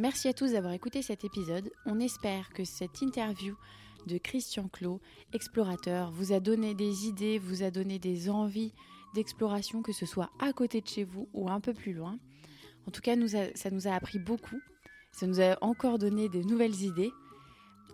Merci 0.00 0.28
à 0.28 0.32
tous 0.32 0.52
d'avoir 0.52 0.72
écouté 0.72 1.02
cet 1.02 1.24
épisode. 1.24 1.70
On 1.84 2.00
espère 2.00 2.50
que 2.50 2.64
cette 2.64 3.02
interview 3.02 3.54
de 4.06 4.16
Christian 4.16 4.66
Clot, 4.68 4.98
explorateur, 5.34 6.10
vous 6.10 6.32
a 6.32 6.40
donné 6.40 6.74
des 6.74 7.06
idées, 7.06 7.38
vous 7.38 7.62
a 7.62 7.70
donné 7.70 7.98
des 7.98 8.30
envies 8.30 8.72
d'exploration, 9.14 9.82
que 9.82 9.92
ce 9.92 10.06
soit 10.06 10.30
à 10.38 10.54
côté 10.54 10.80
de 10.80 10.88
chez 10.88 11.04
vous 11.04 11.28
ou 11.34 11.50
un 11.50 11.60
peu 11.60 11.74
plus 11.74 11.92
loin. 11.92 12.18
En 12.88 12.90
tout 12.90 13.02
cas, 13.02 13.14
ça 13.54 13.70
nous 13.70 13.86
a 13.86 13.92
appris 13.92 14.18
beaucoup 14.18 14.58
ça 15.12 15.26
nous 15.26 15.40
a 15.40 15.58
encore 15.60 15.98
donné 15.98 16.28
de 16.28 16.40
nouvelles 16.40 16.82
idées. 16.82 17.12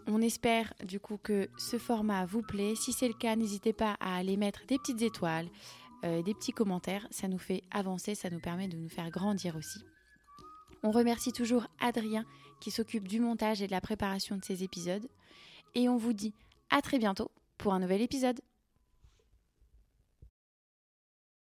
On 0.07 0.21
espère 0.21 0.75
du 0.85 1.01
coup 1.01 1.17
que 1.17 1.49
ce 1.57 1.79
format 1.79 2.27
vous 2.27 2.43
plaît. 2.43 2.75
Si 2.77 2.93
c'est 2.93 3.09
le 3.09 3.15
cas, 3.15 3.35
n'hésitez 3.35 3.73
pas 3.73 3.97
à 4.01 4.17
aller 4.17 4.37
mettre 4.37 4.65
des 4.67 4.79
petites 4.79 5.03
étoiles, 5.03 5.49
euh, 6.05 6.23
des 6.23 6.35
petits 6.35 6.53
commentaires. 6.53 7.09
Ça 7.11 7.27
nous 7.27 7.39
fait 7.39 7.63
avancer, 7.71 8.15
ça 8.15 8.31
nous 8.31 8.39
permet 8.39 8.69
de 8.69 8.77
nous 8.77 8.89
faire 8.89 9.11
grandir 9.11 9.57
aussi. 9.57 9.81
On 10.87 10.93
remercie 10.93 11.33
toujours 11.33 11.67
Adrien 11.81 12.25
qui 12.61 12.71
s'occupe 12.71 13.09
du 13.09 13.19
montage 13.19 13.61
et 13.61 13.67
de 13.67 13.73
la 13.73 13.81
préparation 13.81 14.37
de 14.37 14.45
ces 14.45 14.63
épisodes. 14.63 15.09
Et 15.75 15.89
on 15.89 15.97
vous 15.97 16.13
dit 16.13 16.33
à 16.71 16.81
très 16.81 17.01
bientôt 17.01 17.33
pour 17.59 17.75
un 17.75 17.81
nouvel 17.81 18.03
épisode. 18.03 18.41